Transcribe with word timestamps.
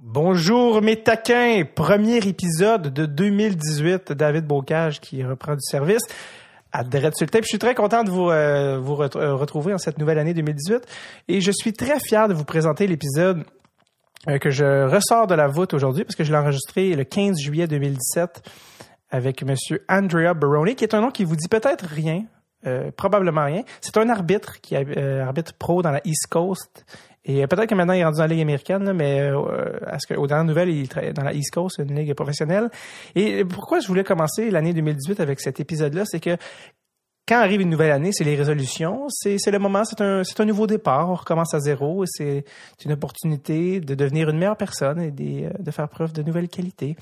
Bonjour 0.00 0.80
mes 0.80 1.02
taquins, 1.02 1.64
premier 1.74 2.18
épisode 2.18 2.94
de 2.94 3.04
2018, 3.04 4.12
David 4.12 4.46
Bocage 4.46 5.00
qui 5.00 5.24
reprend 5.24 5.54
du 5.54 5.60
service 5.60 6.02
à 6.70 6.84
Dread. 6.84 7.14
Je 7.18 7.42
suis 7.42 7.58
très 7.58 7.74
content 7.74 8.04
de 8.04 8.10
vous, 8.10 8.30
euh, 8.30 8.80
euh, 8.80 9.34
retrouver 9.34 9.74
en 9.74 9.78
cette 9.78 9.98
nouvelle 9.98 10.20
année 10.20 10.34
2018 10.34 10.86
et 11.26 11.40
je 11.40 11.50
suis 11.50 11.72
très 11.72 11.98
fier 11.98 12.28
de 12.28 12.34
vous 12.34 12.44
présenter 12.44 12.86
l'épisode 12.86 13.42
euh, 14.28 14.38
que 14.38 14.50
je 14.50 14.88
ressors 14.88 15.26
de 15.26 15.34
la 15.34 15.48
voûte 15.48 15.74
aujourd'hui 15.74 16.04
parce 16.04 16.14
que 16.14 16.22
je 16.22 16.30
l'ai 16.30 16.38
enregistré 16.38 16.94
le 16.94 17.02
15 17.02 17.40
juillet 17.40 17.66
2017 17.66 18.48
avec 19.10 19.42
monsieur 19.42 19.84
Andrea 19.88 20.32
Baroni 20.32 20.76
qui 20.76 20.84
est 20.84 20.94
un 20.94 21.00
nom 21.00 21.10
qui 21.10 21.24
vous 21.24 21.34
dit 21.34 21.48
peut-être 21.48 21.84
rien, 21.84 22.24
probablement 22.96 23.46
rien. 23.46 23.64
C'est 23.80 23.96
un 23.96 24.08
arbitre 24.10 24.60
qui 24.60 24.76
arbitre 24.76 25.54
pro 25.54 25.82
dans 25.82 25.90
la 25.90 26.00
East 26.04 26.28
Coast 26.30 26.84
et 27.24 27.42
euh, 27.42 27.46
peut-être 27.46 27.68
que 27.68 27.74
maintenant 27.74 27.94
il 27.94 28.00
est 28.00 28.04
rendu 28.04 28.18
dans 28.18 28.24
la 28.24 28.28
Ligue 28.28 28.42
américaine, 28.42 28.84
là, 28.84 28.92
mais 28.92 29.20
euh, 29.20 29.78
à 29.86 29.98
ce 29.98 30.06
que, 30.06 30.14
aux 30.14 30.26
dernières 30.26 30.68
il 30.68 30.88
travaille 30.88 31.12
dans 31.12 31.24
la 31.24 31.32
East 31.32 31.52
Coast, 31.52 31.78
une 31.78 31.94
ligue 31.94 32.14
professionnelle. 32.14 32.70
Et 33.14 33.44
pourquoi 33.44 33.80
je 33.80 33.88
voulais 33.88 34.04
commencer 34.04 34.50
l'année 34.50 34.72
2018 34.72 35.20
avec 35.20 35.40
cet 35.40 35.60
épisode-là, 35.60 36.04
c'est 36.06 36.20
que 36.20 36.36
quand 37.28 37.36
arrive 37.36 37.60
une 37.60 37.68
nouvelle 37.68 37.90
année, 37.90 38.10
c'est 38.10 38.24
les 38.24 38.36
résolutions, 38.36 39.06
c'est 39.10 39.36
le 39.50 39.58
moment, 39.58 39.82
c'est 39.84 40.00
un, 40.00 40.44
nouveau 40.46 40.66
départ, 40.66 41.10
on 41.10 41.14
recommence 41.14 41.52
à 41.52 41.60
zéro 41.60 42.04
c'est 42.06 42.44
une 42.86 42.92
opportunité 42.92 43.80
de 43.80 43.94
devenir 43.94 44.30
une 44.30 44.38
meilleure 44.38 44.56
personne 44.56 44.98
et 44.98 45.12
euh, 45.44 45.50
de 45.58 45.70
faire 45.70 45.90
preuve 45.90 46.14
de 46.14 46.22
nouvelles 46.22 46.48
qualités. 46.48 46.96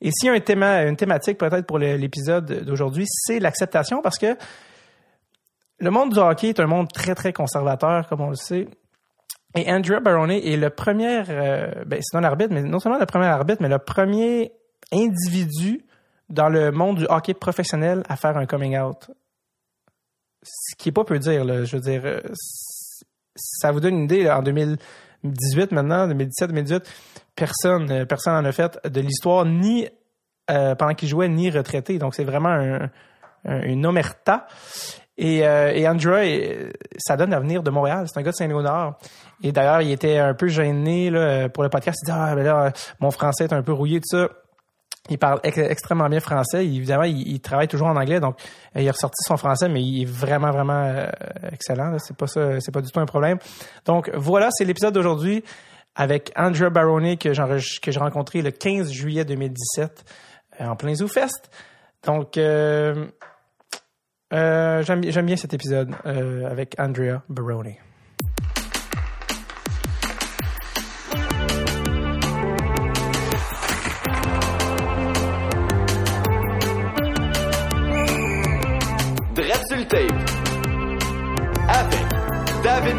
Et 0.00 0.10
s'il 0.12 0.28
y 0.28 0.30
a 0.30 0.32
un 0.32 0.40
théma, 0.40 0.84
une 0.84 0.96
thématique 0.96 1.36
peut-être 1.36 1.66
pour 1.66 1.78
l'épisode 1.78 2.64
d'aujourd'hui, 2.64 3.04
c'est 3.06 3.38
l'acceptation 3.38 4.00
parce 4.00 4.16
que 4.18 4.34
le 5.78 5.90
monde 5.90 6.14
du 6.14 6.18
hockey 6.18 6.48
est 6.48 6.60
un 6.60 6.66
monde 6.66 6.90
très, 6.90 7.14
très 7.14 7.34
conservateur, 7.34 8.06
comme 8.08 8.22
on 8.22 8.30
le 8.30 8.36
sait. 8.36 8.68
Et 9.56 9.70
Andrea 9.72 10.00
Barone 10.00 10.30
est 10.32 10.56
le 10.56 10.70
premier, 10.70 11.22
euh, 11.28 11.70
ben, 11.86 11.98
c'est 12.02 12.16
un 12.16 12.24
arbitre, 12.24 12.52
mais 12.52 12.62
non 12.62 12.78
seulement 12.78 12.98
le 12.98 13.06
premier 13.06 13.26
arbitre, 13.26 13.62
mais 13.62 13.68
le 13.68 13.78
premier 13.78 14.52
individu 14.92 15.84
dans 16.28 16.48
le 16.48 16.70
monde 16.72 16.98
du 16.98 17.06
hockey 17.08 17.34
professionnel 17.34 18.02
à 18.08 18.16
faire 18.16 18.36
un 18.36 18.46
coming 18.46 18.76
out. 18.78 19.10
Ce 20.42 20.76
qui 20.76 20.90
est 20.90 20.92
pas 20.92 21.04
peu 21.04 21.18
dire. 21.18 21.44
Je 21.64 21.76
veux 21.76 21.82
dire, 21.82 22.02
euh, 22.04 22.20
ça 23.34 23.72
vous 23.72 23.80
donne 23.80 23.94
une 23.94 24.04
idée, 24.04 24.30
en 24.30 24.42
2018 24.42 25.72
maintenant, 25.72 26.06
2017, 26.08 26.48
2018, 26.50 26.92
personne, 27.34 27.90
euh, 27.90 28.04
personne 28.04 28.34
en 28.34 28.44
a 28.44 28.52
fait 28.52 28.78
de 28.86 29.00
l'histoire, 29.00 29.44
ni 29.44 29.88
euh, 30.50 30.74
pendant 30.74 30.94
qu'il 30.94 31.08
jouait, 31.08 31.28
ni 31.28 31.50
retraité. 31.50 31.98
Donc, 31.98 32.14
c'est 32.14 32.24
vraiment 32.24 32.50
un, 32.50 32.90
un- 33.44 33.62
une 33.62 33.84
omerta. 33.86 34.46
Et, 35.18 35.46
euh, 35.46 35.72
et 35.74 35.88
Andrea, 35.88 36.70
ça 36.98 37.16
donne 37.16 37.30
l'avenir 37.30 37.62
de 37.62 37.70
Montréal. 37.70 38.06
C'est 38.06 38.20
un 38.20 38.22
gars 38.22 38.30
de 38.32 38.36
Saint-Léonard. 38.36 38.98
Et 39.42 39.52
d'ailleurs, 39.52 39.82
il 39.82 39.90
était 39.92 40.18
un 40.18 40.34
peu 40.34 40.48
gêné 40.48 41.10
là, 41.10 41.48
pour 41.48 41.62
le 41.62 41.68
podcast. 41.68 41.98
Il 42.02 42.06
dit 42.06 42.12
Ah, 42.14 42.34
ben 42.34 42.42
là, 42.44 42.72
mon 43.00 43.10
français 43.10 43.44
est 43.44 43.52
un 43.52 43.62
peu 43.62 43.72
rouillé, 43.72 44.00
tout 44.00 44.16
ça. 44.16 44.28
Il 45.08 45.18
parle 45.18 45.38
ex- 45.44 45.58
extrêmement 45.58 46.08
bien 46.08 46.18
français. 46.20 46.66
Évidemment, 46.66 47.04
il, 47.04 47.28
il 47.28 47.40
travaille 47.40 47.68
toujours 47.68 47.86
en 47.86 47.96
anglais, 47.96 48.18
donc 48.18 48.40
euh, 48.74 48.80
il 48.80 48.88
a 48.88 48.92
ressorti 48.92 49.22
son 49.24 49.36
français, 49.36 49.68
mais 49.68 49.80
il 49.82 50.02
est 50.02 50.06
vraiment, 50.06 50.50
vraiment 50.50 50.82
euh, 50.84 51.06
excellent. 51.52 51.96
C'est 51.98 52.16
pas 52.16 52.26
ça, 52.26 52.60
c'est 52.60 52.72
pas 52.72 52.80
du 52.80 52.90
tout 52.90 52.98
un 52.98 53.06
problème. 53.06 53.38
Donc 53.84 54.10
voilà, 54.14 54.48
c'est 54.50 54.64
l'épisode 54.64 54.94
d'aujourd'hui 54.94 55.44
avec 55.94 56.32
Andrea 56.36 56.70
Barone 56.70 57.16
que 57.16 57.32
j'ai 57.32 57.98
rencontré 57.98 58.42
le 58.42 58.50
15 58.50 58.90
juillet 58.90 59.24
2017 59.24 60.04
euh, 60.60 60.66
en 60.66 60.74
plein 60.76 60.94
ZooFest. 60.94 61.50
Donc 62.04 62.32
j'aime 62.34 63.12
bien 64.30 65.36
cet 65.36 65.54
épisode 65.54 65.94
avec 66.04 66.74
Andrea 66.78 67.22
Barone. 67.28 67.74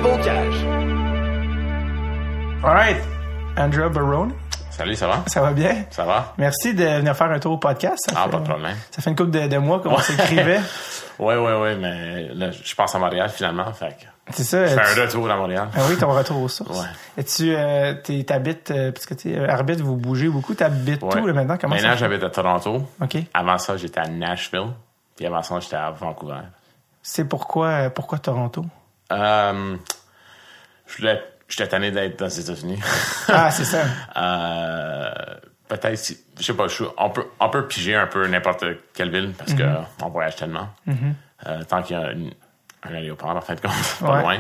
Bocage. 0.07 0.63
All 2.63 2.73
right, 2.73 2.97
Andrea 3.57 3.90
Barone, 3.90 4.31
Salut, 4.72 4.95
ça 4.95 5.06
va? 5.07 5.23
ça 5.28 5.41
va 5.41 5.51
bien? 5.51 5.84
Ça 5.90 6.06
va? 6.06 6.34
Merci 6.38 6.73
de 6.73 6.85
venir 6.85 7.13
faire 7.13 7.29
un 7.29 7.40
tour 7.40 7.51
au 7.51 7.57
podcast. 7.57 8.06
Ça 8.09 8.16
Ah, 8.16 8.23
fait- 8.23 8.29
pas 8.31 8.38
de 8.40 8.44
problème. 8.47 8.75
Ça 8.90 9.01
fait 9.01 9.09
une 9.09 9.18
couple 9.18 9.31
de, 9.31 9.47
de 9.47 9.57
mois 9.57 9.81
qu'on 9.81 9.97
s'écrivait. 10.00 10.62
Ouais, 11.19 11.35
ouais, 11.35 11.59
ouais, 11.59 11.75
mais 11.75 12.28
là, 12.35 12.51
je 12.51 12.75
passe 12.75 12.94
à 12.94 13.00
Montréal 13.00 13.28
finalement, 13.29 13.73
fait 13.73 13.90
que 14.00 14.34
C'est 14.34 14.44
ça. 14.44 14.68
je 14.68 14.75
fais 14.75 14.94
tu- 14.94 15.00
un 15.00 15.03
retour 15.03 15.31
à 15.31 15.35
Montréal. 15.35 15.68
Ah 15.75 15.79
oui, 15.90 15.97
ton 15.97 16.12
retour 16.13 16.39
aux 16.44 16.47
sources. 16.47 16.78
Ouais. 16.79 16.85
Et 17.18 17.24
tu 17.24 17.56
euh, 17.56 17.95
t'es- 18.03 18.24
t'habites, 18.24 18.69
euh, 18.69 18.91
parce 18.91 19.07
que 19.07 19.16
tu 19.16 19.34
es 19.34 19.50
arbitre, 19.50 19.84
vous 19.84 19.95
bougez 19.95 20.29
beaucoup, 20.29 20.53
t'habites 20.53 21.01
Ouais. 21.01 21.09
tout 21.09 21.25
là, 21.25 21.34
maintenant? 21.34 21.57
Comment 21.59 21.74
Maintenant, 21.74 21.95
j'habite 21.97 22.22
à 22.24 22.29
Toronto. 22.29 22.84
OK. 23.01 23.18
Avant 23.34 23.57
ça, 23.57 23.75
j'étais 23.78 24.00
à 24.00 24.07
Nashville. 24.07 24.68
Puis 25.16 25.25
avant 25.25 25.41
ça, 25.41 25.59
j'étais 25.59 25.75
à 25.75 25.89
Vancouver. 25.89 26.35
C'est 27.01 27.25
pourquoi, 27.28 27.68
euh, 27.68 27.89
pourquoi 27.89 28.19
Toronto? 28.19 28.63
Euh, 29.12 29.75
j'étais 31.48 31.68
tanné 31.68 31.92
d'être 31.92 32.18
dans 32.20 32.25
les 32.25 32.40
États-Unis. 32.40 32.80
Ah, 33.30 33.52
c'est 33.52 33.66
ça. 33.66 33.84
Euh, 34.16 35.09
peut-être, 35.68 35.98
si, 35.98 36.18
je 36.40 36.44
sais 36.44 36.53
pas, 36.53 36.68
on 36.98 37.09
peut, 37.09 37.25
on 37.40 37.50
peut 37.50 37.68
piger 37.68 37.96
un 37.96 38.08
peu 38.08 38.25
n'importe 38.28 38.64
quelle 38.94 39.12
ville 39.12 39.34
parce 39.38 39.52
Mhm. 39.52 39.58
que 39.58 39.64
on 40.03 40.09
voyage 40.09 40.36
tellement. 40.38 40.70
Euh, 41.46 41.64
tant 41.66 41.84
qu'il 41.84 41.98
y 41.98 42.00
a 42.00 42.12
une- 42.12 42.34
un 42.84 42.94
aéroport, 42.96 43.30
en 43.36 43.42
fin 43.42 43.56
de 43.56 43.59
compte, 43.59 43.72
pas 44.00 44.16
Ouais. 44.16 44.22
loin. 44.22 44.38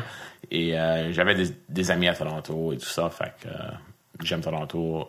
Et 0.51 0.79
euh, 0.79 1.11
j'avais 1.11 1.35
des, 1.35 1.49
des 1.67 1.91
amis 1.91 2.07
à 2.07 2.13
Toronto 2.15 2.71
et 2.73 2.77
tout 2.77 2.85
ça, 2.85 3.09
fait 3.09 3.33
que 3.41 3.49
j'aime 4.25 4.41
Toronto. 4.41 5.07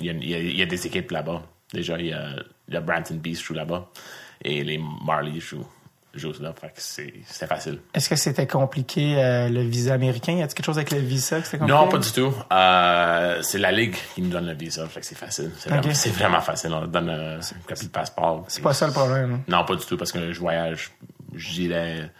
Il 0.00 0.06
y, 0.06 0.10
a, 0.10 0.12
y 0.40 0.56
y 0.60 0.66
des 0.66 0.86
équipes 0.86 1.10
là-bas. 1.12 1.42
Déjà, 1.72 1.98
il 1.98 2.06
y 2.06 2.12
a, 2.12 2.30
a 2.74 2.80
Brampton 2.80 3.14
Beast 3.16 3.42
joue 3.44 3.54
là-bas 3.54 3.86
et 4.42 4.64
les 4.64 4.80
Marlies 5.06 5.40
jouent, 5.40 5.68
là, 6.14 6.52
fait 6.52 6.68
que 6.68 6.72
c'est 6.76 7.12
c'est 7.26 7.46
facile. 7.46 7.78
Est-ce 7.94 8.08
que 8.08 8.16
c'était 8.16 8.46
compliqué, 8.46 9.14
euh, 9.16 9.48
le 9.48 9.62
visa 9.62 9.94
américain? 9.94 10.32
Y 10.32 10.42
a-t-il 10.42 10.54
quelque 10.54 10.66
chose 10.66 10.78
avec 10.78 10.90
le 10.90 10.98
visa 10.98 11.38
que 11.40 11.44
c'était 11.46 11.58
compliqué? 11.58 11.80
Non, 11.80 11.88
pas 11.88 11.98
du 11.98 12.10
tout. 12.10 12.34
Euh, 12.52 13.42
c'est 13.42 13.58
la 13.58 13.72
Ligue 13.72 13.96
qui 14.14 14.22
nous 14.22 14.30
donne 14.30 14.46
le 14.46 14.54
visa, 14.54 14.86
fait 14.88 15.00
que 15.00 15.06
c'est 15.06 15.14
facile. 15.18 15.50
C'est 15.58 15.70
vraiment, 16.10 16.40
facile. 16.40 16.72
On 16.72 16.86
donne 16.86 17.08
euh, 17.08 17.38
un 17.38 17.68
copie 17.68 17.86
de 17.86 17.90
passeport. 17.90 18.44
C'est 18.48 18.62
pas 18.62 18.74
ça 18.74 18.86
le 18.86 18.92
problème. 18.92 19.34
hein? 19.34 19.40
Non, 19.48 19.64
pas 19.64 19.76
du 19.76 19.84
tout, 19.84 19.96
parce 19.96 20.12
que 20.12 20.32
je 20.32 20.40
voyage, 20.40 20.90
je 21.34 21.52
dirais 21.52 22.10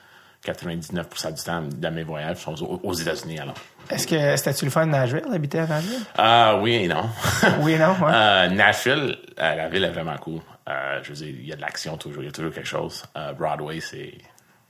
99% 0.47 1.35
du 1.35 1.43
temps 1.43 1.63
de 1.63 1.89
mes 1.89 2.03
voyages 2.03 2.39
sont 2.39 2.55
aux, 2.63 2.81
aux 2.83 2.95
États-Unis 2.95 3.39
alors. 3.41 3.55
Est-ce 3.91 4.07
que 4.07 4.37
c'était-tu 4.37 4.67
le 4.67 4.71
fun 4.71 4.87
de 4.87 4.93
Nashville, 4.93 5.25
d'habiter 5.31 5.59
à 5.59 5.67
Nashville? 5.67 6.01
Ah 6.17 6.59
oui 6.63 6.75
et 6.75 6.89
non. 6.89 7.11
Oui 7.61 7.73
et 7.73 7.79
non, 7.79 7.95
ouais. 8.01 8.49
Nashville, 8.51 9.19
la 9.37 9.69
ville 9.69 9.85
est 9.85 9.91
vraiment 9.91 10.17
cool. 10.19 10.41
Euh, 10.71 11.01
je 11.03 11.09
veux 11.09 11.15
dire, 11.17 11.29
il 11.29 11.47
y 11.47 11.53
a 11.53 11.57
de 11.57 11.61
l'action 11.61 11.97
toujours, 11.97 12.23
il 12.23 12.27
y 12.27 12.29
a 12.29 12.33
toujours 12.33 12.53
quelque 12.53 12.69
chose. 12.69 13.05
Euh, 13.17 13.33
Broadway, 13.33 13.81
c'est 13.81 14.15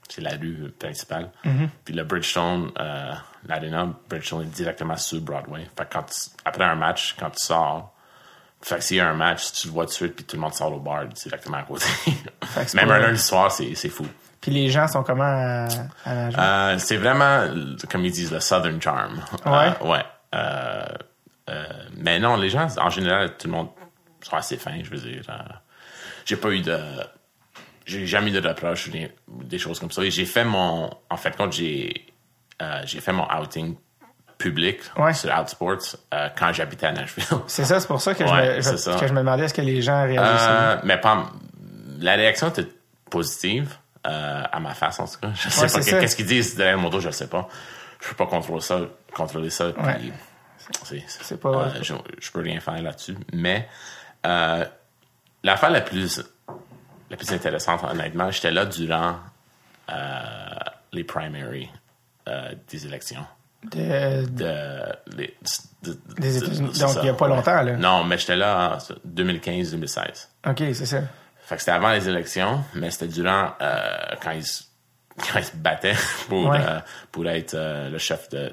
c'est 0.09 0.21
la 0.21 0.31
rue 0.31 0.73
principale. 0.77 1.29
Mm-hmm. 1.45 1.67
Puis 1.85 1.93
le 1.93 2.03
Bridgestone, 2.03 2.71
euh, 2.79 3.13
l'arena 3.47 3.87
Bridgestone 4.09 4.41
est 4.43 4.45
directement 4.55 4.97
sur 4.97 5.21
Broadway. 5.21 5.67
Fait 5.77 5.85
que 5.87 5.93
quand 5.93 6.03
tu- 6.03 6.29
après 6.43 6.65
un 6.65 6.75
match, 6.75 7.15
quand 7.19 7.29
tu 7.29 7.45
sors, 7.45 7.93
fait 8.61 8.75
que 8.77 8.81
s'il 8.83 8.97
y 8.97 8.99
a 8.99 9.07
un 9.09 9.13
match, 9.13 9.53
tu 9.53 9.67
le 9.67 9.73
vois 9.73 9.85
tout 9.85 9.91
de 9.91 9.95
suite, 9.95 10.15
puis 10.15 10.25
tout 10.25 10.35
le 10.35 10.41
monde 10.41 10.53
sort 10.53 10.73
au 10.73 10.79
bar 10.79 11.05
directement 11.05 11.57
à 11.57 11.63
côté. 11.63 11.85
Même 12.73 12.91
un 12.91 12.99
lundi 12.99 13.19
soir, 13.21 13.51
c'est 13.51 13.73
c'est 13.75 13.89
fou. 13.89 14.05
Puis 14.41 14.51
les 14.51 14.69
gens 14.69 14.87
sont 14.87 15.03
comment 15.03 15.23
à, 15.23 15.67
à 16.03 16.15
Nashville? 16.15 16.39
Euh, 16.39 16.77
c'est 16.79 16.97
vraiment, 16.97 17.47
comme 17.89 18.03
ils 18.03 18.11
disent, 18.11 18.31
le 18.31 18.39
Southern 18.39 18.81
Charm. 18.81 19.21
Ouais. 19.45 19.51
Euh, 19.81 19.87
ouais. 19.87 20.05
Euh, 20.33 20.85
mais 21.97 22.19
non, 22.19 22.35
les 22.37 22.49
gens, 22.49 22.67
en 22.79 22.89
général, 22.89 23.37
tout 23.37 23.47
le 23.47 23.53
monde 23.53 23.69
sont 24.21 24.35
assez 24.35 24.57
fins, 24.57 24.79
je 24.83 24.89
veux 24.89 24.97
dire. 24.97 25.23
J'ai 26.25 26.37
pas 26.37 26.49
eu 26.49 26.61
de. 26.61 26.77
J'ai 27.85 28.05
jamais 28.05 28.29
eu 28.31 28.39
de 28.39 28.47
reproches 28.47 28.87
ou 28.87 28.91
des, 28.91 29.11
des 29.27 29.57
choses 29.57 29.79
comme 29.79 29.91
ça. 29.91 30.03
Et 30.03 30.11
j'ai 30.11 30.25
fait 30.25 30.43
mon. 30.45 30.89
En 31.09 31.17
fait, 31.17 31.35
quand 31.37 31.51
j'ai. 31.51 32.05
euh, 32.61 32.81
j'ai 32.85 33.01
fait 33.01 33.11
mon 33.13 33.27
outing 33.31 33.75
public 34.37 34.79
Ouais. 34.97 35.13
sur 35.13 35.31
Outsports 35.37 35.95
euh, 36.13 36.29
quand 36.37 36.51
j'habitais 36.53 36.87
à 36.87 36.91
Nashville. 36.91 37.23
c'est 37.47 37.65
ça, 37.65 37.79
c'est 37.79 37.87
pour 37.87 38.01
ça 38.01 38.15
que, 38.15 38.23
ouais, 38.23 38.61
je, 38.61 38.69
me, 38.71 38.77
je- 38.77 38.99
que 38.99 39.07
je 39.07 39.13
me 39.13 39.19
demandais 39.19 39.43
est-ce 39.45 39.53
que 39.53 39.61
les 39.61 39.81
gens 39.81 40.03
réagissaient. 40.03 40.47
Euh, 40.49 40.77
mais 40.83 40.97
pas. 40.99 41.31
La 41.99 42.15
réaction 42.15 42.49
était 42.49 42.67
positive, 43.09 43.75
euh, 44.07 44.43
à 44.51 44.59
ma 44.59 44.73
face 44.73 44.99
en 44.99 45.05
tout 45.05 45.19
cas. 45.21 45.29
Je 45.35 45.49
sais 45.49 45.61
Ouais, 45.77 45.93
pas 45.93 45.99
qu'est-ce 46.01 46.15
qu'ils 46.15 46.25
disent 46.25 46.55
derrière 46.55 46.77
le 46.77 46.81
moto, 46.81 46.99
je 46.99 47.11
sais 47.11 47.27
pas. 47.27 47.47
Je 48.01 48.09
peux 48.09 48.15
pas 48.15 48.25
contrôler 48.25 48.61
ça, 48.61 48.79
contrôler 49.13 49.51
ça. 49.51 49.71
c'est, 50.83 51.03
C'est 51.07 51.39
pas- 51.39 51.73
je, 51.83 51.93
je 52.19 52.31
peux 52.31 52.41
rien 52.41 52.59
faire 52.59 52.81
là-dessus. 52.81 53.15
Mais 53.33 53.67
l'affaire 55.43 55.69
la 55.71 55.81
plus 55.81 56.21
la 57.09 57.17
plus 57.17 57.31
intéressante, 57.33 57.83
honnêtement, 57.83 58.31
j'étais 58.31 58.51
là 58.51 58.65
durant 58.65 59.15
euh, 59.89 60.29
les 60.93 61.03
primaries 61.03 61.69
euh, 62.29 62.53
des 62.69 62.85
élections. 62.87 63.25
De- 63.63 64.25
De, 64.25 65.15
les- 65.17 65.37
de- 65.83 65.97
Des 66.17 66.39
de- 66.39 66.45
États-Unis. 66.45 66.79
Donc, 66.79 66.89
ça, 66.91 67.01
il 67.01 67.05
y 67.07 67.09
a 67.09 67.13
pas 67.13 67.27
longtemps, 67.27 67.61
là. 67.61 67.75
Non, 67.75 68.03
mais 68.05 68.17
j'étais 68.17 68.35
là 68.37 68.77
en 68.77 68.77
2015-2016. 69.07 70.27
OK, 70.47 70.57
c'est 70.73 70.85
ça. 70.85 71.01
Fait 71.43 71.55
que 71.55 71.61
c'était 71.61 71.71
avant 71.71 71.91
les 71.91 72.07
élections, 72.07 72.63
mais 72.75 72.89
c'était 72.91 73.07
durant 73.07 73.49
euh, 73.61 73.97
quand 74.23 74.31
ils 74.31 74.45
se- 74.45 74.63
quand 75.17 75.39
ils 75.39 75.43
se 75.45 75.55
battaient 75.57 75.95
pour 76.29 76.47
Ouais. 76.49 76.59
pour 77.11 77.27
être 77.27 77.55
le 77.91 77.97
chef 77.97 78.29
de 78.29 78.51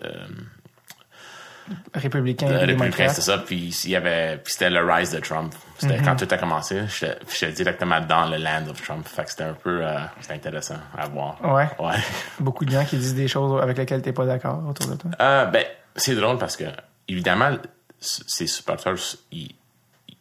républicain, 1.94 2.48
Le 2.48 2.54
et 2.54 2.64
républicain, 2.64 3.08
c'était 3.08 3.20
ça. 3.22 3.38
Puis 3.38 3.68
il 3.84 3.90
y 3.90 3.96
avait, 3.96 4.40
c'était 4.44 4.70
le 4.70 4.84
rise 4.90 5.10
de 5.10 5.20
Trump. 5.20 5.54
C'était 5.78 5.98
quand 6.02 6.16
tout 6.16 6.28
a 6.30 6.36
commencé. 6.38 6.82
J'étais 6.88 7.52
directement 7.52 8.00
dans 8.00 8.26
le 8.28 8.36
land 8.38 8.68
of 8.70 8.82
Trump. 8.82 9.06
Fait 9.06 9.24
que 9.24 9.30
c'était 9.30 9.44
un 9.44 9.54
peu, 9.54 9.80
euh, 9.84 9.98
c'était 10.20 10.34
intéressant 10.34 10.76
à 10.96 11.06
voir. 11.08 11.36
Ouais. 11.44 11.68
Ouais. 11.78 11.94
Beaucoup 12.40 12.64
de 12.64 12.70
gens 12.70 12.84
qui 12.84 12.96
disent 12.96 13.14
des 13.14 13.28
choses 13.28 13.62
avec 13.62 13.78
lesquelles 13.78 14.02
t'es 14.02 14.12
pas 14.12 14.26
d'accord 14.26 14.62
autour 14.68 14.90
de 14.90 14.96
toi. 14.96 15.10
Euh, 15.20 15.46
ben, 15.46 15.64
c'est 15.96 16.14
drôle 16.14 16.38
parce 16.38 16.56
que, 16.56 16.64
évidemment, 17.06 17.50
ces 18.00 18.46
supporters, 18.46 18.94
il 19.32 19.50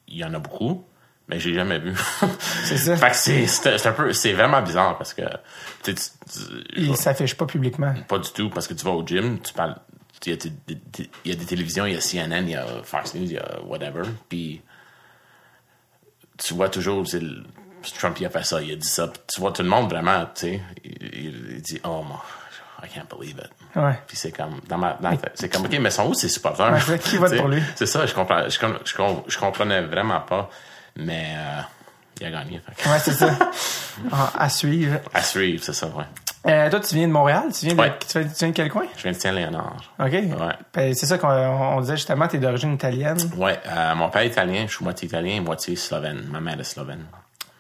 il 0.10 0.18
y 0.20 0.24
en 0.24 0.34
a 0.34 0.40
beaucoup, 0.40 0.86
mais 1.28 1.38
j'ai 1.40 1.54
jamais 1.54 1.80
vu. 1.80 1.94
C'est 2.64 2.78
ça. 2.78 2.96
fait 2.96 3.10
que 3.10 3.16
c'est, 3.18 3.46
c'est 3.46 3.78
c'est 3.78 3.90
un 3.90 3.92
peu, 3.92 4.14
c'est 4.14 4.32
vraiment 4.32 4.62
bizarre 4.62 4.98
parce 4.98 5.14
que, 5.14 5.22
tu 5.84 5.94
tu- 5.94 6.02
tu- 6.32 6.40
Ils 6.78 6.96
s'affichent 6.96 7.36
pas 7.36 7.46
publiquement. 7.46 7.94
pas 8.08 8.18
du 8.18 8.32
tout, 8.32 8.50
parce 8.50 8.68
que 8.70 8.74
tu 8.74 8.86
vas 8.86 8.92
au 8.92 9.06
gym, 9.06 9.38
tu 9.42 9.54
parles, 9.54 9.76
il 10.25 10.34
y, 10.34 11.30
y 11.30 11.31
a 11.31 11.36
des 11.36 11.46
télévisions, 11.46 11.86
il 11.86 11.94
y 11.94 11.98
a 11.98 12.02
CNN, 12.02 12.44
il 12.44 12.52
y 12.52 12.56
a 12.56 12.66
Fox 12.84 13.14
News, 13.14 13.24
il 13.24 13.34
y 13.34 13.38
a 13.38 13.62
whatever, 13.66 14.04
puis 14.30 14.62
tu 16.38 16.54
vois 16.54 16.69
toujours, 16.69 17.06
Trump 17.98 18.18
il 18.19 18.25
a 18.25 18.30
fait 18.30 18.44
ça, 18.44 18.62
il 18.62 18.72
a 18.72 18.75
dit 18.75 18.88
ça, 18.88 19.08
puis 19.08 19.22
tu 19.28 19.42
vois 19.42 19.52
tout 19.52 19.64
le 19.64 19.69
monde 19.69 19.90
vraiment, 19.90 20.25
tu 20.36 20.42
sais, 20.42 20.62
il, 20.84 21.62
dit, 21.62 21.80
oh, 21.84 22.04
mon, 22.04 22.16
I 22.84 22.88
can't 22.94 23.08
believe 23.10 23.38
it. 23.38 23.52
Ouais. 23.75 24.00
Puis 24.08 24.18
c'est 24.18 24.31
comme, 24.31 24.60
dans 24.68 24.78
ma, 24.78 24.94
dans 24.94 25.18
c'est 25.34 25.50
comme, 25.50 25.66
ok, 25.66 25.78
mais 25.80 25.90
sont 25.90 26.08
où 26.08 26.14
ces 26.14 26.30
supporters? 26.30 26.72
Ouais, 26.90 27.00
qui 27.00 27.18
vote 27.18 27.36
pour 27.38 27.48
lui? 27.48 27.62
C'est 27.75 27.88
ça, 27.88 28.06
je 28.06 28.14
comprends, 28.14 28.48
je, 28.50 28.60
je, 28.60 28.94
je 29.28 29.38
comprenais 29.38 29.81
vraiment 29.81 30.22
pas, 30.22 30.50
mais 30.96 31.36
euh, 31.38 31.62
il 32.19 32.28
a 32.28 32.31
gagné. 32.31 32.60
fait 32.60 32.90
Ouais, 32.90 33.00
c'est 33.00 33.14
ça. 33.14 33.38
Ah, 34.12 34.31
à 34.38 34.48
suivre. 34.48 35.00
À 35.12 35.24
suivre, 35.24 35.64
c'est 35.64 35.74
ça, 35.74 35.88
ouais. 35.88 36.04
Euh, 36.48 36.70
toi, 36.70 36.80
tu 36.80 36.96
viens 36.96 37.08
de 37.08 37.12
Montréal? 37.14 37.44
Tu 37.58 37.66
viens 37.66 37.76
de, 37.76 37.80
Ouais. 37.82 37.94
tu 38.08 38.20
viens 38.20 38.30
tu 38.30 38.46
de 38.48 38.52
quel 38.52 38.70
coin? 38.70 38.84
Je 38.96 39.04
viens 39.04 39.12
de 39.12 39.18
Saint-Léonard. 39.18 39.76
OK. 40.00 40.14
Ben, 40.74 40.94
c'est 40.94 41.06
ça 41.06 41.18
qu'on 41.18 41.28
on 41.30 41.82
disait 41.82 41.98
justement, 41.98 42.28
t'es 42.28 42.38
d'origine 42.38 42.74
italienne. 42.74 43.18
Ouais, 43.38 43.60
euh, 43.68 43.96
mon 43.96 44.10
père 44.10 44.22
est 44.22 44.28
italien, 44.28 44.66
je 44.68 44.74
suis 44.76 44.84
moitié 44.84 45.08
italien, 45.08 45.42
moitié 45.42 45.76
slovène. 45.76 46.24
Ma 46.32 46.40
mère 46.40 46.60
est 46.60 46.64
slovène. 46.64 47.04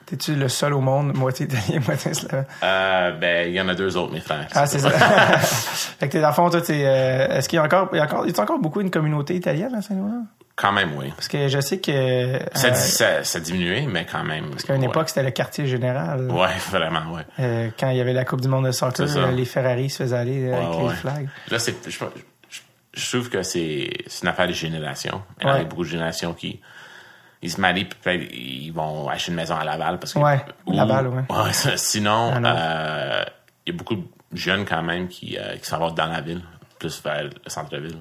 T'es-tu 0.05 0.35
le 0.35 0.47
seul 0.47 0.73
au 0.73 0.79
monde, 0.79 1.13
moitié 1.17 1.47
italien, 1.47 1.81
moitié 1.85 2.13
slave? 2.13 2.45
Euh, 2.63 3.11
ben, 3.11 3.47
il 3.49 3.53
y 3.53 3.59
en 3.59 3.67
a 3.67 3.75
deux 3.75 3.97
autres, 3.97 4.13
mes 4.13 4.21
frères. 4.21 4.47
Ah, 4.55 4.65
c'est 4.65 4.79
ça. 4.79 4.89
fait 4.91 6.07
que 6.07 6.11
t'es, 6.13 6.21
dans 6.21 6.29
le 6.29 6.33
fond, 6.33 6.49
toi, 6.49 6.61
t'es, 6.61 6.81
euh, 6.85 7.27
est-ce 7.37 7.49
qu'il 7.49 7.57
y 7.57 7.59
a 7.59 7.63
encore, 7.65 7.89
y 7.93 7.99
a 7.99 8.03
encore, 8.05 8.25
y 8.25 8.31
a 8.33 8.41
encore 8.41 8.59
beaucoup 8.59 8.79
une 8.79 8.89
communauté 8.89 9.35
italienne 9.35 9.75
à 9.75 9.81
Saint-Laurent? 9.81 10.25
Quand 10.57 10.71
même, 10.71 10.95
oui. 10.97 11.11
Parce 11.15 11.27
que 11.27 11.47
je 11.47 11.59
sais 11.61 11.79
que, 11.79 11.91
euh, 11.91 12.39
Ça, 12.55 13.23
ça, 13.23 13.39
diminué, 13.39 13.85
mais 13.85 14.07
quand 14.11 14.23
même. 14.23 14.49
parce 14.49 14.63
qu'à 14.63 14.73
une 14.73 14.81
ouais. 14.81 14.87
époque, 14.87 15.09
c'était 15.09 15.21
le 15.21 15.29
quartier 15.29 15.67
général. 15.67 16.31
Ouais, 16.31 16.49
vraiment, 16.71 17.13
ouais. 17.13 17.21
Euh, 17.39 17.69
quand 17.79 17.91
il 17.91 17.97
y 17.97 18.01
avait 18.01 18.11
la 18.13 18.25
Coupe 18.25 18.41
du 18.41 18.47
monde 18.47 18.65
de 18.65 18.71
soccer, 18.71 19.05
euh, 19.17 19.31
les 19.31 19.45
Ferrari 19.45 19.87
se 19.91 19.97
faisaient 20.03 20.17
aller 20.17 20.51
avec 20.51 20.67
Ouais, 20.69 20.89
les 20.89 20.95
flags. 20.95 21.29
Là, 21.51 21.59
c'est, 21.59 21.75
je, 21.87 21.91
je, 22.49 22.59
je 22.91 23.09
trouve 23.17 23.29
que 23.29 23.43
c'est, 23.43 23.87
une 24.23 24.27
affaire 24.29 24.47
de 24.47 24.53
génération. 24.53 25.21
Il 25.41 25.45
y 25.47 25.49
a 25.51 25.63
beaucoup 25.63 25.83
de 25.83 25.89
générations 25.89 26.33
qui, 26.33 26.59
ils 27.43 27.51
se 27.51 27.61
marient, 27.61 27.85
puis 27.85 27.99
peut-être 28.01 28.33
ils 28.33 28.71
vont 28.71 29.09
acheter 29.09 29.29
une 29.31 29.37
maison 29.37 29.55
à 29.57 29.63
Laval 29.63 29.99
parce 29.99 30.13
que. 30.13 30.19
Ouais, 30.19 30.43
Laval, 30.65 31.07
ouais. 31.29 31.53
ça, 31.53 31.77
sinon, 31.77 32.33
Ah, 32.43 32.47
euh, 32.47 33.23
il 33.67 33.73
y 33.73 33.75
a 33.75 33.77
beaucoup 33.77 33.95
de 33.95 34.07
jeunes 34.33 34.65
quand 34.65 34.81
même 34.81 35.07
qui, 35.07 35.37
qui 35.61 35.69
s'en 35.69 35.77
vont 35.77 35.91
dans 35.91 36.07
la 36.07 36.21
ville, 36.21 36.41
plus 36.79 36.99
vers 37.03 37.25
le 37.25 37.29
centre-ville. 37.45 37.97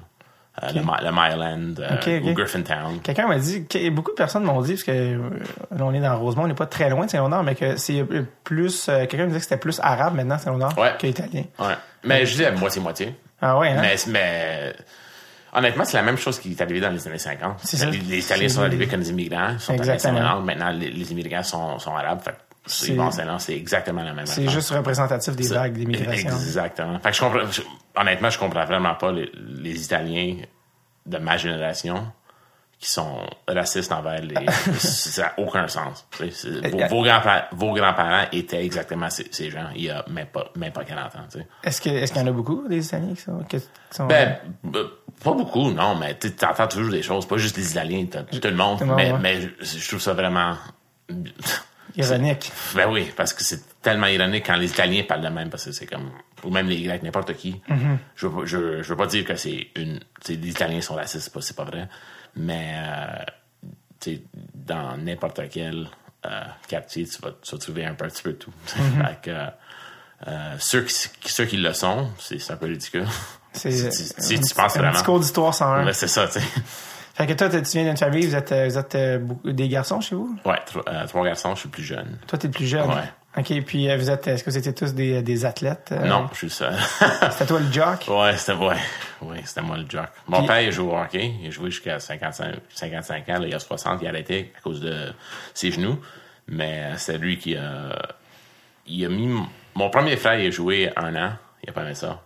Euh, 0.63 0.69
le, 0.73 0.79
le 0.79 1.11
Myland 1.11 1.75
euh, 1.79 1.95
Ok, 1.95 2.07
ok. 2.07 2.29
ou 2.29 2.33
Griffintown. 2.33 2.99
Quelqu'un 3.03 3.27
m'a 3.27 3.37
dit, 3.37 3.65
beaucoup 3.91 4.09
de 4.11 4.15
personnes 4.15 4.43
m'ont 4.43 4.59
dit, 4.61 4.71
parce 4.73 4.83
que 4.83 4.91
euh, 4.91 5.29
là, 5.69 5.81
on 5.85 5.93
est 5.93 5.99
dans 5.99 6.17
Rosemont, 6.17 6.45
on 6.45 6.47
n'est 6.47 6.55
pas 6.55 6.65
très 6.65 6.89
loin 6.89 7.05
de 7.05 7.11
Saint-Léonard, 7.11 7.43
mais 7.43 7.53
que 7.53 7.77
c'est 7.77 7.99
euh, 8.01 8.23
plus, 8.43 8.89
euh, 8.89 9.05
quelqu'un 9.05 9.23
me 9.23 9.27
disait 9.27 9.37
que 9.39 9.43
c'était 9.43 9.57
plus 9.57 9.79
arabe 9.83 10.15
maintenant, 10.15 10.37
Saint-Léonard, 10.39 10.75
Ouais. 10.77 10.95
que 10.99 11.05
italien. 11.05 11.43
Ouais. 11.59 11.75
Mais 12.03 12.25
je 12.25 12.35
dis 12.37 12.45
à 12.45 12.51
moitié-moitié. 12.51 13.15
Ah 13.39 13.57
ouais, 13.59 13.69
hein? 13.69 13.81
Mais, 13.81 13.95
mais 14.07 14.73
honnêtement, 15.53 15.85
c'est 15.85 15.97
la 15.97 16.03
même 16.03 16.17
chose 16.17 16.39
qui 16.39 16.51
est 16.51 16.61
arrivé 16.61 16.79
dans 16.79 16.89
les 16.89 17.07
années 17.07 17.19
50. 17.19 17.59
C'est 17.63 17.77
ça. 17.77 17.85
Les, 17.85 17.99
les 17.99 18.25
Italiens 18.25 18.49
sont 18.49 18.63
arrivés 18.63 18.87
comme 18.87 19.01
des 19.01 19.11
immigrants, 19.11 19.59
sont 19.59 19.73
à 19.73 19.75
Exactement. 19.75 20.39
Maintenant, 20.41 20.71
les, 20.71 20.89
les 20.89 21.11
immigrants 21.11 21.43
sont, 21.43 21.77
sont 21.77 21.95
arabes. 21.95 22.21
Fait 22.21 22.33
C'est- 22.67 22.87
c'est 22.87 22.93
bon, 22.93 23.09
c'est 23.39 23.55
exactement 23.55 24.03
la 24.03 24.13
même 24.13 24.25
c'est 24.25 24.41
affaire. 24.41 24.51
juste 24.51 24.69
représentatif 24.71 25.35
des 25.35 25.47
vagues 25.47 25.73
d'immigration. 25.73 26.29
Exactement. 26.29 26.99
Fait 26.99 27.09
que 27.09 27.15
je 27.15 27.21
comprends, 27.21 27.51
je- 27.51 27.61
honnêtement, 27.95 28.29
je 28.29 28.39
comprends 28.39 28.65
vraiment 28.65 28.95
pas 28.95 29.11
les, 29.11 29.31
les 29.35 29.83
Italiens 29.83 30.37
de 31.05 31.17
ma 31.17 31.37
génération 31.37 32.11
qui 32.79 32.89
sont 32.89 33.21
racistes 33.47 33.91
envers 33.91 34.21
les. 34.21 34.35
ça 34.77 35.21
n'a 35.23 35.33
aucun 35.39 35.67
sens. 35.67 36.05
C'est- 36.31 36.47
Vos, 36.87 37.03
vos 37.53 37.73
grands-parents, 37.73 38.25
étaient 38.31 38.63
exactement 38.63 39.09
ces, 39.09 39.27
ces 39.31 39.49
gens 39.49 39.69
il 39.75 39.85
y 39.85 39.89
a 39.89 40.05
même 40.09 40.27
pas, 40.27 40.51
même 40.55 40.71
pas 40.71 40.83
40 40.83 41.15
ans. 41.15 41.25
Est-ce 41.63 41.81
qu'il 41.81 41.93
y 41.97 42.19
en 42.19 42.27
a 42.27 42.31
beaucoup 42.31 42.67
des 42.67 42.85
Italiens 42.85 43.15
qui 43.15 43.21
sont, 43.21 43.39
qui 43.49 43.57
sont- 43.89 44.05
Ben, 44.05 44.37
euh, 44.75 44.87
pas 45.23 45.31
beaucoup, 45.31 45.71
non, 45.71 45.95
mais 45.95 46.19
tu 46.19 46.31
entends 46.45 46.67
toujours 46.67 46.91
des 46.91 47.01
choses, 47.01 47.25
pas 47.27 47.37
juste 47.37 47.57
les 47.57 47.71
Italiens, 47.71 48.05
tout 48.05 48.19
le 48.43 48.51
monde, 48.51 48.79
mais, 48.95 49.11
ouais. 49.11 49.19
mais 49.19 49.41
je, 49.41 49.47
je 49.79 49.87
trouve 49.87 50.01
ça 50.01 50.13
vraiment. 50.13 50.55
Ironiques? 51.97 52.51
Ben 52.75 52.89
oui, 52.89 53.11
parce 53.15 53.33
que 53.33 53.43
c'est 53.43 53.81
tellement 53.81 54.07
ironique 54.07 54.45
quand 54.45 54.55
les 54.55 54.69
Italiens 54.69 55.03
parlent 55.07 55.21
de 55.21 55.27
même, 55.29 55.49
parce 55.49 55.65
que 55.65 55.71
c'est 55.71 55.85
comme. 55.87 56.11
Ou 56.43 56.51
même 56.51 56.67
les 56.69 56.81
Grecs, 56.83 57.01
n'importe 57.03 57.33
qui. 57.35 57.61
Mm-hmm. 57.67 57.97
je, 58.15 58.27
veux, 58.27 58.33
pas- 58.39 58.45
je, 58.45 58.83
je 58.83 58.89
veux 58.89 58.95
pas 58.95 59.07
dire 59.07 59.25
que 59.25 59.35
c'est 59.35 59.67
une. 59.75 59.99
les 60.29 60.35
Italiens 60.49 60.81
sont 60.81 60.95
racistes, 60.95 61.31
c'est 61.41 61.55
pas, 61.55 61.63
vrai. 61.63 61.87
Mais, 62.35 62.73
euh, 62.75 63.23
tu 63.99 64.15
sais, 64.15 64.21
dans 64.53 64.95
n'importe 64.97 65.41
quel 65.49 65.87
euh, 66.25 66.43
quartier, 66.67 67.05
tu 67.07 67.19
vas, 67.21 67.31
tu 67.41 67.51
vas 67.55 67.57
trouver 67.57 67.85
un, 67.85 67.91
un 67.91 67.95
petit 67.95 68.21
peu 68.23 68.31
de 68.33 68.37
tout. 68.37 68.51
Mm-hmm. 68.67 69.07
Fait 69.07 69.21
que, 69.21 69.31
euh, 70.27 70.55
ceux, 70.59 70.81
qui, 70.83 70.93
ceux 71.25 71.45
qui 71.45 71.57
le 71.57 71.73
sont, 71.73 72.09
c'est 72.19 72.51
un 72.51 72.57
peu 72.57 72.67
ridicule. 72.67 73.05
C'est, 73.53 73.71
Si- 73.71 73.91
si- 73.91 74.13
un 74.17 74.21
si 74.21 74.39
tu 74.39 74.53
penses 74.53 74.75
un 74.75 74.79
vraiment. 74.79 74.93
petit 74.93 75.03
cours 75.03 75.19
d'histoire 75.19 75.53
101. 75.53 75.85
Ouais, 75.85 75.93
c'est 75.93 76.07
ça, 76.07 76.27
tu 76.27 76.39
sais. 76.39 76.45
Fait 77.17 77.25
que 77.25 77.33
toi, 77.33 77.49
tu 77.49 77.57
viens 77.61 77.83
d'une 77.85 77.97
famille, 77.97 78.27
vous 78.27 78.35
êtes, 78.35 78.51
euh, 78.51 78.67
vous 78.67 78.77
êtes 78.77 78.93
euh, 78.95 79.19
des 79.43 79.67
garçons 79.67 79.99
chez 80.01 80.13
vous? 80.15 80.37
Ouais, 80.45 80.59
euh, 80.87 81.07
trois 81.07 81.25
garçons, 81.25 81.55
je 81.55 81.61
suis 81.61 81.69
plus 81.69 81.83
jeune. 81.83 82.19
Toi, 82.27 82.37
t'es 82.37 82.47
le 82.47 82.53
plus 82.53 82.67
jeune? 82.67 82.87
Ouais. 82.89 83.09
OK, 83.39 83.63
puis 83.65 83.95
vous 83.95 84.09
êtes, 84.11 84.27
est-ce 84.27 84.43
que 84.43 84.49
vous 84.51 84.57
étiez 84.57 84.73
tous 84.73 84.93
des, 84.93 85.21
des 85.23 85.45
athlètes? 85.45 85.89
euh? 85.91 86.05
Non, 86.05 86.27
je 86.31 86.37
suis 86.37 86.49
seul. 86.51 86.73
C'était 87.31 87.45
toi 87.47 87.59
le 87.59 87.71
jock? 87.71 88.05
ouais, 88.07 88.37
c'était 88.37 88.57
ouais. 88.57 88.75
Ouais, 89.21 89.41
c'était 89.45 89.61
moi 89.61 89.77
le 89.77 89.85
jock. 89.89 90.07
Mon 90.27 90.39
Puis- 90.39 90.47
père, 90.47 90.61
il 90.61 90.71
joue 90.71 90.89
au 90.91 90.95
hockey. 90.97 91.33
Il 91.41 91.47
a 91.47 91.51
joué 91.51 91.69
jusqu'à 91.71 91.99
55, 91.99 92.55
55 92.73 93.29
ans. 93.29 93.39
Là, 93.39 93.47
il 93.47 93.53
a 93.55 93.59
60. 93.59 93.99
Il 94.01 94.07
a 94.07 94.09
arrêté 94.09 94.53
à 94.57 94.61
cause 94.61 94.79
de 94.81 95.11
ses 95.55 95.71
genoux. 95.71 95.99
Mais 96.47 96.91
c'est 96.97 97.17
lui 97.17 97.37
qui 97.37 97.55
a... 97.55 97.95
Il 98.87 99.03
a 99.05 99.09
mis... 99.09 99.27
Mon 99.75 99.89
premier 99.89 100.15
frère, 100.17 100.39
il 100.39 100.47
a 100.47 100.51
joué 100.51 100.91
un 100.95 101.15
an. 101.15 101.31
Il 101.63 101.69
a 101.69 101.73
pas 101.73 101.81
aimé 101.81 101.93
ça. 101.95 102.21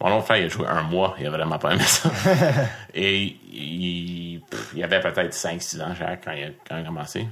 Mon 0.00 0.14
autre 0.16 0.26
frère, 0.26 0.36
il 0.38 0.44
a 0.44 0.48
joué 0.48 0.66
un 0.66 0.82
mois. 0.82 1.14
Il 1.18 1.26
a 1.26 1.30
vraiment 1.30 1.58
pas 1.58 1.72
aimé 1.72 1.82
ça. 1.84 2.10
Et 2.94 3.36
il, 3.50 4.40
pff, 4.50 4.72
il 4.74 4.84
avait 4.84 5.00
peut-être 5.00 5.32
5-6 5.32 5.82
ans, 5.82 5.94
Jacques, 5.94 6.22
quand 6.24 6.32
il 6.32 6.44
a, 6.44 6.48
quand 6.68 6.76
il 6.76 6.82
a 6.82 6.84
commencé. 6.86 7.26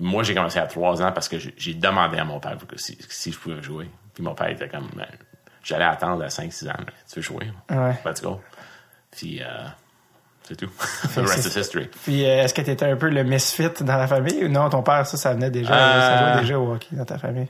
Moi, 0.00 0.22
j'ai 0.22 0.34
commencé 0.34 0.58
à 0.58 0.66
3 0.66 1.02
ans 1.02 1.12
parce 1.12 1.28
que 1.28 1.36
j'ai- 1.38 1.74
demandé 1.74 2.18
à 2.18 2.24
mon 2.24 2.40
père 2.40 2.56
si, 2.76 2.98
si 3.08 3.32
je 3.32 3.38
pouvais 3.38 3.62
jouer. 3.62 3.88
Puis 4.14 4.22
mon 4.24 4.34
père 4.34 4.48
était 4.48 4.68
comme, 4.68 4.88
Ben, 4.96 5.06
j'allais 5.62 5.84
attendre 5.84 6.24
à 6.24 6.28
5-6 6.28 6.68
ans. 6.68 6.74
Tu 7.12 7.16
veux 7.16 7.22
jouer? 7.22 7.52
Ouais. 7.70 7.94
Let's 8.04 8.20
go. 8.22 8.40
Puis, 9.10 9.40
euh, 9.42 9.46
c'est 10.42 10.56
tout. 10.56 10.70
The 11.14 11.18
rest 11.18 11.46
is 11.46 11.58
history. 11.58 11.88
Puis 12.04 12.24
euh, 12.24 12.42
est-ce 12.42 12.54
que 12.54 12.62
t'étais 12.62 12.86
un 12.86 12.96
peu 12.96 13.08
le 13.10 13.22
misfit 13.24 13.70
dans 13.80 13.96
la 13.96 14.06
famille? 14.06 14.44
Ou 14.44 14.48
non, 14.48 14.68
ton 14.70 14.82
père, 14.82 15.06
ça, 15.06 15.16
ça 15.16 15.34
venait 15.34 15.50
déjà, 15.50 15.72
Euh, 15.74 16.00
ça 16.00 16.32
jouait 16.32 16.40
déjà 16.42 16.58
au 16.58 16.72
hockey 16.72 16.96
dans 16.96 17.04
ta 17.04 17.18
famille? 17.18 17.48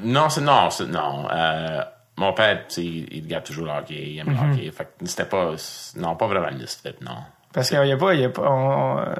Non, 0.00 0.28
c'est, 0.28 0.40
non, 0.40 0.70
c'est, 0.70 0.86
non. 0.86 1.26
Euh, 1.32 1.82
mon 2.18 2.32
père, 2.32 2.64
tu 2.68 2.74
sais, 2.74 2.84
il, 2.84 3.22
regarde 3.24 3.44
toujours 3.44 3.66
le 3.66 3.72
hockey, 3.72 3.94
il 3.94 4.18
aime 4.18 4.26
Mm-hmm. 4.28 4.46
le 4.48 4.52
hockey. 4.54 4.70
Fait 4.72 4.84
que 4.98 5.06
c'était 5.06 5.24
pas, 5.24 5.52
non, 5.96 6.16
pas 6.16 6.26
vraiment 6.26 6.48
une 6.50 6.58
misfit, 6.58 6.94
non. 7.00 7.16
Parce 7.52 7.70
qu'il 7.70 7.80
n'y 7.80 7.92
a 7.92 7.96
pas, 7.96 8.14
il 8.14 8.20
y 8.20 8.24
a 8.24 8.28
pas, 8.28 8.42
on- 8.50 8.98
euh, 8.98 9.14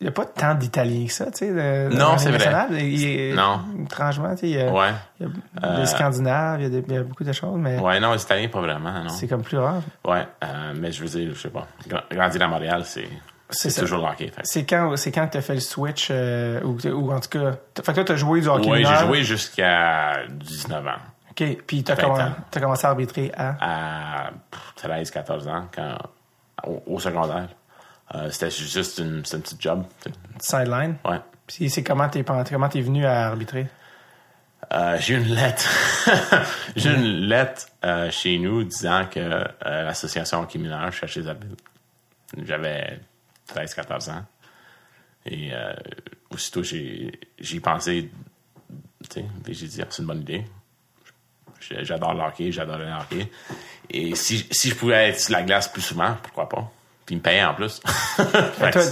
il 0.00 0.04
y 0.04 0.08
a 0.08 0.12
pas 0.12 0.26
tant 0.26 0.54
d'Italiens 0.54 1.06
que 1.06 1.12
ça, 1.12 1.26
tu 1.30 1.38
sais. 1.38 1.50
de- 1.52 1.94
Non, 1.96 2.18
c'est 2.18 2.30
vrai. 2.30 2.66
Il 2.72 3.00
y 3.00 3.32
a- 3.32 3.34
Non. 3.34 3.60
Étrangement, 3.84 4.30
tu 4.34 4.40
sais, 4.40 4.48
il 4.50 4.56
y 4.56 4.60
a, 4.60 4.70
Ouais. 4.70 4.90
il 5.20 5.26
y 5.26 5.64
a 5.64 5.76
des 5.76 5.86
Scandinaves, 5.86 6.60
il 6.60 6.62
y 6.64 6.66
a, 6.66 6.68
des- 6.80 6.84
il 6.88 6.94
y 6.94 6.98
a 6.98 7.02
beaucoup 7.02 7.24
de 7.24 7.32
choses, 7.32 7.56
mais 7.56 7.78
Ouais, 7.78 7.98
non, 8.00 8.12
les 8.12 8.20
Italiens, 8.22 8.48
pas 8.48 8.60
vraiment, 8.60 8.92
non. 9.04 9.08
c'est 9.08 9.26
comme 9.28 9.42
plus 9.42 9.58
rare. 9.58 9.80
Ouais, 10.04 10.26
euh, 10.44 10.74
mais 10.76 10.92
je 10.92 11.02
veux 11.02 11.08
dire, 11.08 11.34
je 11.34 11.40
sais 11.40 11.48
pas. 11.50 11.66
Gra- 11.88 12.04
Grandir 12.10 12.42
à 12.42 12.48
Montréal, 12.48 12.82
c'est, 12.84 13.08
toujours 13.80 14.00
le 14.00 14.06
hockey. 14.10 14.26
Fait. 14.28 14.40
C'est 14.44 14.64
quand, 14.66 14.96
c'est 14.96 15.12
quand 15.12 15.26
que 15.28 15.32
t'as 15.34 15.40
fait 15.40 15.54
le 15.54 15.60
switch, 15.60 16.08
euh, 16.10 16.60
ou, 16.62 16.76
ou 16.88 17.12
en 17.12 17.20
tout 17.20 17.28
cas, 17.30 17.52
fait 17.76 17.82
que 17.82 17.92
toi, 17.92 18.04
t'as 18.04 18.16
joué 18.16 18.40
du 18.42 18.48
hockey 18.48 18.68
Ouais, 18.68 18.84
j'ai 18.84 19.06
joué 19.06 19.22
jusqu'à 19.22 20.26
19 20.28 20.84
ans. 20.86 20.90
OK, 21.38 21.62
puis 21.66 21.84
t'as 21.84 21.94
20 21.94 22.02
commen- 22.02 22.28
ans. 22.30 22.34
t'as 22.50 22.60
commencé 22.60 22.86
à 22.86 22.90
arbitrer 22.90 23.30
à... 23.36 24.26
À 24.28 24.30
13, 24.76 25.10
14 25.10 25.48
ans, 25.48 25.68
quand, 25.74 25.98
au, 26.66 26.82
au 26.86 26.98
secondaire. 26.98 27.48
Euh, 28.14 28.30
c'était 28.30 28.50
juste 28.50 28.98
une, 28.98 29.16
une 29.16 29.22
petite 29.22 29.60
job. 29.60 29.84
tu 30.02 30.10
sideline? 30.38 30.96
Ouais. 31.04 31.20
Puis 31.46 31.68
c'est 31.70 31.82
comment 31.82 32.08
t'es 32.08 32.24
comment 32.24 32.68
t'es 32.68 32.80
venu 32.80 33.04
à 33.04 33.26
arbitrer? 33.28 33.66
Euh, 34.72 34.96
j'ai 34.98 35.14
eu 35.14 35.18
une 35.18 35.34
lettre. 35.34 35.68
j'ai 36.76 36.90
eu 36.90 36.94
une 36.94 37.26
lettre 37.28 37.66
euh, 37.84 38.10
chez 38.10 38.38
nous 38.38 38.64
disant 38.64 39.04
que 39.10 39.20
euh, 39.20 39.44
l'association 39.60 40.40
hockey 40.40 40.58
mineur 40.58 40.90
cherchait 40.92 41.20
des 41.22 41.28
arbitres. 41.28 41.62
J'avais 42.42 43.00
13-14 43.54 44.10
ans. 44.12 44.24
Et 45.26 45.50
aussitôt, 46.30 46.62
j'ai 46.62 47.18
j'y 47.38 47.56
ai 47.56 47.60
pensé. 47.60 48.10
tu 49.10 49.20
J'ai 49.48 49.66
dit, 49.66 49.82
Ah, 49.82 49.86
c'est 49.90 50.02
une 50.02 50.08
bonne 50.08 50.20
idée. 50.20 50.44
J'adore 51.82 52.14
le 52.14 52.20
hockey, 52.22 52.52
j'adore 52.52 52.78
le 52.78 52.86
hockey. 52.92 53.30
Et 53.90 54.14
si, 54.14 54.46
si 54.50 54.70
je 54.70 54.74
pouvais 54.74 55.10
être 55.10 55.20
sur 55.20 55.32
la 55.32 55.42
glace 55.42 55.68
plus 55.68 55.82
souvent, 55.82 56.16
pourquoi 56.22 56.48
pas? 56.48 56.70
Puis 57.04 57.14
me 57.14 57.20
payait 57.20 57.44
en 57.44 57.54
plus. 57.54 57.80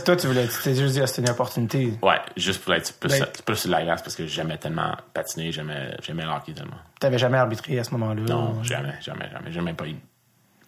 Toi, 0.05 0.17
tu 0.17 0.27
voulais, 0.29 0.47
tu 0.47 0.63
t'es 0.63 0.75
juste 0.77 0.95
dit, 0.95 1.01
ah, 1.03 1.07
c'était 1.09 1.23
une 1.23 1.31
opportunité. 1.31 1.95
ouais, 2.01 2.21
juste 2.37 2.63
pour 2.63 2.73
être 2.75 2.93
plus, 3.01 3.13
plus 3.45 3.57
sur 3.57 3.71
la 3.71 3.83
glace 3.83 4.03
parce 4.03 4.15
que 4.15 4.25
j'aimais 4.27 4.57
tellement 4.57 4.95
patiner, 5.13 5.51
j'aimais, 5.51 5.97
j'aimais 6.01 6.23
le 6.25 6.31
hockey 6.31 6.53
tellement. 6.53 6.77
T'avais 7.01 7.19
jamais 7.19 7.39
arbitré 7.39 7.77
à 7.79 7.83
ce 7.85 7.91
moment-là? 7.91 8.23
Non, 8.23 8.63
jamais, 8.63 8.95
jamais, 9.01 9.29
jamais. 9.33 9.51
J'ai 9.51 9.61
même 9.61 9.75
pas 9.75 9.87
y, 9.87 9.97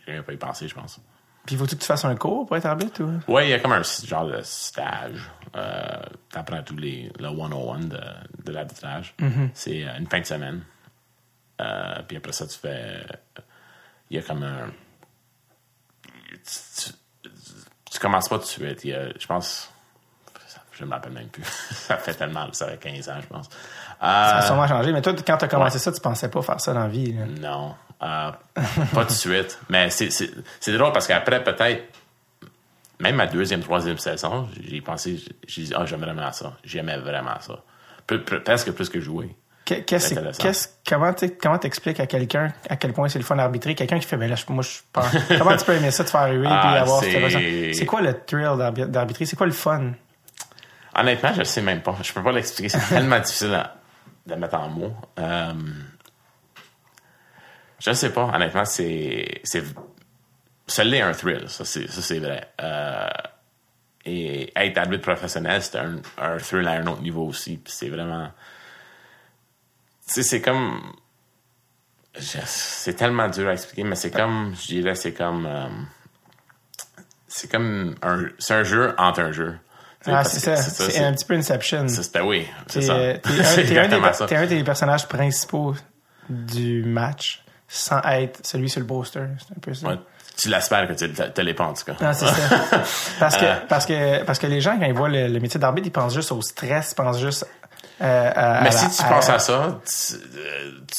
j'ai 0.07 0.15
même 0.15 0.25
pas 0.25 0.33
y 0.33 0.37
pensé, 0.37 0.67
je 0.67 0.75
pense. 0.75 0.99
Puis 1.47 1.55
faut-tu 1.55 1.77
que 1.77 1.81
tu 1.81 1.87
fasses 1.87 2.05
un 2.05 2.17
cours 2.17 2.45
pour 2.47 2.57
être 2.57 2.67
arbitre 2.67 3.01
ou? 3.05 3.33
Ouais, 3.33 3.47
il 3.47 3.51
y 3.51 3.55
a 3.55 3.61
comme 3.61 3.71
un 3.71 3.83
genre 3.85 4.27
de 4.27 4.41
stage. 4.43 5.31
Euh, 5.55 5.81
T'apprends 6.33 6.61
tous 6.65 6.77
les 6.77 7.13
le 7.21 7.29
101 7.29 7.79
de, 7.85 8.01
de 8.45 8.53
l'arbitrage. 8.53 9.15
C'est 9.55 9.85
euh, 9.85 9.99
une 10.01 10.09
fin 10.09 10.19
de 10.19 10.27
semaine. 10.27 10.63
Euh, 11.61 12.03
puis 12.07 12.17
après 12.17 12.33
ça, 12.33 12.47
tu 12.47 12.59
fais. 12.59 13.05
Il 14.11 14.17
y 14.17 14.21
a 14.21 14.23
comme 14.23 14.43
un. 14.43 14.69
Tu, 16.45 16.91
tu- 17.23 17.31
tu 17.91 17.99
commences 17.99 18.29
pas 18.29 18.37
tout 18.37 18.43
de 18.45 18.49
suite. 18.49 18.85
Il 18.85 18.91
y 18.91 18.95
a, 18.95 19.09
je 19.19 19.27
pense. 19.27 19.71
Je 20.73 20.85
me 20.85 20.91
rappelle 20.91 21.13
même 21.13 21.29
plus. 21.29 21.43
ça 21.71 21.97
fait 21.97 22.15
tellement. 22.15 22.53
Ça 22.53 22.67
fait 22.69 22.77
15 22.79 23.09
ans, 23.09 23.21
je 23.23 23.27
pense. 23.27 23.47
Ça 23.49 23.57
a 24.01 24.39
Euh, 24.43 24.47
sûrement 24.47 24.69
changé. 24.69 24.93
Mais 24.93 25.01
toi, 25.01 25.15
quand 25.27 25.39
t'as 25.39 25.49
commencé 25.49 25.77
ouais. 25.77 25.81
ça, 25.81 25.91
tu 25.93 26.01
pensais 26.01 26.29
pas 26.31 26.43
faire 26.43 26.61
ça 26.61 26.75
dans 26.75 26.81
la 26.81 26.89
vie. 26.89 27.13
là. 27.15 27.25
non. 27.25 27.75
Euh, 28.03 28.31
pas 28.93 29.03
tout 29.05 29.09
de 29.09 29.11
suite. 29.13 29.59
Mais 29.71 29.89
c'est- 29.89 30.77
drôle 30.77 30.93
parce 30.93 31.07
qu'après, 31.07 31.43
peut-être, 31.43 31.85
même 33.01 33.17
ma 33.17 33.27
deuxième, 33.27 33.61
troisième 33.63 33.97
saison, 33.97 34.51
j'ai 34.61 34.83
pensé, 34.83 35.23
j'ai 35.47 35.63
dit, 35.65 35.73
ah, 35.75 35.87
j'aimerais 35.87 36.13
vraiment 36.13 36.33
ça. 36.33 36.53
J'aimais 36.63 36.99
vraiment 36.99 37.41
ça. 37.41 37.63
Presque 38.45 38.73
plus 38.73 38.91
que 38.91 39.01
jouer. 39.01 39.35
Que- 39.66 39.80
Qu'est-ce, 39.80 40.14
qu'est-ce, 40.38 40.68
comment, 40.88 41.12
tu 41.12 41.28
comment 41.37 41.58
t'expliques 41.58 41.99
à 42.00 42.06
quelqu'un 42.06 42.52
à 42.70 42.76
quel 42.76 42.92
point 42.92 43.08
c'est 43.08 43.18
le 43.18 43.25
fun 43.25 43.35
d'arbitrer? 43.37 43.75
Quelqu'un 43.75 43.99
qui 43.99 44.06
fait, 44.06 44.16
ben 44.16 44.30
là, 44.30 44.37
je- 44.37 44.44
moi, 44.49 44.62
je 44.62 44.78
pense. 44.92 45.06
comment 45.38 45.56
tu 45.56 45.64
peux 45.64 45.75
aimer 45.75 45.90
ça, 45.90 46.04
te 46.04 46.11
faire 46.11 46.20
arriver 46.20 46.46
Ah, 46.49 46.61
puis 46.62 46.76
avoir 46.78 47.02
c'est-? 47.02 47.73
C'est 47.75 47.85
quoi 47.87 48.00
le 48.00 48.14
thrill 48.25 48.56
d'arbi- 48.56 48.87
d'arbitrer? 48.87 49.26
C'est 49.26 49.37
quoi 49.37 49.46
le 49.46 49.52
fun? 49.52 49.92
Honnêtement, 50.96 51.32
je 51.37 51.42
sais 51.42 51.61
même 51.62 51.82
pas. 51.82 51.96
Je 52.02 52.12
peux 52.12 52.23
pas 52.23 52.32
l'expliquer. 52.32 52.68
C'est 52.70 52.94
tellement 52.94 53.18
difficile 53.20 53.52
à, 53.54 53.75
de 54.26 54.35
mettre 54.37 54.54
en 54.54 54.68
mots. 54.68 54.94
Euh, 55.18 55.52
je 57.78 57.92
sais 57.92 58.11
pas. 58.11 58.30
Honnêtement, 58.35 58.64
c'est, 58.64 59.40
c'est, 59.44 59.62
ça 60.66 60.85
l'est 60.85 61.00
un 61.02 61.12
thrill. 61.12 61.44
Ça, 61.49 61.64
c'est, 61.64 61.88
ça, 61.90 62.00
c'est 62.02 62.18
vrai. 62.18 62.49
Euh, 62.62 63.08
et 64.04 64.52
être 64.56 64.78
arbitre 64.78 65.02
professionnel, 65.02 65.61
c'est 65.62 65.76
un, 65.78 65.96
un 66.18 66.37
thrill 66.38 66.66
à 66.68 66.73
un 66.73 66.87
autre 66.87 67.02
niveau 67.02 67.26
aussi. 67.26 67.56
Puis 67.56 67.73
c'est 67.76 67.88
vraiment, 67.88 68.30
sais, 70.15 70.23
c'est 70.23 70.41
comme, 70.41 70.81
c'est 72.19 72.95
tellement 72.95 73.29
dur 73.29 73.49
à 73.49 73.53
expliquer, 73.53 73.85
mais 73.85 73.97
c'est 73.97 74.11
comme, 74.11 74.55
je 74.61 74.67
dirais, 74.67 74.95
c'est 74.95 75.13
comme, 75.13 75.47
euh, 75.47 75.67
c'est 77.29 77.51
comme 77.51 77.95
un, 78.03 78.25
c'est 78.39 78.55
un 78.55 78.63
jeu 78.65 78.95
entre 78.99 79.21
un 79.21 79.33
jeu. 79.33 79.55
Ah, 80.09 80.23
c'est 80.25 80.39
ça. 80.39 80.57
C'est, 80.57 81.05
un 81.05 81.13
petit 81.13 81.25
peu 81.25 81.35
Inception. 81.35 81.87
ben 82.15 82.23
oui, 82.25 82.47
c'est 82.69 82.83
ça. 82.83 82.93
euh, 82.95 83.19
t'es 83.19 83.79
un, 83.79 83.93
un 84.05 84.13
ça. 84.13 84.27
t'es 84.27 84.37
un 84.37 84.47
des 84.47 84.63
personnages 84.63 85.09
principaux 85.09 85.75
du 86.29 86.85
match 86.85 87.45
sans 87.67 88.01
être 88.03 88.47
celui 88.47 88.69
sur 88.71 88.81
le 88.81 88.87
poster. 88.87 89.25
C'est 89.39 89.57
un 89.57 89.61
peu 89.61 89.75
ça. 89.75 89.89
Ouais, 89.89 89.99
tu 90.39 90.49
l'espères 90.49 90.87
que 90.87 90.93
tu 90.95 91.43
l'es 91.43 91.55
pas, 91.55 91.65
en 91.65 91.75
tout 91.75 91.85
cas. 91.85 91.97
Non, 92.01 92.13
c'est 92.13 92.27
ça. 92.27 92.85
Parce 93.19 93.37
que, 93.37 93.45
Euh. 93.45 93.55
parce, 93.69 93.87
que, 93.87 94.23
parce 94.25 94.39
que 94.39 94.47
les 94.47 94.61
gens, 94.61 94.79
quand 94.79 94.87
ils 94.87 94.95
voient 94.95 95.09
le, 95.09 95.27
le 95.27 95.41
métier 95.41 95.59
d'arbitre, 95.59 95.89
ils 95.89 95.93
pensent 95.93 96.15
juste 96.15 96.31
au 96.31 96.41
stress, 96.41 96.93
ils 96.93 96.95
pensent 96.95 97.19
juste 97.21 97.45
euh, 98.00 98.33
à, 98.35 98.61
Mais 98.62 98.69
à 98.69 98.73
si 98.73 98.91
tu 98.97 99.03
penses 99.09 99.29
à 99.31 99.38
ça, 99.38 99.81
tu, 99.85 100.15
euh, 100.15 100.71
tu, 100.87 100.97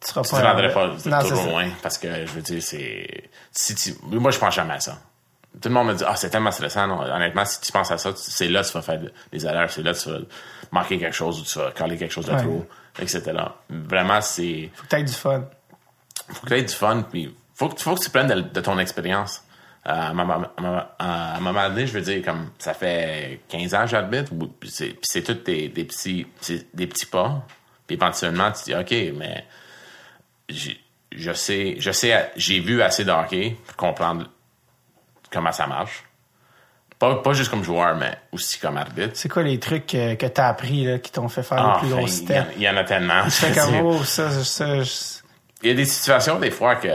tu 0.00 0.08
seras 0.10 0.22
tu 0.22 0.30
te 0.30 0.36
rendrais 0.36 0.72
pas 0.72 0.86
non, 0.88 0.98
c'est 0.98 1.10
trop 1.10 1.36
ça. 1.36 1.44
loin. 1.50 1.68
Parce 1.82 1.98
que, 1.98 2.26
je 2.26 2.32
veux 2.32 2.42
dire, 2.42 2.62
c'est... 2.62 3.30
Si 3.52 3.74
tu, 3.74 3.94
moi, 4.02 4.30
je 4.30 4.38
pense 4.38 4.54
jamais 4.54 4.74
à 4.74 4.80
ça. 4.80 4.98
Tout 5.60 5.68
le 5.68 5.74
monde 5.74 5.88
me 5.88 5.94
dit, 5.94 6.04
ah, 6.06 6.14
c'est 6.16 6.30
tellement 6.30 6.50
stressant. 6.52 6.86
Non, 6.86 7.00
honnêtement, 7.00 7.44
si 7.44 7.60
tu 7.60 7.72
penses 7.72 7.90
à 7.90 7.98
ça, 7.98 8.12
tu- 8.12 8.18
c'est 8.20 8.48
là 8.48 8.62
que 8.62 8.66
tu 8.68 8.72
vas 8.74 8.82
faire 8.82 9.00
des 9.32 9.46
erreurs, 9.46 9.70
c'est 9.70 9.82
là 9.82 9.92
que 9.92 9.98
tu 9.98 10.10
vas 10.10 10.18
manquer 10.70 10.98
quelque 10.98 11.14
chose 11.16 11.40
ou 11.40 11.44
tu 11.44 11.58
vas 11.58 11.72
caler 11.72 11.96
quelque 11.96 12.12
chose 12.12 12.26
de 12.26 12.32
Ouais. 12.32 12.42
trop, 12.42 12.66
etc. 13.00 13.22
Vraiment, 13.70 14.20
c'est... 14.20 14.70
Faut 14.74 14.82
que 14.84 14.88
t'aies 14.88 15.02
du 15.02 15.12
fun. 15.12 15.44
faut 16.28 16.40
que 16.42 16.46
tu 16.48 16.54
aies 16.54 16.62
du 16.62 16.74
fun, 16.74 17.02
puis 17.10 17.34
faut 17.54 17.68
que, 17.70 17.80
faut 17.80 17.94
que 17.94 18.00
tu 18.04 18.10
prennes 18.10 18.28
de, 18.28 18.40
de 18.40 18.60
ton 18.60 18.78
expérience. 18.78 19.42
Euh, 19.86 19.90
à, 19.90 21.36
un 21.36 21.40
moment 21.40 21.68
donné, 21.68 21.86
je 21.86 21.92
veux 21.94 22.00
dire, 22.02 22.22
comme 22.24 22.50
ça 22.58 22.74
fait 22.74 23.40
15 23.48 23.74
ans 23.74 23.82
que 23.82 23.90
j'arbitre, 23.90 24.32
puis 24.60 24.70
c'est, 25.02 25.22
tous 25.22 25.32
des, 25.44 25.68
des 25.68 25.84
petits 25.84 26.26
des 26.74 26.86
petits 26.86 27.06
pas. 27.06 27.42
Puis 27.86 27.96
éventuellement, 27.96 28.50
tu 28.52 28.60
te 28.60 28.64
dis, 28.66 28.74
OK, 28.74 29.16
mais 29.16 29.46
je 31.12 31.32
sais, 31.32 31.76
je 31.78 31.90
sais, 31.90 32.30
j'ai 32.36 32.60
vu 32.60 32.82
assez 32.82 33.04
de 33.04 33.10
hockey 33.10 33.56
pour 33.66 33.76
comprendre 33.76 34.26
comment 35.32 35.52
ça 35.52 35.66
marche. 35.66 36.04
Pas, 36.98 37.22
pas 37.22 37.32
juste 37.32 37.50
comme 37.50 37.62
joueur, 37.62 37.94
mais 37.96 38.18
aussi 38.32 38.58
comme 38.58 38.76
arbitre. 38.76 39.12
C'est 39.14 39.28
quoi 39.28 39.44
les 39.44 39.60
trucs 39.60 39.86
que, 39.86 40.14
que 40.16 40.26
t'as 40.26 40.48
appris 40.48 40.84
là, 40.84 40.98
qui 40.98 41.12
t'ont 41.12 41.28
fait 41.28 41.44
faire 41.44 41.58
Ah, 41.60 41.80
le 41.80 41.88
plus 41.88 41.96
il 41.96 42.00
y, 42.00 42.02
en- 42.02 42.06
step? 42.08 42.46
il 42.56 42.62
y 42.62 42.68
en 42.68 42.76
a 42.76 42.82
tellement. 42.84 43.22
Tu 43.24 43.30
fais 43.30 43.52
comme, 43.52 43.74
oh, 43.84 44.02
ça, 44.02 44.30
ça, 44.42 44.82
je- 44.82 45.17
Il 45.62 45.68
y 45.68 45.72
a 45.72 45.74
des 45.74 45.84
situations, 45.84 46.38
des 46.38 46.50
fois, 46.52 46.76
que, 46.76 46.88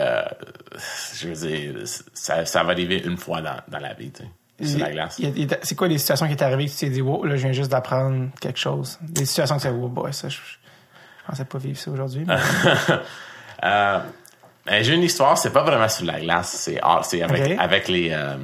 je 1.15 1.27
veux 1.27 1.47
dire, 1.47 1.73
ça, 2.13 2.45
ça 2.45 2.63
va 2.63 2.71
arriver 2.71 3.01
une 3.03 3.17
fois 3.17 3.41
dans, 3.41 3.57
dans 3.67 3.79
la 3.79 3.93
vie, 3.93 4.11
tu 4.11 4.23
sais, 4.63 4.69
sur 4.71 4.79
la 4.79 4.91
glace. 4.91 5.21
C'est 5.63 5.75
quoi 5.75 5.87
les 5.89 5.97
situations 5.97 6.27
qui 6.29 6.35
t'est 6.37 6.45
arrivé 6.45 6.65
que 6.67 6.71
tu 6.71 6.77
t'es 6.77 6.89
dit, 6.89 7.01
wow, 7.01 7.25
là, 7.25 7.35
je 7.35 7.41
viens 7.43 7.51
juste 7.51 7.71
d'apprendre 7.71 8.29
quelque 8.39 8.59
chose? 8.59 8.97
Des 9.01 9.25
situations 9.25 9.57
que 9.57 9.63
tu 9.63 9.67
oh 9.67 9.89
boy, 9.89 10.13
ça, 10.13 10.29
je, 10.29 10.37
je 10.37 11.27
pensais 11.27 11.43
pas 11.45 11.57
vivre 11.57 11.77
ça 11.77 11.91
aujourd'hui. 11.91 12.23
mais- 12.25 12.37
Euh, 13.65 13.99
ben, 14.65 14.83
j'ai 14.83 14.93
une 14.93 15.03
histoire, 15.03 15.37
c'est 15.37 15.51
pas 15.53 15.63
vraiment 15.63 15.87
sur 15.87 16.05
la 16.05 16.19
glace, 16.19 16.49
c'est 16.49 16.79
ah, 16.83 16.99
c'est 17.03 17.21
avec, 17.21 17.57
avec 17.59 17.87
les. 17.87 18.09
euh, 18.11 18.35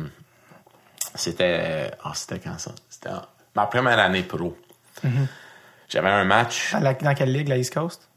c'était. 1.15 1.91
Ah, 2.03 2.11
c'était 2.13 2.39
quand 2.39 2.57
ça? 2.57 2.71
C'était 2.89 3.09
ma 3.55 3.65
première 3.65 3.99
année 3.99 4.23
pro. 4.23 4.57
Mm-hmm. 5.05 5.09
J'avais 5.89 6.09
un 6.09 6.23
match. 6.23 6.73
la- 6.79 6.93
dans 6.93 7.13
quelle 7.15 7.33
ligue, 7.33 7.47
la 7.49 7.57
East 7.57 7.73
Coast? 7.73 8.08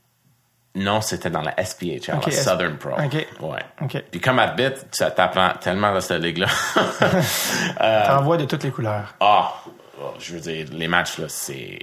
Non, 0.75 1.01
c'était 1.03 1.29
dans 1.29 1.43
la 1.43 1.55
SPHL, 1.63 2.19
la 2.25 2.33
Southern 2.33 2.77
Pro. 2.79 2.93
ok. 2.93 3.27
Ouais. 3.41 3.61
OK. 3.83 4.03
Puis 4.11 4.21
comme 4.21 4.39
arbitre, 4.39 4.81
ça 4.91 5.11
t'apprend 5.11 5.51
tellement 5.61 5.93
dans 5.93 6.01
cette 6.01 6.23
ligue-là. 6.23 6.47
T'en 8.07 8.23
vois 8.23 8.37
de 8.39 8.45
toutes 8.47 8.65
les 8.65 8.71
couleurs. 8.71 9.15
Ah, 9.21 9.53
oh, 10.01 10.15
je 10.19 10.35
veux 10.35 10.41
dire, 10.41 10.67
les 10.73 10.89
matchs, 10.89 11.19
là, 11.19 11.27
c'est. 11.29 11.79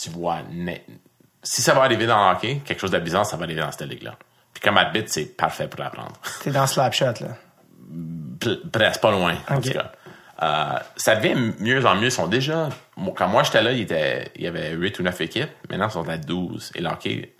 Tu 0.00 0.10
vois, 0.10 0.38
net- 0.50 0.84
si 1.42 1.62
ça 1.62 1.74
va 1.74 1.82
arriver 1.82 2.06
dans 2.06 2.30
le 2.30 2.36
hockey, 2.36 2.60
quelque 2.64 2.80
chose 2.80 2.90
de 2.90 2.98
bizarre, 2.98 3.26
ça 3.26 3.36
va 3.36 3.44
arriver 3.44 3.60
dans 3.60 3.72
cette 3.72 3.88
ligue-là. 3.88 4.14
Puis 4.54 4.62
comme 4.62 4.76
arbitre, 4.78 5.08
c'est 5.10 5.36
parfait 5.36 5.66
pour 5.68 5.84
apprendre. 5.84 6.12
T'es 6.42 6.50
dans 6.50 6.66
Slapshot, 6.66 7.14
là. 7.20 7.36
Presque 8.72 9.00
pas 9.00 9.10
loin, 9.10 9.34
en 9.48 9.56
Ok. 9.56 9.62
tout 9.64 9.72
cas. 9.72 9.92
Euh, 10.42 10.78
ça 10.96 11.14
devient 11.14 11.52
mieux 11.60 11.84
en 11.86 11.94
mieux. 11.94 12.06
Ils 12.06 12.12
sont 12.12 12.26
déjà. 12.26 12.68
Quand 13.16 13.28
moi 13.28 13.44
j'étais 13.44 13.62
là, 13.62 13.70
il, 13.72 13.86
y 14.42 14.46
avait 14.46 14.70
8 14.72 14.98
ou 14.98 15.02
9 15.04 15.20
équipes. 15.20 15.50
Maintenant, 15.70 15.86
ils 15.88 15.92
sont 15.92 16.08
à 16.08 16.16
12. 16.16 16.72
Et 16.74 16.80
le 16.80 16.88
hockey, 16.88 17.31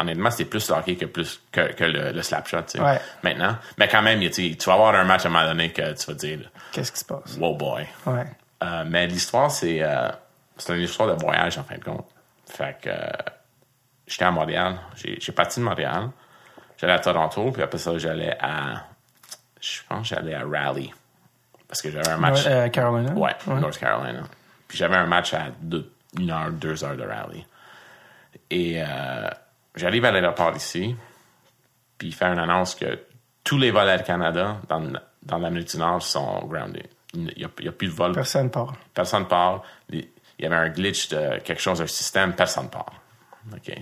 honnêtement, 0.00 0.30
c'est 0.30 0.44
plus 0.44 0.68
le 0.68 0.74
hockey 0.76 0.96
que, 0.96 1.06
plus, 1.06 1.40
que, 1.52 1.72
que 1.72 1.84
le, 1.84 2.12
le 2.12 2.22
slapshot. 2.22 2.62
tu 2.62 2.78
sais, 2.78 2.80
Ouais. 2.80 3.00
Maintenant. 3.22 3.56
Mais 3.78 3.88
quand 3.88 4.02
même, 4.02 4.20
tu 4.30 4.56
vas 4.66 4.72
avoir 4.74 4.94
un 4.94 5.04
match 5.04 5.24
à 5.24 5.28
un 5.28 5.32
moment 5.32 5.44
donné 5.46 5.72
que 5.72 5.92
tu 5.94 6.06
vas 6.06 6.14
dire, 6.14 6.50
Qu'est-ce 6.72 6.92
qui 6.92 6.98
se 7.00 7.04
passe? 7.04 7.36
wow 7.38 7.54
boy. 7.54 7.86
Ouais. 8.06 8.24
Euh, 8.62 8.84
mais 8.86 9.06
l'histoire, 9.06 9.50
c'est 9.50 9.82
euh, 9.82 10.08
c'est 10.56 10.74
une 10.74 10.82
histoire 10.82 11.14
de 11.14 11.20
voyage, 11.22 11.58
en 11.58 11.64
fin 11.64 11.76
de 11.76 11.84
compte. 11.84 12.06
Fait 12.46 12.76
que 12.80 12.88
euh, 12.88 12.96
j'étais 14.06 14.24
à 14.24 14.30
Montréal. 14.30 14.78
J'ai 14.96 15.32
parti 15.32 15.60
de 15.60 15.64
Montréal. 15.64 16.08
J'allais 16.78 16.92
à 16.94 16.98
Toronto, 16.98 17.50
puis 17.52 17.62
après 17.62 17.78
ça, 17.78 17.96
j'allais 17.98 18.36
à. 18.40 18.84
Je 19.60 19.80
pense 19.88 20.08
que 20.08 20.14
j'allais 20.14 20.34
à 20.34 20.42
Raleigh. 20.44 20.92
Parce 21.68 21.82
que 21.82 21.90
j'avais 21.90 22.08
un 22.08 22.16
match. 22.18 22.44
Euh, 22.46 22.68
Carolina? 22.68 23.12
Ouais, 23.12 23.34
North 23.46 23.78
Carolina. 23.78 24.22
Puis 24.68 24.78
j'avais 24.78 24.96
un 24.96 25.06
match 25.06 25.34
à 25.34 25.46
deux, 25.60 25.90
une 26.18 26.30
heure, 26.30 26.50
deux 26.52 26.82
heures 26.84 26.96
de 26.96 27.02
Raleigh. 27.02 27.44
Et 28.50 28.82
j'arrive 29.76 30.04
à 30.04 30.10
l'aéroport 30.10 30.54
ici, 30.56 30.96
puis 31.98 32.08
il 32.08 32.14
fait 32.14 32.26
une 32.26 32.38
annonce 32.38 32.74
que 32.74 32.98
tous 33.44 33.58
les 33.58 33.70
vols 33.70 33.88
Air 33.88 34.04
Canada 34.04 34.56
dans, 34.68 34.92
dans 35.22 35.38
l'Amérique 35.38 35.70
du 35.70 35.78
Nord 35.78 36.02
sont 36.02 36.44
grounded. 36.46 36.88
Il 37.14 37.32
n'y 37.36 37.44
a, 37.44 37.72
plus 37.72 37.86
de 37.88 37.92
vol 37.92 38.12
Personne 38.12 38.50
part. 38.50 38.74
personne 38.92 39.26
part. 39.26 39.62
Il 39.90 40.06
y 40.38 40.44
avait 40.44 40.56
un 40.56 40.68
glitch 40.68 41.08
de 41.08 41.38
quelque 41.38 41.62
chose 41.62 41.78
d'un 41.78 41.86
système, 41.86 42.34
personne 42.34 42.68
part. 42.68 42.92
OK. 43.52 43.72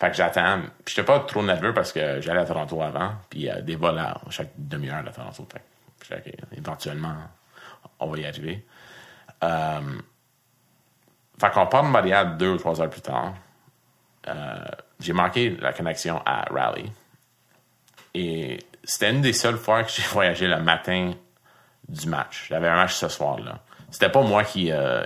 Fait 0.00 0.10
que 0.10 0.16
j'attends. 0.16 0.62
Puis 0.84 0.94
j'étais 0.94 1.04
pas 1.04 1.20
trop 1.20 1.42
nerveux 1.42 1.72
parce 1.72 1.92
que 1.92 2.20
j'allais 2.20 2.40
à 2.40 2.44
Toronto 2.44 2.80
avant, 2.82 3.12
puis 3.28 3.40
il 3.40 3.44
y 3.44 3.50
a 3.50 3.60
des 3.60 3.76
vols 3.76 3.98
à 3.98 4.20
chaque 4.30 4.50
demi-heure 4.56 5.04
à 5.06 5.10
Toronto. 5.10 5.46
Fait 6.02 6.22
que 6.22 6.56
éventuellement, 6.56 7.14
on 8.00 8.08
va 8.08 8.18
y 8.18 8.26
arriver. 8.26 8.64
Euh, 9.44 9.80
fait 11.38 11.50
qu'on 11.50 11.66
part 11.66 11.84
de 11.84 11.88
Montréal 11.88 12.36
deux 12.36 12.50
ou 12.54 12.56
trois 12.56 12.80
heures 12.80 12.90
plus 12.90 13.02
tard. 13.02 13.34
Euh, 14.28 14.64
j'ai 15.00 15.12
manqué 15.12 15.50
la 15.60 15.72
connexion 15.72 16.20
à 16.24 16.44
Raleigh. 16.50 16.92
Et 18.14 18.58
c'était 18.84 19.10
une 19.10 19.20
des 19.20 19.32
seules 19.32 19.56
fois 19.56 19.84
que 19.84 19.90
j'ai 19.90 20.02
voyagé 20.12 20.46
le 20.46 20.60
matin 20.60 21.12
du 21.88 22.08
match. 22.08 22.46
J'avais 22.48 22.68
un 22.68 22.76
match 22.76 22.94
ce 22.94 23.08
soir-là. 23.08 23.60
C'était 23.90 24.08
pas 24.08 24.22
moi 24.22 24.44
qui, 24.44 24.70
euh, 24.70 25.04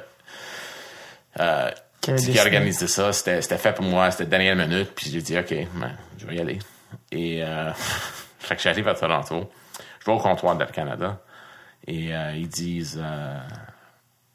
euh, 1.40 1.70
Qui 2.00 2.38
organisé 2.38 2.86
ça. 2.86 3.12
C'était, 3.12 3.40
c'était 3.40 3.58
fait 3.58 3.72
pour 3.72 3.84
moi. 3.84 4.10
C'était 4.10 4.26
dernière 4.26 4.56
minute. 4.56 4.90
Puis 4.94 5.10
j'ai 5.10 5.22
dit, 5.22 5.38
OK, 5.38 5.54
ben, 5.74 5.92
je 6.18 6.26
vais 6.26 6.36
y 6.36 6.40
aller. 6.40 6.58
Et 7.10 7.42
euh, 7.42 7.72
fait 8.38 8.56
que 8.56 8.62
j'arrive 8.62 8.88
à 8.88 8.94
Toronto. 8.94 9.50
je 10.00 10.06
vais 10.06 10.12
au 10.12 10.18
comptoir 10.18 10.56
d'Air 10.56 10.70
Canada 10.70 11.20
et 11.86 12.14
euh, 12.14 12.32
ils 12.34 12.48
disent 12.48 13.02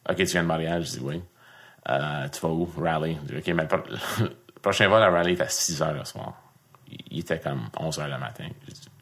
OK, 0.10 0.16
tu 0.18 0.26
viens 0.26 0.44
de 0.44 0.48
Montréal? 0.48 0.84
Je 0.84 0.92
dis 0.92 1.00
oui. 1.02 1.22
Tu 1.86 2.40
vas 2.42 2.50
où? 2.50 2.72
Rally. 2.78 3.18
Je 3.28 3.36
dis, 3.36 3.52
OK, 3.52 3.56
mais 3.56 3.68
le, 4.60 4.72
pro- 4.72 4.72
le 4.72 4.72
prochain 4.74 4.88
vol 4.88 5.02
à 5.04 5.10
Rally 5.10 5.34
est 5.34 5.42
à 5.42 5.50
6 5.50 5.82
h 5.82 5.94
le 5.98 6.06
soir. 6.06 6.34
Il, 7.12 7.20
était 7.20 7.40
comme 7.40 7.70
11 7.78 8.00
h 8.00 8.10
le 8.10 8.18
matin. 8.18 8.48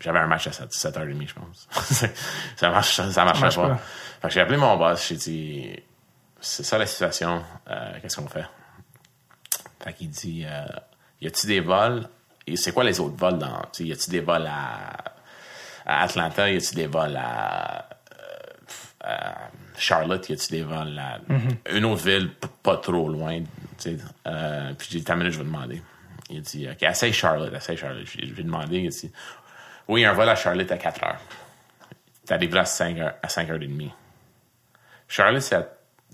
J'avais 0.01 0.19
un 0.19 0.27
match 0.27 0.47
à 0.47 0.51
7, 0.51 0.69
7h30, 0.71 1.27
je 1.27 1.33
pense. 1.33 1.67
ça 2.57 2.69
marche, 2.69 2.95
ça 3.01 3.23
marchait 3.25 3.41
marche 3.41 3.55
pas. 3.55 3.69
pas. 3.69 3.77
Fait 4.21 4.27
que 4.27 4.33
j'ai 4.33 4.41
appelé 4.41 4.57
mon 4.57 4.75
boss, 4.77 5.07
j'ai 5.07 5.15
dit 5.15 5.79
c'est 6.39 6.63
ça 6.63 6.77
la 6.77 6.85
situation, 6.85 7.43
euh, 7.69 7.93
qu'est-ce 8.01 8.17
qu'on 8.17 8.27
fait? 8.27 8.45
Fait 9.83 9.93
qu'il 9.93 10.09
dit 10.09 10.43
euh, 10.45 10.65
y 11.21 11.27
a-tu 11.27 11.47
des 11.47 11.61
vols? 11.61 12.07
Et 12.45 12.55
c'est 12.57 12.71
quoi 12.73 12.83
les 12.83 12.99
autres 12.99 13.15
vols 13.17 13.37
dans. 13.37 13.61
Y 13.79 13.91
a-tu 13.93 14.09
des 14.09 14.19
vols 14.21 14.47
à, 14.47 15.13
à 15.85 16.03
Atlanta? 16.03 16.49
Y 16.49 16.57
a-tu 16.57 16.75
des 16.75 16.87
vols 16.87 17.15
à, 17.17 17.87
euh, 19.05 19.17
Charlotte? 19.77 20.27
Y 20.29 20.33
a-tu 20.33 20.51
des 20.51 20.63
vols 20.63 20.97
à 20.99 21.19
une 21.71 21.85
autre 21.85 22.03
ville 22.03 22.31
pas 22.63 22.77
trop 22.77 23.07
loin? 23.09 23.41
Euh, 23.85 24.73
puis 24.73 24.87
j'ai 24.91 24.99
dit, 24.99 25.11
minute, 25.11 25.33
je 25.33 25.37
vais 25.37 25.45
demander. 25.45 25.81
Il 26.29 26.39
a 26.39 26.41
dit, 26.41 26.67
OK, 26.69 26.83
essaye 26.83 27.13
Charlotte, 27.13 27.53
essaye 27.53 27.77
Charlotte. 27.77 28.05
Je 28.05 28.17
lui 28.17 28.29
ai 28.29 28.79
il 28.79 28.87
a 28.87 28.89
dit, 28.89 29.11
oui, 29.87 30.05
un 30.05 30.13
vol 30.13 30.27
à 30.27 30.35
Charlotte 30.35 30.71
à 30.71 30.77
4 30.77 31.03
heures. 31.03 31.21
T'arriveras 32.25 32.61
à 32.61 32.65
5 32.65 32.99
heures, 32.99 33.15
à 33.21 33.29
5 33.29 33.49
heures 33.49 33.61
et 33.61 33.67
demie. 33.67 33.91
Charlotte, 35.07 35.41
c'est 35.41 35.55
à 35.55 35.67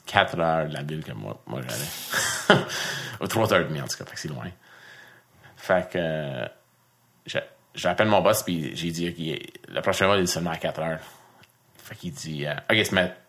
4 0.06 0.40
heures 0.40 0.68
de 0.68 0.74
la 0.74 0.84
ville 0.84 1.04
que 1.04 1.14
moi, 1.14 1.42
moi 1.48 1.62
j'allais. 1.62 2.62
Ou 3.22 3.28
3 3.28 3.54
heures 3.54 3.62
et 3.62 3.66
demie, 3.66 3.82
en 3.82 3.88
tout 3.88 3.98
cas, 3.98 4.06
fait 4.06 4.14
que 4.14 4.20
c'est 4.20 4.28
loin. 4.28 4.50
Fait 5.58 5.90
que 5.90 5.98
euh, 5.98 6.48
j'appelle 7.74 8.08
mon 8.08 8.22
boss, 8.22 8.44
puis 8.44 8.76
j'ai 8.76 8.92
dit, 8.92 9.10
OK, 9.10 9.74
le 9.74 9.82
prochain 9.82 10.08
vol, 10.08 10.20
il 10.20 10.24
est 10.24 10.28
seulement 10.28 10.52
à 10.52 10.58
4 10.58 10.80
heures. 10.82 11.00
Fait 11.78 11.96
qu'il 11.96 12.14
dit, 12.14 12.46
euh, 12.46 12.54
OK, 12.70 12.78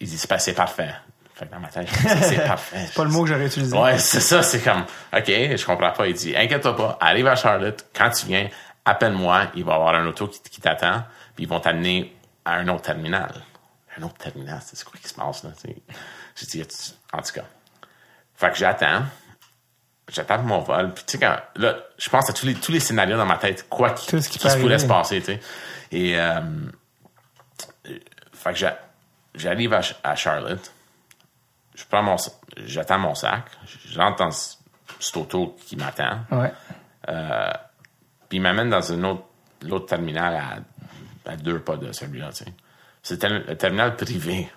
il 0.00 0.09
dit, 0.09 0.19
c'est 0.19 0.55
parfait. 0.55 0.95
Fait 1.35 1.47
que 1.47 1.50
dans 1.53 1.59
ma 1.61 1.69
tête, 1.69 1.88
c'est 2.23 2.47
parfait. 2.47 2.88
Pas 2.95 3.05
le 3.05 3.11
mot 3.11 3.23
que 3.25 3.29
j'aurais 3.31 3.47
utilisé. 3.47 3.76
Ouais, 3.76 3.99
c'est 3.99 4.21
ça, 4.21 4.43
c'est 4.43 4.61
comme, 4.61 4.83
OK, 5.12 5.25
je 5.26 5.64
comprends 5.67 5.91
pas. 5.91 6.07
Il 6.07 6.14
dit, 6.14 6.37
inquiète-toi 6.37 6.76
pas, 6.76 6.97
arrive 7.00 7.26
à 7.26 7.35
Charlotte, 7.35 7.85
quand 7.95 8.11
tu 8.11 8.26
viens, 8.26 8.49
appelle-moi, 8.85 9.47
il 9.57 9.64
va 9.64 9.73
y 9.73 9.75
avoir 9.75 9.95
un 9.97 10.07
auto 10.07 10.29
qui, 10.29 10.41
qui 10.43 10.61
t'attend, 10.61 11.03
puis 11.35 11.45
ils 11.45 11.49
vont 11.49 11.59
t'amener 11.59 12.14
à 12.45 12.55
un 12.55 12.69
autre 12.69 12.83
terminal. 12.83 13.33
Un 13.99 14.03
autre 14.05 14.14
terminal, 14.19 14.61
c'est 14.64 14.83
quoi 14.85 14.95
qui 15.00 15.09
se 15.09 15.14
passe, 15.14 15.43
là, 15.45 15.50
tu 15.61 15.69
sais? 15.71 15.76
J'ai 16.37 16.47
dit, 16.47 16.64
en 17.12 17.21
tout 17.23 17.33
cas. 17.33 17.45
Fait 18.37 18.50
que 18.50 18.57
j'attends, 18.57 19.03
j'attends 20.12 20.38
mon 20.43 20.61
vol, 20.61 20.93
puis 20.95 21.03
tu 21.05 21.12
sais, 21.12 21.19
quand, 21.19 21.37
là, 21.57 21.76
je 21.99 22.11
pense 22.11 22.31
à 22.31 22.33
tous 22.33 22.47
les, 22.47 22.55
tous 22.55 22.71
les 22.73 22.81
scénarios 22.81 23.17
dans 23.17 23.26
ma 23.26 23.38
tête, 23.38 23.69
quoi 23.69 23.91
qui, 23.91 24.07
qui 24.07 24.38
qui 24.38 24.38
se 24.49 24.57
pourrait 24.59 24.79
se 24.79 24.87
passer, 24.87 25.19
tu 25.21 25.26
sais. 25.26 25.41
Et, 25.91 26.19
euh, 26.19 26.41
fait 28.33 28.53
que 28.53 28.59
j'a- 28.59 28.79
j'arrive 29.35 29.76
à 30.03 30.14
Charlotte, 30.17 30.73
je 31.75 31.85
prends 31.88 32.02
mon, 32.02 32.16
j'attends 32.66 32.99
mon 32.99 33.14
sac, 33.14 33.45
j'entends 33.87 34.31
ce- 34.31 34.57
cet 35.00 35.16
auto 35.16 35.57
qui 35.66 35.76
m'attend, 35.76 36.21
Ouais. 36.31 36.52
puis 38.28 38.38
il 38.38 38.40
m'amène 38.43 38.71
dans 38.71 38.81
une 38.93 39.04
autre, 39.04 39.25
l'autre 39.62 39.87
terminal 39.87 40.35
à, 40.35 41.31
à 41.31 41.37
deux 41.37 41.59
pas 41.61 41.76
de 41.76 41.93
celui-là, 41.93 42.31
tu 42.31 42.45
sais. 42.45 42.52
C'était 43.02 43.28
le, 43.28 43.57
terminal 43.57 43.97
privé. 43.97 44.49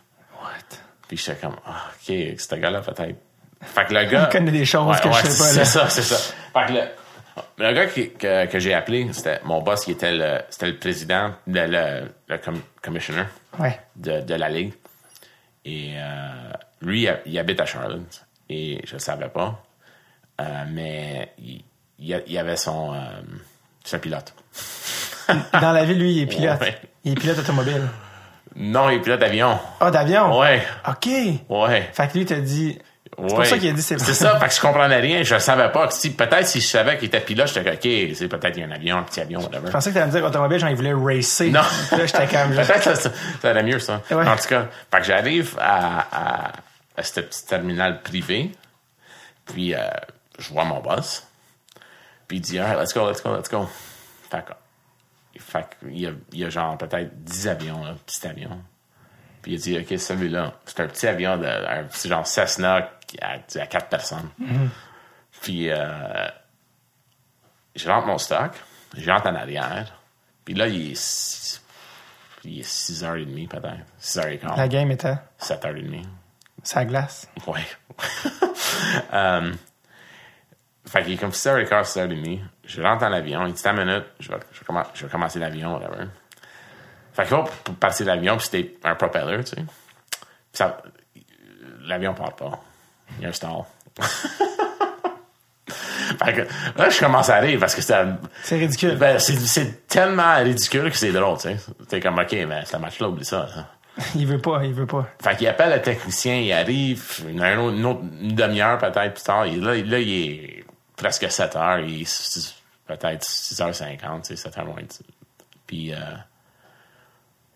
What? 0.41 0.77
Puis 1.07 1.17
j'étais 1.17 1.36
comme, 1.41 1.55
ah, 1.65 1.86
OK, 1.93 2.13
ce 2.39 2.55
gars-là, 2.55 2.81
peut-être. 2.81 3.17
Fait 3.62 3.86
que 3.86 3.93
le 3.93 4.05
gars. 4.05 4.29
Il 4.29 4.31
connaît 4.31 4.51
des 4.51 4.65
choses 4.65 5.00
que 5.01 5.12
je 5.12 5.17
sais 5.17 5.21
pas, 5.27 5.50
C'est 5.50 5.65
ça, 5.65 5.89
c'est 5.89 6.01
ça. 6.03 6.15
Fait 6.53 6.67
que 6.67 6.74
le, 6.74 6.83
le 7.57 7.74
gars 7.74 7.88
qui- 7.88 8.12
que, 8.13 8.45
que 8.45 8.59
j'ai 8.59 8.74
appelé, 8.74 9.12
c'était 9.12 9.41
mon 9.43 9.62
boss 9.62 9.83
qui 9.83 9.91
était 9.91 10.13
le, 10.13 10.41
c'était 10.50 10.67
le 10.67 10.77
président, 10.77 11.33
de, 11.45 11.59
le, 11.59 12.12
le 12.27 12.38
com- 12.38 12.62
commissioner 12.81 13.24
Ouais. 13.59 13.79
de, 13.95 14.21
de 14.21 14.33
la 14.36 14.47
ligue. 14.50 14.74
Et 15.65 15.95
euh, 15.97 16.51
lui, 16.81 17.07
il 17.25 17.39
habite 17.39 17.60
à 17.60 17.65
Charlotte. 17.65 18.25
Et 18.50 18.81
je 18.85 18.94
le 18.94 19.00
savais 19.00 19.29
pas. 19.29 19.61
Euh, 20.40 20.63
mais 20.72 21.33
il, 21.40 21.63
il 22.00 22.24
il 22.27 22.37
avait 22.37 22.57
son, 22.57 22.94
euh, 22.94 22.98
son 23.83 24.00
pilote. 24.00 24.33
Dans 25.53 25.72
la 25.72 25.83
ville, 25.83 26.00
lui, 26.00 26.11
il 26.13 26.22
est 26.24 26.25
pilote. 26.27 26.61
Ouais. 26.61 26.77
Il 27.03 27.13
est 27.13 27.16
pilote 27.16 27.40
automobile. 27.40 27.81
Non, 28.55 28.90
il 28.90 28.98
est 28.98 29.01
pilote 29.01 29.20
d'avion. 29.20 29.59
Ah, 29.79 29.92
d'avion? 29.92 30.40
Ouais, 30.40 30.61
OK. 30.87 31.07
ouais. 31.50 31.90
Fait 31.94 32.07
que 32.07 32.18
lui, 32.18 32.25
t'a 32.25 32.40
dit. 32.40 32.77
C'est 33.20 33.35
pour 33.35 33.46
ça 33.46 33.57
qu'il 33.57 33.70
a 33.70 33.74
dit 33.74 33.81
c'est 33.81 34.00
C'est 34.00 34.13
ça, 34.13 34.40
fait 34.40 34.48
que 34.48 34.53
je 34.53 34.61
comprenais 34.61 35.00
rien. 35.00 35.24
Je 35.24 35.40
savais 35.40 35.72
pas. 35.72 35.90
Si, 35.90 36.13
peut-être 36.13 36.46
si 36.46 36.61
je 36.61 36.68
savais 36.68 36.98
qu'il 36.98 37.07
était 37.07 37.20
pilote, 37.20 37.48
j'étais 37.48 37.63
comme, 37.63 37.74
OK, 37.74 38.16
c'est 38.16 38.27
peut-être 38.27 38.51
qu'il 38.53 38.61
y 38.61 38.66
a 38.66 38.68
un 38.68 38.72
avion, 38.72 38.98
un 38.98 39.03
petit 39.03 39.22
avion, 39.22 39.40
whatever. 39.40 39.68
Je 39.68 39.72
pensais 39.72 39.90
que 39.90 39.96
t'allais 39.96 40.07
me 40.07 40.11
dire 40.11 40.24
automobile, 40.24 40.59
genre, 40.59 40.70
il 40.70 40.75
voulait 40.75 40.94
racer. 40.94 41.50
Non. 41.50 41.61
Là, 41.61 42.05
j'étais 42.05 42.27
quand 42.27 42.48
même. 42.48 42.55
Peut-être 42.55 42.83
que 42.83 42.96
ça, 42.96 43.09
ça 43.42 43.50
allait 43.50 43.63
mieux, 43.63 43.79
ça. 43.79 44.01
Ouais. 44.11 44.27
En 44.27 44.35
tout 44.35 44.48
cas, 44.48 44.68
fait 44.92 45.00
que 45.00 45.03
j'arrive 45.05 45.55
à, 45.59 46.00
à, 46.11 46.51
à 46.98 47.03
ce 47.03 47.20
petit 47.22 47.46
terminal 47.46 48.01
privé, 48.01 48.51
puis 49.46 49.74
euh, 49.75 49.88
je 50.40 50.50
vois 50.50 50.66
mon 50.66 50.81
boss, 50.81 51.25
puis 52.27 52.38
il 52.38 52.42
dit, 52.42 52.60
right, 52.60 52.77
let's 52.79 52.94
go, 52.94 53.10
let's 53.10 53.22
go, 53.24 53.36
let's 53.36 53.50
go. 53.50 53.68
Fait 54.29 54.44
que, 54.46 55.40
fait 55.42 55.66
il, 55.90 56.00
y 56.01 56.07
a, 56.07 56.12
il 56.33 56.40
y 56.40 56.44
a 56.46 56.50
genre 56.50 56.77
peut-être 56.77 57.24
10 57.24 57.48
avions, 57.48 57.83
là, 57.86 57.94
petit 58.05 58.27
avion. 58.27 58.62
Puis 59.42 59.53
il 59.53 59.60
dit, 59.62 59.77
OK, 59.79 59.98
celui-là, 59.98 60.53
c'est 60.66 60.79
un 60.81 60.88
petit 60.88 61.07
avion, 61.07 61.38
de, 61.38 61.46
un 61.46 61.83
petit 61.86 62.10
genre 62.10 62.25
Cessna 62.27 62.90
qui 63.05 63.18
a, 63.22 63.33
à 63.62 63.68
4 63.68 63.88
personnes. 63.88 64.29
Puis 65.42 65.70
euh, 65.70 66.27
je 67.75 67.88
rentre 67.90 68.07
mon 68.07 68.18
stock, 68.18 68.51
je 68.98 69.10
rentre 69.10 69.27
en 69.27 69.36
arrière, 69.36 70.01
puis 70.44 70.55
là, 70.55 70.68
il 70.68 70.92
est 70.92 70.96
six- 71.00 71.62
il 72.44 72.60
est 72.60 72.64
6h30 72.64 73.48
peut-être. 73.48 73.86
6h15. 74.01 74.57
La 74.57 74.68
game 74.68 74.90
était? 74.92 75.16
7h30. 75.40 76.03
Sa 76.68 76.84
glace. 76.84 77.30
Ouais. 77.48 77.66
euh, 79.14 79.53
fait 80.86 81.03
qu'il 81.03 81.14
est 81.14 81.18
comme 81.18 81.32
6h15, 81.32 81.94
6h30. 81.94 82.42
Je 82.66 82.82
rentre 82.82 83.01
dans 83.01 83.10
l'avion. 83.10 83.46
Il 83.48 83.53
dit, 83.53 83.64
ta 83.64 83.72
minute, 83.72 84.03
je 84.20 84.30
vais, 84.30 84.38
je 84.51 84.60
vais 84.60 84.66
commen- 84.66 84.88
je 84.94 85.06
vais 85.06 85.12
commencer 85.12 85.40
l'avion, 85.40 85.75
whatever. 85.75 86.06
Fait 87.14 87.25
que 87.25 87.34
là, 87.36 87.46
pour 87.64 87.75
passer 87.75 88.03
l'avion, 88.03 88.38
c'était 88.40 88.75
un 88.84 88.96
propeller, 88.96 89.44
tu 89.46 89.56
sais. 89.56 89.64
Ça, 90.51 90.82
l'avion 91.84 92.14
part 92.14 92.36
pas. 92.36 92.60
Il 93.18 93.24
y 93.24 93.25
a 93.25 93.30
un 93.30 93.34
stall. 93.34 93.64
fait 95.70 96.34
que 96.34 96.42
là, 96.77 96.90
je 96.90 97.00
commence 97.00 97.30
à 97.30 97.38
rire 97.38 97.60
parce 97.62 97.75
que 97.75 97.82
c'était, 97.82 98.03
C'est 98.44 98.58
ridicule. 98.58 98.98
ben, 98.98 99.20
c'est, 99.20 99.88
tellement 99.88 100.36
ridicule 100.36 100.92
que 100.92 100.98
c'est 100.98 101.14
drôle, 101.14 101.38
tu 101.38 101.44
sais. 101.44 101.58
T'es 101.88 102.01
comme, 102.01 102.20
OK, 102.20 102.34
mais 102.34 102.66
ce 102.66 102.75
match-là, 102.75 103.08
oublie 103.08 103.24
ça. 103.24 103.48
ça. 103.48 103.76
Il 104.16 104.27
veut 104.27 104.38
pas, 104.40 104.62
il 104.64 104.74
veut 104.74 104.86
pas. 104.86 105.07
Fait 105.22 105.36
qu'il 105.38 105.48
appelle 105.48 105.72
le 105.72 105.81
technicien, 105.81 106.36
il 106.36 106.51
arrive, 106.53 107.25
une, 107.27 107.42
un 107.42 107.57
autre- 107.57 107.75
une, 107.75 107.86
autre- 107.86 108.01
une 108.22 108.36
demi-heure 108.36 108.77
peut-être 108.77 109.14
plus 109.14 109.24
tard. 109.24 109.46
Il, 109.48 109.62
là, 109.64 109.75
il- 109.75 109.90
là, 109.90 110.00
il 110.00 110.12
est 110.31 110.66
presque 110.96 111.29
7 111.31 111.55
heures, 111.55 111.79
il 111.79 112.01
est 112.03 112.53
peut-être 112.86 113.24
6h50, 113.24 114.22
tu 114.22 114.27
sais, 114.29 114.36
7 114.36 114.57
heures 114.57 114.66
moins. 114.66 114.75
de- 114.81 114.88
Puis 115.66 115.94
euh, 115.94 115.98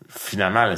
finalement, 0.09 0.73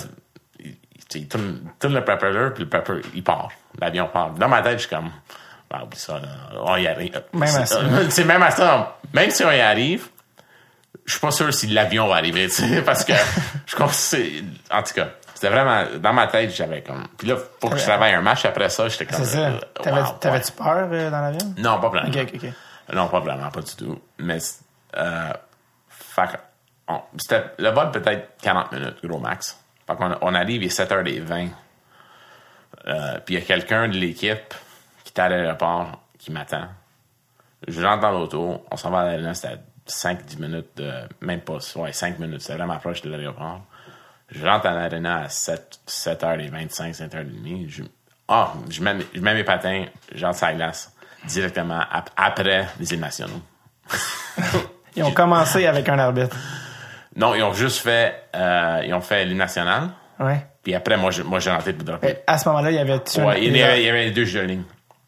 il, 0.59 0.75
il 1.15 1.27
tourne, 1.27 1.61
tourne 1.79 1.93
le 1.93 2.03
propeller, 2.03 2.49
puis 2.53 2.63
le 2.63 2.69
propeller, 2.69 3.01
il 3.13 3.23
part. 3.23 3.49
L'avion 3.79 4.07
part. 4.07 4.31
Dans 4.31 4.47
ma 4.49 4.61
tête, 4.61 4.79
je 4.79 4.87
suis 4.87 4.95
comme, 4.95 5.11
ah, 5.71 5.83
oublie 5.83 5.97
ça, 5.97 6.21
on 6.59 6.75
y 6.77 6.87
arrive. 6.87 7.21
Même 7.33 7.43
à 7.43 7.65
ça. 7.65 7.81
Même 8.25 8.43
à 8.43 8.51
ça, 8.51 8.99
même 9.13 9.29
si 9.31 9.43
on 9.43 9.51
y 9.51 9.59
arrive, 9.61 10.07
je 11.05 11.11
suis 11.11 11.19
pas 11.19 11.31
sûr 11.31 11.53
si 11.53 11.67
l'avion 11.67 12.07
va 12.07 12.15
arriver, 12.15 12.47
tu 12.49 12.53
sais, 12.55 12.81
parce 12.81 13.03
que 13.05 13.13
je 13.65 13.75
pense 13.75 14.15
en 14.71 14.83
tout 14.83 14.93
cas, 14.93 15.09
c'était 15.33 15.49
vraiment, 15.49 15.83
dans 15.99 16.13
ma 16.13 16.27
tête, 16.27 16.51
j'avais 16.55 16.81
comme, 16.81 17.05
puis 17.17 17.27
là, 17.27 17.35
faut 17.59 17.69
que 17.69 17.77
je 17.77 17.83
travaille 17.83 18.13
un 18.13 18.21
match 18.21 18.45
après 18.45 18.69
ça, 18.69 18.87
j'étais 18.87 19.05
comme, 19.05 19.23
C'est 19.23 19.37
ça. 19.37 19.51
T'avais- 19.81 20.01
wow, 20.01 20.07
T'avais-tu 20.19 20.51
ouais. 20.51 20.57
peur 20.65 20.87
euh, 20.91 21.09
dans 21.09 21.19
l'avion? 21.21 21.53
Non, 21.57 21.79
pas 21.81 21.89
vraiment. 21.89 22.09
Ok, 22.09 22.17
ok, 22.33 22.41
ok. 22.43 22.95
Non, 22.95 23.07
pas 23.07 23.19
vraiment, 23.19 23.49
pas 23.49 23.61
du 23.61 23.75
tout. 23.75 23.99
Mais, 24.19 24.37
euh, 24.97 25.33
fait 25.89 26.29
on- 26.87 27.01
c'était, 27.17 27.43
le 27.57 27.69
vol 27.69 27.91
peut-être 27.91 28.37
40 28.41 28.71
minutes, 28.71 28.97
gros 29.03 29.19
max. 29.19 29.59
Fait 29.87 29.95
qu'on 29.95 30.15
on 30.21 30.33
arrive, 30.35 30.61
il 30.63 30.67
est 30.67 30.69
7h20. 30.69 31.49
Euh, 32.87 33.19
puis 33.25 33.35
il 33.35 33.39
y 33.39 33.41
a 33.41 33.45
quelqu'un 33.45 33.87
de 33.87 33.93
l'équipe 33.93 34.53
qui 35.03 35.13
est 35.15 35.19
à 35.19 35.29
l'aéroport 35.29 36.01
qui 36.19 36.31
m'attend. 36.31 36.67
Je 37.67 37.81
rentre 37.83 38.01
dans 38.01 38.11
l'auto, 38.11 38.65
on 38.69 38.75
s'en 38.77 38.89
va 38.89 38.99
à 39.01 39.05
l'aéroport, 39.05 39.35
c'était 39.35 39.57
5-10 39.87 40.39
minutes 40.39 40.69
de, 40.77 40.91
même 41.21 41.41
pas, 41.41 41.57
ouais, 41.75 41.91
5 41.93 42.19
minutes, 42.19 42.41
c'était 42.41 42.55
vraiment 42.57 42.77
proche 42.77 43.01
de 43.01 43.09
l'aéroport. 43.09 43.61
Je 44.29 44.45
rentre 44.45 44.65
à 44.67 44.73
l'arena 44.73 45.23
à 45.23 45.29
7, 45.29 45.79
7h25, 45.87 46.95
7h30. 46.95 47.69
Je, 47.69 47.83
ah, 48.27 48.53
je 48.69 48.81
mets, 48.81 48.93
mes- 48.95 49.05
je 49.13 49.19
mets 49.19 49.33
mes 49.33 49.43
patins, 49.43 49.85
j'entre 50.15 50.37
sur 50.37 50.47
la 50.47 50.53
glace 50.53 50.93
directement 51.27 51.81
ap- 51.91 52.09
après 52.15 52.67
les 52.79 52.93
îles 52.93 52.99
nationaux. 52.99 53.41
Ils 54.95 55.03
ont 55.03 55.11
commencé 55.11 55.65
avec 55.65 55.89
un 55.89 55.97
arbitre. 55.99 56.35
Non, 57.15 57.33
ils 57.35 57.43
ont 57.43 57.53
juste 57.53 57.79
fait, 57.79 58.25
euh, 58.35 58.81
ils 58.85 58.93
ont 58.93 59.01
fait 59.01 59.25
l'île 59.25 59.37
nationale. 59.37 59.89
Ouais. 60.19 60.45
Puis 60.63 60.73
après, 60.75 60.97
moi, 60.97 61.11
j'ai 61.11 61.49
rentré 61.51 61.73
pour 61.73 61.83
dropper. 61.83 62.09
Et 62.09 62.17
à 62.27 62.37
ce 62.37 62.47
moment-là, 62.49 62.71
il 62.71 62.75
y 62.75 62.79
avait 62.79 62.93
Ouais, 63.19 63.43
il 63.45 63.55
y 63.55 63.61
avait, 63.63 63.81
il 63.81 63.85
y 63.85 63.89
avait 63.89 64.11
deux 64.11 64.25
jeux 64.25 64.41
de 64.41 64.45
ligne. 64.47 64.63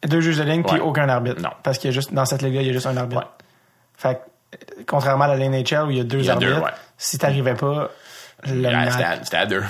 deux 0.08 0.22
juges 0.22 0.38
de 0.38 0.44
ligne 0.44 0.64
puis 0.64 0.80
aucun 0.80 1.08
arbitre. 1.10 1.42
Non. 1.42 1.50
Parce 1.64 1.78
qu'il 1.78 1.90
y 1.90 1.94
a 1.94 1.96
juste, 1.96 2.14
dans 2.14 2.26
cette 2.26 2.42
ligue-là, 2.42 2.62
il 2.62 2.68
y 2.68 2.70
a 2.70 2.74
juste 2.74 2.86
un 2.88 2.98
arbitre. 2.98 3.22
Ouais. 3.22 3.28
Fait 3.96 4.16
que, 4.16 4.20
contrairement 4.88 5.26
à 5.26 5.36
la 5.36 5.48
NHL 5.50 5.84
où 5.88 5.92
il 5.92 5.98
y 5.98 6.00
a 6.00 6.04
deux 6.04 6.20
Il 6.20 6.26
y 6.26 6.30
a 6.30 6.34
arbitres, 6.34 6.56
deux, 6.56 6.62
ouais. 6.62 6.72
si 6.98 7.18
t'arrivais 7.18 7.56
pas, 7.56 7.90
Le, 8.48 8.70
match, 8.72 8.94
C'était 9.24 9.38
à- 9.38 9.46
deux. 9.46 9.64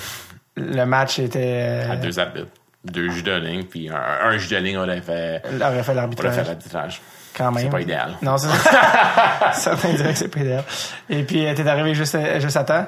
le 0.56 0.86
match 0.86 1.20
était. 1.20 1.86
À 1.90 1.94
euh, 1.94 1.96
deux 1.98 2.20
arbitres. 2.20 2.48
Deux 2.84 3.10
juges 3.10 3.24
de 3.24 3.32
ligne, 3.34 3.64
puis 3.64 3.90
un, 3.90 3.96
un 3.96 4.38
juge 4.38 4.50
de 4.50 4.58
ligne 4.58 4.78
aurait 4.78 5.02
fait, 5.02 5.42
aurait 5.60 5.82
fait 5.82 5.94
l'arbitrage. 5.96 7.02
quand 7.36 7.52
même. 7.52 7.64
C'est 7.64 7.70
pas 7.72 7.82
idéal. 7.82 8.16
Non, 8.22 8.38
c'est 8.38 8.48
ça. 8.48 9.52
Certains 9.54 9.94
diraient 9.94 10.14
que 10.14 10.20
c'est 10.20 10.28
pas 10.28 10.40
idéal. 10.42 10.64
Et 11.10 11.24
puis, 11.24 11.48
euh, 11.48 11.56
t'es 11.56 11.68
arrivé 11.68 11.96
juste, 11.96 12.14
à- 12.14 12.40
juste 12.40 12.58
à 12.58 12.64
temps? 12.64 12.86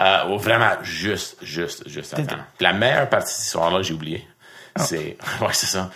Euh, 0.00 0.18
oh, 0.28 0.36
vraiment, 0.36 0.72
juste, 0.82 1.38
juste, 1.42 1.88
juste 1.88 2.12
à 2.18 2.22
temps. 2.22 2.36
La 2.60 2.72
meilleure 2.74 3.08
partie 3.08 3.28
de 3.32 3.36
cette 3.36 3.46
histoire-là, 3.46 3.80
j'ai 3.82 3.94
oublié. 3.94 4.28
Ah. 4.74 4.80
C'est, 4.82 5.16
ouais, 5.40 5.48
c'est 5.52 5.66
ça. 5.66 5.90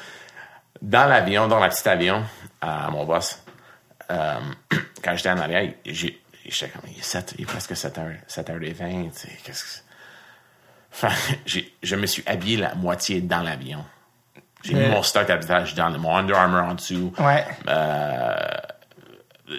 Dans 0.80 1.06
l'avion, 1.06 1.46
dans 1.46 1.60
la 1.60 1.68
petite 1.68 1.86
avion, 1.86 2.22
à 2.60 2.88
mon 2.90 3.04
boss, 3.04 3.38
euh, 4.12 4.38
quand 5.02 5.16
j'étais 5.16 5.30
en 5.30 5.38
arrière, 5.38 5.72
j'ai, 5.86 6.20
j'étais 6.46 6.68
comme, 6.70 6.82
il 6.90 6.98
est, 6.98 7.02
7, 7.02 7.34
il 7.38 7.42
est 7.42 7.46
presque 7.46 7.72
7h, 7.72 8.16
7h20, 8.28 9.10
tu 9.12 9.18
sais, 9.18 9.28
qu'est-ce 9.44 9.64
que? 9.64 9.80
Enfin, 10.94 11.08
je 11.82 11.96
me 11.96 12.04
suis 12.06 12.22
habillé 12.26 12.58
la 12.58 12.74
moitié 12.74 13.22
dans 13.22 13.40
l'avion. 13.40 13.82
J'ai 14.62 14.74
mis 14.74 14.86
mon 14.88 15.02
stock 15.02 15.26
d'habillage 15.26 15.74
dans 15.74 15.88
le- 15.88 15.96
mon 15.98 16.14
Under 16.14 16.36
Armour 16.36 16.64
en 16.64 16.74
dessous. 16.74 17.14
Ouais. 17.18 17.44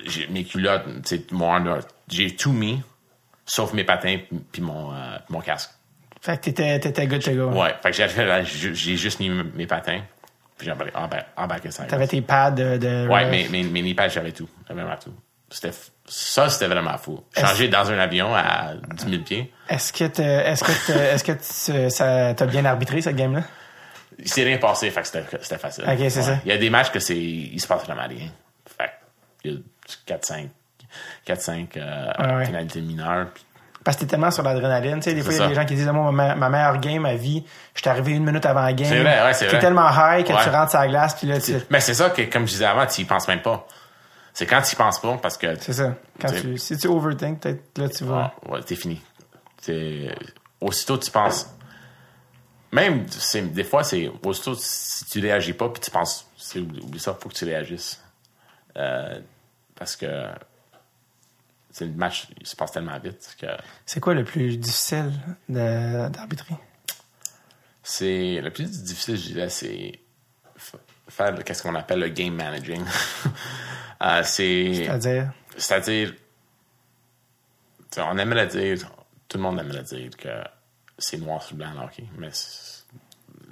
J'ai 0.05 0.27
mes 0.27 0.43
culottes, 0.43 0.85
mon 1.31 1.53
Under, 1.53 1.79
j'ai 2.07 2.35
tout 2.35 2.51
mis, 2.53 2.81
sauf 3.45 3.73
mes 3.73 3.83
patins 3.83 4.19
puis 4.51 4.61
mon, 4.61 4.93
euh, 4.93 5.17
mon 5.29 5.41
casque. 5.41 5.71
Fait 6.21 6.37
que 6.37 6.43
t'étais, 6.45 6.79
t'étais 6.79 7.05
good 7.05 7.21
to 7.21 7.31
go. 7.33 7.47
Ouais, 7.49 7.75
fait 7.81 7.91
que 7.91 8.43
j'ai 8.73 8.95
juste 8.97 9.19
mis 9.19 9.29
mes 9.29 9.67
patins, 9.67 10.01
puis 10.57 10.67
j'ai 10.67 10.71
embarqué- 11.35 11.71
ça. 11.71 11.83
T'avais 11.85 12.07
tes 12.07 12.21
pads 12.21 12.51
de. 12.51 12.77
de 12.77 13.07
Ouais, 13.07 13.25
mes, 13.29 13.47
mes, 13.49 13.63
mes 13.63 13.81
knee 13.81 13.93
pads, 13.93 14.09
j'avais 14.09 14.31
tout. 14.31 14.49
J'avais 14.67 14.81
vraiment 14.81 14.97
tout. 14.97 15.13
C'était, 15.49 15.71
ça, 16.07 16.49
c'était 16.49 16.67
vraiment 16.67 16.97
fou. 16.97 17.23
Changer 17.37 17.67
dans 17.67 17.89
un 17.91 17.99
avion 17.99 18.33
à 18.35 18.73
10 18.95 19.09
000 19.09 19.23
pieds. 19.23 19.53
Est-ce 19.69 19.93
que, 19.93 20.05
est-ce 20.05 20.63
que, 20.63 20.87
t'as- 20.87 21.13
est-ce 21.13 21.23
que 21.23 21.31
tu- 21.33 21.89
ça 21.91 22.33
t'a 22.33 22.45
bien 22.47 22.65
arbitré, 22.65 23.01
cette 23.01 23.15
game-là? 23.15 23.43
Il 24.17 24.27
s'est 24.27 24.43
rien 24.43 24.57
passé, 24.57 24.89
fait 24.89 25.01
que 25.01 25.07
c'était, 25.07 25.25
c'était 25.41 25.57
facile. 25.59 25.83
Ok, 25.87 25.97
c'est 25.99 26.21
ça. 26.23 26.37
Il 26.45 26.49
y 26.49 26.51
a 26.53 26.57
des 26.57 26.69
matchs 26.71 26.91
que 26.91 26.99
c'est, 26.99 27.17
il 27.17 27.59
se 27.59 27.67
passe 27.67 27.83
vraiment 27.85 28.07
rien. 28.07 28.29
Fait 28.77 28.85
que, 29.43 29.49
il 29.49 29.53
y 29.53 29.57
a 30.13 30.17
4-5, 30.17 30.49
4-5, 31.25 31.77
euh, 31.77 32.11
Ah 32.15 32.37
ouais. 32.37 32.45
pénalités 32.45 32.81
mineures. 32.81 33.27
puis 33.33 33.43
Parce 33.83 33.97
que 33.97 34.01
t'es 34.01 34.07
tellement 34.07 34.31
sur 34.31 34.43
l'adrénaline. 34.43 34.95
Tu 34.99 35.09
sais, 35.09 35.13
des 35.13 35.21
fois, 35.21 35.33
il 35.33 35.39
y 35.39 35.43
a 35.43 35.47
des 35.47 35.55
gens 35.55 35.65
qui 35.65 35.75
disent, 35.75 35.87
moi, 35.87 36.11
ma, 36.11 36.35
ma 36.35 36.49
meilleure 36.49 36.79
game 36.79 37.05
à 37.05 37.15
vie, 37.15 37.43
je 37.75 37.81
suis 37.81 37.89
arrivé 37.89 38.13
une 38.13 38.23
minute 38.23 38.45
avant 38.45 38.61
la 38.61 38.71
game. 38.73 38.87
C'est 38.87 39.01
vrai, 39.01 39.21
ouais, 39.23 39.33
c'est 39.33 39.45
T'es 39.45 39.51
vrai. 39.51 39.59
tellement 39.59 39.89
high 39.89 40.25
que 40.25 40.31
Ouais. 40.31 40.39
tu 40.43 40.49
rentres 40.49 40.71
sur 40.71 40.79
la 40.79 40.87
glace, 40.87 41.15
puis 41.15 41.27
là, 41.27 41.39
tu- 41.41 41.55
Mais 41.69 41.79
c'est 41.81 41.93
ça 41.93 42.09
que, 42.09 42.21
comme 42.23 42.45
je 42.47 42.51
disais 42.53 42.65
avant, 42.65 42.85
tu 42.85 43.01
y 43.01 43.05
penses 43.05 43.27
même 43.27 43.41
pas. 43.41 43.67
C'est 44.33 44.45
quand 44.45 44.61
tu 44.61 44.73
y 44.73 44.75
penses 44.75 44.99
pas, 44.99 45.17
parce 45.21 45.37
que 45.37 45.55
c'est 45.59 45.73
ça. 45.73 45.93
Quand 46.21 46.31
tu, 46.31 46.57
si 46.57 46.77
tu 46.77 46.87
overthink, 46.87 47.39
peut-être, 47.41 47.77
là, 47.77 47.89
tu 47.89 48.03
vas. 48.05 48.31
Ah, 48.47 48.51
ouais, 48.51 48.61
t'es 48.61 48.75
fini. 48.75 49.01
Aussitôt 50.61 50.97
tu 50.97 51.11
penses. 51.11 51.47
Même 52.71 53.05
c'est 53.09 53.41
des 53.53 53.63
fois 53.63 53.83
c'est 53.83 54.09
aussitôt 54.25 54.55
si 54.55 55.05
tu 55.05 55.19
réagis 55.19 55.53
pas 55.53 55.69
puis 55.69 55.79
tu 55.81 55.91
penses 55.91 56.25
oublie 56.55 56.99
ça 56.99 57.15
faut 57.19 57.29
que 57.29 57.35
tu 57.35 57.45
réagisses 57.45 58.01
Euh, 58.75 59.19
parce 59.75 59.95
que 59.95 60.07
le 61.81 61.88
match 61.88 62.27
il 62.39 62.45
se 62.47 62.55
passe 62.55 62.71
tellement 62.71 62.97
vite 62.99 63.36
que 63.39 63.47
C'est 63.86 63.99
quoi 63.99 64.13
le 64.13 64.23
plus 64.23 64.57
difficile 64.57 65.12
de- 65.49 66.09
d'arbitrer? 66.09 66.55
c'est 67.81 68.39
le 68.41 68.49
plus 68.51 68.83
difficile 68.83 69.17
je 69.17 69.27
dirais 69.33 69.49
c'est 69.49 69.99
faire 71.09 71.31
le- 71.33 71.43
qu'est-ce 71.43 71.63
qu'on 71.63 71.75
appelle 71.75 71.99
le 71.99 72.09
game 72.09 72.33
managing 72.36 72.83
Euh, 74.01 74.21
c'est 74.25 74.73
C'est-à-dire, 74.73 75.31
C'est-à-dire, 75.55 76.13
on 77.99 78.17
aimerait 78.17 78.47
dire, 78.47 78.77
tout 79.29 79.38
le 79.38 79.43
monde 79.43 79.59
aimerait 79.62 79.83
dire 79.83 80.09
que 80.17 80.27
c'est 80.97 81.17
noir 81.19 81.41
sur 81.41 81.55
blanc, 81.55 81.71
le 81.73 81.79
hockey, 81.86 82.03
mais 82.17 82.29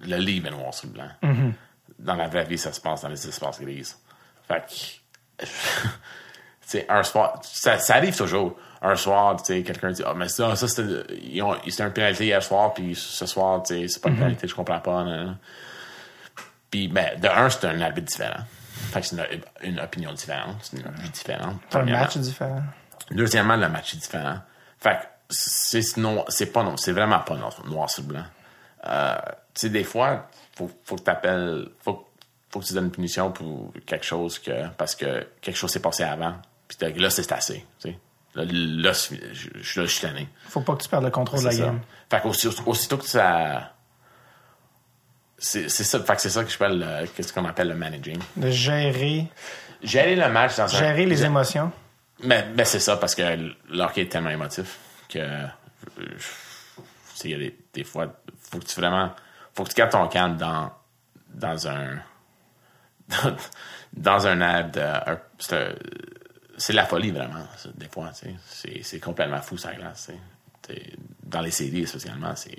le 0.04 0.18
livre 0.18 0.48
est 0.48 0.52
noir 0.52 0.74
sur 0.74 0.90
blanc. 0.90 1.10
Dans 2.00 2.16
la 2.16 2.28
vraie 2.28 2.44
vie, 2.44 2.58
ça 2.58 2.74
se 2.74 2.82
passe 2.82 3.04
dans 3.04 3.08
les 3.08 3.28
espaces 3.28 3.62
grises. 3.62 3.98
Fait 4.46 4.66
que, 5.40 5.46
sais, 6.72 6.86
un 6.90 7.04
soir, 7.04 7.40
ça, 7.44 7.78
ça 7.80 7.96
arrive 7.96 8.16
toujours. 8.16 8.56
Un 8.82 8.96
soir, 8.96 9.36
tu 9.38 9.46
sais, 9.46 9.64
quelqu'un 9.64 9.92
dit, 9.92 10.02
ah, 10.06 10.14
mais 10.16 10.28
ça, 10.28 10.56
ça 10.56 10.68
c'était, 10.68 11.04
c'était 11.68 11.84
un 11.84 11.92
pénalité 11.92 12.26
hier 12.26 12.42
soir, 12.42 12.74
puis 12.74 12.96
ce 12.96 13.26
soir, 13.28 13.62
tu 13.62 13.76
sais, 13.76 13.88
c'est 13.88 14.02
pas 14.02 14.10
une 14.10 14.16
pénalité, 14.16 14.48
je 14.48 14.56
comprends 14.56 14.80
pas. 14.80 15.06
Puis, 16.72 16.88
ben, 16.88 17.20
de 17.20 17.28
un, 17.28 17.50
c'est 17.50 17.68
un 17.68 17.80
arbitre 17.82 18.08
différent. 18.08 18.44
Fait 18.92 19.02
que 19.02 19.08
c'est 19.08 19.16
une, 19.16 19.70
une 19.70 19.80
opinion 19.80 20.14
différente, 20.14 20.56
c'est 20.62 20.78
une 20.78 20.92
vie 21.00 21.10
différente. 21.10 21.58
un 21.74 21.84
match 21.86 22.18
différent. 22.18 22.64
Deuxièmement, 23.12 23.56
le 23.56 23.70
match 23.70 23.94
est 23.94 23.98
différent. 23.98 24.40
Fait 24.80 24.98
que 24.98 25.06
c'est 25.30 25.98
non, 25.98 26.26
c'est 26.28 26.48
pas 26.48 26.64
non, 26.64 26.78
c'est 26.78 26.92
vraiment 26.92 27.20
pas 27.20 27.36
noir, 27.36 27.54
noir 27.66 27.90
sur 27.90 28.04
blanc. 28.04 28.24
Euh, 28.88 29.16
tu 29.54 29.62
sais, 29.62 29.70
des 29.70 29.84
fois, 29.84 30.28
faut, 30.56 30.70
faut 30.84 30.96
que 30.96 31.04
t'appelles, 31.04 31.70
faut, 31.82 32.08
faut 32.50 32.60
que 32.60 32.66
tu 32.66 32.74
donnes 32.74 32.86
une 32.86 32.92
punition 32.92 33.32
pour 33.32 33.72
quelque 33.86 34.06
chose 34.06 34.40
que, 34.40 34.68
parce 34.78 34.96
que 34.96 35.28
quelque 35.42 35.56
chose 35.56 35.72
s'est 35.72 35.82
passé 35.82 36.04
avant. 36.04 36.36
Puis 36.78 36.94
là, 37.00 37.10
c'est 37.10 37.32
assez, 37.32 37.66
tu 37.80 37.90
sais. 37.92 38.00
Là, 38.34 38.46
là, 38.46 38.92
je, 38.94 39.86
suis 39.86 40.02
tanné. 40.02 40.30
Faut 40.48 40.62
pas 40.62 40.76
que 40.76 40.84
tu 40.84 40.88
perdes 40.90 41.04
le 41.04 41.12
contrôle 41.12 41.42
de 41.42 41.46
la 41.46 41.52
ça. 41.52 41.64
game. 41.66 41.82
Fait 42.10 42.22
qu'aussitôt 42.22 42.64
aussitôt 42.66 42.98
que 42.98 43.06
ça, 43.06 43.74
c'est 45.38 45.68
c'est 45.70 45.84
ça, 45.84 46.00
fait 46.00 46.16
que 46.16 46.22
c'est 46.22 46.30
ça 46.30 46.44
que 46.44 46.50
je 46.50 46.56
appelle, 46.56 46.80
le- 46.80 47.08
qu'est-ce 47.08 47.34
qu'on 47.34 47.44
appelle 47.44 47.68
le 47.68 47.76
managing. 47.76 48.20
De 48.38 48.50
gérer, 48.50 49.28
Gérer 49.84 50.16
le 50.16 50.30
match 50.30 50.56
dans 50.56 50.64
un, 50.64 50.80
gérer 50.80 51.06
les 51.06 51.26
émotions. 51.26 51.72
Mais, 52.24 52.46
mais 52.56 52.64
c'est 52.66 52.80
ça, 52.80 52.98
parce 52.98 53.16
que 53.16 53.22
le 53.24 53.82
hockey 53.82 54.04
est 54.04 54.12
tellement 54.12 54.30
émotif 54.30 54.78
que 55.10 55.20
il 57.24 57.32
y 57.32 57.34
a 57.36 57.38
des, 57.38 57.58
des 57.74 57.84
fois, 57.84 58.08
faut 58.40 58.60
que 58.60 58.66
tu 58.66 58.80
vraiment, 58.80 59.12
faut 59.54 59.64
que 59.64 59.70
tu 59.70 59.76
gardes 59.76 59.92
ton 59.92 60.08
calme 60.08 60.38
dans, 60.38 60.72
dans 61.34 61.68
un, 61.68 62.00
dans, 63.10 63.36
dans 63.94 64.28
un 64.28 64.42
ad, 64.42 64.78
un- 64.78 65.20
c'est 66.62 66.68
c'est 66.68 66.74
la 66.74 66.86
folie 66.86 67.12
vraiment, 67.12 67.44
ça, 67.58 67.70
des 67.76 67.88
fois, 67.88 68.10
tu 68.10 68.30
sais. 68.46 68.80
c'est, 68.84 69.00
complètement 69.00 69.42
fou 69.42 69.58
ça 69.58 69.74
glace, 69.74 70.12
tu 70.64 70.74
Dans 71.24 71.42
les 71.42 71.52
séries 71.52 71.88
spécialement, 71.88 72.36
c'est, 72.36 72.58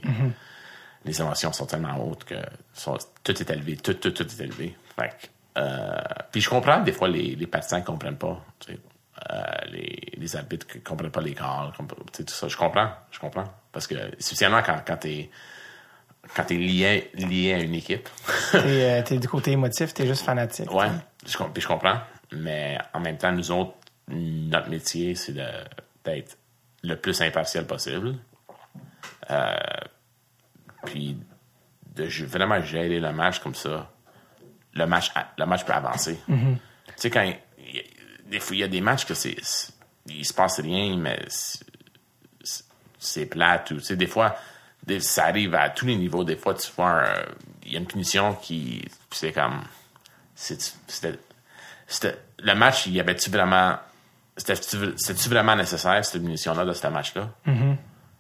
les 1.05 1.21
émotions 1.21 1.53
sont 1.53 1.67
tellement 1.67 1.97
hautes 2.05 2.25
que 2.25 2.35
sont- 2.73 2.99
tout 3.25 3.33
est 3.41 3.51
élevé, 3.51 3.77
tout, 3.77 3.95
tout, 3.95 4.11
tout 4.11 4.25
est 4.27 4.41
élevé. 4.41 4.77
Fait 4.97 5.09
que, 5.09 5.27
euh, 5.59 6.01
puis 6.31 6.41
je 6.41 6.49
comprends 6.49 6.81
des 6.81 6.93
fois 6.93 7.09
les, 7.09 7.35
les 7.35 7.47
partisans 7.47 7.81
ne 7.81 7.85
comprennent 7.85 8.17
pas. 8.19 8.45
tu 8.61 8.73
sais, 8.73 8.79
euh, 9.31 9.43
les, 9.71 10.13
les 10.17 10.37
arbitres 10.37 10.67
ne 10.75 10.81
comprennent 10.81 11.11
pas 11.11 11.21
les 11.21 11.35
calls, 11.35 11.73
tu 12.13 12.25
tout 12.25 12.33
ça. 12.35 12.49
Je 12.49 12.57
comprends, 12.57 12.91
je 13.11 13.19
comprends. 13.19 13.45
Parce 13.71 13.87
que 13.87 13.95
spécialement 14.19 14.63
quand, 14.63 14.81
quand 14.87 14.97
t'es 14.97 15.31
quand 16.37 16.45
t'es 16.45 16.55
lié, 16.55 17.11
lié 17.15 17.55
à 17.55 17.59
une 17.59 17.75
équipe. 17.75 18.09
T'es, 18.53 18.59
euh, 18.65 19.03
t'es 19.03 19.19
du 19.19 19.29
côté 19.29 19.51
émotif, 19.53 19.93
t'es 19.93 20.07
juste 20.07 20.25
fanatique. 20.25 20.73
ouais, 20.73 20.87
je, 21.27 21.33
je 21.33 21.67
comprends. 21.67 21.99
Mais 22.33 22.79
en 22.95 23.01
même 23.01 23.19
temps, 23.19 23.33
nous 23.33 23.51
autres, 23.51 23.75
notre 24.09 24.69
métier, 24.69 25.15
c'est 25.15 25.33
d'être 25.33 26.37
le 26.83 26.95
plus 26.97 27.21
impartial 27.23 27.67
possible. 27.67 28.17
Euh, 29.31 29.55
puis 30.87 31.17
de 31.95 32.05
vraiment 32.27 32.61
gérer 32.61 32.99
le 33.01 33.13
match 33.13 33.39
comme 33.39 33.55
ça, 33.55 33.91
le 34.75 34.87
match, 34.87 35.13
le 35.39 35.45
match 35.47 35.65
peut 35.65 35.73
avancer. 35.73 36.19
Tu 36.27 36.35
sais, 36.97 37.11
quand 37.11 37.33
des 38.27 38.41
fois, 38.41 38.57
il 38.57 38.61
y 38.61 38.65
a 38.65 38.69
des 38.69 38.81
matchs 38.81 39.05
que 39.05 39.15
c'est, 39.15 39.37
il 40.07 40.25
se 40.25 40.33
passe 40.35 40.59
rien, 40.61 40.97
mais 40.97 41.21
c'est- 42.99 43.27
plate. 43.27 43.71
Ou, 43.73 43.77
tu 43.77 43.83
sais, 43.83 43.97
des 43.97 44.07
fois, 44.07 44.37
ça 45.01 45.27
arrive 45.27 45.55
à 45.55 45.71
tous 45.71 45.87
les 45.87 45.97
niveaux. 45.97 46.25
Des 46.25 46.37
fois, 46.37 46.55
tu 46.55 46.71
vois, 46.77 47.05
il 47.65 47.73
y 47.73 47.77
a 47.77 47.79
une 47.79 47.87
punition 47.87 48.35
qui, 48.35 48.85
c'est 49.11 49.33
comme, 49.33 49.63
c'était, 50.35 51.29
le 52.39 52.55
match, 52.55 52.87
il 52.87 52.95
y 52.95 53.01
avait-tu 53.01 53.29
vraiment, 53.31 53.77
c'était-tu 54.37 55.29
vraiment 55.29 55.55
nécessaire, 55.57 56.05
cette 56.05 56.23
punition-là, 56.23 56.65
de 56.65 56.73
ce 56.73 56.87
match-là? 56.87 57.29
Tu 57.45 57.53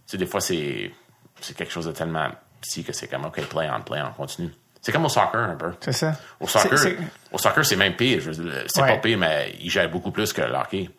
sais, 0.06 0.18
des 0.18 0.26
fois, 0.26 0.40
c'est, 0.40 0.92
c'est 1.40 1.56
quelque 1.56 1.72
chose 1.72 1.86
de 1.86 1.92
tellement 1.92 2.28
petit 2.60 2.84
que 2.84 2.92
c'est 2.92 3.08
comme, 3.08 3.24
OK, 3.24 3.40
play 3.48 3.68
on, 3.70 3.80
play 3.82 4.00
on, 4.02 4.12
continue. 4.12 4.50
C'est 4.80 4.92
comme 4.92 5.04
au 5.04 5.08
soccer, 5.08 5.40
un 5.40 5.54
peu. 5.56 5.72
C'est 5.80 5.92
ça. 5.92 6.12
Au 6.40 6.46
soccer, 6.48 6.76
C'est- 6.78 6.96
c'est- 6.96 6.98
au 7.30 7.38
soccer, 7.38 7.64
c'est 7.64 7.76
même 7.76 7.94
pire. 7.96 8.20
C'est 8.22 8.80
Ouais. 8.82 8.88
pas 8.88 8.98
pire, 8.98 9.16
mais 9.18 9.54
il 9.60 9.70
gère 9.70 9.88
beaucoup 9.90 10.10
plus 10.10 10.32
que 10.32 10.42
le 10.42 10.54
hockey. 10.54 10.90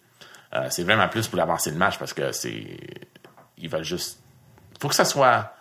Euh, 0.53 0.67
c'est 0.69 0.83
vraiment 0.83 1.07
plus 1.09 1.27
pour 1.27 1.39
avancer 1.41 1.69
le 1.71 1.77
match 1.77 1.97
parce 1.97 2.13
que 2.13 2.31
c'est. 2.31 2.77
Ils 3.57 3.69
veulent 3.69 3.83
juste. 3.83 4.19
faut 4.81 4.87
que 4.89 4.95
ça 4.95 5.05
soit 5.05 5.53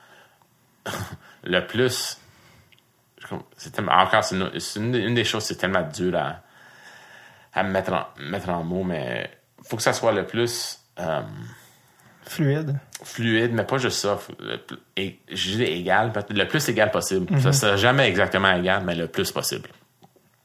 le 1.44 1.66
plus. 1.66 2.18
tellement- 3.72 3.92
encore, 3.92 4.24
c'est 4.24 4.36
une, 4.36 4.58
c'est 4.60 4.80
une- 4.80 4.94
une 4.94 5.14
des 5.14 5.24
choses, 5.24 5.44
c'est 5.44 5.56
tellement 5.56 5.82
dur 5.82 6.16
à, 6.16 6.42
à 7.54 7.62
mettre, 7.62 7.92
en, 7.92 8.06
mettre 8.20 8.48
en 8.50 8.62
mots, 8.64 8.82
mais 8.84 9.30
faut 9.64 9.76
que 9.76 9.82
ça 9.82 9.92
soit 9.92 10.12
le 10.12 10.26
plus. 10.26 10.78
euh, 11.00 11.22
Fluide. 12.24 12.78
fluide, 13.02 13.52
mais 13.52 13.64
pas 13.64 13.78
juste 13.78 13.98
ça. 13.98 14.18
Et- 14.96 15.18
je 15.28 15.56
dis 15.56 15.62
égal, 15.64 16.12
le 16.30 16.44
plus 16.46 16.68
égal 16.68 16.90
possible. 16.90 17.40
Ça 17.40 17.52
sera 17.52 17.76
jamais 17.76 18.08
exactement 18.08 18.52
égal, 18.54 18.82
mais 18.84 18.94
le 18.94 19.08
plus 19.08 19.30
possible. 19.32 19.68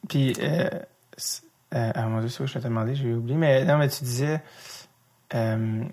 Puis, 0.10 0.34
euh, 0.42 0.68
euh, 1.76 1.92
ah 1.94 2.02
mon 2.08 2.20
dieu, 2.22 2.30
je 2.30 2.44
vais 2.54 2.60
te 2.60 2.68
demander, 2.68 2.96
j'ai 2.96 3.14
oublié. 3.14 3.38
Mais 3.38 3.64
non, 3.64 3.78
mais 3.78 3.90
tu 3.90 4.04
disais, 4.04 4.42
euh, 5.36 5.84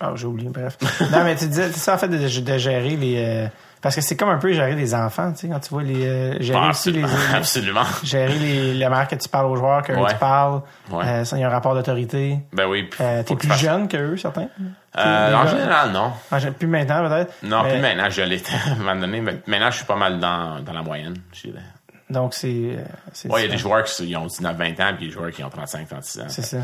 Ah, 0.00 0.12
j'ai 0.16 0.26
oublié, 0.26 0.48
bref. 0.48 0.78
non, 1.12 1.22
mais 1.22 1.36
tu 1.36 1.46
disais, 1.46 1.70
c'est 1.70 1.78
ça, 1.80 1.94
en 1.94 1.98
fait, 1.98 2.08
de, 2.08 2.16
de 2.16 2.58
gérer 2.58 2.96
les... 2.96 3.48
parce 3.82 3.94
que 3.96 4.00
c'est 4.00 4.16
comme 4.16 4.28
un 4.30 4.38
peu 4.38 4.52
gérer 4.52 4.74
des 4.76 4.94
enfants, 4.94 5.32
tu 5.32 5.40
sais, 5.40 5.48
quand 5.48 5.60
tu 5.60 5.68
vois 5.70 5.82
les... 5.82 6.06
euh, 6.06 6.40
gérer 6.40 6.60
Ah, 6.62 6.70
aussi 6.70 6.92
les... 6.92 7.04
absolument. 7.34 7.82
gérer 8.04 8.38
les, 8.38 8.74
la 8.74 8.88
manière 8.88 9.08
que 9.08 9.16
tu 9.16 9.28
parles 9.28 9.46
aux 9.46 9.56
joueurs, 9.56 9.82
Ouais. 9.88 10.10
tu 10.10 10.16
parles. 10.16 10.62
Ouais. 10.90 11.04
Euh, 11.04 11.24
ça, 11.24 11.36
il 11.36 11.40
y 11.40 11.44
a 11.44 11.48
un 11.48 11.50
rapport 11.50 11.74
d'autorité. 11.74 12.38
Ben 12.52 12.66
oui. 12.66 12.88
Euh, 13.00 13.22
T'es 13.22 13.34
que 13.34 13.46
plus 13.46 13.58
jeune 13.58 13.88
qu'eux, 13.88 14.16
certains? 14.16 14.48
Euh, 14.96 15.28
Les 15.28 15.34
en 15.34 15.46
général, 15.46 15.90
non. 15.92 16.12
Plus 16.58 16.66
maintenant, 16.68 17.08
peut-être? 17.08 17.32
Non, 17.42 17.62
Mais- 17.64 17.72
plus 17.72 17.80
maintenant, 17.80 18.08
je 18.10 18.22
l'étais 18.22 18.52
à 18.68 18.72
un 18.72 18.76
moment 18.76 18.96
donné. 18.96 19.20
Mais 19.20 19.34
maintenant, 19.46 19.70
je 19.70 19.76
suis 19.76 19.86
pas 19.86 19.96
mal 19.96 20.18
dans, 20.20 20.60
dans 20.60 20.72
la 20.72 20.82
moyenne. 20.82 21.16
Donc, 22.10 22.34
c'est... 22.34 22.48
Ouais, 23.28 23.40
il 23.40 23.46
y 23.46 23.48
a 23.48 23.48
des 23.52 23.56
joueurs 23.58 23.84
qui 23.84 24.14
ont 24.16 24.26
19, 24.26 24.56
20 24.56 24.80
ans, 24.80 24.92
puis 24.96 25.06
des 25.06 25.12
joueurs 25.12 25.30
qui 25.30 25.42
ont 25.42 25.48
35, 25.50 25.88
36 25.88 26.20
ans. 26.20 26.24
C'est 26.28 26.42
ça. 26.42 26.58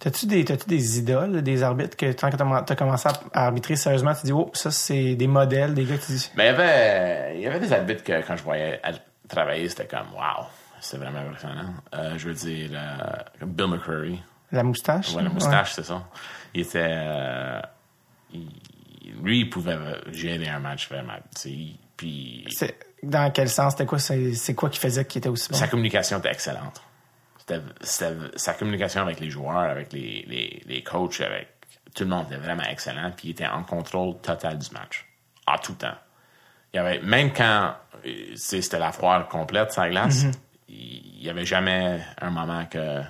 T'as-tu 0.00 0.26
des, 0.26 0.44
t'as-tu 0.44 0.66
des 0.66 0.98
idoles, 0.98 1.42
des 1.42 1.62
arbitres 1.62 1.96
que 1.96 2.06
quand 2.12 2.30
t'as 2.30 2.62
t'as 2.62 2.74
commencé 2.74 3.08
à 3.34 3.44
arbitrer 3.46 3.76
sérieusement, 3.76 4.14
tu 4.14 4.22
dis, 4.26 4.32
oh, 4.32 4.50
ça, 4.54 4.70
c'est 4.70 5.14
des 5.14 5.26
modèles, 5.26 5.74
des 5.74 5.84
gars 5.84 5.98
qui 5.98 6.12
disent, 6.12 6.30
Mais 6.36 6.44
il 6.44 6.46
y 6.46 6.48
avait, 6.48 7.32
il 7.36 7.40
y 7.42 7.46
avait 7.46 7.60
des 7.60 7.72
arbitres 7.72 8.02
que 8.02 8.26
quand 8.26 8.34
je 8.36 8.42
voyais 8.42 8.80
travailler, 9.28 9.68
c'était 9.68 9.86
comme, 9.86 10.06
wow, 10.14 10.46
c'est 10.80 10.96
vraiment 10.96 11.18
impressionnant. 11.20 11.74
Euh, 11.94 12.14
je 12.16 12.28
veux 12.28 12.34
dire, 12.34 12.70
euh, 12.72 12.96
comme 13.38 13.50
Bill 13.52 13.66
McCurry, 13.66 14.22
la 14.52 14.62
moustache? 14.62 15.10
ouais, 15.14 15.22
la 15.22 15.28
Ouais. 15.28 15.34
moustache, 15.34 15.72
c'est 15.74 15.84
ça. 15.84 16.02
Il 16.54 16.62
était, 16.62 16.78
euh, 16.82 17.60
il- 18.32 18.48
lui, 19.22 19.40
il 19.40 19.50
pouvait 19.50 19.76
gérer 20.12 20.48
un 20.48 20.60
match 20.60 20.88
vraiment. 20.88 21.12
tu 21.38 21.50
Puis 21.96 22.46
dans 23.02 23.30
quel 23.32 23.48
sens? 23.50 23.72
C'était 23.72 23.84
quoi, 23.86 23.98
c'est, 23.98 24.32
c'est 24.32 24.54
quoi 24.54 24.70
qui 24.70 24.78
faisait 24.78 25.04
qu'il 25.04 25.18
était 25.18 25.28
aussi 25.28 25.50
bon? 25.50 25.56
sa 25.58 25.68
communication 25.68 26.18
était 26.18 26.30
excellente. 26.30 26.80
Sa 27.80 28.54
communication 28.54 29.02
avec 29.02 29.20
les 29.20 29.30
joueurs, 29.30 29.58
avec 29.58 29.92
les, 29.92 30.24
les, 30.26 30.62
les 30.66 30.82
coachs, 30.82 31.20
avec 31.20 31.48
tout 31.94 32.04
le 32.04 32.10
monde 32.10 32.26
était 32.26 32.36
vraiment 32.36 32.64
excellent. 32.64 33.10
Puis 33.16 33.28
il 33.28 33.30
était 33.32 33.46
en 33.46 33.64
contrôle 33.64 34.20
total 34.20 34.58
du 34.58 34.70
match. 34.72 35.06
En 35.46 35.58
tout 35.58 35.74
temps. 35.74 35.96
Il 36.72 36.76
y 36.76 36.78
avait, 36.78 37.00
même 37.00 37.32
quand 37.32 37.74
euh, 38.06 38.32
c'était 38.36 38.78
la 38.78 38.92
foire 38.92 39.26
complète 39.28 39.76
la 39.76 39.90
glace, 39.90 40.26
il 40.68 41.10
il 41.20 41.26
y 41.26 41.28
avait 41.28 41.44
jamais 41.44 42.00
un 42.18 42.30
moment 42.30 42.64
que 42.64 43.02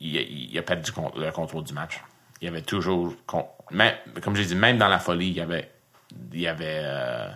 il, 0.00 0.16
il 0.16 0.58
a 0.58 0.62
perdu 0.62 0.90
le 1.16 1.30
contrôle 1.30 1.64
du 1.64 1.72
match. 1.72 2.02
Il 2.40 2.46
y 2.46 2.48
avait 2.48 2.62
toujours, 2.62 3.14
même, 3.70 3.94
comme 4.22 4.34
j'ai 4.34 4.44
dit, 4.44 4.56
même 4.56 4.78
dans 4.78 4.88
la 4.88 4.98
folie, 4.98 5.28
il 5.28 5.36
y 5.36 5.40
avait, 5.40 5.70
il 6.32 6.40
y 6.40 6.48
avait, 6.48 6.80
euh, 6.82 7.28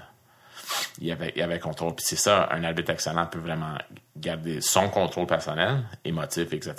il 1.00 1.06
y 1.06 1.12
avait, 1.12 1.32
il 1.36 1.42
avait 1.42 1.58
contrôle. 1.58 1.94
Puis 1.94 2.04
c'est 2.06 2.16
ça, 2.16 2.48
un 2.52 2.62
arbitre 2.64 2.90
excellent 2.90 3.26
peut 3.26 3.38
vraiment 3.38 3.74
garder 4.16 4.60
son 4.60 4.88
contrôle 4.88 5.26
personnel, 5.26 5.82
émotif, 6.04 6.52
etc., 6.52 6.74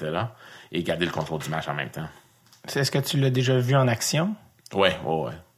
et 0.71 0.83
garder 0.83 1.05
le 1.05 1.11
contrôle 1.11 1.41
du 1.41 1.49
match 1.49 1.67
en 1.67 1.73
même 1.73 1.89
temps. 1.89 2.07
Est-ce 2.73 2.91
que 2.91 2.99
tu 2.99 3.17
l'as 3.19 3.29
déjà 3.29 3.57
vu 3.57 3.75
en 3.75 3.87
action? 3.87 4.35
Ouais. 4.73 4.95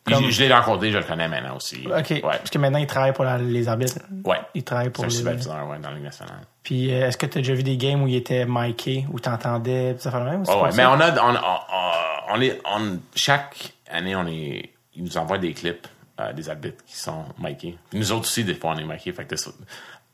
Puis 0.04 0.14
Comme- 0.14 0.26
Je, 0.26 0.30
je 0.32 0.44
l'ai 0.44 0.54
rencontré, 0.54 0.92
je 0.92 0.98
le 1.00 1.04
connais 1.04 1.28
maintenant 1.28 1.56
aussi. 1.56 1.84
OK. 1.88 2.10
Ouais. 2.12 2.22
Parce 2.22 2.50
que 2.52 2.58
maintenant, 2.60 2.78
il 2.78 2.86
travaille 2.86 3.14
pour 3.14 3.24
la- 3.26 3.38
les 3.40 3.68
arbitres. 3.68 3.98
Ouais. 4.24 4.38
Il 4.54 4.64
travaille 4.64 4.90
pour 4.92 5.04
C'est 5.04 5.06
un 5.06 5.10
les... 5.10 5.16
superviseur, 5.16 5.68
ouais, 5.68 5.80
dans 5.80 5.90
la 5.90 5.96
Ligue 5.96 6.04
nationale. 6.04 6.42
Puis, 6.62 6.94
euh, 6.94 7.08
est-ce 7.08 7.18
que 7.18 7.26
tu 7.26 7.40
as 7.40 7.42
déjà 7.42 7.54
vu 7.56 7.64
des 7.64 7.76
games 7.78 8.04
où 8.04 8.08
il 8.08 8.16
était 8.16 8.46
miké, 8.48 9.06
où 9.12 9.20
t'entendais, 9.20 9.94
pis 9.96 10.02
ça 10.04 10.12
fait 10.12 10.20
le 10.20 10.26
même? 10.26 10.42
ou 10.42 10.46
c'est 10.46 10.54
Ouais? 10.56 10.70
Mais 10.76 10.86
on 10.86 11.00
a, 11.00 11.24
on, 11.24 11.36
on, 11.36 12.36
on 12.38 12.42
est, 12.42 12.62
on- 12.66 13.00
chaque 13.16 13.74
année, 13.90 14.16
on 14.16 14.28
est, 14.28 14.72
ils 14.96 15.04
nous 15.04 15.18
envoient 15.18 15.38
des 15.40 15.54
clips 15.54 15.88
euh, 16.20 16.34
des 16.34 16.50
arbitres 16.50 16.84
qui 16.86 16.96
sont 16.98 17.26
micés. 17.40 17.78
Puis 17.90 18.00
nous 18.00 18.12
autres 18.12 18.22
aussi, 18.26 18.44
des 18.44 18.56
fois, 18.56 18.72
on 18.76 18.78
est 18.78 18.84
micés. 18.84 19.12
Fait 19.12 19.26
que 19.26 19.36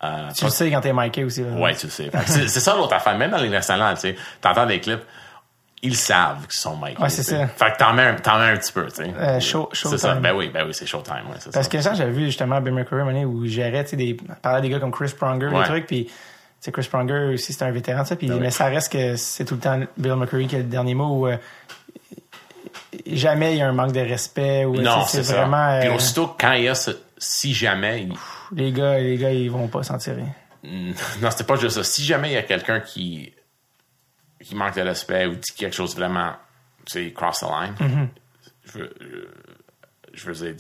euh, 0.04 0.30
Tu 0.36 0.46
le 0.46 0.50
sais 0.50 0.72
quand 0.72 0.82
t'es 0.82 0.94
miké 0.94 1.24
aussi. 1.24 1.44
là. 1.44 1.52
Ouais, 1.52 1.76
tu 1.76 1.90
sais. 1.90 2.10
Fait 2.10 2.18
que 2.26 2.48
C'est 2.48 2.60
ça 2.60 2.76
l'autre 2.76 2.94
affaire. 2.94 3.18
Même 3.18 3.32
dans 3.32 3.38
les 3.38 3.50
nationales, 3.50 3.96
tu 3.96 4.02
sais, 4.02 4.16
t'entends 4.42 4.66
des 4.66 4.80
clips, 4.80 5.04
ils 5.84 5.96
savent 5.96 6.48
qu'ils 6.48 6.60
sont 6.60 6.76
micés. 6.78 6.98
Ouais, 7.00 7.10
c'est 7.10 7.24
sais. 7.24 7.38
ça. 7.38 7.48
Fait 7.48 7.72
que 7.74 7.78
t'en 7.78 7.94
mets, 7.94 8.12
mets 8.12 8.18
un 8.52 8.58
petit 8.58 8.72
peu, 8.72 8.88
tu 8.88 8.96
sais. 9.04 9.14
Euh, 9.16 9.40
show- 9.40 9.70
C'est 9.74 9.98
ça. 9.98 10.10
showtime. 10.10 10.22
Ben 10.22 10.36
oui, 10.36 10.50
ben 10.54 10.66
oui, 10.66 10.74
c'est 10.74 10.86
showtime, 10.86 11.16
ouais, 11.30 11.38
Parce 11.52 11.66
ça. 11.66 11.72
que 11.72 11.82
ça, 11.82 11.94
j'avais 11.94 12.12
vu 12.12 12.26
justement 12.26 12.62
Bill 12.62 12.74
McCurry, 12.74 13.26
où 13.26 13.46
il 13.46 13.52
gérait, 13.52 13.84
tu 13.84 13.92
sais, 13.92 13.96
des, 13.96 14.16
parlait 14.42 14.62
des 14.62 14.70
gars 14.70 14.80
comme 14.80 14.92
Chris 14.92 15.12
Pronger, 15.18 15.50
des 15.50 15.56
Ouais. 15.56 15.66
trucs, 15.66 15.86
puis 15.88 16.10
sais, 16.60 16.72
Chris 16.72 16.88
Pronger 16.92 17.34
aussi, 17.34 17.54
c'est 17.54 17.64
un 17.64 17.72
vétéran, 17.72 18.06
ça, 18.06 18.16
puis, 18.16 18.28
Ben 18.28 18.36
oui. 18.36 18.40
mais 18.42 18.52
ça 18.52 18.66
reste 18.66 18.92
que 18.92 19.16
c'est 19.16 19.46
tout 19.46 19.56
le 19.56 19.60
temps 19.62 19.80
Bill 19.98 20.16
McCurry 20.16 20.46
qui 20.48 20.56
a 20.56 20.60
le 20.60 20.66
dernier 20.66 20.94
mot 20.94 21.16
où 21.18 21.28
euh, 21.28 21.38
jamais 23.06 23.54
il 23.56 23.58
y 23.60 23.62
a 23.62 23.68
un 23.68 23.74
manque 23.74 23.92
de 23.94 24.00
respect 24.02 24.66
ou 24.66 24.76
non, 24.82 25.06
c'est 25.08 25.22
vraiment 25.22 25.80
Puis 25.80 25.90
euh, 25.90 25.96
aussitôt, 25.96 26.36
quand 26.40 26.54
il 26.54 26.64
y 26.64 26.68
a 26.68 26.76
ce, 26.76 26.92
si 27.18 27.54
jamais, 27.54 28.04
il- 28.04 28.14
les 28.54 28.72
gars, 28.72 28.98
les 29.00 29.18
gars, 29.18 29.32
ils 29.32 29.50
vont 29.50 29.68
pas 29.68 29.84
s'en 29.84 29.98
tirer. 29.98 30.26
Non, 30.64 31.32
c'était 31.32 31.44
pas 31.44 31.56
juste 31.56 31.78
ça. 31.78 31.84
Si 31.84 32.04
jamais 32.04 32.30
il 32.30 32.34
y 32.34 32.38
a 32.38 32.44
quelqu'un 32.44 32.80
qui, 32.82 33.34
qui 34.44 34.56
manque 34.56 34.76
de 34.76 34.82
respect 34.82 35.26
ou 35.26 35.36
dit 35.36 35.52
quelque 35.58 35.76
chose 35.76 35.96
vraiment, 35.96 36.34
tu 36.86 36.94
sais, 37.06 37.12
cross 37.14 37.40
the 37.40 37.44
line, 37.44 37.74
Mm-hmm. 37.80 38.08
je, 38.66 38.78
veux, 38.80 38.94
je, 40.14 40.32
veux 40.32 40.34
dire, 40.54 40.58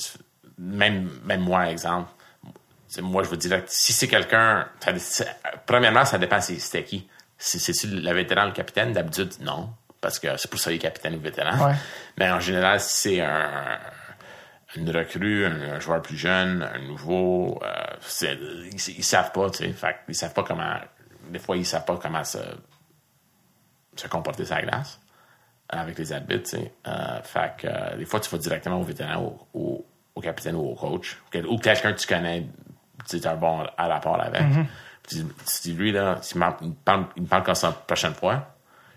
même, 0.57 1.09
même 1.23 1.41
moi, 1.41 1.69
exemple, 1.69 2.09
c'est 2.87 3.01
moi, 3.01 3.23
je 3.23 3.29
veux 3.29 3.37
dire, 3.37 3.61
si 3.67 3.93
c'est 3.93 4.07
quelqu'un, 4.07 4.67
premièrement, 5.67 6.03
ça 6.05 6.17
dépend 6.17 6.41
si 6.41 6.59
c'était 6.59 6.83
qui. 6.83 7.07
Si 7.37 7.59
c'est 7.59 7.87
le 7.87 8.11
vétéran 8.13 8.45
le 8.45 8.51
capitaine, 8.51 8.93
d'habitude, 8.93 9.31
non. 9.41 9.69
Parce 10.01 10.17
que 10.17 10.35
c'est 10.37 10.49
pour 10.49 10.59
ça 10.59 10.71
qu'il 10.71 10.77
est 10.77 10.79
capitaine 10.79 11.15
ou 11.15 11.19
vétéran. 11.19 11.67
Ouais. 11.67 11.75
Mais 12.17 12.29
en 12.31 12.39
général, 12.39 12.79
si 12.79 13.09
c'est 13.09 13.21
un, 13.21 13.79
une 14.75 14.89
recrue, 14.89 15.45
un, 15.45 15.75
un 15.75 15.79
joueur 15.79 16.01
plus 16.01 16.17
jeune, 16.17 16.63
un 16.63 16.79
nouveau, 16.79 17.61
euh, 17.63 18.29
ils, 18.71 18.89
ils 18.97 19.03
savent 19.03 19.31
pas, 19.31 19.49
tu 19.51 19.59
sais. 19.59 19.71
Fait 19.73 19.97
ils 20.07 20.15
savent 20.15 20.33
pas 20.33 20.43
comment. 20.43 20.75
Des 21.29 21.39
fois, 21.39 21.55
ils 21.55 21.65
savent 21.65 21.85
pas 21.85 21.97
comment 22.01 22.23
se, 22.23 22.39
se 23.95 24.07
comporter 24.07 24.43
la 24.49 24.61
glace 24.63 24.99
avec 25.69 25.97
les 25.99 26.11
arbitres, 26.11 26.49
tu 26.49 26.57
sais. 26.57 26.73
Euh, 26.87 27.21
fait 27.21 27.53
que 27.59 27.67
euh, 27.67 27.95
des 27.97 28.05
fois, 28.05 28.19
tu 28.19 28.29
vas 28.29 28.37
directement 28.39 28.79
au 28.79 28.83
vétéran, 28.83 29.21
au, 29.21 29.47
au, 29.53 29.85
au 30.15 30.21
capitaine 30.21 30.55
ou 30.55 30.71
au 30.71 30.75
coach, 30.75 31.17
ou 31.47 31.57
quelqu'un 31.59 31.93
que 31.93 31.99
tu 31.99 32.07
connais, 32.07 32.47
tu 33.07 33.19
as 33.23 33.31
un 33.31 33.35
bon 33.35 33.65
à 33.77 33.87
rapport 33.87 34.19
avec. 34.19 34.41
Puis 35.03 35.17
tu 35.17 35.25
tu 35.25 35.61
dis, 35.63 35.73
lui, 35.73 35.91
là, 35.91 36.19
il 36.33 36.37
me 36.39 36.73
parle, 36.73 37.05
il 37.15 37.23
me 37.23 37.27
parle 37.27 37.43
comme 37.43 37.55
ça 37.55 37.67
la 37.67 37.73
prochaine 37.73 38.13
fois, 38.13 38.50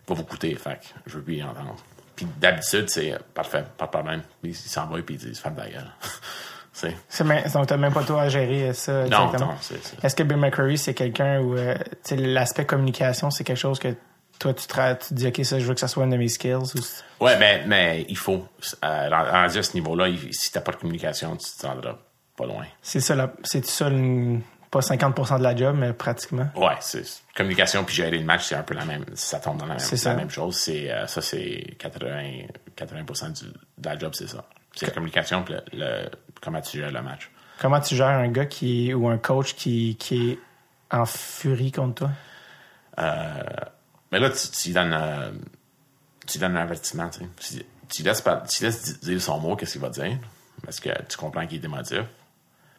va 0.09 0.15
vous 0.15 0.25
coûter. 0.25 0.55
Fait 0.57 0.75
que 0.81 0.87
je 1.07 1.17
veux 1.17 1.23
plus 1.23 1.37
y 1.37 1.43
entendre. 1.43 1.77
Puis 2.17 2.27
d'habitude, 2.39 2.89
c'est 2.89 3.13
euh, 3.13 3.19
parfait, 3.35 3.65
pas 3.77 3.87
de 3.87 3.91
problème. 3.91 4.23
Il 4.43 4.55
s'en 4.55 4.87
va 4.87 4.99
et 4.99 5.03
puis 5.03 5.17
il 5.17 5.19
dit, 5.19 5.35
ferme 5.35 5.57
ta 5.57 5.69
gueule. 5.69 5.91
C'est- 6.73 7.23
même- 7.23 7.45
donc 7.53 7.69
t'as 7.69 7.77
même 7.77 7.93
pas 7.93 8.03
toi 8.03 8.23
à 8.23 8.29
gérer 8.29 8.73
ça 8.73 9.05
non, 9.07 9.31
non, 9.39 9.55
c'est 9.61 9.79
Est-ce 10.03 10.17
que 10.17 10.25
Bill 10.25 10.39
McCurry, 10.39 10.77
c'est 10.77 10.93
quelqu'un 10.93 11.39
où 11.41 11.57
euh, 11.57 11.77
l'aspect 12.11 12.67
communication, 12.67 13.31
c'est 13.31 13.45
quelque 13.45 13.59
chose 13.61 13.79
que 13.79 13.95
toi, 14.41 14.53
tu 14.53 14.67
te, 14.67 14.93
tu 14.95 15.09
te 15.11 15.15
dis, 15.15 15.29
OK, 15.29 15.41
ça, 15.45 15.61
je 15.61 15.65
veux 15.67 15.75
que 15.75 15.79
ça 15.79 15.87
soit 15.87 16.03
une 16.03 16.11
de 16.11 16.17
mes 16.17 16.27
skills? 16.27 16.57
Ou... 16.57 17.25
Ouais, 17.25 17.39
mais, 17.39 17.63
mais 17.69 18.05
il 18.09 18.17
faut. 18.17 18.45
Euh, 18.85 19.09
à 19.13 19.49
ce 19.49 19.75
niveau-là, 19.75 20.09
si 20.33 20.51
t'as 20.51 20.63
pas 20.63 20.73
de 20.73 20.77
communication, 20.79 21.37
tu 21.37 21.47
te 21.57 21.65
rendras 21.65 21.97
pas 22.37 22.47
loin. 22.47 22.65
C'est 22.83 22.99
ça, 22.99 23.15
la- 23.15 23.33
c'est 23.45 23.65
ça, 23.65 23.89
le- 23.89 24.41
pas 24.75 24.81
50% 24.81 25.39
de 25.39 25.43
la 25.45 25.55
job, 25.55 25.77
mais 25.79 25.93
pratiquement. 25.93 26.49
Ouais, 26.57 26.75
c'est 26.81 27.05
communication 27.37 27.85
puis 27.85 27.95
gérer 27.95 28.19
le 28.19 28.25
match, 28.25 28.47
c'est 28.47 28.57
un 28.57 28.65
peu 28.65 28.75
la 28.75 28.85
même. 28.85 29.05
Ça 29.15 29.39
tombe 29.39 29.57
dans 29.59 29.67
la 29.67 29.77
même, 29.77 30.19
la 30.19 30.29
chose. 30.29 30.57
C'est 30.57 30.91
euh, 30.91 31.07
ça, 31.07 31.23
c'est 31.23 31.77
80, 31.79 32.47
80% 32.77 33.33
du, 33.41 33.47
de 33.79 33.89
la 33.89 33.97
job, 33.99 34.13
c'est 34.15 34.27
ça. 34.29 34.45
C'est 34.75 34.87
la 34.87 34.93
communication 34.93 35.45
puis 35.45 35.55
le, 35.73 35.79
le- 35.79 36.11
comment 36.43 36.61
tu 36.61 36.79
gères 36.79 36.91
le 36.91 37.03
match. 37.03 37.31
Comment 37.61 37.81
tu 37.81 37.95
gères 37.95 38.09
un 38.09 38.29
gars 38.29 38.47
qui 38.47 38.93
ou 38.93 39.09
un 39.09 39.17
coach 39.19 39.55
qui, 39.55 39.97
qui 39.97 40.31
est 40.33 40.39
en 40.91 41.07
furie 41.07 41.71
contre 41.71 41.95
toi? 41.95 42.11
Mais 44.11 44.19
là, 44.19 44.31
tu, 44.31 44.49
tu 44.49 44.69
lui 44.69 44.75
donnes, 44.75 44.93
euh, 44.93 45.31
tu 46.27 46.39
donnes 46.39 46.57
un 46.57 46.63
avertissement, 46.63 47.09
tu 47.11 47.21
sais. 47.39 47.59
Tu, 47.59 47.65
tu 47.89 48.03
laisses, 48.03 48.23
tu 48.51 48.65
laisses 48.65 49.01
dire 49.01 49.21
son 49.23 49.39
mot, 49.39 49.55
qu'est-ce 49.57 49.73
qu'il 49.73 49.81
va 49.81 49.89
dire, 49.91 50.19
parce 50.65 50.81
que 50.81 50.91
tu 51.09 51.17
comprends 51.17 51.47
qu'il 51.47 51.61
est 51.63 51.65
émotif. 51.65 52.03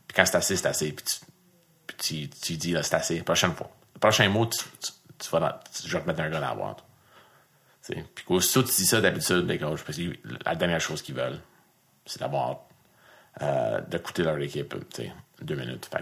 Puis 0.07 0.15
quand 0.15 0.25
c'est 0.25 0.35
assez, 0.37 0.55
c'est 0.55 0.67
assez. 0.67 0.91
Puis 0.91 1.05
tu, 1.05 1.24
puis 1.97 2.29
tu, 2.29 2.39
tu 2.39 2.53
dis, 2.57 2.71
là, 2.71 2.83
c'est 2.83 2.95
assez. 2.95 3.21
Prochaine 3.21 3.53
fois. 3.53 3.69
Le 3.95 3.99
prochain 3.99 4.27
mot, 4.29 4.45
tu, 4.45 4.59
tu, 4.81 4.91
tu 5.19 5.29
vas 5.29 5.39
dans- 5.39 5.59
tu- 5.73 5.87
je 5.87 5.95
vais 5.97 6.03
te 6.03 6.07
mettre 6.07 6.21
un 6.21 6.29
gars 6.29 6.39
dans 6.39 6.49
la 6.49 6.55
boîte. 6.55 6.83
Puis 8.15 8.25
aussitôt 8.29 8.63
tu 8.63 8.71
dis 8.75 8.85
ça 8.85 8.99
d'habitude, 8.99 9.47
les 9.47 9.59
coachs, 9.59 9.83
parce 9.83 9.97
que 9.97 10.17
la 10.43 10.55
dernière 10.55 10.81
chose 10.81 11.01
qu'ils 11.03 11.13
veulent, 11.15 11.39
c'est 12.05 12.19
d'avoir, 12.19 12.61
euh, 13.43 13.79
d'écouter 13.87 14.23
leur 14.23 14.37
équipe, 14.39 14.73
tu 14.93 15.11
deux 15.41 15.55
minutes. 15.55 15.87
Fait 15.91 15.99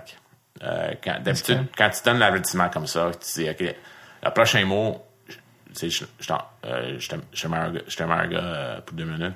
que, 0.60 0.64
euh, 0.66 0.94
quand, 1.04 1.22
d'habitude, 1.22 1.68
quand 1.78 1.90
tu 1.90 2.02
donnes 2.04 2.20
l'avertissement 2.20 2.70
comme 2.70 2.88
ça, 2.88 3.12
tu 3.20 3.42
dis, 3.44 3.50
OK, 3.50 3.76
le 4.24 4.30
prochain 4.32 4.64
mot, 4.66 5.04
je- 5.28 5.34
tu 5.36 5.42
sais, 5.74 5.90
je, 5.90 6.06
je, 6.22 6.28
t'en- 6.28 6.48
euh, 6.66 6.98
je 7.00 7.10
te 7.10 7.16
je 7.34 7.48
mets 7.50 7.58
un 7.58 7.72
gars, 7.72 7.82
je 7.86 7.96
te 7.98 8.04
mets 8.04 8.14
un 8.14 8.28
gars, 8.28 8.82
pour 8.86 8.96
deux 8.96 9.06
minutes. 9.06 9.36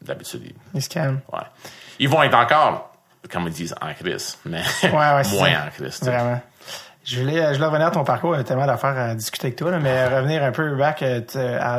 D'habitude, 0.00 0.42
ils, 0.46 0.54
Il 0.74 0.82
se 0.82 0.88
calme. 0.88 1.20
ouais. 1.32 1.40
Ils 1.98 2.08
vont 2.08 2.22
être 2.22 2.34
encore, 2.34 2.93
comme 3.30 3.44
ils 3.46 3.52
disent, 3.52 3.74
en 3.80 3.92
crise, 3.94 4.38
mais 4.44 4.62
Ouais, 4.84 4.90
ouais, 4.90 5.24
c'est 5.24 5.36
moins 5.38 5.66
en 5.66 5.70
crise. 5.70 6.00
Vraiment. 6.02 6.40
Je 7.06 7.20
voulais, 7.20 7.48
je 7.48 7.54
voulais 7.54 7.66
revenir 7.66 7.86
à 7.88 7.90
ton 7.90 8.02
parcours, 8.02 8.34
tellement 8.44 8.64
d'affaires 8.66 8.96
à 8.98 9.14
discuter 9.14 9.48
avec 9.48 9.56
toi, 9.58 9.70
là, 9.70 9.78
mais 9.78 10.06
revenir 10.06 10.42
un 10.42 10.52
peu 10.52 10.74
back 10.74 11.02
euh, 11.02 11.20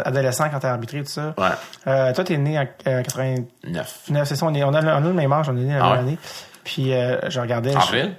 adolescent 0.06 0.50
quand 0.52 0.60
t'as 0.60 0.70
arbitré 0.72 1.00
tout 1.04 1.10
ça. 1.10 1.34
Ouais. 1.38 1.48
Euh, 1.88 2.14
toi, 2.14 2.24
t'es 2.24 2.38
né 2.38 2.60
en 2.60 2.68
euh, 2.88 3.02
89, 3.02 4.00
Neuf. 4.10 4.28
c'est 4.28 4.36
ça, 4.36 4.46
on, 4.46 4.54
est, 4.54 4.64
on, 4.64 4.72
a, 4.74 4.82
le- 4.82 4.88
on 4.92 4.98
a 4.98 5.00
le 5.00 5.14
même 5.14 5.34
âge, 5.34 5.50
on 5.50 5.58
est 5.58 5.62
né 5.62 5.74
la 5.74 5.80
Ah 5.80 5.84
même 5.84 5.92
ouais? 5.94 6.00
année. 6.00 6.18
Puis 6.64 6.94
euh, 6.94 7.18
je 7.30 7.40
regardais. 7.40 7.72
je- 7.72 7.78
Avril? 7.78 8.16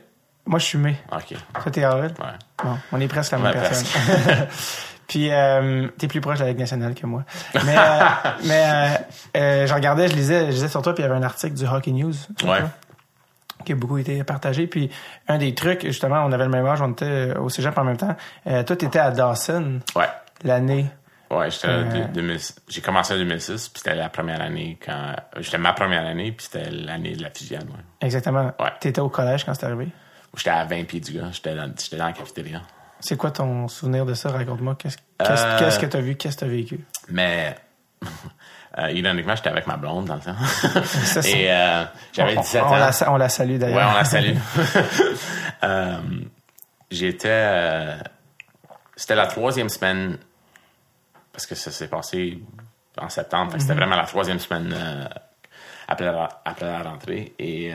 moi, 0.46 0.58
je 0.58 0.64
suis 0.64 0.78
mai. 0.78 0.96
OK. 1.12 1.34
Toi, 1.62 1.72
t'es 1.72 1.84
avril? 1.84 2.12
Ouais. 2.18 2.64
Bon, 2.64 2.76
on 2.90 3.00
est 3.00 3.08
presque 3.08 3.30
la 3.32 3.38
même 3.38 3.46
Ouais, 3.54 3.60
personne. 3.60 3.86
Puis, 5.06 5.28
euh, 5.30 5.86
t'es 5.98 6.08
plus 6.08 6.20
proche 6.20 6.38
de 6.38 6.42
la 6.44 6.50
Ligue 6.50 6.58
nationale 6.58 6.92
que 6.96 7.06
moi. 7.06 7.22
Mais, 7.64 7.76
euh, 7.78 8.00
mais 8.44 8.64
euh, 8.66 8.88
euh, 9.36 9.66
je 9.68 9.72
regardais, 9.74 10.08
je 10.08 10.14
lisais, 10.14 10.46
je 10.46 10.50
lisais 10.50 10.68
sur 10.68 10.82
toi, 10.82 10.92
puis 10.94 11.04
il 11.04 11.06
y 11.06 11.08
avait 11.08 11.16
un 11.18 11.22
article 11.22 11.54
du 11.54 11.64
Hockey 11.64 11.92
News. 11.92 12.12
Ouais. 12.42 12.58
toi, 12.58 12.58
Qui 13.66 13.72
a 13.72 13.74
beaucoup 13.76 13.98
été 13.98 14.24
partagé. 14.24 14.66
Puis, 14.66 14.88
un 15.28 15.36
des 15.38 15.52
trucs, 15.54 15.84
justement, 15.84 16.24
on 16.24 16.32
avait 16.32 16.44
le 16.44 16.50
même 16.50 16.64
âge, 16.64 16.80
on 16.80 16.92
était 16.92 17.36
au 17.36 17.48
cégep 17.50 17.76
en 17.76 17.84
même 17.84 17.96
temps. 17.98 18.16
Euh, 18.46 18.62
toi, 18.62 18.76
t'étais 18.76 19.00
à 19.00 19.10
Dawson 19.10 19.80
Ouais. 19.94 20.08
l'année. 20.44 20.86
Ouais, 21.28 21.50
j'étais 21.50 22.06
2000 22.14 22.38
j'ai 22.68 22.80
commencé 22.80 23.12
en 23.12 23.16
2006, 23.16 23.68
puis 23.70 23.82
c'était 23.82 23.96
la 23.96 24.08
première 24.08 24.40
année 24.40 24.78
quand. 24.84 25.16
J'étais 25.40 25.58
ma 25.58 25.72
première 25.72 26.06
année, 26.06 26.30
puis 26.30 26.46
c'était 26.48 26.70
l'année 26.70 27.16
de 27.16 27.22
la 27.24 27.30
fusion. 27.30 27.58
Ouais. 27.58 27.82
Exactement. 28.06 28.52
Ouais. 28.60 28.70
T'étais 28.78 29.00
au 29.00 29.08
collège 29.08 29.44
quand 29.44 29.52
c'est 29.52 29.66
arrivé? 29.66 29.88
J'étais 30.36 30.50
à 30.50 30.64
20 30.64 30.84
pieds 30.84 31.00
du 31.00 31.10
gars, 31.12 31.28
j'étais 31.32 31.56
dans, 31.56 31.68
j'étais 31.76 31.96
dans 31.96 32.06
la 32.06 32.12
cafétéria. 32.12 32.62
C'est 33.00 33.16
quoi 33.16 33.32
ton 33.32 33.66
souvenir 33.66 34.06
de 34.06 34.14
ça? 34.14 34.30
Raconte-moi. 34.30 34.76
Qu'est-ce 34.78 34.96
qu'est-ce- 35.18 35.44
Euh, 35.44 35.58
qu'est-ce 35.58 35.78
que 35.80 35.86
t'as 35.86 36.00
vu? 36.00 36.14
Qu'est-ce 36.14 36.36
que 36.36 36.40
t'as 36.40 36.46
vécu? 36.46 36.78
Mais, 37.08 37.56
euh, 38.78 38.90
ironiquement, 38.92 39.34
j'étais 39.36 39.48
avec 39.48 39.66
ma 39.66 39.76
blonde 39.76 40.06
dans 40.06 40.16
le 40.16 40.20
temps. 40.20 40.36
Ça, 40.84 41.20
Et 41.28 41.50
euh, 41.50 41.84
j'avais 42.12 42.36
On- 42.36 42.40
17 42.42 42.62
on, 42.62 42.66
ans. 42.66 42.76
la, 42.76 42.90
on 43.12 43.16
la 43.16 43.28
salue 43.28 43.56
d'ailleurs. 43.58 43.78
Ouais, 43.78 43.92
on 43.92 43.96
la 43.96 44.04
salue. 44.14 44.36
Euh, 45.64 45.96
J'étais. 46.90 47.28
euh, 47.30 47.96
C'était 48.94 49.14
la 49.14 49.26
troisième 49.26 49.68
semaine, 49.68 50.18
parce 51.32 51.46
que 51.46 51.54
ça 51.54 51.70
s'est 51.70 51.88
passé 51.88 52.38
en 52.98 53.08
septembre. 53.08 53.52
C'était 53.58 53.72
Mhm. 53.72 53.78
vraiment 53.80 53.96
la 53.96 54.04
troisième 54.06 54.38
semaine 54.38 54.72
euh, 54.76 55.04
après, 55.88 56.04
la, 56.06 56.28
après 56.44 56.66
la 56.66 56.82
rentrée. 56.82 57.34
Et 57.38 57.72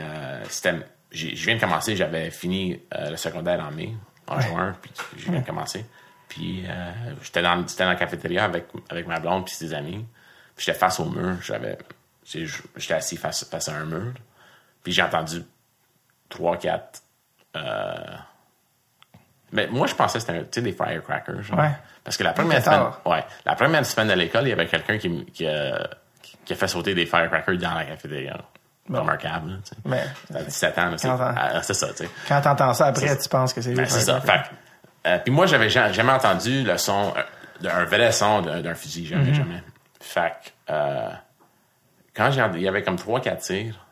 c'était. 0.48 0.74
Je 1.10 1.28
viens 1.44 1.56
de 1.56 1.60
commencer, 1.60 1.94
j'avais 1.94 2.30
fini 2.30 2.80
le 2.98 3.16
secondaire 3.16 3.60
en 3.62 3.70
mai, 3.70 3.94
en 4.26 4.40
juin, 4.40 4.74
puis 4.80 4.90
je 5.18 5.30
viens 5.30 5.40
de 5.40 5.46
commencer. 5.46 5.84
Puis 6.28 6.64
j'étais 7.22 7.42
dans, 7.42 7.66
j'étais 7.68 7.84
dans 7.84 7.90
la 7.90 7.96
cafétéria 7.96 8.44
avec, 8.44 8.64
avec 8.88 9.06
ma 9.06 9.20
blonde 9.20 9.44
puis 9.44 9.54
ses 9.54 9.74
amis. 9.74 10.06
J'étais 10.64 10.78
face 10.78 11.00
au 11.00 11.06
mur. 11.06 11.36
J'avais, 11.42 11.76
j'étais 12.24 12.94
assis 12.94 13.16
face, 13.16 13.44
face 13.50 13.68
à 13.68 13.72
un 13.74 13.84
mur. 13.84 14.12
Puis 14.84 14.92
j'ai 14.92 15.02
entendu 15.02 15.42
trois, 16.28 16.56
quatre. 16.56 17.02
euh, 17.56 17.94
Mais 19.52 19.66
moi, 19.66 19.86
je 19.88 19.94
pensais 19.94 20.18
que 20.18 20.24
c'était 20.24 20.60
un- 20.60 20.62
des 20.62 20.72
firecrackers. 20.72 21.42
genre. 21.42 21.58
Ouais. 21.58 21.70
Parce 22.04 22.16
que 22.16 22.22
la 22.22 22.32
première 22.32 22.62
semaine, 22.64 22.86
ouais, 23.04 23.24
la 23.44 23.54
première 23.56 23.84
semaine 23.84 24.08
de 24.08 24.14
l'école, 24.14 24.44
il 24.44 24.50
y 24.50 24.52
avait 24.52 24.66
quelqu'un 24.66 24.98
qui, 24.98 25.24
qui, 25.26 25.46
a, 25.46 25.88
qui 26.44 26.52
a 26.52 26.56
fait 26.56 26.68
sauter 26.68 26.94
des 26.94 27.06
firecrackers 27.06 27.58
dans 27.58 27.74
la 27.74 27.84
cafétéria. 27.84 28.38
Remarquable, 28.88 29.50
là, 29.50 29.56
tu 29.64 29.70
sais. 29.70 29.76
Mais 29.84 30.04
À 30.34 30.42
17 30.42 30.78
ans, 30.78 30.94
c'est, 30.96 31.08
ah, 31.08 31.60
c'est 31.62 31.74
ça, 31.74 31.88
tu 31.88 31.96
sais. 32.04 32.10
quand 32.28 32.40
t'entends 32.40 32.74
ça 32.74 32.86
après, 32.86 33.16
tu 33.16 33.28
penses 33.28 33.52
que 33.52 33.60
c'est 33.60 33.74
Ben, 33.74 33.86
c'est 33.86 34.10
un 34.10 34.20
ça. 34.20 34.20
Fait 34.20 34.42
euh, 35.06 35.18
puis 35.18 35.32
moi, 35.32 35.46
j'avais 35.46 35.68
ja- 35.70 35.92
jamais 35.92 36.12
entendu 36.12 36.62
le 36.64 36.76
son, 36.78 37.12
euh, 37.16 37.22
d'un 37.60 37.84
vrai 37.84 38.10
son 38.12 38.42
d'un, 38.42 38.74
fusil. 38.74 39.06
Jamais, 39.06 39.28
Mhm. 39.30 39.34
jamais. 39.34 39.62
Fait 40.00 40.32
euh, 40.70 41.10
quand 42.14 42.30
j'ai, 42.30 42.44
il 42.54 42.60
y 42.62 42.68
avait 42.68 42.82
comme 42.82 42.96
3-4 42.96 43.38
tirs, 43.38 43.86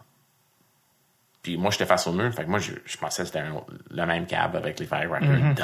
puis 1.43 1.57
moi, 1.57 1.71
j'étais 1.71 1.87
face 1.87 2.07
au 2.07 2.13
mur. 2.13 2.33
Fait 2.35 2.45
que 2.45 2.51
moi, 2.51 2.59
je, 2.59 2.73
je 2.85 2.97
pensais 2.99 3.23
que 3.23 3.29
c'était 3.29 3.43
le 3.91 4.07
même 4.07 4.27
cab 4.27 4.55
avec 4.57 4.79
les 4.79 4.87
firecrackers 4.87 5.29
dans, 5.29 5.39
Mhm. 5.41 5.55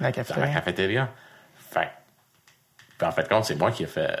La 0.00 0.10
dans 0.10 0.12
cafétéria. 0.12 0.46
la 0.46 0.52
cafétéria. 0.54 1.12
Fait 1.56 1.88
puis 2.96 3.06
en 3.06 3.12
fait, 3.12 3.28
compte, 3.28 3.44
c'est 3.44 3.54
moi 3.56 3.70
qui 3.72 3.82
ai 3.84 3.86
fait. 3.86 4.20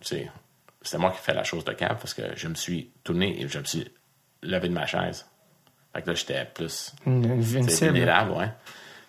c'est, 0.00 0.98
moi 0.98 1.10
qui 1.10 1.18
ai 1.18 1.20
fait 1.22 1.34
la 1.34 1.44
chose 1.44 1.64
de 1.64 1.72
cab 1.72 1.98
parce 1.98 2.14
que 2.14 2.22
je 2.36 2.48
me 2.48 2.54
suis 2.54 2.90
tourné 3.04 3.40
et 3.40 3.48
je 3.48 3.58
me 3.58 3.64
suis 3.64 3.90
levé 4.42 4.68
de 4.68 4.74
ma 4.74 4.86
chaise. 4.86 5.26
Fait 5.94 6.02
que 6.02 6.08
là, 6.08 6.14
j'étais 6.14 6.44
plus. 6.46 6.94
Vulnérable, 7.92 8.30
ouais. 8.32 8.48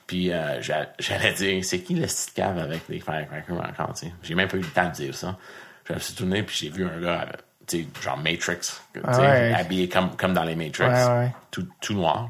Puis 0.06 0.32
euh, 0.34 0.62
j'a- 0.62 0.91
j'allais 0.99 1.34
dire, 1.34 1.63
c'est 1.63 1.82
qui 1.82 1.95
le 1.95 2.06
petit 2.08 2.32
cave 2.34 2.58
avec 2.58 2.88
des 2.89 2.99
firecrackers 2.99 3.56
encore, 3.69 3.93
tu 3.93 4.08
sais? 4.08 4.13
J'ai 4.21 4.36
même 4.36 4.49
pas 4.49 4.58
eu 4.58 4.62
le 4.62 4.67
temps 4.67 4.88
de 4.88 4.91
dire 4.93 5.15
ça. 5.15 5.38
Je 5.86 5.93
me 5.93 6.00
suis 6.00 6.13
tourné, 6.13 6.43
puis 6.43 6.56
j'ai 6.56 6.69
vu 6.69 6.86
un 6.86 7.00
gars, 7.02 7.26
tu 7.67 7.84
sais, 7.84 7.88
genre 8.02 8.17
Matrix, 8.17 8.80
Ah 9.04 9.19
ouais. 9.19 9.54
habillé 9.54 9.89
comme, 9.89 10.15
comme 10.15 10.34
dans 10.34 10.43
les 10.43 10.56
Matrix, 10.56 10.86
Ouais, 10.88 11.06
ouais. 11.19 11.32
Tout, 11.52 11.67
tout 11.82 11.93
noir, 11.93 12.30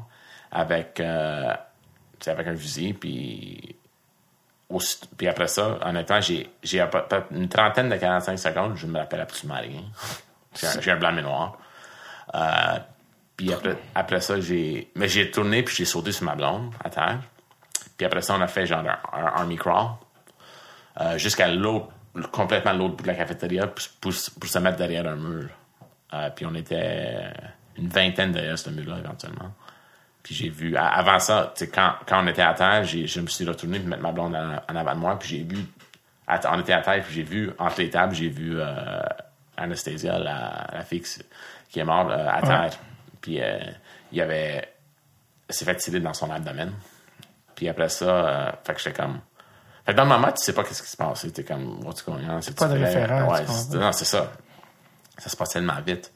avec, 0.50 0.98
euh, 1.00 1.52
avec 2.26 2.46
un 2.48 2.56
fusil, 2.56 2.94
puis... 2.94 3.76
aussi- 4.68 5.00
Puis 5.16 5.28
après 5.28 5.46
ça, 5.48 5.78
honnêtement, 5.82 6.20
j'ai 6.20 6.50
j'ai 6.62 6.84
une 7.30 7.48
trentaine 7.48 7.88
de 7.90 7.96
45 7.96 8.36
secondes, 8.38 8.76
je 8.76 8.86
me 8.86 8.98
rappelle 8.98 9.20
absolument 9.20 9.60
rien. 9.60 9.82
J'ai 10.80 10.90
un- 10.92 10.96
blanc 10.96 11.10
noir. 11.12 11.58
Euh, 12.34 12.78
puis 13.36 13.52
après, 13.52 13.76
après 13.94 14.20
ça, 14.20 14.40
j'ai. 14.40 14.88
Mais 14.94 15.08
j'ai 15.08 15.28
tourné 15.32 15.64
puis 15.64 15.74
j'ai 15.74 15.84
sauté 15.84 16.12
sur 16.12 16.24
ma 16.24 16.36
blonde 16.36 16.72
à 16.84 16.90
terre. 16.90 17.18
Puis 17.96 18.06
après 18.06 18.22
ça, 18.22 18.34
on 18.36 18.40
a 18.40 18.46
fait 18.46 18.64
genre 18.64 18.84
un, 18.84 19.18
un 19.18 19.24
army 19.26 19.56
crawl 19.56 19.88
euh, 21.00 21.18
jusqu'à 21.18 21.48
l'autre, 21.48 21.88
complètement 22.32 22.72
l'autre 22.72 22.96
bout 22.96 23.02
de 23.02 23.08
la 23.08 23.14
cafétéria 23.14 23.66
pour, 23.66 23.84
pour, 24.00 24.12
pour 24.40 24.48
se 24.48 24.58
mettre 24.58 24.76
derrière 24.78 25.06
un 25.06 25.16
mur. 25.16 25.48
Euh, 26.12 26.30
puis 26.30 26.46
on 26.46 26.54
était 26.54 27.32
une 27.76 27.88
vingtaine 27.88 28.32
derrière 28.32 28.58
ce 28.58 28.70
mur-là 28.70 28.98
éventuellement. 28.98 29.52
Puis 30.22 30.34
j'ai 30.34 30.48
vu, 30.48 30.76
avant 30.76 31.18
ça, 31.18 31.52
quand, 31.72 31.94
quand 32.06 32.22
on 32.22 32.26
était 32.28 32.42
à 32.42 32.54
terre, 32.54 32.84
j'ai- 32.84 33.06
je 33.06 33.20
me 33.20 33.26
suis 33.26 33.44
retourné 33.44 33.78
pour 33.80 33.88
mettre 33.88 34.02
ma 34.02 34.12
blonde 34.12 34.34
en, 34.36 34.54
en 34.72 34.76
avant 34.76 34.94
de 34.94 35.00
moi, 35.00 35.18
puis 35.18 35.28
j'ai 35.28 35.42
vu, 35.42 35.64
à- 36.26 36.40
on 36.54 36.60
était 36.60 36.72
à 36.72 36.80
terre, 36.80 37.02
puis 37.04 37.14
j'ai 37.14 37.22
vu, 37.24 37.50
entre 37.58 37.80
les 37.80 37.90
tables, 37.90 38.14
j'ai 38.14 38.28
vu 38.30 38.58
euh, 38.58 39.00
Anastasia, 39.56 40.18
la, 40.18 40.66
la 40.72 40.84
fille 40.84 41.02
qui, 41.68 41.80
est 41.80 41.84
morte 41.84 42.10
euh, 42.10 42.28
à 42.30 42.40
terre. 42.42 42.70
Puis 43.20 43.40
euh, 43.42 43.58
il 44.12 44.18
y 44.18 44.20
avait, 44.22 44.66
s'est 45.50 45.64
fait 45.64 45.74
tirer 45.76 46.00
dans 46.00 46.14
son 46.14 46.30
abdomen. 46.30 46.72
Puis 47.54 47.68
après 47.68 47.88
ça, 47.88 48.58
fait 48.64 48.74
que 48.74 48.80
j'étais 48.80 49.02
comme. 49.02 49.20
Fait 49.84 49.92
que 49.92 49.96
dans 49.96 50.04
le 50.04 50.08
moment, 50.10 50.28
tu 50.32 50.42
sais 50.42 50.52
pas 50.54 50.64
qu'est-ce 50.64 50.82
qui 50.82 50.88
se 50.88 50.96
passe. 50.96 51.26
T'es 51.32 51.44
comme, 51.44 51.84
what's 51.84 52.02
going 52.04 52.26
on? 52.28 52.40
C'est 52.40 52.56
Pas 52.56 52.68
de 52.68 52.78
référent, 52.78 53.30
Ouais, 53.30 53.40
tu 53.40 53.46
comprends? 53.46 53.78
non, 53.78 53.92
c'est 53.92 54.04
ça. 54.06 54.32
Ça 55.18 55.28
se 55.28 55.36
passe 55.36 55.50
tellement 55.50 55.80
vite. 55.86 56.12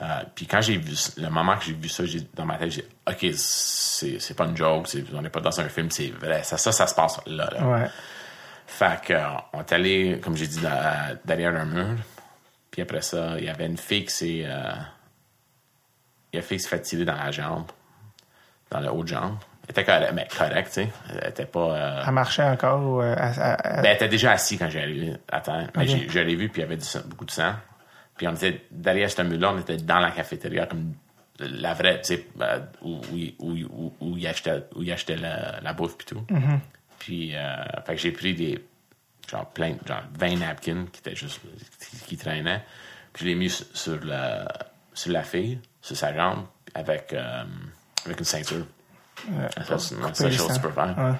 Euh, 0.00 0.22
puis 0.34 0.46
quand 0.46 0.60
j'ai 0.60 0.76
vu 0.76 0.94
le 1.16 1.28
moment 1.28 1.56
que 1.56 1.64
j'ai 1.64 1.72
vu 1.72 1.88
ça, 1.88 2.04
j'ai 2.04 2.20
dans 2.34 2.44
ma 2.44 2.56
tête, 2.58 2.70
j'ai 2.70 2.82
dit, 2.82 2.88
ok, 3.08 3.32
c'est 3.34 4.20
c'est 4.20 4.34
pas 4.34 4.44
une 4.44 4.56
joke, 4.56 4.86
c'est- 4.86 5.04
on 5.14 5.22
n'est 5.22 5.30
pas 5.30 5.40
dans 5.40 5.58
un 5.60 5.68
film, 5.68 5.90
c'est 5.90 6.10
vrai. 6.10 6.42
Ça, 6.44 6.56
ça, 6.56 6.70
ça 6.70 6.86
se 6.86 6.94
passe 6.94 7.18
là. 7.26 7.48
là. 7.52 7.66
Ouais. 7.66 7.86
Fait 8.66 9.00
que, 9.02 9.14
on 9.54 9.60
est 9.60 9.72
allé, 9.72 10.20
comme 10.22 10.36
j'ai 10.36 10.46
dit, 10.46 10.60
dans- 10.60 11.18
derrière 11.24 11.56
un 11.56 11.64
mur. 11.64 11.96
Puis 12.70 12.82
après 12.82 13.00
ça, 13.00 13.38
il 13.38 13.44
y 13.44 13.48
avait 13.48 13.66
une 13.66 13.78
fille 13.78 14.04
qui 14.04 14.12
s'est. 14.14 14.42
euh, 14.44 14.72
il 16.32 16.36
y 16.36 16.38
a 16.38 16.42
une 16.42 16.46
fille 16.46 16.58
qui 16.58 16.62
s'est 16.64 16.68
fait 16.68 16.82
tirer 16.82 17.04
dans 17.06 17.16
la 17.16 17.30
jambe, 17.32 17.64
dans 18.70 18.80
le 18.80 18.90
haut 18.92 19.02
de 19.02 19.08
jambe. 19.08 19.38
Était 19.68 19.84
correcte, 19.84 20.12
mais 20.14 20.26
correcte, 20.36 20.68
tu 20.68 20.72
sais. 20.82 20.88
Elle 21.22 21.28
était 21.30 21.44
pas. 21.44 21.76
euh, 21.76 22.02
Elle 22.06 22.12
marchait 22.14 22.42
encore 22.42 22.82
ou 22.82 23.02
euh, 23.02 23.14
elle- 23.18 23.32
elle- 23.36 23.56
elle- 23.64 23.72
ben, 23.82 23.84
elle 23.84 23.96
était 23.96 24.08
déjà 24.08 24.32
assise 24.32 24.58
quand 24.58 24.70
j'ai 24.70 24.80
arrivé 24.80 25.12
à 25.30 25.40
terre. 25.40 25.68
Mais 25.76 25.86
je 26.08 26.18
l'ai 26.20 26.36
vu, 26.36 26.48
puis 26.48 26.62
il 26.62 26.64
y 26.64 26.66
avait 26.66 26.76
du 26.76 26.86
beaucoup 27.06 27.26
de 27.26 27.30
sang. 27.30 27.52
Puis 28.16 28.26
on 28.26 28.34
était 28.34 28.62
derrière 28.70 29.10
ce 29.10 29.20
mur-là, 29.22 29.52
on 29.54 29.58
était 29.60 29.76
dans 29.76 29.98
la 30.00 30.10
cafétéria, 30.10 30.66
comme 30.66 30.94
la 31.38 31.74
vraie, 31.74 32.00
tu 32.00 32.14
sais, 32.14 32.26
euh, 32.40 32.60
où, 32.82 33.00
où, 33.12 33.16
où, 33.38 33.52
où, 33.70 33.94
où 34.00 34.16
il 34.16 34.26
achetait, 34.26 34.64
où 34.74 34.82
il 34.82 34.90
achetait 34.90 35.16
la, 35.16 35.60
la 35.60 35.72
bouffe, 35.74 35.96
puis 35.98 36.06
tout. 36.06 36.24
Puis, 36.98 37.36
euh, 37.36 37.62
fait 37.86 37.94
que 37.94 38.00
j'ai 38.00 38.10
pris 38.12 38.34
des, 38.34 38.64
genre, 39.30 39.46
plein, 39.50 39.74
genre 39.86 40.02
20 40.18 40.36
napkins 40.40 40.86
qui 40.90 40.98
étaient 41.00 41.14
juste, 41.14 41.40
qui, 41.78 41.96
qui 42.06 42.16
traînaient. 42.16 42.62
Puis 43.12 43.24
je 43.24 43.28
l'ai 43.30 43.34
mis 43.36 43.50
sur, 43.50 43.66
sur 43.74 44.04
la, 44.04 44.48
sur 44.94 45.12
la 45.12 45.22
fille, 45.22 45.60
sur 45.80 45.94
sa 45.96 46.12
jambe, 46.14 46.44
avec, 46.74 47.12
euh, 47.12 47.44
avec 48.04 48.18
une 48.18 48.24
ceinture. 48.24 48.66
Ça, 49.66 49.78
c'est 49.78 50.00
la 50.00 50.14
seule 50.14 50.32
chose 50.32 50.48
que 50.48 50.54
tu 50.54 50.60
peux 50.60 50.70
faire. 50.72 50.94
Ouais. 50.98 51.12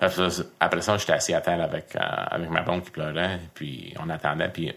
Après 0.00 0.30
ça, 0.30 0.42
après 0.60 0.80
ça, 0.82 0.96
j'étais 0.96 1.12
assis 1.12 1.34
à 1.34 1.40
terre 1.40 1.60
avec, 1.60 1.94
euh, 1.96 1.98
avec 2.00 2.48
ma 2.50 2.62
blonde 2.62 2.84
qui 2.84 2.90
pleurait, 2.90 3.40
puis 3.54 3.92
on 3.98 4.08
attendait, 4.10 4.48
puis 4.48 4.72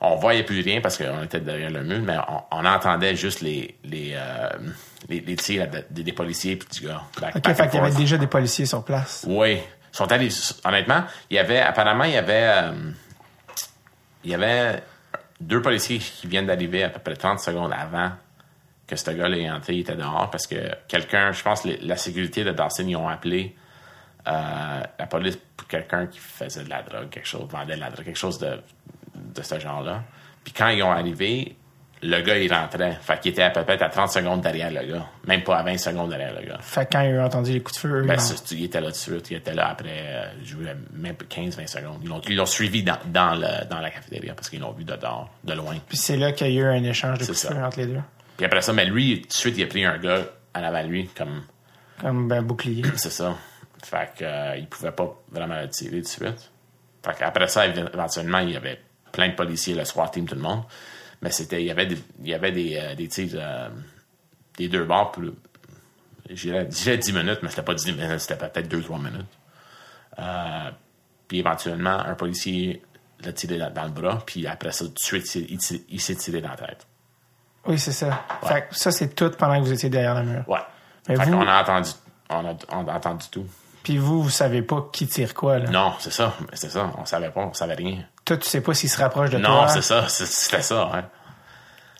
on 0.00 0.16
voyait 0.16 0.42
plus 0.42 0.62
rien 0.62 0.80
parce 0.80 0.96
qu'on 0.98 1.22
était 1.22 1.40
derrière 1.40 1.70
le 1.70 1.84
mur, 1.84 2.00
mais 2.02 2.16
on, 2.28 2.42
on 2.58 2.64
entendait 2.64 3.14
juste 3.14 3.40
les, 3.40 3.76
les, 3.84 4.14
euh, 4.16 4.48
les, 5.08 5.20
les 5.20 5.36
tirs 5.36 5.68
de- 5.70 5.84
des, 5.90 6.02
des 6.02 6.12
policiers 6.12 6.56
puis 6.56 6.68
du 6.80 6.88
gars. 6.88 7.02
Back- 7.20 7.36
Ok, 7.36 7.42
back 7.44 7.56
fait 7.56 7.62
and 7.62 7.68
qu'il 7.68 7.80
y 7.80 7.82
avait 7.84 7.94
déjà 7.96 8.18
des 8.18 8.26
policiers 8.26 8.66
sur 8.66 8.84
place. 8.84 9.24
Oui. 9.28 9.60
Sont 9.92 10.10
allés, 10.10 10.28
honnêtement, 10.64 11.04
il 11.30 11.36
y 11.36 11.38
avait, 11.38 11.60
apparemment, 11.60 12.04
il 12.04 12.12
y 12.12 12.16
avait, 12.16 12.50
euh, 12.52 12.72
il 14.24 14.30
y 14.30 14.34
avait 14.34 14.82
deux 15.40 15.62
policiers 15.62 15.98
qui 15.98 16.26
viennent 16.26 16.46
d'arriver 16.46 16.82
à 16.84 16.88
peu 16.90 16.98
près 17.00 17.14
30 17.16 17.38
secondes 17.40 17.72
avant 17.72 18.10
que 18.88 18.96
ce 18.96 19.10
gars-là 19.10 19.36
est 19.36 19.50
entré, 19.50 19.74
il 19.74 19.80
était 19.80 19.94
dehors 19.96 20.30
parce 20.30 20.46
que 20.46 20.56
quelqu'un, 20.88 21.30
je 21.32 21.42
pense, 21.42 21.64
la 21.64 21.96
sécurité 21.96 22.42
de 22.42 22.52
Dawson, 22.52 22.84
ils 22.86 22.96
ont 22.96 23.08
appelé 23.08 23.54
euh, 24.26 24.82
la 24.98 25.06
police 25.06 25.38
pour 25.56 25.68
quelqu'un 25.68 26.06
qui 26.06 26.18
faisait 26.18 26.64
de 26.64 26.70
la 26.70 26.82
drogue, 26.82 27.08
quelque 27.10 27.28
chose, 27.28 27.46
vendait 27.48 27.76
de 27.76 27.80
la 27.80 27.90
drogue, 27.90 28.04
quelque 28.04 28.18
chose 28.18 28.38
de, 28.38 28.58
de 29.14 29.42
ce 29.42 29.58
genre-là. 29.60 30.02
Puis 30.42 30.52
quand 30.52 30.68
ils 30.68 30.82
ont 30.82 30.90
arrivé, 30.90 31.54
le 32.02 32.20
gars, 32.20 32.38
il 32.38 32.52
rentrait. 32.52 32.96
Fait 33.00 33.18
qu'il 33.20 33.32
était 33.32 33.42
à 33.42 33.50
peu 33.50 33.64
près 33.64 33.82
à 33.82 33.88
30 33.88 34.10
secondes 34.10 34.40
derrière 34.40 34.70
le 34.70 34.86
gars. 34.86 35.06
Même 35.26 35.42
pas 35.42 35.58
à 35.58 35.62
20 35.62 35.78
secondes 35.78 36.10
derrière 36.10 36.32
le 36.32 36.46
gars. 36.46 36.58
Fait 36.60 36.86
que 36.86 36.92
quand 36.92 37.02
ils 37.02 37.18
ont 37.18 37.24
entendu 37.24 37.52
les 37.52 37.60
coups 37.60 37.74
de 37.74 37.88
feu, 37.88 38.04
Ben, 38.06 38.16
il 38.52 38.64
était 38.64 38.80
là 38.80 38.90
de 38.90 38.94
suite. 38.94 39.30
Il 39.30 39.36
était 39.36 39.54
là 39.54 39.68
après, 39.68 39.88
euh, 39.90 40.24
je 40.42 40.50
jouais 40.52 40.76
même 40.92 41.14
pas 41.14 41.24
15-20 41.24 41.66
secondes. 41.66 41.98
Ils 42.02 42.08
l'ont, 42.08 42.20
ils 42.28 42.36
l'ont 42.36 42.46
suivi 42.46 42.82
dans, 42.82 42.98
dans, 43.06 43.34
le, 43.34 43.66
dans 43.68 43.80
la 43.80 43.90
cafétéria 43.90 44.34
parce 44.34 44.48
qu'ils 44.48 44.60
l'ont 44.60 44.72
vu 44.72 44.84
de 44.84 44.94
dehors, 44.94 45.28
de 45.44 45.52
loin. 45.54 45.74
puis 45.88 45.96
c'est 45.96 46.16
là 46.16 46.32
qu'il 46.32 46.52
y 46.52 46.58
a 46.58 46.62
eu 46.62 46.66
un 46.66 46.84
échange 46.84 47.18
de 47.18 47.26
coups 47.26 47.42
de 47.42 47.48
feu 47.48 47.62
entre 47.62 47.80
les 47.80 47.86
deux. 47.86 48.00
Puis 48.38 48.46
après 48.46 48.62
ça, 48.62 48.72
mais 48.72 48.86
lui, 48.86 49.20
tout 49.20 49.28
de 49.28 49.32
suite, 49.34 49.58
il 49.58 49.64
a 49.64 49.66
pris 49.66 49.84
un 49.84 49.98
gars 49.98 50.24
en 50.54 50.62
avant 50.62 50.82
de 50.82 50.88
lui, 50.88 51.08
comme, 51.08 51.42
Comme 52.00 52.28
ben, 52.28 52.40
bouclier. 52.40 52.82
c'est 52.96 53.10
ça. 53.10 53.36
Fait 53.84 54.10
que, 54.16 54.24
euh, 54.24 54.64
pouvait 54.70 54.92
pas 54.92 55.14
vraiment 55.30 55.60
le 55.60 55.68
tirer 55.68 55.96
tout 55.96 56.02
de 56.02 56.06
suite. 56.06 56.50
Fait 57.04 57.18
qu'après 57.18 57.48
ça, 57.48 57.66
éventuellement, 57.66 58.38
il 58.38 58.50
y 58.52 58.56
avait 58.56 58.80
plein 59.12 59.28
de 59.28 59.34
policiers, 59.34 59.74
le 59.74 59.84
SWAT 59.84 60.08
team, 60.08 60.26
tout 60.26 60.36
le 60.36 60.40
monde. 60.40 60.62
Mais 61.20 61.30
c'était, 61.30 61.60
il 61.60 61.66
y 61.66 61.70
avait 61.70 61.86
des, 61.86 61.98
il 62.22 62.28
y 62.28 62.34
avait 62.34 62.52
des, 62.52 62.76
euh, 62.76 62.94
des 62.94 63.08
tirs, 63.08 63.30
euh, 63.34 63.68
des 64.56 64.68
deux 64.68 64.84
bords 64.84 65.12
pour, 65.12 65.24
je 66.30 66.34
dirais 66.34 66.68
je 66.70 66.76
dirais 66.76 66.98
10 66.98 67.12
minutes, 67.12 67.38
mais 67.42 67.48
c'était 67.48 67.62
pas 67.62 67.74
10 67.74 67.92
minutes, 67.92 68.18
c'était 68.18 68.36
peut-être 68.36 68.68
2-3 68.68 68.98
minutes. 68.98 69.26
Euh, 70.18 70.70
puis 71.26 71.40
éventuellement, 71.40 71.98
un 71.98 72.14
policier 72.14 72.82
l'a 73.24 73.32
tiré 73.32 73.58
dans, 73.58 73.84
le 73.84 73.90
bras, 73.90 74.22
puis 74.24 74.46
après 74.46 74.70
ça, 74.70 74.84
tout 74.84 74.92
de 74.92 74.98
suite, 74.98 75.34
il 75.88 76.00
s'est 76.00 76.14
tiré 76.14 76.40
dans 76.40 76.50
la 76.50 76.56
tête. 76.56 76.86
Oui, 77.68 77.78
c'est 77.78 77.92
ça. 77.92 78.24
Fait 78.44 78.66
que 78.68 78.74
ça, 78.74 78.90
c'est 78.90 79.14
tout 79.14 79.30
pendant 79.38 79.56
que 79.60 79.64
vous 79.66 79.72
étiez 79.72 79.88
derrière 79.90 80.14
le 80.16 80.22
mur. 80.24 80.44
Ouais. 80.48 80.58
Mais 81.08 81.14
fait 81.16 81.24
vous- 81.26 81.38
qu'on 81.38 81.46
a 81.46 81.60
entendu, 81.62 81.90
on 82.30 82.46
a, 82.50 82.54
on 82.70 82.88
a 82.88 82.94
entendu 82.94 83.26
tout. 83.30 83.46
Puis 83.84 83.96
vous, 83.98 84.22
vous 84.22 84.30
savez 84.30 84.62
pas 84.62 84.88
qui 84.92 85.06
tire 85.06 85.32
quoi, 85.34 85.58
là. 85.58 85.70
Non, 85.70 85.92
c'est 86.00 86.12
ça, 86.12 86.34
c'est 86.54 86.70
ça. 86.70 86.90
On 86.98 87.04
savait 87.06 87.30
pas, 87.30 87.40
on 87.42 87.52
savait 87.54 87.74
rien. 87.74 88.04
Toi, 88.24 88.36
tu 88.38 88.48
sais 88.48 88.60
pas 88.60 88.74
s'il 88.74 88.90
se 88.90 88.98
rapproche 89.00 89.30
de 89.30 89.38
Non, 89.38 89.48
toi. 89.48 89.68
c'est 89.68 89.82
ça, 89.82 90.08
c'est- 90.08 90.26
c'était 90.26 90.62
ça. 90.62 90.90
Hein. 90.92 91.04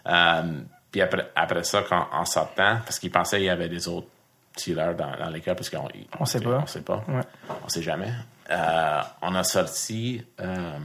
Euh, 0.07 0.61
puis 0.91 1.01
après, 1.03 1.31
après 1.37 1.65
ça, 1.65 1.83
quand, 1.89 2.07
en 2.13 2.25
sortant, 2.25 2.79
parce 2.85 2.99
qu'ils 2.99 3.11
pensaient 3.11 3.37
qu'il 3.39 3.47
y 3.47 3.51
avait 3.51 3.69
des 3.69 3.87
autres 3.89 4.09
tireurs 4.57 4.95
dans, 4.95 5.17
dans 5.17 5.31
l'école, 5.31 5.55
parce 5.55 5.71
qu'on 5.71 5.89
On 6.19 6.25
sait 6.25 6.41
pas. 6.41 6.59
On 6.63 6.67
sait 6.67 6.81
pas. 6.83 7.05
Ouais. 7.09 7.23
On 7.65 7.69
sait 7.69 7.83
jamais. 7.83 8.13
Euh, 8.51 9.01
on 9.23 9.35
a 9.35 9.45
sorti 9.45 10.25
euh, 10.41 10.79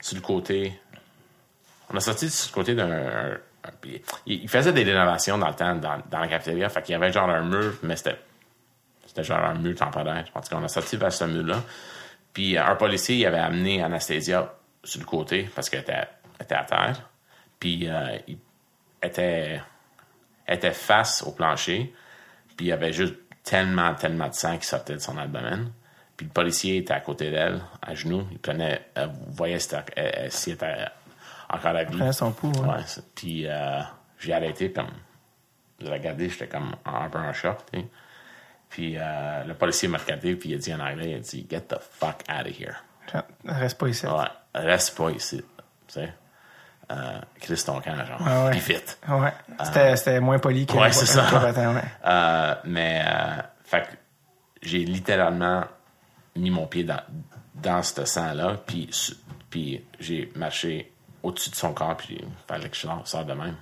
sur 0.00 0.16
le 0.16 0.22
côté. 0.22 0.80
On 1.92 1.96
a 1.96 2.00
sorti 2.00 2.28
sur 2.30 2.50
le 2.50 2.54
côté 2.54 2.74
d'un. 2.74 3.36
Puis 3.80 4.02
il, 4.26 4.48
faisait 4.48 4.72
des 4.72 4.84
rénovations 4.84 5.38
dans 5.38 5.48
le 5.48 5.54
temps, 5.54 5.74
dans, 5.74 5.98
dans 6.10 6.20
la 6.20 6.28
cafétéria. 6.28 6.68
Fait 6.68 6.82
qu'il 6.82 6.92
y 6.92 6.96
avait 6.96 7.12
genre 7.12 7.28
un 7.28 7.42
mur, 7.42 7.74
mais 7.82 7.96
c'était. 7.96 8.18
C'était 9.06 9.24
genre 9.24 9.44
un 9.44 9.54
mur 9.54 9.76
temporaire. 9.76 10.24
En 10.34 10.40
tout 10.40 10.48
cas, 10.50 10.56
on 10.56 10.64
a 10.64 10.68
sorti 10.68 10.96
vers 10.96 11.12
ce 11.12 11.24
mur-là. 11.24 11.62
Puis 12.32 12.56
un 12.56 12.76
policier, 12.76 13.16
il 13.16 13.26
avait 13.26 13.38
amené 13.38 13.82
Anastasia 13.82 14.54
sur 14.84 15.00
le 15.00 15.06
côté 15.06 15.48
parce 15.54 15.68
qu'elle 15.68 15.80
était, 15.80 16.06
était 16.40 16.54
à 16.54 16.64
terre. 16.64 17.10
Puis 17.58 17.88
euh, 17.88 18.16
il 18.28 18.38
était, 19.02 19.60
était 20.46 20.72
face 20.72 21.22
au 21.26 21.32
plancher. 21.32 21.92
Puis 22.56 22.66
il 22.66 22.68
y 22.68 22.72
avait 22.72 22.92
juste 22.92 23.16
tellement, 23.42 23.94
tellement 23.94 24.28
de 24.28 24.34
sang 24.34 24.56
qui 24.58 24.66
sortait 24.66 24.94
de 24.94 25.00
son 25.00 25.18
abdomen. 25.18 25.72
Puis 26.16 26.26
le 26.26 26.32
policier 26.32 26.76
était 26.76 26.92
à 26.92 27.00
côté 27.00 27.30
d'elle, 27.30 27.60
à 27.82 27.94
genoux. 27.94 28.26
Il 28.30 28.38
prenait, 28.38 28.90
voyez 29.28 29.58
si 29.58 30.56
encore 31.50 31.76
à 31.76 31.84
vie. 31.84 32.12
son 32.14 32.32
pouls, 32.32 32.52
ouais. 32.62 32.68
Ouais, 32.68 32.82
c'est- 32.86 33.04
puis 33.14 33.46
euh, 33.46 33.80
j'ai 34.18 34.32
arrêté 34.32 34.72
comme. 34.72 34.90
J'ai 35.80 35.88
regardé, 35.90 36.28
j'étais 36.28 36.46
comme 36.48 36.74
un 36.84 37.08
peu 37.08 37.18
en 37.18 37.32
choc. 37.32 37.58
tu 37.72 37.80
sais. 37.80 37.86
Puis 38.68 38.96
euh, 38.98 39.44
le 39.44 39.54
policier 39.54 39.88
m'a 39.88 39.98
regardé, 39.98 40.36
puis 40.36 40.50
il 40.50 40.54
a 40.54 40.58
dit 40.58 40.72
en 40.74 40.80
anglais, 40.80 41.10
il 41.10 41.14
a 41.16 41.18
dit 41.20 41.46
Get 41.50 41.62
the 41.62 41.76
fuck 41.80 42.22
out 42.30 42.46
of 42.46 42.60
here. 42.60 42.76
Reste 43.44 43.78
pas 43.78 43.88
ici. 43.88 44.06
Ouais, 44.06 44.24
reste 44.54 44.96
pas 44.96 45.10
ici. 45.10 45.42
Tu 45.88 45.94
sais. 45.94 46.12
Euh, 46.92 47.20
Chris 47.40 47.62
ton 47.64 47.80
camp, 47.80 47.96
genre. 48.04 48.20
Ah 48.24 48.44
ouais. 48.46 48.50
Puis 48.52 48.60
vite. 48.74 48.98
Ouais. 49.08 49.32
C'était, 49.94 50.20
moins 50.20 50.38
poli 50.38 50.66
que 50.66 50.74
Ouais, 50.74 50.92
c'est 50.92 51.06
ça. 51.06 51.22
ouais. 51.44 51.82
Euh, 52.04 52.54
mais, 52.64 53.04
fait 53.64 53.82
que 53.82 53.88
j'ai 54.62 54.84
littéralement 54.84 55.64
mis 56.36 56.50
mon 56.50 56.66
pied 56.66 56.84
dans, 56.84 57.00
dans 57.54 57.82
ce 57.82 58.04
sang-là, 58.04 58.56
puis, 58.66 58.90
puis 59.48 59.84
j'ai 59.98 60.30
marché 60.36 60.92
au-dessus 61.22 61.50
de 61.50 61.56
son 61.56 61.72
corps, 61.72 61.96
puis 61.96 62.18
il 62.20 62.28
fallait 62.48 62.68
que 62.68 62.76
je 62.76 62.86
sorte 63.04 63.26
de 63.26 63.32
même. 63.32 63.56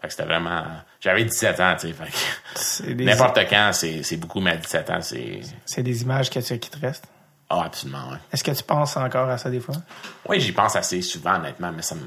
Fait 0.00 0.08
que 0.08 0.12
c'était 0.12 0.28
vraiment. 0.28 0.64
J'avais 1.00 1.24
17 1.24 1.60
ans, 1.60 1.74
tu 1.78 1.88
sais. 1.88 1.92
Fait 1.92 2.04
que 2.04 2.16
C'est 2.54 2.94
des, 2.94 3.04
n'importe 3.04 3.38
quand, 3.48 3.70
c'est 3.72 4.16
beaucoup, 4.16 4.40
mais 4.40 4.52
à 4.52 4.56
17 4.56 4.90
ans, 4.90 5.00
c'est. 5.00 5.40
c'est 5.64 5.82
des 5.82 6.02
images 6.02 6.30
que 6.30 6.40
tu, 6.40 6.58
qui 6.58 6.70
te 6.70 6.78
restent? 6.78 7.08
Ah, 7.48 7.64
absolument, 7.64 8.10
ouais. 8.10 8.18
Est-ce 8.32 8.42
que 8.42 8.50
tu 8.50 8.62
penses 8.62 8.96
encore 8.96 9.28
à 9.28 9.38
ça 9.38 9.50
des 9.50 9.60
fois? 9.60 9.76
Oui, 10.28 10.40
j'y 10.40 10.52
pense 10.52 10.76
assez 10.76 11.00
souvent, 11.02 11.36
honnêtement, 11.36 11.72
mais 11.72 11.82
ça 11.82 11.94
me. 11.94 12.02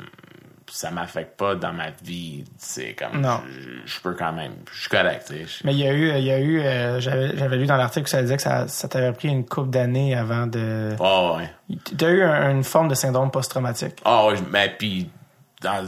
Ça 0.70 0.92
m'affecte 0.92 1.38
pas 1.38 1.56
dans 1.56 1.72
ma 1.72 1.92
vie, 2.04 2.44
c'est 2.58 2.94
comme 2.94 3.22
Non. 3.22 3.40
je, 3.50 3.70
je 3.86 4.02
peux 4.02 4.14
quand 4.14 4.34
même, 4.34 4.52
je 4.72 4.82
suis 4.82 4.90
correct, 4.90 5.24
tu 5.28 5.34
sais. 5.34 5.46
Je- 5.46 5.66
Mais 5.66 5.74
il 5.74 5.80
y 5.80 5.88
a 5.88 5.94
eu, 5.94 6.10
il 6.18 6.24
y 6.26 6.32
a 6.32 6.40
eu, 6.40 6.60
euh, 6.60 7.00
j'avais, 7.00 7.58
lu 7.58 7.66
dans 7.68 7.78
l'article 7.78 8.04
que 8.04 8.10
ça 8.10 8.22
disait 8.22 8.36
que 8.36 8.42
ça, 8.44 8.68
ça 8.68 8.88
t'avait 8.90 9.14
pris 9.14 9.30
une 9.30 9.46
couple 9.46 9.70
d'années 9.70 10.14
avant 10.16 10.46
de. 10.46 10.94
Ah 11.00 11.38
ouais. 11.38 11.50
Tu 11.98 12.04
as 12.06 12.10
eu 12.10 12.22
un- 12.22 12.52
une 12.52 12.64
forme 12.66 12.90
de 12.90 12.96
syndrome 12.96 13.32
post-traumatique. 13.32 14.02
Ah 14.04 14.26
ouais, 14.28 14.36
mais 14.52 14.76
puis 14.78 15.10
dans, 15.62 15.86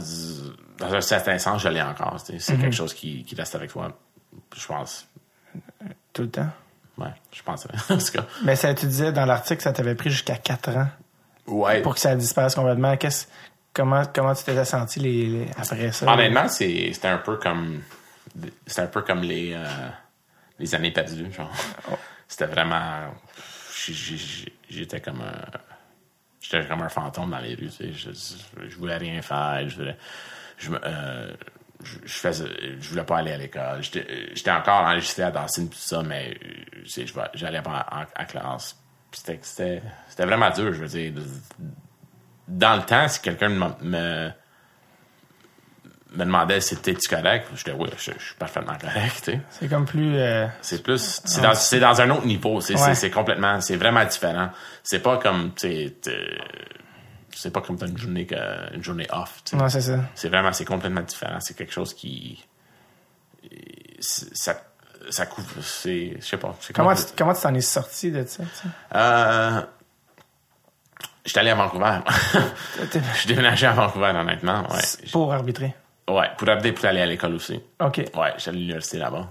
dans 0.78 0.94
un 0.94 1.00
certain 1.02 1.38
sens, 1.38 1.60
je 1.62 1.68
l'ai 1.68 1.82
encore. 1.82 2.16
C'est 2.26 2.54
Mhm. 2.54 2.60
quelque 2.62 2.74
chose 2.76 2.94
qui, 2.94 3.22
qui 3.24 3.34
reste 3.34 3.54
avec 3.54 3.70
toi. 3.70 3.92
Je 4.56 4.66
pense. 4.66 5.06
Tout 6.14 6.22
le 6.22 6.30
temps? 6.30 6.48
Ouais, 6.98 7.12
je 7.32 7.42
pense. 7.42 7.66
en 7.90 7.98
tout 7.98 8.12
cas. 8.12 8.24
Mais 8.44 8.56
ça, 8.56 8.72
tu 8.74 8.86
disais 8.86 9.12
dans 9.12 9.26
l'article 9.26 9.58
que 9.58 9.62
ça 9.62 9.72
t'avait 9.72 9.94
pris 9.94 10.10
jusqu'à 10.10 10.36
4 10.36 10.70
ans 10.76 10.88
Ouais. 11.46 11.82
pour 11.82 11.94
que 11.94 12.00
ça 12.00 12.14
disparaisse 12.14 12.54
complètement. 12.54 12.96
Qu'est-ce, 12.96 13.26
comment, 13.72 14.02
comment 14.14 14.34
tu 14.34 14.44
t'étais 14.44 14.64
senti 14.64 15.00
les, 15.00 15.26
les- 15.26 15.50
après 15.56 15.92
ça? 15.92 16.12
Honnêtement, 16.12 16.48
c'est- 16.48 16.92
c'était 16.92 17.08
un 17.08 17.18
peu 17.18 17.36
comme. 17.36 17.82
C'était 18.66 18.82
un 18.82 18.86
peu 18.86 19.02
comme 19.02 19.22
les, 19.22 19.52
euh, 19.54 19.66
les 20.58 20.74
années 20.74 20.90
perdues, 20.92 21.32
genre. 21.32 21.50
Oh. 21.90 21.96
C'était 22.28 22.46
vraiment. 22.46 23.12
J'étais 24.68 25.00
comme 25.00 25.20
un. 25.22 25.58
J'étais 26.40 26.66
comme 26.66 26.82
un 26.82 26.88
fantôme 26.88 27.30
dans 27.30 27.38
les 27.38 27.54
rues, 27.54 27.68
tu 27.68 27.70
sais. 27.70 27.92
Je, 27.92 28.10
je 28.68 28.76
voulais 28.76 28.96
rien 28.96 29.20
faire. 29.22 29.68
Je 29.68 29.76
voulais. 29.76 29.96
Je, 30.58 30.70
me- 30.70 30.80
euh, 30.84 31.32
je, 31.82 31.96
je 32.04 32.12
faisais, 32.12 32.46
je 32.80 32.88
voulais 32.90 33.04
pas 33.04 33.18
aller 33.18 33.32
à 33.32 33.36
l'école. 33.38 33.82
J'étais 33.82 34.30
j'étais 34.34 34.50
encore 34.50 34.82
enregistré 34.84 35.22
à 35.22 35.30
danser 35.30 35.66
tout 35.68 35.78
ça, 35.78 36.02
mais 36.02 36.38
je 36.84 37.02
j'allais 37.34 37.62
pas 37.62 37.86
en, 37.90 38.00
en- 38.02 38.06
à 38.14 38.24
classe. 38.26 38.76
C'était 39.12 39.38
c'était- 39.42 39.82
c'était 40.08 40.26
vraiment 40.26 40.50
dur, 40.50 40.72
je 40.72 40.84
veux 40.84 40.88
dire. 40.88 41.12
Dans 42.50 42.76
le 42.76 42.82
temps, 42.82 43.06
si 43.08 43.20
quelqu'un 43.20 43.48
me, 43.48 43.66
me, 43.82 44.30
me 46.12 46.24
demandait 46.24 46.60
si 46.60 46.74
c'était 46.74 46.94
correct, 46.96 47.46
j'étais 47.54 47.70
oui, 47.72 47.88
je, 47.96 48.10
je 48.18 48.24
suis 48.24 48.34
parfaitement 48.34 48.76
correct. 48.76 49.22
tu 49.24 49.30
sais. 49.32 49.40
C'est 49.50 49.68
comme 49.68 49.84
plus. 49.84 50.16
euh, 50.18 50.46
C'est 50.60 50.82
plus, 50.82 51.20
c'est 51.24 51.40
dans, 51.40 51.54
c'est 51.54 51.78
dans 51.80 52.00
un 52.00 52.10
autre 52.10 52.26
niveau. 52.26 52.60
C'est, 52.60 52.74
Ouais. 52.74 52.80
c'est, 52.80 52.94
c'est 52.96 53.10
complètement, 53.10 53.60
c'est 53.60 53.76
vraiment 53.76 54.04
différent. 54.04 54.50
C'est 54.82 54.98
pas 55.00 55.18
comme, 55.18 55.54
tu 55.54 55.68
sais, 55.68 55.96
t'es- 56.02 56.38
c'est 57.32 57.52
pas 57.52 57.60
comme 57.60 57.78
t'as 57.78 57.86
une 57.86 57.96
journée 57.96 58.26
que, 58.26 58.74
une 58.74 58.82
journée 58.82 59.06
off. 59.12 59.42
tu 59.44 59.50
sais. 59.52 59.56
non, 59.56 59.68
c'est 59.68 59.80
ça. 59.82 60.00
C'est 60.16 60.28
vraiment, 60.28 60.52
c'est 60.52 60.64
complètement 60.64 61.02
différent. 61.02 61.38
C'est 61.38 61.56
quelque 61.56 61.72
chose 61.72 61.94
qui, 61.94 62.44
ça, 64.00 64.60
ça 65.10 65.26
couvre, 65.26 65.62
c'est, 65.62 66.16
je 66.20 66.24
sais 66.26 66.36
pas. 66.36 66.56
Comment 66.74 66.94
comme- 66.94 67.04
tu, 67.04 67.12
comment 67.16 67.34
tu 67.34 67.40
t'en 67.42 67.54
es 67.54 67.60
sorti 67.60 68.10
de 68.10 68.24
ça? 68.26 68.42
tu 68.42 68.68
Euh, 71.20 71.26
j'étais 71.26 71.40
allé 71.40 71.50
à 71.50 71.54
Vancouver. 71.54 71.98
Je 73.20 73.26
déménageais 73.28 73.66
à 73.66 73.72
Vancouver, 73.72 74.12
honnêtement. 74.14 74.62
Ouais. 74.70 74.80
Pour 75.12 75.32
arbitrer. 75.32 75.74
Ouais, 76.08 76.28
pour 76.36 76.48
aider 76.48 76.72
pour 76.72 76.84
aller 76.86 77.00
à 77.02 77.06
l'école 77.06 77.34
aussi. 77.34 77.60
OK. 77.80 77.98
Ouais, 77.98 78.32
j'étais 78.36 78.50
à 78.50 78.52
l'université 78.52 78.98
là-bas. 78.98 79.28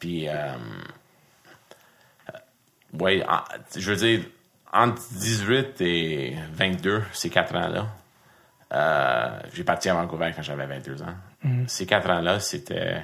Puis, 0.00 0.28
euh, 0.28 0.52
ouais, 2.98 3.24
en- 3.28 3.42
je 3.76 3.90
veux 3.92 3.96
dire, 3.96 4.24
entre 4.72 5.02
18 5.12 5.80
et 5.80 6.36
22, 6.52 7.02
ces 7.12 7.30
quatre 7.30 7.54
ans-là, 7.54 7.86
euh, 8.72 9.38
j'ai 9.52 9.64
parti 9.64 9.88
à 9.90 9.94
Vancouver 9.94 10.32
quand 10.34 10.42
j'avais 10.42 10.66
22 10.66 11.02
ans. 11.02 11.14
Ces 11.66 11.86
quatre 11.86 12.08
ans-là, 12.10 12.38
c'était. 12.40 13.02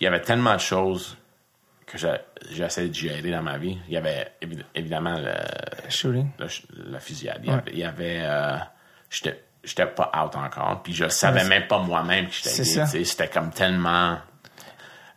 Il 0.00 0.04
y 0.04 0.06
avait 0.06 0.20
tellement 0.22 0.54
de 0.54 0.60
choses 0.60 1.16
que 1.86 1.96
j'ai- 1.98 2.20
j'essayais 2.50 2.88
de 2.88 2.94
gérer 2.94 3.30
dans 3.30 3.42
ma 3.42 3.58
vie. 3.58 3.78
Il 3.86 3.94
y 3.94 3.96
avait 3.96 4.32
évi- 4.42 4.64
évidemment 4.74 5.14
le, 5.18 5.32
Shooting. 5.88 6.28
le 6.38 6.46
la 6.90 6.98
fusillade. 7.00 7.40
Il 7.44 7.48
y 7.50 7.52
avait. 7.52 7.72
il 7.72 7.78
y 7.78 7.84
avait, 7.84 8.20
euh, 8.24 8.56
j'étais, 9.08 9.86
pas 9.86 10.10
out 10.24 10.34
encore. 10.36 10.82
Puis 10.82 10.92
je 10.94 11.08
savais 11.08 11.42
Ouais, 11.42 11.48
même 11.48 11.66
pas 11.68 11.78
moi-même 11.78 12.26
que 12.26 12.32
j'étais 12.32 12.62
gay. 12.64 13.04
C'était 13.04 13.28
comme 13.28 13.50
tellement. 13.50 14.18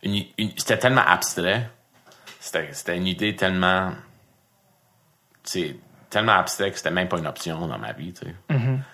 une- 0.02 0.24
une- 0.38 0.52
c'était 0.56 0.78
tellement 0.78 1.04
abstrait. 1.06 1.68
C'était, 2.38 2.96
une 2.96 3.06
idée 3.06 3.36
tellement. 3.36 3.92
C'est 5.42 5.76
tellement 6.08 6.32
abstrait 6.32 6.70
que 6.70 6.76
c'était 6.76 6.90
même 6.90 7.08
pas 7.08 7.18
une 7.18 7.26
option 7.26 7.66
dans 7.66 7.78
ma 7.78 7.92
vie. 7.92 8.14
Sais. 8.14 8.34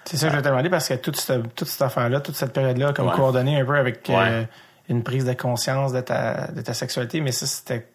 C'est 0.04 0.16
ça 0.16 0.26
que 0.26 0.32
je 0.32 0.36
vais 0.36 0.42
te 0.42 0.48
demander 0.48 0.68
parce 0.70 0.88
que 0.88 0.94
toute, 0.94 1.16
cette- 1.16 1.54
toute 1.54 1.68
cette 1.68 1.82
affaire-là, 1.82 2.20
toute 2.20 2.34
cette 2.36 2.52
période-là, 2.52 2.92
comme 2.92 3.08
Ouais. 3.08 3.14
coordonnée 3.14 3.60
un 3.60 3.64
peu 3.64 3.76
avec 3.76 4.08
euh. 4.10 4.44
Une 4.88 5.02
prise 5.02 5.24
de 5.24 5.32
conscience 5.32 5.92
de 5.92 6.00
ta, 6.00 6.48
de 6.52 6.60
ta 6.62 6.74
sexualité, 6.74 7.20
mais 7.20 7.32
ça, 7.32 7.46
c'était 7.46 7.88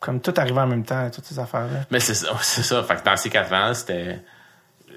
comme 0.00 0.20
tout 0.20 0.34
arrivait 0.36 0.60
en 0.60 0.66
même 0.66 0.84
temps, 0.84 1.10
toutes 1.10 1.24
ces 1.24 1.38
affaires-là. 1.38 1.86
Mais 1.90 2.00
c'est 2.00 2.14
ça, 2.14 2.28
c'est 2.42 2.62
ça. 2.62 2.82
Fait 2.82 2.96
que 2.96 3.04
dans 3.04 3.16
ces 3.16 3.30
quatre 3.30 3.52
ans, 3.52 3.72
c'était. 3.74 4.20
euh, 4.90 4.94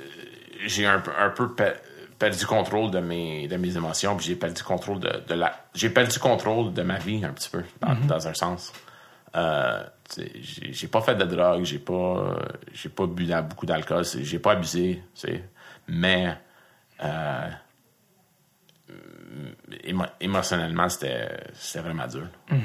J'ai 0.65 0.85
un, 0.85 0.99
peu- 0.99 1.11
un 1.17 1.29
peu 1.29 1.53
pe- 1.53 1.75
perdu 2.17 2.45
contrôle 2.45 2.91
de 2.91 2.99
mes, 2.99 3.47
de 3.47 3.55
mes 3.55 3.75
émotions, 3.77 4.17
puis 4.17 4.25
j'ai 4.27 4.35
perdu 4.35 4.61
contrôle 4.63 4.99
de, 4.99 5.23
de 5.27 5.33
la. 5.33 5.53
J'ai 5.73 5.89
perdu 5.89 6.19
contrôle 6.19 6.73
de 6.73 6.81
ma 6.81 6.97
vie 6.97 7.23
un 7.23 7.29
petit 7.31 7.49
peu, 7.49 7.63
dans, 7.81 7.95
dans 8.07 8.27
un 8.27 8.33
sens. 8.33 8.73
Euh, 9.35 9.83
j'ai 10.71 10.87
pas 10.87 11.01
fait 11.01 11.15
de 11.15 11.23
drogue, 11.23 11.63
j'ai 11.63 11.77
pas, 11.79 12.35
j'ai 12.73 12.89
pas 12.89 13.05
bu 13.05 13.27
beaucoup 13.47 13.65
d'alcool, 13.67 14.03
j'ai 14.03 14.39
pas 14.39 14.53
abusé, 14.53 15.01
tu 15.13 15.21
sais. 15.21 15.43
Mais 15.87 16.35
euh, 17.03 17.47
émotionnellement, 20.19 20.89
c'était 20.89 21.27
vraiment 21.75 22.07
dur. 22.07 22.27
Ouais. 22.51 22.57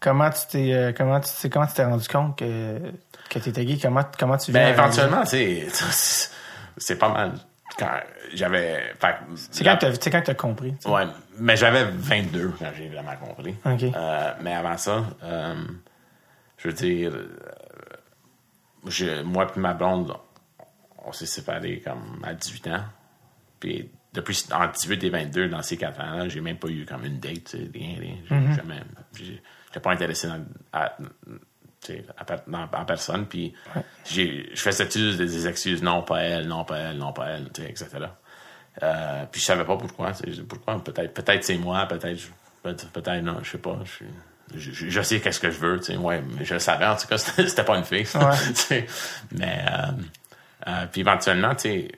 Comment 0.00 0.28
tu 0.30 0.40
t'es 0.50 0.72
euh, 0.74 0.92
comment 0.96 1.18
tu 1.20 1.30
t'es 1.40 1.48
comment 1.48 1.66
tu 1.66 1.74
t'es 1.74 1.84
rendu 1.84 2.06
compte 2.08 2.38
que 2.38 2.78
que 3.30 3.38
t'étais 3.38 3.64
gay 3.64 3.78
comment 3.80 4.04
comment 4.18 4.36
tu 4.36 4.52
Ben, 4.52 4.68
éventuellement, 4.68 5.24
tu 5.24 5.66
c'est 6.76 6.98
pas 6.98 7.08
mal. 7.08 7.32
Quand 7.78 7.90
j'avais. 8.34 8.94
C'est 9.36 9.64
quand 9.64 9.78
c'est 10.00 10.10
quand 10.10 10.22
t'as 10.22 10.34
compris. 10.34 10.72
tu 10.74 10.82
sais. 10.82 10.88
Ouais, 10.88 11.06
mais 11.38 11.56
j'avais 11.56 11.84
22 11.84 12.52
quand 12.58 12.70
j'ai 12.76 12.88
vraiment 12.88 13.16
compris. 13.16 13.56
Euh, 13.66 14.32
mais 14.42 14.54
avant 14.54 14.76
ça, 14.76 15.04
euh, 15.22 15.54
je 16.58 16.68
veux 16.68 16.74
dire, 16.74 17.12
je- 18.86 19.22
moi 19.22 19.46
et 19.56 19.58
ma 19.58 19.74
blonde, 19.74 20.14
on 21.04 21.12
s'est 21.12 21.26
séparés 21.26 21.80
comme 21.84 22.22
à 22.24 22.34
18 22.34 22.66
ans. 22.68 22.84
Puis 23.58 23.90
depuis 24.14 24.44
entre 24.52 24.72
18 24.72 25.04
et 25.04 25.10
22, 25.10 25.48
dans 25.48 25.62
ces 25.62 25.76
4 25.76 26.00
ans-là, 26.00 26.28
j'ai 26.28 26.40
même 26.40 26.56
pas 26.56 26.68
eu 26.68 26.86
comme 26.86 27.04
une 27.04 27.18
date, 27.18 27.56
rien, 27.74 27.96
rien. 27.98 28.16
J'ai 28.30 28.54
jamais. 28.56 28.80
j'ai- 29.16 29.42
J'étais 29.66 29.80
pas 29.82 29.90
intéressé 29.92 30.28
dans, 30.28 30.44
à, 30.72 30.96
en 32.72 32.84
personne. 32.84 33.26
Puis 33.26 33.52
j'ai- 34.08 34.48
je 34.54 34.60
faisais 34.60 34.86
des, 34.86 35.16
des 35.16 35.48
excuses, 35.48 35.82
non, 35.82 36.02
pas 36.02 36.20
elle, 36.22 36.46
non, 36.46 36.64
pas 36.64 36.78
elle, 36.78 36.98
non, 36.98 37.12
pas 37.12 37.30
elle, 37.30 37.48
etc. 37.66 37.88
Euh, 38.82 39.24
puis 39.30 39.40
je 39.40 39.46
savais 39.46 39.64
pas 39.64 39.76
pourquoi. 39.76 40.12
Pourquoi? 40.48 40.82
Peut-être 40.82 41.12
peut-être 41.14 41.44
c'est 41.44 41.58
moi, 41.58 41.86
peut-être 41.86 42.22
peut-être 42.62 42.88
peut-être 42.90 43.22
non, 43.22 43.38
je 43.42 43.50
sais 43.50 43.58
pas. 43.58 43.78
Je, 44.54 44.70
je, 44.70 45.00
sais 45.02 45.20
qu'est-ce 45.20 45.40
que 45.40 45.50
je 45.50 45.58
veux, 45.58 45.78
tu 45.78 45.86
sais, 45.86 45.96
ouais, 45.96 46.22
mais 46.36 46.44
je 46.44 46.54
le 46.54 46.60
savais 46.60 46.86
en 46.86 46.96
tout 46.96 47.06
cas, 47.08 47.18
c'était 47.18 47.64
pas 47.64 47.76
une 47.78 47.84
fille. 47.84 48.06
Ouais. 48.14 48.86
mais 49.32 49.64
euh, 49.68 49.92
euh, 50.68 50.86
puis 50.92 51.00
éventuellement, 51.00 51.54
tu 51.54 51.62
sais, 51.62 51.88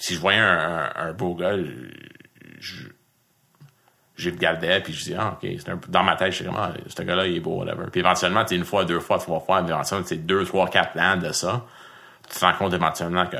si 0.00 0.14
je 0.14 0.20
voyais 0.20 0.38
un, 0.38 0.58
un- 0.86 0.92
un 1.08 1.12
beau 1.12 1.34
gars, 1.34 1.56
je, 2.60 2.84
je 4.16 4.30
le 4.30 4.36
regardais 4.36 4.80
puis 4.80 4.92
je 4.92 4.98
disais 5.04 5.16
ah, 5.18 5.32
ok 5.40 5.48
c'est 5.58 5.68
un- 5.68 5.80
dans 5.88 6.02
ma 6.02 6.16
tête 6.16 6.32
je 6.32 6.38
sais 6.38 6.44
comment 6.44 6.70
ce 6.86 7.02
gars-là 7.02 7.26
il 7.26 7.36
est 7.36 7.40
beau 7.40 7.58
whatever. 7.62 7.86
Puis 7.90 8.00
éventuellement 8.00 8.42
tu 8.44 8.50
sais, 8.50 8.56
une 8.56 8.64
fois 8.64 8.84
deux 8.84 9.00
fois 9.00 9.18
trois 9.18 9.40
fois 9.40 9.62
mais 9.62 9.68
éventuellement 9.70 10.02
tu 10.06 10.14
sais, 10.14 10.16
deux 10.20 10.44
trois 10.44 10.68
quatre 10.68 10.98
ans 10.98 11.16
de 11.16 11.30
ça 11.32 11.66
tu 12.28 12.38
te 12.38 12.44
rends 12.44 12.52
compte 12.54 12.72
éventuellement 12.74 13.26
que 13.26 13.36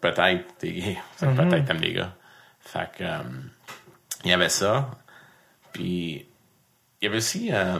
peut-être 0.00 0.56
t'es 0.58 0.72
gay 0.72 0.98
que 1.20 1.26
peut-être 1.26 1.64
t'aimes 1.66 1.80
les 1.80 1.92
gars. 1.94 2.14
Fait 2.60 2.90
que 2.96 3.04
euh, 3.04 3.18
il 4.24 4.30
y 4.30 4.34
avait 4.34 4.48
ça. 4.48 4.90
Puis 5.72 6.26
il 7.00 7.04
y 7.04 7.06
avait 7.06 7.18
aussi 7.18 7.50
euh, 7.52 7.78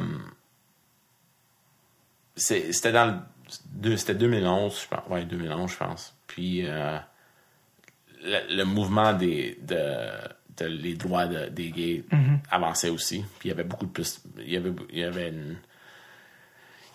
c'est- 2.37 2.73
c'était 2.73 2.93
dans 2.93 3.07
le 3.83 3.97
c'était 3.97 4.15
2011 4.15 4.83
je 4.83 4.89
pense. 4.89 5.09
Ouais 5.09 5.25
2011 5.25 5.71
je 5.73 5.77
pense. 5.77 6.17
Puis 6.27 6.67
euh, 6.67 6.99
le, 8.25 8.57
le 8.57 8.65
mouvement 8.65 9.13
des 9.13 9.59
de, 9.63 9.77
de 10.57 10.65
les 10.67 10.95
droits 10.95 11.27
de- 11.27 11.49
des 11.49 11.71
gays 11.71 12.05
avançait 12.51 12.91
aussi. 12.91 13.25
Puis 13.39 13.49
il 13.49 13.49
y 13.49 13.53
avait 13.53 13.65
beaucoup 13.65 13.87
de 13.87 13.91
plus 13.93 14.21
il 14.39 14.51
y 14.53 14.57
avait 14.57 14.73
il 14.91 14.99
y 14.99 15.05
avait 15.05 15.29
une 15.29 15.57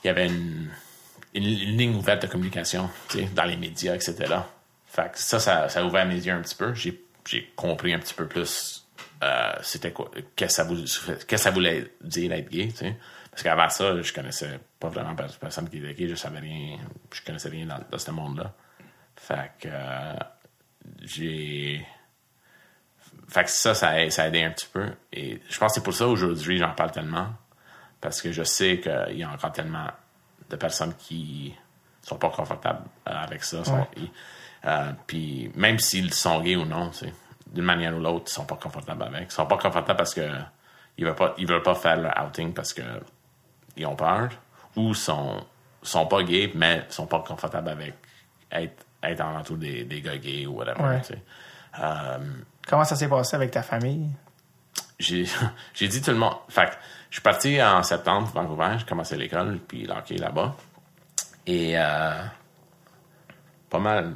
il 0.04 0.08
y 0.08 0.10
avait 0.10 0.28
une, 0.28 0.70
une, 1.34 1.46
une 1.46 1.78
ligne 1.78 1.96
ouverte 1.96 2.24
de 2.24 2.28
communication 2.28 2.90
tu 3.10 3.20
sais, 3.20 3.30
dans 3.34 3.46
les 3.46 3.56
médias 3.58 3.96
etc 3.96 4.36
fait 4.86 5.12
que 5.12 5.18
ça 5.20 5.40
ça, 5.40 5.70
ça 5.70 5.80
a 5.80 5.84
ouvert 5.86 6.06
mes 6.06 6.16
yeux 6.24 6.34
un 6.34 6.42
petit 6.42 6.56
peu. 6.56 6.74
J'ai 6.74 7.02
compris 7.56 7.94
un 7.94 8.00
petit 8.00 8.14
peu 8.14 8.28
plus 8.28 8.86
euh, 9.24 9.54
c'était 9.62 9.92
quoi 9.94 10.12
qu'est-ce 10.36 11.26
que 11.26 11.38
ça 11.38 11.52
voulait 11.52 11.94
dire 12.02 12.34
être 12.34 12.50
gay 12.50 12.68
tu 12.68 12.76
sais. 12.78 12.96
Parce 13.32 13.42
qu'avant 13.42 13.70
ça 13.70 14.00
je 14.02 14.14
connaissais 14.14 14.60
pas 14.80 14.90
vraiment 14.90 15.16
per- 15.16 15.26
personne 15.40 15.68
qui 15.70 15.78
était 15.78 15.94
gay. 15.96 16.08
Je 16.10 16.16
savais 16.16 16.40
rien 16.40 16.78
je 17.12 17.22
connaissais 17.24 17.50
rien 17.50 17.66
dans, 17.66 17.80
dans 17.90 17.98
ce 17.98 18.12
monde 18.12 18.38
là 18.40 18.54
fait 19.16 19.52
que 19.62 19.70
euh, 19.72 20.14
j'ai 21.02 21.86
fait 23.30 23.44
que 23.44 23.50
ça, 23.50 23.74
ça 23.74 23.90
a, 23.90 24.10
ça 24.10 24.24
a 24.24 24.28
aidé 24.28 24.44
un 24.44 24.52
petit 24.52 24.68
peu. 24.72 24.92
Et 25.12 25.42
je 25.50 25.58
pense 25.58 25.72
que 25.72 25.76
c'est 25.76 25.84
pour 25.84 25.94
ça 25.94 26.08
aujourd'hui 26.08 26.58
j'en 26.58 26.74
parle 26.74 26.92
tellement. 26.92 27.28
Parce 28.00 28.22
que 28.22 28.32
je 28.32 28.44
sais 28.44 28.80
qu'il 28.80 29.18
y 29.18 29.24
a 29.24 29.30
encore 29.30 29.52
tellement 29.54 29.88
de 30.50 30.56
personnes 30.56 30.94
qui 30.96 31.56
sont 32.02 32.18
pas 32.18 32.30
confortables 32.30 32.84
euh, 33.08 33.12
avec 33.12 33.44
ça. 33.44 33.64
euh, 34.66 34.92
puis 35.08 35.52
même 35.56 35.80
s'ils 35.80 36.14
sont 36.14 36.42
gays 36.42 36.58
ou 36.58 36.66
non, 36.66 36.92
d'une 37.48 37.64
manière 37.64 37.96
ou 37.96 38.00
l'autre, 38.00 38.26
ils 38.28 38.34
sont 38.34 38.46
pas 38.46 38.58
confortables 38.58 39.04
avec. 39.04 39.30
Ils 39.30 39.32
sont 39.32 39.46
pas 39.46 39.58
confortables 39.58 39.98
parce 39.98 40.14
que 40.14 40.30
ils 40.98 41.06
veulent 41.06 41.16
pas, 41.16 41.34
ils 41.38 41.48
veulent 41.48 41.64
pas 41.64 41.76
faire 41.76 41.98
leur 41.98 42.14
outing 42.26 42.54
parce 42.54 42.74
que 42.74 42.82
ils 43.78 43.86
ont 43.86 43.96
peur. 43.96 44.30
Ou 44.76 44.94
sont, 44.94 45.46
sont 45.82 46.08
pas 46.08 46.24
gays, 46.24 46.52
mais 46.56 46.86
sont 46.90 47.08
pas 47.08 47.20
confortables 47.20 47.70
avec 47.70 47.94
être, 48.52 48.86
être 49.04 49.22
en 49.22 49.36
entour 49.38 49.58
des, 49.58 49.84
des 49.84 50.02
gars 50.02 50.18
gays 50.18 50.46
ou 50.46 50.54
whatever. 50.58 50.82
Ouais. 50.84 51.02
tu 51.02 51.08
sais. 51.14 51.24
Euh, 51.80 52.18
Comment 52.68 52.84
ça 52.86 52.96
s'est 52.96 53.10
passé 53.10 53.36
avec 53.36 53.52
ta 53.52 53.62
famille? 53.64 54.10
j'ai 55.00 55.26
dit 55.88 56.02
tout 56.02 56.12
le 56.12 56.18
monde. 56.18 56.36
Fait 56.50 56.70
je 57.10 57.16
suis 57.18 57.22
parti 57.22 57.62
en 57.62 57.84
septembre, 57.84 58.28
Vancouver, 58.34 58.76
j'ai 58.80 58.86
commencé 58.86 59.16
l'école, 59.16 59.60
puis 59.68 59.86
l'hockey 59.86 60.16
là-bas. 60.16 60.56
Et 61.46 61.74
euh, 61.78 62.24
pas 63.70 63.80
mal. 63.80 64.16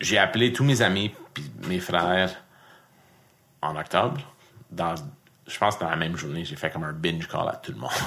J'ai 0.00 0.18
appelé 0.18 0.52
tous 0.52 0.64
mes 0.64 0.82
amis 0.82 1.14
puis 1.32 1.50
mes 1.68 1.78
frères 1.78 2.30
en 3.62 3.76
octobre. 3.76 4.20
Dans, 4.70 4.94
je 5.46 5.58
pense 5.58 5.76
que 5.76 5.84
dans 5.84 5.90
la 5.90 5.96
même 5.96 6.16
journée, 6.16 6.44
j'ai 6.44 6.56
fait 6.56 6.70
comme 6.70 6.84
un 6.84 6.92
binge 6.92 7.26
call 7.28 7.48
à 7.48 7.56
tout 7.56 7.72
le 7.72 7.78
monde. 7.78 7.90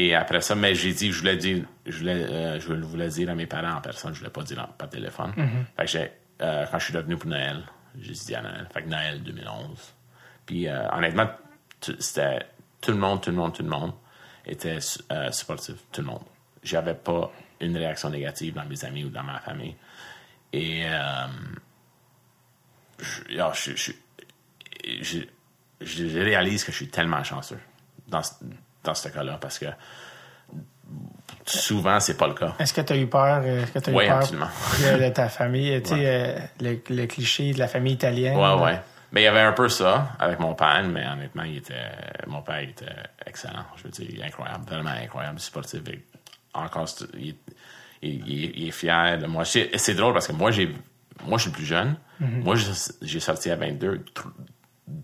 Et 0.00 0.14
après 0.14 0.40
ça, 0.40 0.54
mais 0.54 0.76
j'ai 0.76 0.92
dit, 0.92 1.10
je 1.10 1.18
voulais 1.18 1.36
dire, 1.36 1.64
je 1.84 1.98
voulais, 1.98 2.12
euh, 2.22 2.60
je 2.60 2.72
voulais 2.72 3.08
dire 3.08 3.30
à 3.30 3.34
mes 3.34 3.46
parents 3.46 3.78
en 3.78 3.80
personne, 3.80 4.14
je 4.14 4.20
voulais 4.20 4.30
pas 4.30 4.42
dire 4.44 4.60
en- 4.60 4.72
par 4.72 4.88
téléphone. 4.88 5.32
Fait 5.76 5.84
que 5.86 5.90
j'ai, 5.90 6.12
euh, 6.40 6.66
quand 6.70 6.78
je 6.78 6.84
suis 6.84 6.96
revenu 6.96 7.16
pour 7.16 7.28
Noël, 7.28 7.64
j'ai 8.00 8.12
dit 8.12 8.34
à 8.36 8.42
Noël. 8.42 8.68
Fait 8.72 8.82
que 8.84 8.88
Noël 8.88 9.20
2011. 9.24 9.94
Puis 10.46 10.68
euh, 10.68 10.88
honnêtement, 10.92 11.28
c'était 11.80 12.38
tout 12.80 12.92
le 12.92 12.96
monde, 12.98 13.20
tout 13.22 13.30
le 13.30 13.36
monde, 13.36 13.52
tout 13.52 13.64
le 13.64 13.68
monde 13.70 13.92
était 14.46 14.78
supportif, 15.32 15.74
tout 15.90 16.00
le 16.00 16.06
monde. 16.06 16.22
J'avais 16.62 16.94
pas 16.94 17.32
une 17.60 17.76
réaction 17.76 18.08
négative 18.10 18.54
dans 18.54 18.64
mes 18.66 18.84
amis 18.84 19.02
ou 19.04 19.08
dans 19.10 19.24
ma 19.24 19.40
famille. 19.40 19.74
Et 20.52 20.84
je, 22.98 23.22
je, 23.54 23.72
je, 23.76 23.92
je, 25.02 25.18
je- 25.80 26.08
je 26.08 26.18
réalise 26.20 26.64
que 26.64 26.72
je 26.72 26.76
suis 26.76 26.88
tellement 26.88 27.22
chanceux 27.24 27.58
dans, 28.08 28.22
dans 28.88 28.94
ce 28.94 29.08
cas-là 29.08 29.38
parce 29.40 29.58
que 29.58 29.66
souvent 31.46 32.00
c'est 32.00 32.16
pas 32.16 32.26
le 32.28 32.34
cas. 32.34 32.54
Est-ce 32.58 32.72
que 32.72 32.80
tu 32.80 32.92
as 32.92 32.96
eu 32.96 33.06
peur? 33.06 33.40
euh, 33.44 33.62
Est-ce 33.62 33.72
que 33.72 33.78
tu 33.78 33.90
as 33.90 33.92
Oui, 33.92 34.04
eu 34.04 34.08
peur 34.08 34.16
absolument. 34.18 34.48
de, 34.80 35.08
ta 35.10 35.28
famille? 35.28 35.82
Tu 35.82 35.90
sais, 35.90 35.94
euh, 36.06 36.38
le, 36.60 36.80
le 36.94 37.06
cliché 37.06 37.52
de 37.52 37.58
la 37.58 37.68
famille 37.68 37.94
italienne. 37.94 38.36
Ouais, 38.36 38.42
là. 38.42 38.56
ouais. 38.56 38.80
Mais 39.12 39.22
il 39.22 39.24
y 39.24 39.28
avait 39.28 39.40
un 39.40 39.52
peu 39.52 39.68
ça 39.70 40.08
avec 40.18 40.38
mon 40.38 40.54
père, 40.54 40.84
mais 40.84 41.06
honnêtement, 41.06 41.44
il 41.44 41.56
était, 41.58 41.74
mon 42.26 42.42
père 42.42 42.60
il 42.60 42.70
était 42.70 42.84
excellent. 43.24 43.64
Je 43.76 43.84
veux 43.84 43.90
dire, 43.90 44.22
incroyable, 44.24 44.64
vraiment 44.66 44.90
incroyable, 44.90 45.40
sportif. 45.40 45.80
Encore, 46.52 46.88
il, 47.14 47.34
il- 48.02 48.28
il- 48.28 48.52
il 48.62 48.68
est 48.68 48.70
fier 48.70 49.18
de 49.18 49.26
moi. 49.26 49.44
C'est 49.46 49.70
c'est 49.76 49.94
drôle 49.94 50.12
parce 50.12 50.26
que 50.28 50.32
moi, 50.32 50.50
j'ai, 50.50 50.74
moi, 51.24 51.38
je 51.38 51.42
suis 51.42 51.50
le 51.50 51.56
plus 51.56 51.64
jeune. 51.66 51.96
Moi, 52.20 52.56
j'ai 53.02 53.20
sorti 53.20 53.50
à 53.50 53.56
22. 53.56 54.04
Tr- 54.14 54.32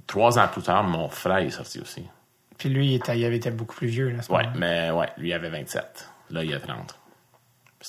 Trois 0.07 0.39
ans 0.39 0.49
plus 0.49 0.63
tard, 0.63 0.83
mon 0.85 1.09
frère 1.09 1.39
est 1.39 1.51
sorti 1.51 1.79
aussi. 1.81 2.05
Puis 2.59 2.69
lui, 2.69 2.89
il, 2.89 2.95
était, 2.95 3.19
il 3.19 3.25
avait 3.25 3.37
été 3.37 3.51
beaucoup 3.51 3.75
plus 3.77 3.89
vieux. 3.89 4.11
Là, 4.11 4.23
ce 4.23 4.33
Ouais, 4.33 4.45
mais 4.57 4.91
ouais, 4.91 5.09
lui, 5.19 5.31
il 5.31 5.33
avait 5.33 5.51
27. 5.51 6.09
Là, 6.31 6.45
il 6.45 6.55
a 6.55 6.61
30. 6.61 6.99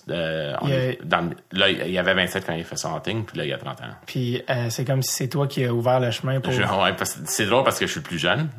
Euh, 0.10 0.54
Il 0.64 0.74
a- 0.74 0.76
est 0.90 1.00
dans- 1.06 1.30
là, 1.54 1.70
il 1.70 1.98
avait 1.98 2.14
27 2.14 2.46
quand 2.46 2.54
il 2.54 2.62
a 2.62 2.64
fait 2.66 2.76
son 2.76 2.94
hunting, 2.96 3.24
puis 3.24 3.38
là, 3.38 3.46
il 3.46 3.54
a 3.54 3.58
30 3.58 3.80
ans. 3.82 3.94
Puis 4.06 4.44
euh, 4.50 4.70
c'est 4.70 4.84
comme 4.84 5.02
si 5.02 5.14
c'est 5.14 5.30
toi 5.30 5.48
qui 5.48 5.64
as 5.64 5.74
ouvert 5.74 6.02
le 6.02 6.12
chemin 6.12 6.42
pour. 6.42 6.52
Je- 6.52 6.62
ouais, 6.64 6.94
c'est 7.26 7.46
drôle 7.46 7.64
parce 7.64 7.80
que 7.80 7.86
je 7.88 7.92
suis 7.92 8.02
le 8.02 8.06
plus 8.06 8.20
jeune, 8.20 8.50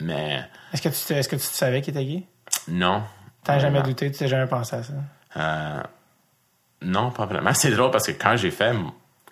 mais 0.00 0.42
Est-ce 0.72 0.82
que, 0.82 0.88
tu 0.88 1.12
est-ce 1.12 1.28
que 1.28 1.36
tu 1.36 1.42
savais 1.42 1.80
qu'il 1.80 1.96
était 1.96 2.04
gay? 2.04 2.22
non. 2.68 3.04
T'as 3.44 3.58
jamais 3.60 3.82
douté, 3.82 4.10
tu 4.10 4.18
t'es 4.18 4.26
jamais 4.26 4.48
pensé 4.48 4.74
à 4.76 4.82
ça? 4.82 4.94
Euh, 5.36 5.82
non, 6.82 7.10
pas 7.10 7.26
vraiment. 7.26 7.50
C'est 7.54 7.70
drôle 7.70 7.90
parce 7.92 8.06
que 8.06 8.12
quand 8.12 8.36
j'ai 8.36 8.50
fait, 8.50 8.74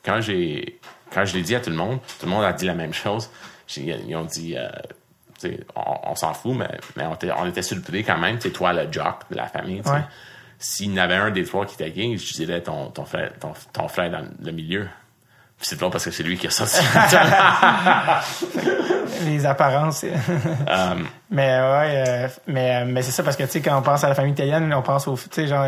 quand 0.05 0.21
j'ai, 0.21 0.79
quand 1.13 1.25
je 1.25 1.35
l'ai 1.35 1.43
dit 1.43 1.55
à 1.57 1.61
tout 1.61 1.71
le 1.71 1.77
monde, 1.77 1.99
tout 2.21 2.27
le 2.27 2.31
monde 2.31 2.45
a 2.45 2.53
dit 2.53 2.67
la 2.67 2.75
même 2.75 2.93
chose. 2.95 3.31
Ils 3.77 4.15
ont 4.15 4.25
dit, 4.25 4.55
euh, 4.57 4.69
on, 5.75 6.11
on 6.11 6.15
s'en 6.15 6.35
fout, 6.35 6.57
mais, 6.57 6.69
mais 6.97 7.07
on, 7.07 7.15
était, 7.15 7.31
on 7.37 7.47
était 7.47 7.63
surpris 7.63 8.05
quand 8.05 8.19
même. 8.19 8.41
Sais, 8.41 8.51
toi, 8.51 8.73
le 8.73 8.91
jock 8.91 9.21
de 9.31 9.37
la 9.37 9.47
famille, 9.47 9.83
sais. 9.85 9.91
Ouais. 9.91 10.05
S'il 10.59 10.93
y 10.93 10.95
en 10.95 11.03
avait 11.03 11.17
un 11.17 11.31
des 11.31 11.45
trois 11.45 11.67
qui 11.67 11.75
était 11.75 11.91
gay, 11.91 12.17
je 12.17 12.33
dirais 12.35 12.61
ton, 12.61 12.91
ton 12.91 13.05
frère, 13.05 13.33
ton, 13.41 13.53
ton 13.73 13.89
frère 13.89 14.11
dans 14.11 14.25
le 14.41 14.53
milieu. 14.53 14.89
C'est 15.59 15.79
drôle 15.79 15.91
parce 15.91 16.05
que 16.05 16.11
c'est 16.11 16.23
lui 16.23 16.37
qui 16.37 16.47
a 16.47 16.51
sorti. 16.51 16.81
Les 19.25 19.47
apparences. 19.47 20.05
Euh, 20.05 20.95
mais 21.31 21.47
ouais, 21.47 22.05
euh, 22.09 22.29
mais, 22.47 22.85
mais 22.85 23.03
c'est 23.03 23.13
ça 23.13 23.23
parce 23.23 23.37
que 23.37 23.45
tu 23.45 23.51
sais, 23.51 23.61
quand 23.61 23.79
on 23.79 23.83
pense 23.83 24.03
à 24.05 24.09
la 24.09 24.15
famille 24.15 24.33
italienne, 24.33 24.73
on 24.75 24.83
pense 24.83 25.07
au. 25.07 25.17
Tu 25.17 25.29
sais, 25.31 25.47
genre. 25.47 25.67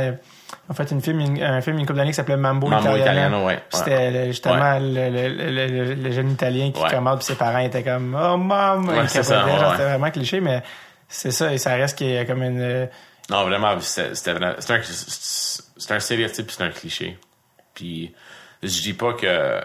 En 0.68 0.72
fait, 0.74 0.90
une 0.90 1.02
film, 1.02 1.20
une- 1.20 1.42
un 1.42 1.60
film, 1.60 1.78
une 1.78 1.84
couple 1.86 1.98
d'années 1.98 2.10
qui 2.10 2.14
s'appelait 2.16 2.36
Mambo, 2.38 2.68
Mambo 2.68 2.96
Italiano. 2.96 3.02
Italiano, 3.02 3.46
ouais. 3.46 3.62
C'était 3.70 3.96
Ouais. 3.96 4.24
justement 4.28 4.78
le, 4.78 5.10
le, 5.10 5.28
le, 5.28 5.66
le- 5.66 5.94
le 5.94 6.10
jeune 6.10 6.30
Italien 6.30 6.72
qui 6.72 6.82
commande, 6.82 7.18
puis 7.18 7.26
ses 7.26 7.34
parents 7.34 7.58
étaient 7.58 7.82
comme 7.82 8.14
Oh, 8.18 8.36
maman! 8.38 9.06
C'était 9.06 9.22
vraiment 9.34 10.10
cliché, 10.10 10.40
mais 10.40 10.62
c'est 11.08 11.30
ça, 11.32 11.52
et 11.52 11.58
ça 11.58 11.74
reste 11.74 11.98
qu'il 11.98 12.10
y 12.10 12.16
a 12.16 12.24
comme 12.24 12.42
une. 12.42 12.60
euh, 12.62 12.86
Non, 13.30 13.44
vraiment, 13.44 13.78
c'est 13.80 14.10
un, 14.28 14.54
c'est 14.58 15.92
un 15.92 16.00
stéréotype, 16.00 16.50
c'est 16.50 16.62
un 16.64 16.70
cliché. 16.70 17.18
Puis, 17.74 18.14
je 18.62 18.80
dis 18.82 18.94
pas 18.94 19.12
que 19.12 19.60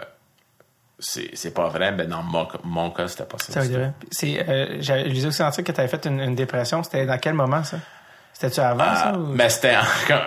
c'est 0.98 1.54
pas 1.54 1.68
vrai, 1.68 1.92
mais 1.92 2.06
dans 2.06 2.22
mon, 2.22 2.46
mon 2.64 2.90
cas, 2.90 3.08
c'était 3.08 3.24
pas 3.24 3.38
ça. 3.38 3.52
Ça. 3.54 3.62
C'est, 4.10 4.46
euh, 4.48 4.76
j'ai- 4.80 5.26
aussi 5.26 5.32
ça 5.32 5.50
que 5.50 5.72
tu 5.72 5.80
avais 5.80 5.88
fait 5.88 6.04
une, 6.06 6.20
une 6.20 6.34
dépression. 6.34 6.82
C'était 6.82 7.06
dans 7.06 7.16
quel 7.18 7.32
moment, 7.34 7.64
ça? 7.64 7.78
C'était-tu 8.40 8.60
avant, 8.60 8.94
ça? 8.96 9.12
ou- 9.12 9.26
Mais 9.34 9.50
c'était 9.50 9.76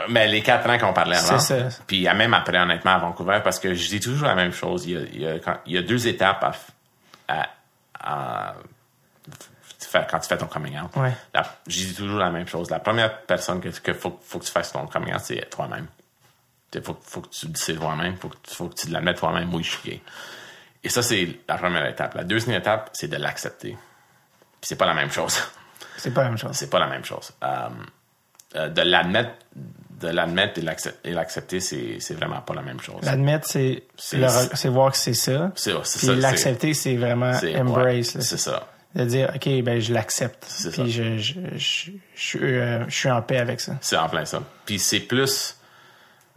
mais 0.09 0.27
les 0.27 0.43
quatre 0.43 0.69
ans 0.69 0.77
qu'on 0.77 0.93
parlait 0.93 1.17
avant. 1.17 1.39
C'est 1.39 1.69
ça. 1.71 1.79
Puis 1.87 2.07
euh, 2.07 2.13
même 2.13 2.33
après, 2.35 2.59
honnêtement, 2.59 2.91
à 2.91 2.99
Vancouver, 2.99 3.39
parce 3.43 3.57
que 3.59 3.73
je 3.73 3.87
dis 3.89 3.99
toujours 3.99 4.27
la 4.27 4.35
même 4.35 4.53
chose. 4.53 4.85
Il 4.85 4.91
y 4.93 4.97
a, 4.97 5.01
il 5.01 5.21
y 5.21 5.27
a, 5.27 5.39
quand- 5.39 5.57
il 5.65 5.73
y 5.73 5.77
a 5.77 5.81
deux 5.81 6.07
étapes 6.07 6.55
à, 7.27 7.47
à, 7.99 8.53
quand 10.09 10.19
tu 10.19 10.27
fais 10.27 10.37
ton 10.37 10.47
coming 10.47 10.79
out. 10.79 10.95
Ouais. 10.95 11.11
La- 11.33 11.43
je 11.67 11.77
dis 11.85 11.95
toujours 11.95 12.19
la 12.19 12.29
même 12.29 12.47
chose. 12.47 12.69
La 12.69 12.79
première 12.79 13.21
personne 13.21 13.59
que, 13.61 13.69
que 13.69 13.93
faut, 13.93 14.19
faut 14.23 14.39
que 14.39 14.45
tu 14.45 14.51
fasses 14.51 14.71
ton 14.71 14.85
coming 14.87 15.13
out, 15.13 15.21
c'est 15.23 15.49
toi-même. 15.49 15.87
Il 16.73 16.81
faut, 16.81 16.97
faut 17.03 17.21
que 17.21 17.29
tu 17.29 17.45
le 17.47 17.51
dises 17.51 17.75
toi-même. 17.79 18.17
Faut, 18.17 18.29
que 18.29 18.37
tu- 18.43 18.55
faut 18.55 18.67
que 18.67 18.75
tu 18.75 18.89
l'admettes 18.89 19.17
toi-même. 19.17 19.53
Oui, 19.53 19.63
je 19.63 19.71
suis 19.71 19.89
gay. 19.89 20.01
Et 20.83 20.89
ça, 20.89 21.01
c'est 21.01 21.39
la 21.47 21.57
première 21.57 21.85
étape. 21.87 22.13
La 22.15 22.23
deuxième 22.23 22.57
étape, 22.59 22.89
c'est 22.93 23.07
de 23.07 23.17
l'accepter. 23.17 23.69
Puis 23.71 24.67
c'est 24.67 24.75
pas 24.75 24.85
la 24.85 24.93
même 24.93 25.11
chose. 25.11 25.39
C'est 25.97 26.13
pas 26.13 26.23
la 26.23 26.29
même 26.29 26.37
chose. 26.37 26.51
c'est 26.53 26.69
pas 26.69 26.79
la 26.79 26.87
même 26.87 27.05
chose. 27.05 27.31
Euh, 27.43 27.69
euh, 28.55 28.69
de 28.69 28.81
l'admettre, 28.81 29.31
de 30.01 30.07
l'admettre 30.09 30.59
et 30.59 30.61
l'accept- 30.61 30.99
et 31.05 31.11
l'accepter, 31.11 31.59
c'est, 31.59 32.13
vraiment 32.13 32.41
pas 32.41 32.53
la 32.53 32.61
même 32.61 32.79
chose. 32.79 33.01
L'admettre, 33.03 33.47
c'est 33.47 34.67
voir 34.69 34.91
que 34.91 34.97
c'est 34.97 35.13
ça. 35.13 35.51
C'est, 35.55 35.73
l'accepter, 36.15 36.73
c'est 36.73 36.95
vraiment 36.95 37.31
embrace. 37.57 37.85
ouais, 38.15 38.21
c'est 38.21 38.37
ça. 38.37 38.67
de 38.95 39.05
dire, 39.05 39.31
OK, 39.33 39.47
ben 39.63 39.79
je 39.79 39.93
l'accepte. 39.93 40.45
Puis 40.73 40.91
je, 40.91 41.17
je, 41.17 41.33
je, 41.55 41.57
je, 41.57 41.91
suis, 42.15 42.39
euh, 42.43 42.83
je 42.87 42.95
suis 42.95 43.09
en 43.09 43.21
paix 43.21 43.37
avec 43.39 43.59
ça. 43.61 43.77
C'est 43.81 43.97
en 43.97 44.07
plein 44.09 44.25
ça. 44.25 44.41
Puis 44.65 44.77
c'est 44.79 44.99
plus, 44.99 45.57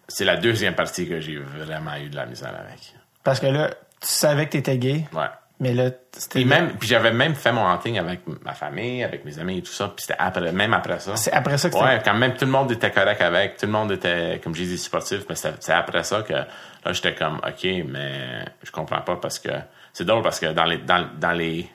c'est 0.09 0.25
la 0.25 0.37
deuxième 0.37 0.75
partie 0.75 1.09
que 1.09 1.21
j'ai 1.21 1.37
vraiment 1.39 1.97
eu 1.97 2.09
de 2.09 2.17
la 2.17 2.25
misère 2.27 2.55
avec. 2.59 2.95
Parce 3.25 3.41
que 3.41 3.47
là, 3.47 3.71
tu 4.01 4.09
savais 4.09 4.47
que 4.47 4.53
t'étais 4.53 4.79
gay, 4.79 5.05
Ouais. 5.13 5.27
Mais 5.59 5.73
là, 5.73 5.91
c'était... 6.13 6.41
Puis 6.41 6.45
même, 6.45 6.73
puis 6.77 6.87
j'avais 6.89 7.13
même 7.13 7.35
fait 7.35 7.53
mon 7.53 7.67
hunting 7.67 7.99
avec 7.99 8.21
ma 8.45 8.53
famille, 8.53 9.03
avec 9.03 9.25
mes 9.25 9.39
amis 9.39 9.59
et 9.59 9.63
tout 9.63 9.73
ça. 9.73 9.89
Puis 9.89 10.05
c'était 10.07 10.19
après, 10.19 10.53
même 10.53 10.75
après 10.75 10.99
ça. 10.99 11.17
C'est 11.17 11.33
après 11.33 11.57
ça 11.59 11.71
que. 11.71 11.77
Ouais, 11.77 12.01
quand 12.05 12.15
même, 12.15 12.35
tout 12.35 12.45
le 12.45 12.51
monde 12.51 12.71
était 12.73 12.91
correct 12.91 13.21
avec, 13.23 13.57
tout 13.57 13.67
le 13.67 13.73
monde 13.73 13.93
était, 13.93 14.41
comme 14.45 14.55
j'ai 14.55 14.67
dit, 14.67 14.77
supportif, 14.79 15.21
mais 15.29 15.35
c'est 15.35 15.73
après 15.73 16.03
ça 16.05 16.23
que 16.23 16.33
là, 16.35 16.47
j'étais 16.93 17.15
comme, 17.15 17.37
OK, 17.37 17.65
mais 17.87 18.45
je 18.63 18.71
comprends 18.71 19.01
pas 19.01 19.17
parce 19.17 19.39
que 19.39 19.49
c'est 19.93 20.05
drôle 20.05 20.23
parce 20.23 20.39
que 20.41 20.53
dans 20.53 20.65
les, 20.65 20.79
dans, 20.79 21.09
dans 21.19 21.33
les, 21.33 21.69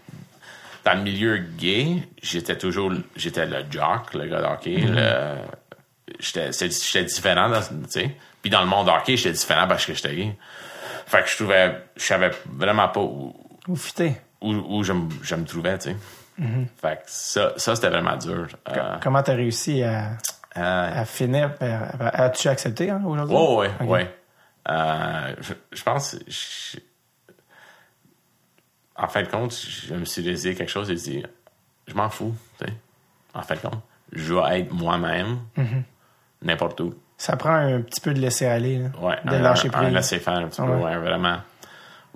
dans 0.85 0.93
le 0.93 1.01
milieu 1.01 1.37
gay, 1.37 2.03
j'étais 2.21 2.57
toujours, 2.57 2.91
j'étais 3.15 3.45
le 3.47 3.63
jock, 3.69 4.13
le 4.13 4.27
gars 4.27 4.41
de 4.41 4.45
hockey, 4.45 4.77
le, 4.77 5.37
j'étais, 6.19 6.51
j'étais 6.51 7.03
différent, 7.03 7.49
dans- 7.49 7.61
tu 7.61 7.67
sais. 7.89 8.11
Puis 8.41 8.49
dans 8.51 8.61
le 8.61 8.67
monde 8.67 8.89
hockey, 8.89 9.17
j'étais 9.17 9.31
différent 9.33 9.67
parce 9.67 9.85
que 9.85 9.93
j'étais 9.93 10.15
gay. 10.15 10.35
Fait 11.07 11.23
que 11.23 11.29
je 11.29 11.35
trouvais, 11.35 11.75
je 11.97 12.03
savais 12.03 12.31
vraiment 12.45 12.87
pas 12.87 13.01
où, 13.01 13.35
Ou 13.67 13.75
fité. 13.75 14.15
où, 14.41 14.51
où 14.53 14.83
je, 14.83 14.93
me- 14.93 15.09
je 15.21 15.35
me 15.35 15.45
trouvais, 15.45 15.77
tu 15.77 15.89
sais. 15.91 15.95
Fait 16.81 16.95
que 16.97 17.01
ça, 17.05 17.53
ça 17.57 17.75
c'était 17.75 17.89
vraiment 17.89 18.17
dur. 18.17 18.47
Euh, 18.69 18.95
Comment 19.03 19.21
t'as 19.21 19.35
réussi 19.35 19.83
à, 19.83 20.13
euh, 20.57 21.01
à 21.01 21.05
finir 21.05 21.53
par... 21.55 21.91
As-tu 22.01 22.47
accepté 22.47 22.89
hein, 22.89 23.03
aujourd'hui? 23.05 23.35
Oh, 23.37 23.63
ouais. 23.85 24.15
Euh, 24.69 25.35
je, 25.41 25.53
je 25.71 25.83
pense, 25.83 26.15
je- 26.27 26.79
en 28.95 29.07
fin 29.07 29.21
de 29.23 29.27
compte, 29.27 29.53
je 29.53 29.93
me 29.93 30.05
suis 30.05 30.23
décidé 30.23 30.55
quelque 30.55 30.69
chose 30.69 30.89
et 30.91 30.95
dit, 30.95 31.23
je 31.87 31.93
m'en 31.93 32.09
fous, 32.09 32.33
tu 32.59 32.65
sais. 32.65 32.73
En 33.33 33.41
fin 33.41 33.55
de 33.55 33.59
compte, 33.59 33.81
je 34.11 34.33
vais 34.33 34.59
être 34.61 34.71
moi-même, 34.73 35.39
Mm-hmm. 35.57 35.83
n'importe 36.43 36.79
où. 36.81 36.93
Ça 37.17 37.35
prend 37.37 37.53
un 37.53 37.81
petit 37.81 38.01
peu 38.01 38.13
de 38.13 38.19
laisser 38.19 38.45
aller, 38.47 38.79
là, 38.79 38.89
Ouais, 38.99 39.17
de 39.25 39.35
un, 39.35 39.39
lâcher 39.39 39.69
un, 39.73 39.77
un 39.77 39.81
prise. 39.83 39.93
laisser 39.93 40.19
faire 40.19 40.33
un 40.37 40.47
petit 40.47 40.61
peu, 40.61 40.67
ouais, 40.67 40.97
vraiment, 40.97 41.37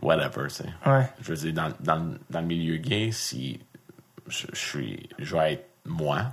whatever, 0.05 0.47
tu 0.47 0.55
sais. 0.55 0.69
Ouais. 0.85 1.07
Je 1.21 1.33
veux 1.33 1.37
dire, 1.37 1.53
dans, 1.53 1.71
dans, 1.79 2.13
dans 2.29 2.39
le 2.41 2.45
milieu 2.47 2.77
gay, 2.77 3.09
si 3.11 3.59
je, 4.27 4.45
je 4.53 4.57
suis, 4.59 5.09
je 5.19 5.35
vais 5.35 5.53
être 5.53 5.65
moi, 5.85 6.23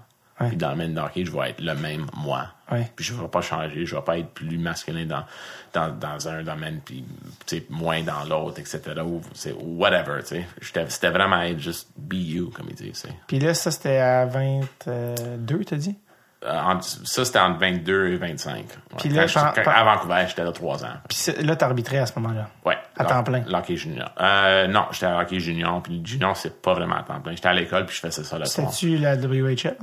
Ouais. 0.41 0.49
puis 0.49 0.57
dans 0.57 0.71
le 0.71 0.77
même 0.77 0.97
hockey, 0.97 1.25
je 1.27 1.31
vais 1.31 1.51
être 1.51 1.61
le 1.61 1.75
même 1.75 2.07
moi. 2.17 2.49
Ouais. 2.71 2.91
Puis 2.97 3.05
je 3.05 3.13
vais 3.13 3.29
pas 3.29 3.43
changer, 3.43 3.85
je 3.85 3.95
vais 3.95 4.03
pas 4.03 4.19
être 4.19 4.31
plus 4.31 4.57
masculin 4.59 5.05
dans, 5.05 5.25
dans, 5.75 5.95
dans 5.97 6.27
un 6.29 6.43
domaine, 6.43 6.81
puis 6.85 7.05
moins 7.69 8.03
dans 8.03 8.25
l'autre, 8.25 8.59
etc. 8.59 8.81
Ou 9.05 9.21
c'est 9.35 9.53
whatever, 9.53 10.21
tu 10.27 10.43
sais. 10.63 10.87
C'était 10.89 11.11
vraiment 11.11 11.41
être 11.43 11.61
juste 11.61 11.91
be 11.97 12.15
you, 12.15 12.51
comme 12.51 12.67
ils 12.71 12.75
disent. 12.75 13.03
tu 13.03 13.09
sais. 13.09 13.15
Puis 13.29 13.39
là, 13.41 13.53
ça, 13.55 13.71
c'était 13.71 13.99
à 13.99 14.25
22, 14.87 15.65
t'as 15.65 15.77
dit? 15.77 15.97
Euh, 16.45 16.81
ça, 17.05 17.25
c'était 17.25 17.39
entre 17.39 17.61
22 17.61 18.09
et 18.09 18.17
25. 18.17 18.57
Ouais. 18.57 18.65
Puis 18.99 19.09
là, 19.11 19.27
Quand 19.33 19.53
quand- 19.63 19.71
à 19.71 19.85
Vancouver, 19.85 20.25
j'étais 20.29 20.43
là 20.45 20.53
3 20.53 20.85
ans. 20.85 20.89
Puis 21.09 21.33
là, 21.45 21.55
t'arbitrais 21.57 21.99
à 21.99 22.07
ce 22.07 22.19
moment-là. 22.19 22.49
Ouais. 22.65 22.77
À 22.99 23.05
temps 23.05 23.23
plein. 23.23 23.45
L'hockey 23.47 23.77
junior. 23.77 24.11
Euh, 24.21 24.67
non, 24.67 24.87
j'étais 24.91 25.07
à 25.07 25.19
hockey 25.21 25.39
junior, 25.41 25.81
puis 25.83 25.99
le 26.01 26.07
junior, 26.07 26.37
c'est 26.37 26.61
pas 26.61 26.75
vraiment 26.75 26.97
à 26.97 27.03
temps 27.03 27.21
plein. 27.21 27.33
J'étais 27.33 27.49
à 27.49 27.53
l'école, 27.55 27.87
puis 27.87 27.95
je 27.97 28.01
faisais 28.01 28.23
ça 28.25 28.45
soir. 28.45 28.47
C'était-tu 28.73 28.97
la 28.99 29.17
WHL? 29.17 29.77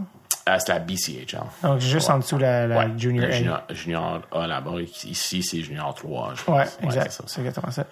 Euh, 0.48 0.56
c'était 0.58 0.74
la 0.74 0.80
BCHL. 0.80 1.40
Donc, 1.64 1.80
juste 1.80 2.10
en 2.10 2.18
dessous 2.18 2.38
la, 2.38 2.66
la 2.66 2.78
Ouais, 2.80 2.88
Junior 2.98 3.26
le 3.28 3.32
A. 3.32 3.38
junior, 3.38 3.62
junior 3.70 4.22
A 4.32 4.48
là-bas. 4.48 4.82
Ici, 5.04 5.44
c'est 5.44 5.62
junior 5.62 5.94
3, 5.94 6.34
je 6.36 6.44
pense. 6.44 6.56
Ouais, 6.58 6.66
c'est 6.66 6.86
exact. 6.86 7.12
ça. 7.12 7.24
c'est 7.28 7.42
exactement 7.42 7.72
ça. 7.72 7.86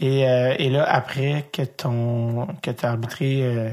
Et, 0.00 0.26
euh, 0.28 0.54
et 0.58 0.70
là, 0.70 0.84
après 0.88 1.46
que 1.52 1.62
ton 1.62 2.46
que 2.62 2.70
tu 2.70 2.86
as 2.86 2.90
arbitré, 2.90 3.72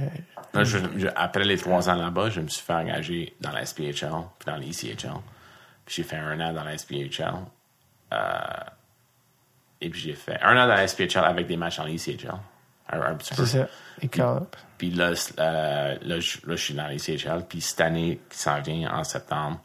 Là, 0.55 0.63
je- 0.63 0.77
je- 0.99 1.07
après 1.15 1.43
les 1.43 1.57
trois 1.57 1.89
ans 1.89 1.95
là-bas, 1.95 2.29
je 2.29 2.41
me 2.41 2.47
suis 2.47 2.61
fait 2.63 2.73
engager 2.73 3.35
dans 3.41 3.51
la 3.51 3.65
SPHL, 3.65 4.09
puis 4.39 4.45
dans 4.47 4.57
l'ECHL. 4.57 5.11
Puis 5.85 5.95
j'ai 5.97 6.03
fait 6.03 6.17
un 6.17 6.39
an 6.39 6.53
dans 6.53 6.63
la 6.63 6.77
SPHL. 6.77 7.33
Euh, 8.13 8.17
et 9.81 9.89
puis 9.89 9.99
j'ai 10.01 10.13
fait 10.13 10.39
un 10.41 10.53
an 10.57 10.67
dans 10.67 10.75
la 10.75 10.87
SPHL 10.87 11.23
avec 11.25 11.47
des 11.47 11.57
matchs 11.57 11.77
dans 11.77 11.83
l'ECHL. 11.85 12.33
Un, 12.91 13.01
un 13.01 13.15
petit 13.15 13.33
peu. 13.33 13.45
c'est 13.45 13.59
ça, 13.59 13.67
et. 14.01 14.07
Puis 14.77 14.91
là, 14.91 15.11
euh, 15.39 15.95
là, 16.01 16.19
je, 16.19 16.37
là, 16.45 16.55
je 16.55 16.63
suis 16.63 16.73
dans 16.73 16.87
l'ECHL. 16.87 17.45
Puis 17.47 17.61
cette 17.61 17.81
année 17.81 18.19
qui 18.29 18.37
s'en 18.37 18.61
vient, 18.61 18.91
en 18.93 19.03
septembre, 19.03 19.59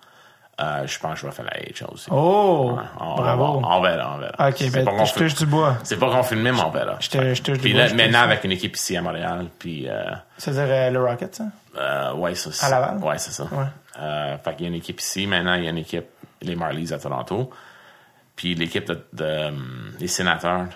euh, 0.60 0.86
je 0.86 0.98
pense 0.98 1.14
que 1.14 1.20
je 1.20 1.26
vais 1.26 1.32
faire 1.32 1.44
la 1.46 1.52
AHL 1.52 1.92
aussi. 1.92 2.08
Oh! 2.10 2.74
Ouais, 2.76 2.82
on, 3.00 3.14
bravo! 3.16 3.62
On, 3.64 3.80
verra, 3.80 4.14
on 4.14 4.18
verra. 4.18 4.48
ok, 4.48 4.70
ben, 4.72 4.84
pas 4.84 5.04
je 5.04 5.14
touche 5.14 5.34
du 5.34 5.46
bois. 5.46 5.76
C'est 5.84 5.98
pas 5.98 6.10
confirmé, 6.10 6.52
mais 6.52 6.60
on 6.60 6.70
verra. 6.70 6.96
Je 7.00 7.08
te- 7.08 7.34
je 7.34 7.42
touche 7.42 7.58
du 7.58 7.72
bois, 7.72 7.88
maintenant, 7.94 8.20
avec 8.20 8.44
une 8.44 8.52
équipe 8.52 8.76
ici 8.76 8.96
à 8.96 9.02
Montréal, 9.02 9.46
puis... 9.58 9.88
Euh, 9.88 10.02
C'est-à-dire 10.38 10.66
euh, 10.68 10.90
le 10.90 11.04
Rocket, 11.04 11.34
ça? 11.34 11.44
euh, 11.78 12.12
ouais, 12.14 12.34
ça, 12.34 12.66
À 12.66 12.70
Laval? 12.70 12.98
Ouais, 12.98 13.18
c'est 13.18 13.32
ça. 13.32 13.44
Ouais. 13.44 13.64
Euh, 14.00 14.36
fait 14.38 14.52
qu'il 14.54 14.62
y 14.62 14.64
a 14.66 14.68
une 14.68 14.74
équipe 14.78 15.00
ici. 15.00 15.26
Maintenant, 15.26 15.54
il 15.54 15.64
y 15.64 15.66
a 15.66 15.70
une 15.70 15.78
équipe, 15.78 16.06
les 16.42 16.56
Marlies 16.56 16.92
à 16.92 16.98
Toronto. 16.98 17.50
Puis 18.36 18.54
l'équipe 18.54 18.86
de, 18.86 19.04
de, 19.12 19.50
les 19.98 20.08
sénateurs. 20.08 20.66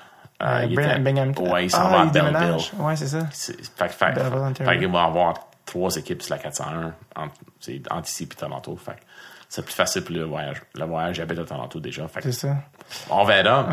euh, 0.43 0.67
Bengham- 0.99 1.33
Ouais, 1.39 1.65
ils 1.67 1.71
s'en 1.71 1.87
ah, 1.87 1.89
vont 1.89 2.01
à 2.01 2.07
Belleville. 2.07 2.57
Ouais, 2.79 2.97
c'est 2.97 3.07
ça. 3.07 3.27
Fait, 3.31 3.89
fait, 3.89 3.89
fait 3.89 4.79
qu'il 4.79 4.89
va 4.91 5.03
y 5.03 5.07
avoir 5.07 5.35
trois 5.65 5.97
équipes 5.97 6.21
sur 6.23 6.35
la 6.35 6.43
401 6.43 6.93
entre, 7.17 7.35
c'est 7.61 7.81
entre 7.91 8.09
ici 8.09 8.25
et 8.25 8.35
Toronto. 8.35 8.77
Fait 8.77 8.97
c'est 9.55 9.65
plus 9.65 9.75
facile 9.75 10.03
pour 10.03 10.17
le 10.17 10.25
voyage. 10.25 10.61
Le 10.75 10.85
voyage, 10.85 11.15
j'habite 11.17 11.39
à 11.39 11.45
Toronto 11.45 11.79
déjà. 11.79 12.07
C'est 12.21 12.33
ça. 12.33 12.57
on 13.11 13.25
verra, 13.25 13.69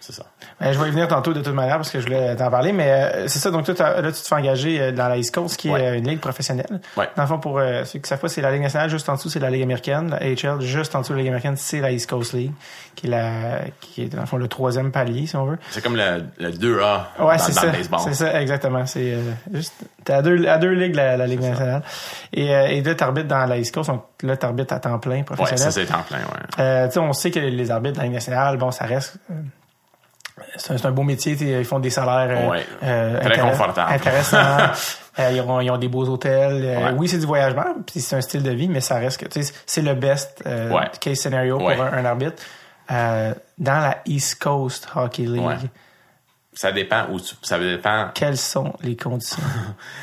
c'est 0.00 0.12
ça. 0.12 0.24
Ben, 0.60 0.72
je 0.72 0.78
vais 0.80 0.88
y 0.88 0.90
venir 0.90 1.06
tantôt 1.06 1.32
de 1.32 1.40
toute 1.40 1.54
manière 1.54 1.76
parce 1.76 1.90
que 1.92 2.00
je 2.00 2.06
voulais 2.06 2.34
t'en 2.34 2.50
parler, 2.50 2.72
mais 2.72 2.90
euh, 2.90 3.28
c'est 3.28 3.38
ça. 3.38 3.52
Donc, 3.52 3.64
toi, 3.66 4.00
là, 4.00 4.10
tu 4.10 4.20
te 4.20 4.26
fais 4.26 4.34
engager 4.34 4.80
euh, 4.80 4.90
dans 4.90 5.06
la 5.06 5.16
East 5.16 5.32
Coast, 5.32 5.56
qui 5.56 5.68
est 5.68 5.72
Ouais. 5.72 5.86
euh, 5.86 5.98
une 5.98 6.08
ligue 6.08 6.18
professionnelle. 6.18 6.80
Ouais. 6.96 7.08
Dans 7.14 7.22
le 7.22 7.28
fond, 7.28 7.38
pour 7.38 7.60
euh, 7.60 7.84
ceux 7.84 8.00
qui 8.00 8.08
savent 8.08 8.18
pas, 8.18 8.26
c'est 8.28 8.40
la 8.40 8.50
Ligue 8.50 8.62
nationale. 8.62 8.90
Juste 8.90 9.08
en 9.08 9.14
dessous, 9.14 9.28
c'est 9.28 9.38
la 9.38 9.48
Ligue 9.50 9.62
américaine. 9.62 10.10
La 10.10 10.16
AHL, 10.16 10.60
juste 10.60 10.96
en 10.96 11.02
dessous 11.02 11.12
de 11.12 11.18
la 11.18 11.22
Ligue 11.22 11.28
américaine, 11.28 11.56
c'est 11.56 11.80
la 11.80 11.92
East 11.92 12.10
Coast 12.10 12.32
League, 12.32 12.50
qui 12.96 13.06
est, 13.06 13.10
la, 13.10 13.60
qui 13.80 14.02
est, 14.02 14.06
dans 14.08 14.22
le 14.22 14.26
fond, 14.26 14.38
le 14.38 14.48
troisième 14.48 14.90
palier, 14.90 15.26
si 15.28 15.36
on 15.36 15.44
veut. 15.44 15.58
C'est 15.70 15.82
comme 15.84 15.94
le, 15.96 16.24
le 16.40 16.50
2A 16.50 16.56
dans, 17.18 17.26
Ouais, 17.28 17.36
dans 17.36 17.46
le 17.46 17.52
ça. 17.52 17.66
baseball. 17.68 18.00
C'est 18.02 18.14
ça, 18.14 18.40
exactement. 18.42 18.84
C'est 18.86 19.12
euh, 19.14 19.20
juste, 19.52 19.74
t'es 20.04 20.12
à 20.12 20.22
deux, 20.22 20.46
à 20.46 20.58
deux 20.58 20.70
ligues, 20.72 20.94
la, 20.94 21.16
la 21.16 21.26
Ligue 21.26 21.40
nationale. 21.40 21.82
Et, 22.32 22.54
euh, 22.54 22.66
et 22.68 22.82
là, 22.82 22.94
t'arbitres 22.94 23.28
dans 23.28 23.44
la 23.46 23.56
East 23.58 23.74
Coast. 23.74 23.90
Donc, 23.90 24.04
là, 24.22 24.36
t'arbitres 24.36 24.74
à 24.74 24.78
temps 24.80 24.98
plein 24.98 25.16
Ouais, 25.18 25.22
professionnel. 25.24 25.58
ça 25.58 25.70
c'est 25.70 25.92
en 25.94 26.02
plein, 26.02 26.18
ouais. 26.18 26.60
Euh, 26.60 26.86
tu 26.88 26.94
sais, 26.94 26.98
on 27.00 27.12
sait 27.12 27.30
que 27.30 27.38
les 27.40 27.70
arbitres 27.70 27.94
de 27.94 27.98
la 27.98 28.04
Ligue 28.04 28.14
nationale, 28.14 28.56
bon, 28.56 28.70
ça 28.70 28.84
reste. 28.84 29.16
euh, 29.30 29.34
c'est 30.56 30.72
un, 30.72 30.78
c'est 30.78 30.86
un 30.86 30.90
beau 30.92 31.02
métier, 31.02 31.32
ils 31.32 31.64
font 31.64 31.78
des 31.78 31.90
salaires 31.90 32.28
euh, 32.46 32.50
Ouais. 32.50 32.66
euh, 32.82 33.20
Très 33.20 33.28
intéress- 33.30 33.50
confortable. 33.50 33.92
intéressants. 33.92 34.38
Euh, 35.18 35.28
ils, 35.30 35.42
ont, 35.42 35.60
ils 35.60 35.70
ont 35.70 35.76
des 35.76 35.88
beaux 35.88 36.08
hôtels. 36.08 36.64
Euh, 36.64 36.86
Ouais. 36.86 36.92
Oui, 36.96 37.06
c'est 37.06 37.18
du 37.18 37.26
voyagement, 37.26 37.66
puis 37.86 38.00
c'est 38.00 38.16
un 38.16 38.22
style 38.22 38.42
de 38.42 38.50
vie, 38.50 38.66
mais 38.66 38.80
ça 38.80 38.94
reste 38.94 39.20
que 39.20 39.26
tu 39.28 39.42
sais, 39.42 39.52
c'est 39.66 39.82
le 39.82 39.92
best 39.92 40.42
euh, 40.46 40.70
Ouais. 40.72 40.86
case 41.02 41.18
scenario 41.18 41.58
Ouais. 41.62 41.74
pour 41.76 41.84
un, 41.84 41.92
un 41.92 42.04
arbitre. 42.06 42.42
Euh, 42.90 43.34
dans 43.58 43.78
la 43.78 43.98
East 44.06 44.42
Coast 44.42 44.88
Hockey 44.96 45.24
League, 45.24 45.44
Ouais. 45.44 45.56
Ça 46.54 46.70
dépend 46.72 47.08
où 47.10 47.18
tu, 47.20 47.34
ça 47.42 47.58
dépend, 47.58 48.10
quelles 48.14 48.36
sont 48.36 48.74
les 48.82 48.96
conditions? 48.96 49.42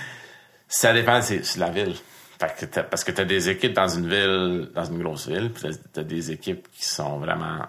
ça 0.67 0.93
dépend 0.93 1.21
c'est 1.21 1.55
la 1.57 1.69
ville. 1.69 1.95
Fait 2.39 2.55
que 2.57 2.65
t'as- 2.65 2.83
parce 2.83 3.03
que 3.03 3.11
t'as 3.11 3.25
des 3.25 3.49
équipes 3.49 3.73
dans 3.73 3.87
une 3.87 4.07
ville, 4.09 4.71
dans 4.73 4.85
une 4.85 5.01
grosse 5.03 5.27
ville, 5.27 5.51
puis 5.51 5.63
t'as- 5.63 5.77
t'as 5.93 6.03
des 6.03 6.31
équipes 6.31 6.67
qui 6.71 6.85
sont 6.85 7.17
vraiment 7.19 7.59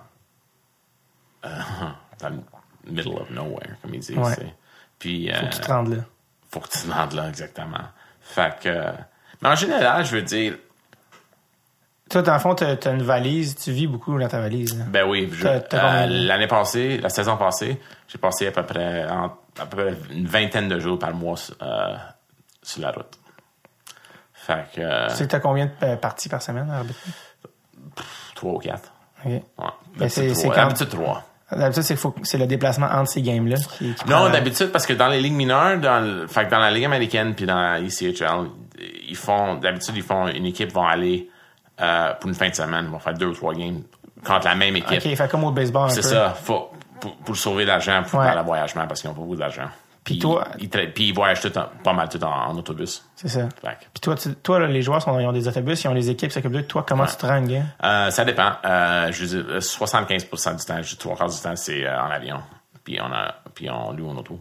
euh, 1.44 1.48
dans 2.20 2.28
le 2.30 2.36
middle 2.92 3.14
of 3.18 3.30
nowhere, 3.30 3.76
comme 3.82 3.94
ils 3.94 4.00
disent. 4.00 4.16
Ouais. 4.16 4.36
tu. 4.36 4.44
Puis 4.98 5.28
Faut 5.30 5.34
euh, 5.44 5.48
que 5.48 5.54
tu 5.54 5.60
te 5.60 5.66
rendes 5.72 5.94
là. 5.94 6.02
faut 6.50 6.60
que 6.60 6.68
tu 6.68 6.78
te 6.78 6.90
rendes 6.92 7.12
là 7.14 7.28
exactement. 7.28 7.84
Fait 8.20 8.58
que, 8.60 8.68
euh, 8.68 8.92
mais 9.42 9.48
en 9.48 9.54
général, 9.56 10.04
je 10.04 10.16
veux 10.16 10.22
dire, 10.22 10.56
Toi, 12.10 12.22
dans 12.22 12.32
le 12.34 12.38
fond, 12.40 12.54
t'as 12.56 12.74
as 12.74 12.90
une 12.90 13.02
valise, 13.02 13.54
tu 13.54 13.70
vis 13.72 13.86
beaucoup 13.86 14.18
dans 14.18 14.26
ta 14.28 14.40
valise. 14.40 14.76
là. 14.78 14.84
Ben 14.88 15.08
oui, 15.08 15.30
euh, 15.44 16.06
l'année 16.06 16.48
passée, 16.48 16.98
la 16.98 17.08
saison 17.08 17.36
passée, 17.36 17.80
j'ai 18.08 18.18
passé 18.18 18.48
à 18.48 18.50
peu 18.52 18.64
près 18.64 19.06
en- 19.08 19.32
à 19.60 19.66
peu 19.66 19.76
près 19.76 19.94
une 20.10 20.26
vingtaine 20.26 20.68
de 20.68 20.78
jours 20.80 20.98
par 20.98 21.14
mois 21.14 21.36
euh, 21.62 21.94
sur 22.62 22.82
la 22.82 22.90
route. 22.90 23.16
Fait 24.34 24.64
que 24.74 24.80
euh, 24.80 25.08
Tu 25.10 25.16
sais, 25.16 25.26
t'as 25.28 25.38
combien 25.40 25.66
de 25.66 25.70
euh, 25.82 25.96
parties 25.96 26.28
par 26.28 26.42
semaine 26.42 26.68
à 26.70 26.78
arbitrer? 26.78 27.10
trois 28.34 28.52
ou 28.54 28.58
quatre. 28.58 28.92
OK. 29.24 29.30
Ouais. 29.30 29.42
Mais 29.98 30.08
c'est- 30.08 30.22
D'habitude, 30.28 30.42
trois. 30.42 30.54
quand- 30.54 30.62
D'habitude, 30.62 30.88
trois. 30.88 31.24
D'habitude, 31.52 31.82
c'est, 32.24 32.38
le 32.38 32.46
déplacement 32.46 32.86
entre 32.86 33.10
ces 33.10 33.22
games-là. 33.22 33.56
Qui, 33.56 33.92
qui 33.94 34.08
Non, 34.08 34.30
d'habitude, 34.30 34.68
parce 34.72 34.86
que 34.86 34.92
dans 34.92 35.08
les 35.08 35.20
ligues 35.20 35.34
mineures, 35.34 35.78
dans, 35.78 36.00
le- 36.04 36.26
fait 36.28 36.46
que 36.46 36.50
dans 36.50 36.60
la 36.60 36.70
Ligue 36.70 36.84
américaine 36.84 37.34
puis 37.34 37.44
dans 37.44 37.60
la 37.60 37.80
ECHL, 37.80 38.48
ils 39.08 39.16
font, 39.16 39.56
d'habitude, 39.56 39.94
ils 39.96 40.02
font, 40.02 40.28
une 40.28 40.46
équipe 40.46 40.72
va 40.72 40.88
aller, 40.90 41.28
euh, 41.80 42.14
pour 42.14 42.28
une 42.28 42.34
fin 42.34 42.48
de 42.48 42.54
semaine, 42.54 42.84
ils 42.86 42.90
vont 42.90 42.98
faire 42.98 43.14
deux 43.14 43.26
ou 43.26 43.34
trois 43.34 43.54
games 43.54 43.82
contre 44.24 44.46
la 44.46 44.54
même 44.54 44.76
équipe. 44.76 45.02
OK, 45.04 45.14
fait 45.16 45.30
comme 45.30 45.44
au 45.44 45.50
baseball 45.52 45.90
C'est 45.90 46.02
ça. 46.02 46.30
Faut, 46.30 46.70
pour, 47.00 47.16
pour 47.16 47.36
sauver 47.36 47.64
de 47.64 47.68
l'argent, 47.68 48.02
pour 48.08 48.20
Ouais. 48.20 48.26
faire 48.26 48.36
le 48.36 48.42
voyagement, 48.42 48.86
parce 48.86 49.00
qu'ils 49.00 49.08
n'ont 49.10 49.14
pas 49.16 49.22
beaucoup 49.22 49.36
d'argent. 49.36 49.68
Puis, 50.04 50.18
toi- 50.18 50.48
ils, 50.58 50.68
puis 50.68 51.08
ils 51.08 51.14
voyagent 51.14 51.40
tout 51.42 51.56
en- 51.58 51.66
pas 51.84 51.92
mal 51.92 52.08
tout 52.08 52.22
en, 52.24 52.30
en 52.30 52.56
autobus. 52.56 53.04
C'est 53.16 53.28
ça. 53.28 53.48
Puis 53.62 54.00
toi, 54.00 54.14
tu- 54.16 54.34
toi 54.34 54.58
là, 54.58 54.66
les 54.66 54.82
joueurs 54.82 55.00
sont, 55.02 55.18
ils 55.20 55.26
ont 55.26 55.32
des 55.32 55.46
autobus, 55.46 55.84
ils 55.84 55.88
ont 55.88 55.94
les 55.94 56.08
équipes, 56.10 56.32
c'est 56.32 56.40
comme 56.42 56.52
d'eux. 56.52 56.62
Toi, 56.66 56.84
comment 56.88 57.04
tu 57.06 57.16
te 57.16 57.26
rends 57.26 57.44
euh, 57.84 58.10
ça 58.10 58.24
dépend. 58.24 58.52
Euh, 58.64 59.12
je 59.12 59.24
veux 59.24 59.42
dire, 59.42 59.56
75% 59.62 60.56
du 60.58 60.64
temps, 60.64 60.82
je 60.82 60.88
dis 60.90 60.96
trois 60.96 61.16
quarts 61.16 61.28
du 61.28 61.38
temps, 61.40 61.54
c'est 61.54 61.86
euh, 61.86 62.00
en 62.02 62.10
avion. 62.10 62.40
Puis 62.82 62.98
on 63.00 63.12
a, 63.12 63.34
puis 63.54 63.68
on 63.70 63.92
loue 63.92 64.08
en 64.08 64.16
auto. 64.16 64.40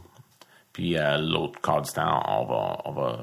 Puis 0.73 0.97
euh, 0.97 1.17
l'autre 1.17 1.59
quart 1.61 1.81
du 1.81 1.91
temps, 1.91 2.23
on 2.27 2.45
va, 2.45 2.77
on 2.85 2.91
va, 2.91 3.17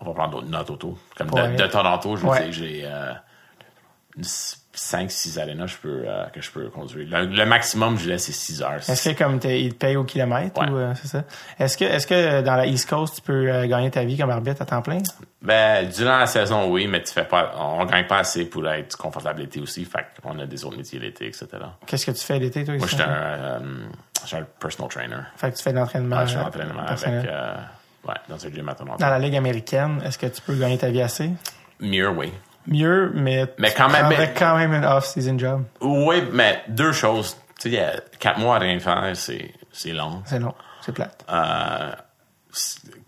on 0.00 0.04
va 0.06 0.12
prendre 0.14 0.42
notre 0.42 0.72
auto. 0.72 0.98
Comme 1.16 1.30
Ouais. 1.32 1.52
de, 1.56 1.62
de 1.62 1.66
Toronto, 1.68 2.16
je 2.16 2.22
veux 2.22 2.28
Ouais. 2.30 2.44
dire, 2.44 2.52
j'ai 2.52 2.82
euh, 2.84 3.12
5-6 4.74 5.38
arénas 5.40 5.66
je 5.66 5.76
peux, 5.76 6.04
euh, 6.06 6.24
que 6.26 6.40
je 6.40 6.50
peux 6.50 6.68
conduire. 6.70 7.08
Le, 7.20 7.26
le 7.26 7.46
maximum, 7.46 7.98
je 7.98 8.08
laisse, 8.08 8.24
c'est 8.26 8.32
6 8.32 8.62
heures. 8.62 8.74
Est-ce 8.88 9.10
que 9.10 9.16
comme 9.18 9.40
ils 9.44 9.72
te 9.74 9.78
payent 9.78 9.96
au 9.96 10.04
kilomètre 10.04 10.60
Ouais. 10.60 10.68
ou 10.70 10.76
euh, 10.76 10.92
c'est 10.94 11.08
ça? 11.08 11.24
Est-ce 11.58 11.76
que 11.76 11.84
est-ce 11.84 12.06
que 12.06 12.14
euh, 12.14 12.42
dans 12.42 12.54
la 12.56 12.66
East 12.66 12.88
Coast 12.88 13.16
tu 13.16 13.22
peux 13.22 13.66
gagner 13.66 13.90
ta 13.90 14.04
vie 14.04 14.16
comme 14.16 14.30
arbitre 14.30 14.62
à 14.62 14.66
temps 14.66 14.82
plein? 14.82 14.98
Ben, 15.42 15.88
durant 15.88 16.18
la 16.18 16.26
saison, 16.26 16.70
oui, 16.70 16.86
mais 16.86 17.02
tu 17.02 17.12
fais 17.12 17.24
pas, 17.24 17.52
on 17.58 17.84
gagne 17.84 18.06
pas 18.06 18.18
assez 18.18 18.44
pour 18.44 18.66
être 18.68 18.96
confortable 18.96 19.40
l'été 19.40 19.60
aussi. 19.60 19.84
Fait 19.84 20.06
qu'on 20.22 20.38
a 20.38 20.46
des 20.46 20.64
autres 20.64 20.76
métiers 20.76 20.98
l'été, 20.98 21.26
etc. 21.26 21.46
Qu'est-ce 21.86 22.06
que 22.06 22.10
tu 22.12 22.24
fais 22.24 22.38
l'été 22.38 22.64
toi 22.64 22.74
Moi, 22.76 22.86
ici? 22.86 22.96
j'étais 22.96 23.08
un, 23.08 24.40
un 24.40 24.46
personal 24.60 24.90
trainer. 24.90 25.16
Fait 25.36 25.50
que 25.52 25.56
tu 25.56 25.62
fais 25.62 25.72
de 25.72 25.78
l'entraînement. 25.78 26.16
Ouais, 26.18 26.26
je 26.26 26.32
fais 26.34 26.38
l'entraînement 26.42 26.86
avec, 26.86 27.28
ouais, 28.06 28.14
dans 28.28 28.44
un 28.46 28.50
gym 28.50 28.68
à. 28.68 28.74
Dans 28.74 28.96
la 29.08 29.18
Ligue 29.18 29.36
américaine, 29.36 30.00
est-ce 30.04 30.18
que 30.18 30.26
tu 30.26 30.40
peux 30.42 30.54
gagner 30.54 30.78
ta 30.78 30.90
vie 30.90 31.02
assez? 31.02 31.30
Mieux, 31.80 32.10
oui. 32.10 32.32
Mieux, 32.66 33.10
mais 33.14 33.46
Mais 33.58 33.72
quand 33.72 33.88
même, 33.88 34.08
mais- 34.08 34.34
quand 34.36 34.56
même 34.56 34.74
une 34.74 34.84
off-season 34.84 35.38
job. 35.38 35.64
Oui, 35.80 36.22
mais 36.32 36.62
deux 36.68 36.92
choses. 36.92 37.36
Tu 37.58 37.62
sais, 37.62 37.68
il 37.70 37.74
y 37.74 37.78
a 37.78 37.94
quatre 38.18 38.38
mois 38.38 38.56
à 38.56 38.58
rien 38.58 38.78
faire, 38.78 39.10
c'est, 39.14 39.52
c'est 39.72 39.92
long. 39.92 40.22
C'est 40.26 40.38
long, 40.38 40.54
c'est 40.82 40.92
plate. 40.92 41.24
Euh, 41.30 41.92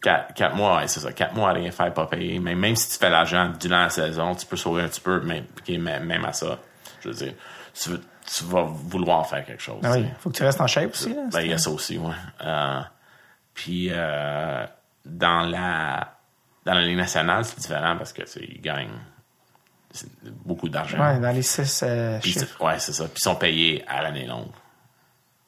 quatre, 0.03 0.35
quatre 0.35 0.57
mois, 0.57 0.87
c'est 0.87 1.01
ça. 1.01 1.13
Quatre 1.13 1.35
mois 1.35 1.51
à 1.51 1.53
rien 1.53 1.71
faire, 1.71 1.93
pas 1.93 2.07
payer. 2.07 2.39
Mais 2.39 2.55
même 2.55 2.75
si 2.75 2.89
tu 2.91 2.99
fais 2.99 3.11
l'argent 3.11 3.53
durant 3.61 3.83
la 3.83 3.91
saison, 3.91 4.35
tu 4.35 4.47
peux 4.47 4.57
sauver 4.57 4.83
un 4.83 4.89
petit 4.89 5.01
peu, 5.01 5.21
mais 5.23 5.45
même 5.79 6.25
à 6.25 6.33
ça, 6.33 6.59
je 7.01 7.09
veux 7.09 7.15
dire, 7.15 7.35
tu, 7.75 7.91
veux- 7.91 8.03
tu 8.27 8.45
vas 8.45 8.63
vouloir 8.63 9.27
faire 9.27 9.45
quelque 9.45 9.63
chose. 9.63 9.81
Ah 9.83 9.93
oui, 9.93 10.07
faut 10.21 10.31
que 10.31 10.37
tu 10.37 10.43
restes 10.43 10.61
en 10.61 10.67
shape 10.67 10.91
aussi. 10.93 11.13
Là, 11.15 11.23
Ben, 11.33 11.41
il 11.43 11.51
y 11.51 11.53
a 11.53 11.59
ça 11.59 11.71
aussi, 11.71 11.99
ouais. 11.99 12.15
Euh, 12.45 12.81
puis, 13.55 13.89
euh, 13.91 14.65
dans 15.05 15.43
la, 15.49 16.17
dans 16.65 16.75
la 16.75 16.83
Ligue 16.83 16.97
nationale, 16.97 17.45
c'est 17.45 17.59
différent 17.59 17.97
parce 17.97 18.13
que, 18.13 18.23
ils 18.41 18.61
gagnent 18.61 18.89
beaucoup 20.45 20.69
d'argent. 20.69 20.99
ouais, 21.01 21.19
dans 21.19 21.33
les 21.33 21.43
six 21.43 21.83
euh, 21.83 22.19
Puis, 22.21 22.33
chiffres. 22.33 22.57
c'est- 22.59 22.65
ouais, 22.65 22.79
c'est 22.79 22.93
ça. 22.93 23.05
Puis, 23.05 23.15
ils 23.17 23.23
sont 23.23 23.35
payés 23.37 23.85
à 23.89 24.03
l'année 24.03 24.27
longue. 24.27 24.51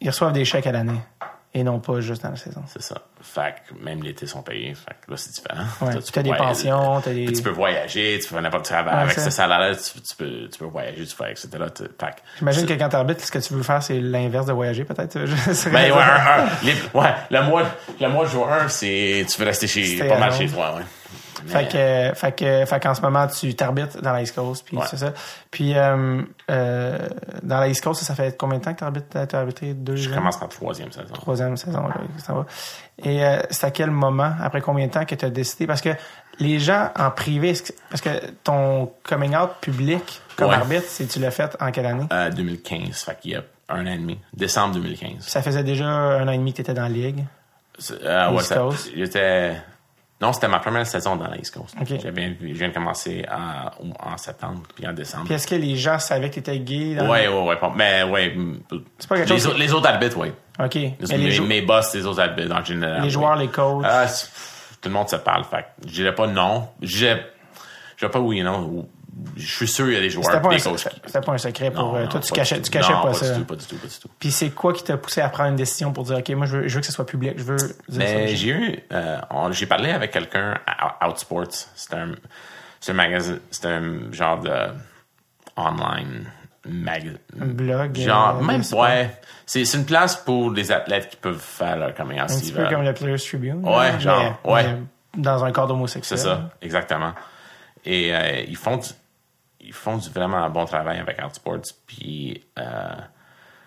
Ils 0.00 0.08
reçoivent 0.08 0.32
des 0.32 0.44
chèques 0.44 0.66
à 0.66 0.72
l'année 0.72 1.00
et 1.54 1.62
non 1.64 1.80
pas 1.80 2.00
juste 2.00 2.22
dans 2.22 2.30
la 2.30 2.36
saison. 2.36 2.62
C'est 2.66 2.82
ça. 2.82 2.96
Fait 3.20 3.54
que 3.68 3.84
même 3.84 4.02
l'été, 4.02 4.26
sont 4.26 4.42
payés. 4.42 4.74
Fait 4.74 4.94
que 5.04 5.10
là, 5.10 5.16
c'est 5.16 5.30
différent. 5.32 5.64
Ouais, 5.82 5.98
tu 6.02 6.18
as 6.18 6.22
des 6.22 6.30
pensions, 6.34 7.00
t'as 7.02 7.12
des- 7.12 7.26
Puis 7.26 7.34
tu 7.36 7.42
peux 7.42 7.50
voyager, 7.50 8.18
tu 8.20 8.28
peux 8.28 8.34
faire 8.34 8.42
n'importe 8.42 8.68
quoi. 8.68 8.78
Avec 8.78 9.18
ce 9.18 9.30
salaire-là, 9.30 9.74
tu, 9.76 10.00
tu 10.00 10.16
peux, 10.16 10.48
tu 10.50 10.58
peux 10.58 10.64
voyager, 10.64 11.06
tu 11.06 11.14
peux, 11.14 11.28
etc. 11.28 11.48
Tu- 11.74 11.82
Fait 11.84 11.88
que- 11.88 12.20
J'imagine 12.38 12.66
que 12.66 12.72
quand 12.74 12.88
t'arbitres, 12.88 13.24
ce 13.24 13.30
que 13.30 13.38
tu 13.38 13.54
veux 13.54 13.62
faire, 13.62 13.82
c'est 13.82 14.00
l'inverse 14.00 14.46
de 14.46 14.52
voyager, 14.52 14.84
peut-être. 14.84 15.18
Ben 15.72 15.92
ouais, 15.92 15.92
un, 15.92 16.44
un, 16.44 16.46
les- 16.64 16.72
ouais, 16.98 17.14
le 17.30 17.42
mois, 17.42 17.62
le 18.00 18.08
mois 18.08 18.24
jour 18.26 18.50
1, 18.50 18.68
c'est, 18.68 19.24
tu 19.28 19.38
veux 19.40 19.46
rester 19.46 19.66
chez, 19.66 19.98
pas 20.08 20.18
mal 20.18 20.32
chez 20.32 20.48
toi, 20.48 20.74
ouais. 20.76 20.82
Fait 21.46 21.68
que, 21.68 22.18
fait 22.18 22.32
que, 22.32 22.64
fait 22.66 22.80
qu'en 22.82 22.94
ce 22.94 23.00
moment, 23.02 23.26
tu 23.26 23.54
t'arbitres 23.54 24.00
dans 24.00 24.12
la 24.12 24.22
East 24.22 24.34
Coast, 24.34 24.64
puis 24.64 24.76
Ouais. 24.76 24.84
c'est 24.88 24.96
ça. 24.96 25.12
Puis, 25.50 25.76
euh, 25.76 26.22
euh, 26.50 26.98
dans 27.42 27.58
la 27.60 27.68
East 27.68 27.82
Coast, 27.82 28.00
ça, 28.00 28.06
ça 28.06 28.14
fait 28.14 28.36
combien 28.38 28.58
de 28.58 28.64
temps 28.64 28.72
que 28.74 28.80
t'arbitres? 28.80 29.06
T'as 29.26 29.38
arbitré 29.38 29.74
deux 29.74 29.96
je 29.96 30.10
commence 30.10 30.40
ma 30.40 30.46
troisième 30.48 30.92
saison. 30.92 31.12
Troisième 31.14 31.56
saison, 31.56 31.86
là, 31.88 31.94
ça 32.18 32.32
va. 32.34 32.46
Et 33.04 33.24
euh, 33.24 33.40
c'est 33.50 33.66
à 33.66 33.70
quel 33.70 33.90
moment, 33.90 34.32
après 34.40 34.60
combien 34.60 34.86
de 34.86 34.92
temps 34.92 35.04
que 35.04 35.14
tu 35.14 35.24
as 35.24 35.30
décidé? 35.30 35.66
Parce 35.66 35.80
que 35.80 35.90
les 36.38 36.58
gens 36.58 36.90
en 36.98 37.10
privé, 37.10 37.54
parce 37.90 38.00
que 38.00 38.10
ton 38.44 38.92
coming 39.02 39.34
out 39.36 39.50
public 39.60 40.20
comme 40.36 40.48
Ouais. 40.50 40.54
arbitre, 40.54 40.84
c'est 40.86 41.06
tu 41.06 41.18
l'as 41.18 41.30
fait 41.30 41.56
en 41.60 41.70
quelle 41.70 41.86
année? 41.86 42.06
Euh, 42.12 42.30
2015, 42.30 43.02
fait 43.02 43.18
qu'il 43.20 43.30
y 43.32 43.36
a 43.36 43.42
un 43.68 43.86
an 43.86 43.90
et 43.92 43.98
demi. 43.98 44.18
Décembre 44.34 44.74
2015. 44.74 45.22
Ça 45.26 45.42
faisait 45.42 45.62
déjà 45.64 45.86
un 45.86 46.26
an 46.28 46.32
et 46.32 46.38
demi 46.38 46.52
que 46.52 46.56
tu 46.56 46.62
étais 46.62 46.74
dans 46.74 46.82
la 46.82 46.88
ligue. 46.88 47.24
Euh, 48.04 48.30
ouais, 48.32 48.42
ça- 48.42 48.68
j'étais, 48.94 49.54
non, 50.22 50.32
c'était 50.32 50.48
ma 50.48 50.60
première 50.60 50.86
saison 50.86 51.16
dans 51.16 51.26
la 51.26 51.36
East 51.36 51.52
Coast. 51.54 51.74
Ok. 51.80 51.98
J'avais- 52.02 52.36
je 52.40 52.46
viens 52.54 52.68
de 52.68 52.74
commencer 52.74 53.24
à- 53.28 53.72
en 54.00 54.16
septembre, 54.16 54.62
puis 54.74 54.86
en 54.86 54.92
décembre. 54.92 55.24
Puis 55.24 55.34
est-ce 55.34 55.46
que 55.48 55.56
les 55.56 55.76
gens 55.76 55.98
savaient 55.98 56.28
que 56.30 56.34
tu 56.34 56.40
étais 56.40 56.58
gay? 56.60 56.94
Dans 56.94 57.08
Ouais, 57.10 57.26
ouais, 57.28 57.42
ouais. 57.48 57.56
Mais 57.76 58.02
ouais. 58.04 58.34
C'est 58.98 59.08
pas 59.08 59.16
quelque 59.16 59.28
les, 59.28 59.34
chose 59.38 59.46
autres- 59.48 59.58
les 59.58 59.72
autres 59.74 59.88
arbitres, 59.88 60.16
oui. 60.18 60.28
OK. 60.62 60.74
Mais 60.76 60.94
mes, 61.10 61.16
les, 61.18 61.30
jou- 61.32 61.44
mes 61.44 61.60
boss, 61.62 61.92
les 61.94 62.06
autres 62.06 62.20
arbitres 62.20 62.54
en 62.54 62.64
général. 62.64 62.98
les 62.98 63.04
oui. 63.04 63.10
joueurs, 63.10 63.36
les 63.36 63.48
coachs. 63.48 63.84
Ah, 63.84 64.06
tout 64.80 64.88
le 64.88 64.94
monde 64.94 65.08
se 65.08 65.16
parle. 65.16 65.44
Fait 65.44 65.66
je 65.84 65.90
dirais 65.92 66.14
pas 66.14 66.26
non. 66.26 66.68
Je 66.80 66.96
dirais, 66.98 67.26
je 67.96 67.98
dirais 68.06 68.10
pas 68.12 68.20
oui 68.20 68.38
et 68.40 68.42
non. 68.42 68.86
Je 69.36 69.46
suis 69.46 69.68
sûr 69.68 69.86
qu'il 69.86 69.94
y 69.94 69.98
a 69.98 70.00
des 70.00 70.10
joueurs 70.10 70.40
pas, 70.40 70.48
des 70.48 70.60
coachs 70.60 70.88
c'était 71.06 71.20
pas 71.20 71.32
un 71.32 71.38
secret 71.38 71.70
pour 71.70 71.84
Non, 71.84 71.96
euh, 71.96 72.02
non, 72.04 72.08
toi, 72.08 72.20
tu 72.20 72.32
cachais, 72.32 72.60
tu 72.60 72.70
cachais 72.70 72.92
Non, 72.92 73.02
pas, 73.02 73.08
pas 73.08 73.14
ça. 73.14 73.34
Du 73.34 73.40
tout, 73.40 73.46
pas 73.46 73.56
du 73.56 73.66
tout, 73.66 73.76
pas 73.76 73.86
du 73.86 73.94
tout. 73.94 74.08
Puis 74.18 74.30
c'est 74.30 74.50
quoi 74.50 74.72
qui 74.72 74.84
t'a 74.84 74.96
poussé 74.96 75.20
à 75.20 75.28
prendre 75.28 75.50
une 75.50 75.56
décision 75.56 75.92
pour 75.92 76.04
dire 76.04 76.18
OK, 76.18 76.28
moi 76.30 76.46
je 76.46 76.58
veux, 76.58 76.68
je 76.68 76.74
veux 76.74 76.80
que 76.80 76.86
ce 76.86 76.92
soit 76.92 77.06
public, 77.06 77.34
je 77.36 77.44
veux 77.44 77.56
Mais 77.92 78.28
j'ai 78.34 78.48
eu, 78.48 78.78
euh, 78.92 79.18
j'ai 79.52 79.66
parlé 79.66 79.90
avec 79.90 80.10
quelqu'un 80.10 80.58
à 80.66 81.08
Outsports. 81.08 81.68
C'est 81.74 81.94
un, 81.94 82.12
c'est 82.80 82.92
un 82.92 82.96
magazine, 82.96 83.40
c'est 83.50 83.66
un 83.66 84.12
genre 84.12 84.40
de 84.40 84.52
online 85.56 86.26
mag, 86.66 87.18
Un 87.40 87.46
blog. 87.46 87.96
genre, 87.96 88.38
euh, 88.38 88.44
même, 88.44 88.62
ouais. 88.72 89.10
C'est, 89.46 89.62
une 89.74 89.84
place 89.84 90.16
pour 90.16 90.52
des 90.52 90.70
athlètes 90.70 91.10
qui 91.10 91.16
peuvent 91.16 91.40
faire 91.40 91.76
leur 91.76 91.94
coming 91.94 92.20
out 92.20 92.30
Un 92.30 92.38
petit 92.38 92.52
peu 92.52 92.66
comme 92.68 92.82
le 92.82 92.94
Players 92.94 93.18
Tribune. 93.18 93.66
Ouais, 93.66 93.98
genre, 94.00 94.38
mais- 94.44 94.50
ouais. 94.50 94.64
mais 94.64 95.22
dans 95.22 95.44
un 95.44 95.52
cadre 95.52 95.74
homosexuel. 95.74 96.18
C'est 96.18 96.24
ça, 96.24 96.50
exactement. 96.60 97.12
Et 97.84 98.14
euh, 98.14 98.44
ils 98.46 98.56
font 98.56 98.76
du, 98.76 98.88
ils 99.62 99.72
font 99.72 99.96
du 99.96 100.08
vraiment 100.10 100.38
un 100.38 100.50
bon 100.50 100.64
travail 100.64 100.98
avec 100.98 101.20
Outsports. 101.24 101.72
Puis 101.86 102.44
euh, 102.58 102.94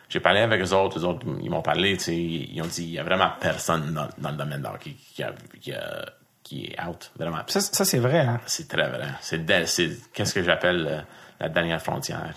j'ai 0.09 0.19
parlé 0.19 0.41
avec 0.41 0.61
eux 0.61 0.73
autres, 0.73 0.99
eux 0.99 1.03
autres, 1.05 1.25
ils 1.41 1.49
m'ont 1.49 1.61
parlé, 1.61 1.97
tu 1.97 2.03
sais, 2.05 2.15
ils 2.15 2.61
ont 2.61 2.67
dit 2.67 2.83
il 2.83 2.91
y 2.91 2.99
a 2.99 3.03
vraiment 3.03 3.29
personne 3.39 3.93
dans, 3.93 4.07
dans 4.17 4.31
le 4.31 4.37
domaine 4.37 4.61
d'hockey 4.61 4.91
qui, 4.91 5.23
qui, 5.61 5.73
a- 5.73 6.05
qui 6.43 6.65
est 6.67 6.81
out, 6.85 7.11
vraiment. 7.17 7.39
Ça, 7.47 7.59
ça, 7.59 7.85
c'est 7.85 7.97
vrai. 7.99 8.19
Hein? 8.19 8.39
C'est 8.45 8.67
très 8.67 8.87
vrai. 8.87 9.07
C'est, 9.21 9.43
qu'est-ce 10.13 10.33
que 10.33 10.43
j'appelle 10.43 10.87
euh, 10.87 11.01
la 11.39 11.49
dernière 11.49 11.81
frontière? 11.81 12.33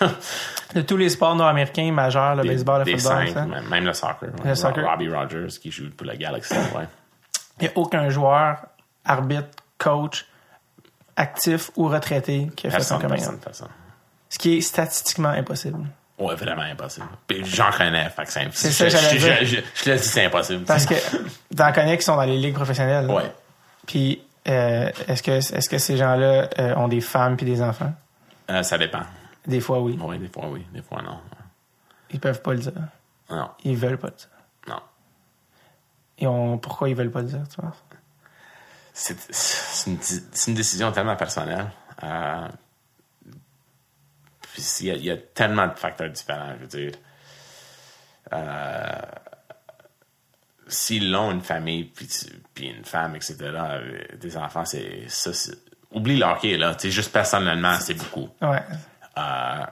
De 0.74 0.82
tous 0.82 0.96
les 0.96 1.08
sports 1.08 1.34
nord-américains 1.36 1.90
majeurs, 1.92 2.34
le 2.36 2.42
Des- 2.42 2.48
baseball, 2.50 2.80
le 2.84 2.84
football, 2.98 3.00
cinq, 3.00 3.28
ça, 3.30 3.46
même, 3.46 3.66
même 3.68 3.84
le 3.86 3.92
soccer. 3.94 4.28
Le 4.44 4.54
soccer. 4.54 4.84
Robbie 4.86 5.08
Rogers 5.08 5.58
qui 5.60 5.70
joue 5.70 5.90
pour 5.90 6.06
la 6.06 6.16
Galaxy. 6.16 6.52
Ouais. 6.74 6.86
il 7.60 7.62
n'y 7.62 7.68
a 7.68 7.72
aucun 7.76 8.08
joueur, 8.10 8.66
arbitre, 9.04 9.48
coach, 9.78 10.26
actif 11.16 11.70
ou 11.76 11.88
retraité 11.88 12.50
qui 12.56 12.66
a 12.66 12.70
fait 12.70 12.80
son 12.82 12.98
coming 12.98 13.24
out. 13.26 13.40
Ce 14.28 14.38
qui 14.38 14.58
est 14.58 14.60
statistiquement 14.60 15.28
impossible. 15.30 15.86
Ouais, 16.18 16.34
vraiment 16.34 16.62
impossible. 16.62 17.06
Puis 17.26 17.44
j'en 17.44 17.70
connais, 17.70 18.08
fait 18.10 18.24
que 18.24 18.32
c'est 18.32 18.48
C'est 18.52 18.70
je- 18.70 18.96
ça, 18.96 19.10
je, 19.12 19.18
je, 19.18 19.44
je, 19.44 19.56
je 19.74 19.82
te 19.84 19.90
le 19.90 19.96
dis, 19.96 20.02
c'est 20.02 20.24
impossible. 20.24 20.64
Parce 20.64 20.86
que 20.86 20.94
t'en 21.54 21.72
connais 21.72 21.96
qui 21.98 22.04
sont 22.04 22.16
dans 22.16 22.22
les 22.22 22.38
ligues 22.38 22.54
professionnelles. 22.54 23.10
Ouais. 23.10 23.30
Puis 23.86 24.22
euh, 24.48 24.90
est-ce 25.08 25.22
que 25.22 25.32
est-ce 25.32 25.68
que 25.68 25.78
ces 25.78 25.96
gens-là 25.96 26.48
euh, 26.58 26.74
ont 26.76 26.88
des 26.88 27.00
femmes 27.02 27.36
puis 27.36 27.44
des 27.46 27.60
enfants? 27.62 27.92
Euh, 28.50 28.62
ça 28.62 28.78
dépend. 28.78 29.02
Des 29.46 29.60
fois, 29.60 29.80
oui. 29.80 29.98
Oui, 30.00 30.18
des 30.18 30.28
fois 30.28 30.46
oui, 30.48 30.64
des 30.72 30.82
fois 30.82 31.02
non. 31.02 31.18
Ils 32.10 32.20
peuvent 32.20 32.40
pas 32.42 32.52
le 32.52 32.58
dire. 32.60 32.72
Non, 33.30 33.50
Ils 33.64 33.76
veulent 33.76 33.98
pas 33.98 34.08
le 34.08 34.14
dire. 34.14 34.28
non. 34.68 34.80
Et 36.18 36.26
on, 36.26 36.56
pourquoi 36.58 36.88
ils 36.88 36.94
veulent 36.96 37.10
pas 37.10 37.20
le 37.20 37.26
dire, 37.28 37.42
tu 37.48 37.60
penses? 37.60 37.74
C'est 38.98 39.14
c'est 39.30 39.90
une, 39.90 39.98
c'est 40.00 40.50
une 40.50 40.56
décision 40.56 40.90
tellement 40.90 41.16
personnelle. 41.16 41.70
Euh, 42.02 42.48
puis 44.40 44.62
il 44.80 44.86
y, 44.86 44.90
a, 44.90 44.94
il 44.94 45.04
y 45.04 45.10
a 45.10 45.18
tellement 45.18 45.66
de 45.66 45.74
facteurs 45.74 46.08
différents, 46.08 46.54
je 46.56 46.60
veux 46.62 46.66
dire. 46.66 46.92
Euh, 48.32 49.00
S'ils 50.68 51.14
ont 51.14 51.30
une 51.30 51.42
famille, 51.42 51.84
puis, 51.84 52.08
puis 52.54 52.66
une 52.70 52.84
femme, 52.84 53.14
etc., 53.14 53.36
euh, 53.42 53.98
des 54.16 54.36
enfants, 54.36 54.64
c'est 54.64 55.04
ça. 55.08 55.32
c'est- 55.32 55.58
Oublie 55.92 56.16
le 56.16 56.24
hockey, 56.26 56.56
là. 56.56 56.74
Tu 56.74 56.82
sais, 56.82 56.90
juste 56.90 57.12
personnellement, 57.12 57.78
c'est 57.78 57.94
beaucoup. 57.94 58.28
Ouais. 58.42 58.60
Euh, 59.18 59.64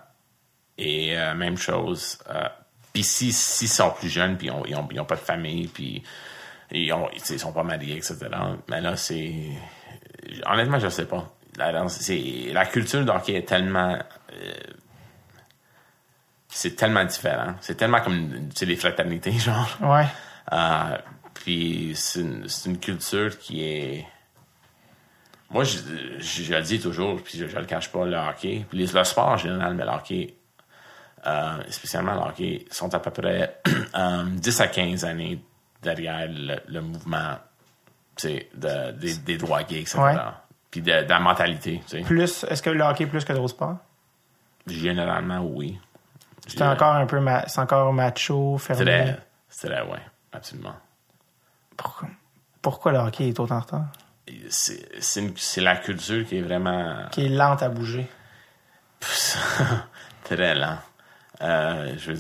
et 0.79 1.19
euh, 1.19 1.35
même 1.35 1.57
chose. 1.57 2.19
Euh, 2.31 2.47
puis 2.93 3.03
si 3.03 3.33
s'ils 3.33 3.69
sont 3.69 3.91
plus 3.91 4.09
jeunes, 4.09 4.37
puis 4.37 4.47
ils 4.47 4.51
ont, 4.53 4.65
ils 4.67 4.77
ont, 4.77 4.87
ils 4.93 5.01
ont 5.01 5.05
pas 5.05 5.17
de 5.17 5.21
famille, 5.21 5.67
puis 5.67 6.03
ils, 6.81 6.93
ont, 6.93 7.09
ils 7.13 7.39
sont 7.39 7.53
pas 7.53 7.63
mariés, 7.63 7.97
etc. 7.97 8.19
Mais 8.69 8.81
là, 8.81 8.97
c'est 8.97 9.33
honnêtement, 10.47 10.79
je 10.79 10.89
sais 10.89 11.07
pas. 11.07 11.33
La, 11.57 11.89
c'est, 11.89 12.51
la 12.53 12.67
culture 12.67 13.05
d'hockey 13.05 13.35
est 13.35 13.49
tellement. 13.49 13.97
euh, 14.33 14.53
c'est 16.49 16.77
tellement 16.77 17.05
différent. 17.05 17.55
C'est 17.61 17.77
tellement 17.77 18.01
comme 18.01 18.51
sais, 18.55 18.67
les 18.67 18.77
fraternités, 18.77 19.33
genre. 19.39 19.69
Ouais. 19.81 20.07
Euh, 20.53 20.99
puis 21.35 21.93
c'est 21.95 22.21
une, 22.21 22.49
c'est 22.49 22.71
une 22.71 22.79
culture 22.79 23.39
qui 23.39 23.65
est. 23.65 24.07
Moi, 25.51 25.65
je, 25.65 25.79
je, 26.19 26.43
je 26.43 26.55
le 26.55 26.63
dis 26.63 26.81
toujours, 26.81 27.23
puis 27.23 27.39
je, 27.39 27.47
je 27.47 27.57
le 27.57 27.65
cache 27.65 27.91
pas, 27.93 28.05
le 28.05 28.17
hockey. 28.17 28.65
Puis 28.69 28.79
le 28.79 29.05
sport 29.05 29.29
en 29.29 29.37
général, 29.37 29.75
mais 29.75 29.85
le 29.85 29.91
hockey, 29.91 30.35
euh, 31.27 31.63
spécialement 31.71 32.15
le 32.15 32.21
hockey, 32.31 32.65
sont 32.71 32.93
à 32.95 32.99
peu 32.99 33.11
près 33.11 33.61
euh, 33.95 34.25
10 34.27 34.61
à 34.61 34.67
15 34.69 35.05
années 35.05 35.39
derrière 35.85 36.27
le, 36.29 36.57
le 36.67 36.81
mouvement 36.81 37.39
de, 38.23 38.91
des, 38.93 39.17
des 39.19 39.37
droits 39.39 39.63
gays, 39.63 39.81
etc. 39.83 39.99
Ouais. 40.01 40.17
Puis 40.71 40.81
de, 40.83 40.91
de 41.05 41.09
la 41.09 41.21
mentalité. 41.21 41.81
Plus, 42.05 42.45
est-ce 42.45 42.63
que 42.63 42.71
le 42.71 42.83
hockey 42.83 43.05
est 43.05 43.07
plus 43.07 43.25
que 43.25 43.33
d'autres 43.33 43.49
sports? 43.49 43.77
Généralement, 44.67 45.41
oui. 45.45 45.79
C'est 46.47 46.63
encore 46.63 46.95
un 46.95 47.07
peu, 47.07 47.21
ma- 47.21 47.47
c'est 47.49 47.61
encore 47.61 47.93
macho, 47.93 48.59
fermé. 48.59 48.85
Très, 48.85 49.69
très, 49.69 49.83
ouais, 49.83 50.01
absolument. 50.33 50.75
Pourquoi, 51.77 52.09
pourquoi 52.61 52.93
le 52.93 52.99
hockey 52.99 53.29
est 53.29 53.39
autant 53.41 53.57
en 53.57 53.61
retard? 53.61 53.87
C'est 54.49 54.89
c'est 55.03 55.21
une- 55.21 55.37
c'est 55.37 55.61
la 55.61 55.77
culture 55.77 56.27
qui 56.27 56.39
est 56.39 56.43
vraiment 56.43 57.07
Qui 57.13 57.27
est 57.27 57.29
lente 57.29 57.63
à 57.63 57.69
bouger. 57.69 58.09
très 60.25 60.55
lent. 60.55 60.79
Euh, 61.43 61.95
je 61.99 62.13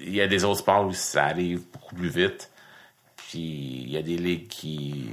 il 0.00 0.14
y 0.14 0.20
a 0.20 0.26
des 0.26 0.44
autres 0.44 0.58
sports 0.60 0.86
où 0.86 0.92
ça 0.92 1.24
arrive 1.26 1.62
beaucoup 1.72 1.94
plus 1.94 2.08
vite. 2.08 2.50
Puis 3.30 3.82
il 3.84 3.90
y 3.90 3.96
a 3.98 4.02
des 4.02 4.16
ligues 4.16 4.48
qui, 4.48 5.10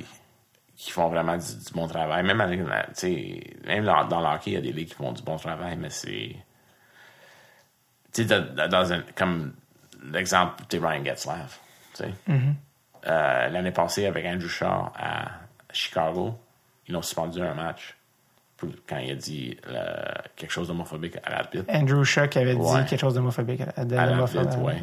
qui 0.78 0.90
font 0.92 1.10
vraiment 1.10 1.36
du, 1.36 1.44
du 1.44 1.74
bon 1.74 1.86
travail. 1.88 2.24
Même, 2.24 2.40
avec 2.40 2.62
même 3.66 3.84
dans, 3.86 4.06
dans 4.06 4.22
le 4.22 4.28
hockey, 4.36 4.52
il 4.52 4.54
y 4.54 4.58
a 4.58 4.62
des 4.62 4.72
ligues 4.72 4.88
qui 4.88 4.94
font 4.96 5.12
du 5.12 5.22
bon 5.22 5.36
travail, 5.36 5.76
mais 5.76 5.90
c'est. 5.90 6.34
Tu 8.14 8.26
sais, 8.26 8.42
dans, 8.70 8.94
un, 8.94 9.02
comme 9.16 9.54
l'exemple, 10.14 10.64
tu 10.70 10.78
Ryan 10.78 11.04
Getzlaff. 11.04 11.60
Sais. 11.94 12.14
Euh, 12.30 13.50
L'année 13.50 13.72
passée, 13.72 14.06
avec 14.06 14.26
Andrew 14.26 14.48
Shaw 14.48 14.90
à 14.96 15.26
Chicago, 15.74 16.40
ils 16.88 16.94
l'ont 16.94 17.02
suspendu 17.02 17.42
un 17.42 17.54
match 17.54 17.96
pour- 18.58 18.70
quand 18.88 18.98
il 18.98 19.12
a 19.12 19.16
dit 19.16 19.58
euh, 19.68 19.96
quelque 20.38 20.52
chose 20.52 20.70
d'homophobique 20.70 21.18
à 21.24 21.30
l'arbitre. 21.32 21.66
Andrew 21.70 22.04
Shaw 22.06 22.28
qui 22.30 22.40
avait 22.40 22.54
Ouais. 22.54 22.84
dit 22.84 22.90
quelque 22.90 23.02
chose 23.02 23.14
d'homophobique. 23.16 23.62
à- 23.62 23.84
l'arbitre, 23.84 24.58
ouais. 24.60 24.74
ouais. 24.74 24.82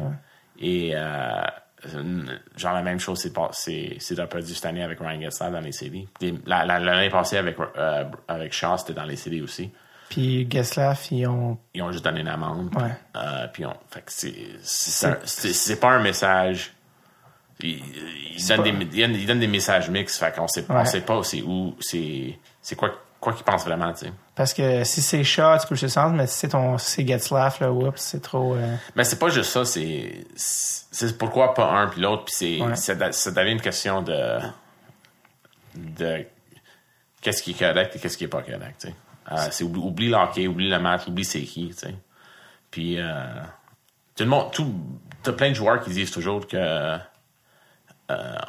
Et 0.59 0.91
euh, 0.93 1.41
genre 2.57 2.73
la 2.73 2.81
même 2.81 2.99
chose 2.99 3.19
s'est 3.19 3.33
pas- 3.33 3.49
s'est 3.51 3.95
s'est 3.99 4.15
reproduit 4.15 4.53
cette 4.55 4.65
année 4.65 4.83
avec 4.83 4.99
Ryan 4.99 5.21
Getzlaff 5.21 5.51
dans 5.51 5.59
les 5.59 5.71
la- 6.65 6.79
L'année 6.79 7.09
passée 7.09 7.37
avec, 7.37 7.57
euh, 7.77 8.05
avec 8.27 8.53
Shaw, 8.53 8.77
c'était 8.77 8.93
dans 8.93 9.05
les 9.05 9.15
séries 9.15 9.41
aussi. 9.41 9.71
Puis 10.09 10.47
Geslav, 10.51 10.99
ils 11.11 11.25
ont. 11.27 11.57
Ils 11.73 11.81
ont 11.81 11.91
juste 11.91 12.03
donné 12.03 12.21
une 12.21 12.27
amende. 12.27 12.69
Ouais. 12.75 12.91
Euh, 13.15 13.47
puis 13.51 13.65
on, 13.65 13.73
fait 13.89 14.01
que 14.01 14.11
c'est 14.11 14.33
c'est 14.61 15.25
c'est- 15.25 15.53
c'est 15.53 15.79
pas 15.79 15.91
un 15.91 16.01
message. 16.01 16.73
Ils, 17.61 17.81
ils 18.37 18.47
donnent 18.47 18.57
pas- 18.57 18.63
des, 18.85 18.97
ils 19.01 19.25
donnent- 19.25 19.39
des 19.39 19.47
messages 19.47 19.89
mixtes. 19.89 20.19
Fait 20.19 20.35
qu'on 20.35 20.47
sait, 20.47 20.65
on 20.69 20.85
sait 20.85 21.01
pas 21.01 21.23
c'est 21.23 21.41
où, 21.41 21.75
c'est 21.79 22.37
c'est 22.61 22.75
quoi 22.75 22.91
quoi 23.19 23.33
qu'ils 23.33 23.45
pensent 23.45 23.65
vraiment, 23.65 23.91
tu 23.93 24.05
sais. 24.05 24.13
Parce 24.35 24.53
que 24.53 24.83
si 24.83 25.01
c'est 25.03 25.23
Shaw, 25.23 25.59
tu 25.59 25.67
peux 25.67 25.75
le 25.79 25.87
sentir, 25.87 26.09
mais 26.15 26.25
si 26.25 26.39
c'est 26.39 26.47
ton, 26.49 26.77
si 26.79 26.89
c'est 26.91 27.07
Getzlaff, 27.07 27.59
là, 27.59 27.71
oups, 27.71 28.01
c'est 28.01 28.21
trop. 28.21 28.55
euh, 28.55 28.75
Mais 28.95 29.03
c'est 29.03 29.19
pas 29.19 29.29
juste 29.29 29.51
ça, 29.51 29.63
c'est 29.63 30.25
c'est 30.35 31.17
pourquoi 31.17 31.53
pas 31.53 31.69
un 31.71 31.87
puis 31.87 32.01
l'autre, 32.01 32.25
puis 32.25 32.33
c'est 32.35 32.61
Ouais. 32.61 32.75
ça, 32.75 33.11
ça 33.11 33.31
devient 33.31 33.51
une 33.51 33.61
question 33.61 34.01
de 34.01 34.39
de 35.75 36.25
qu'est-ce 37.21 37.41
qui 37.43 37.51
est 37.51 37.59
correct 37.59 37.95
et 37.95 37.99
qu'est-ce 37.99 38.17
qui 38.17 38.23
est 38.23 38.27
pas 38.27 38.41
correct, 38.41 38.75
tu 38.79 38.87
sais. 38.87 38.95
Euh, 39.31 39.47
c'est 39.51 39.63
oublie, 39.63 39.79
oublie 39.81 40.09
le 40.09 40.15
hockey, 40.17 40.47
oublie 40.47 40.69
le 40.69 40.79
match, 40.79 41.07
oublie 41.07 41.23
c'est 41.25 41.41
qui, 41.41 41.69
tu 41.69 41.73
sais. 41.77 41.95
Puis 42.71 42.99
euh, 42.99 43.23
tout 44.15 44.23
le 44.23 44.29
monde, 44.29 44.51
tout 44.51 44.73
t'as 45.21 45.31
plein 45.33 45.49
de 45.49 45.53
joueurs 45.55 45.79
qui 45.81 45.91
disent 45.91 46.11
toujours 46.11 46.45
que 46.47 46.57
euh, 46.57 46.97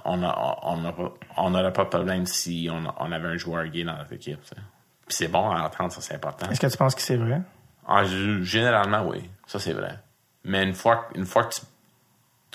on 0.04 0.22
a 0.22 0.58
on 0.62 0.92
on 1.36 1.50
n'aurait 1.50 1.72
pas 1.72 1.84
de 1.84 1.88
problème 1.90 2.26
si 2.26 2.68
on, 2.70 2.82
on 2.98 3.12
avait 3.12 3.28
un 3.28 3.36
joueur 3.36 3.66
gay 3.68 3.84
dans 3.84 3.96
notre 3.96 4.12
équipe, 4.14 4.40
tu 4.42 4.48
sais. 4.48 4.56
Puis 5.06 5.16
c'est 5.16 5.28
bon 5.28 5.50
à 5.50 5.62
entendre, 5.64 5.92
ça 5.92 6.00
c'est 6.00 6.14
important. 6.14 6.50
Est-ce 6.50 6.60
que 6.60 6.66
tu 6.66 6.76
penses 6.76 6.94
que 6.94 7.02
c'est 7.02 7.16
vrai? 7.16 7.40
En 7.86 8.04
g- 8.04 8.42
généralement, 8.44 9.02
oui. 9.06 9.28
Ça, 9.46 9.58
c'est 9.58 9.74
vrai. 9.74 9.98
Mais 10.44 10.62
une 10.64 10.74
fois, 10.74 11.08
une 11.14 11.26
fois 11.26 11.44
que 11.44 11.54
tu, 11.54 11.60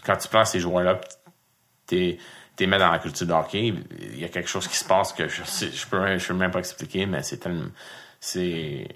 quand 0.04 0.16
tu 0.18 0.28
prends 0.28 0.46
ces 0.46 0.60
joueurs-là, 0.60 1.00
tu 1.88 2.18
les 2.60 2.68
mets 2.68 2.80
dans 2.80 2.92
la 2.92 3.00
culture 3.00 3.28
de 3.28 3.34
hockey, 3.34 3.74
il 4.00 4.20
y 4.20 4.26
a 4.26 4.30
quelque 4.30 4.50
chose 4.50 4.68
qui 4.68 4.76
se 4.78 4.84
passe 4.86 5.14
que 5.14 5.28
je 5.28 5.44
je 5.44 5.88
peux, 5.88 6.18
je 6.18 6.28
peux 6.28 6.34
même 6.34 6.52
pas 6.52 6.60
expliquer, 6.60 7.06
mais 7.06 7.22
c'est 7.24 7.38
tellement, 7.38 7.70
c'est, 8.20 8.88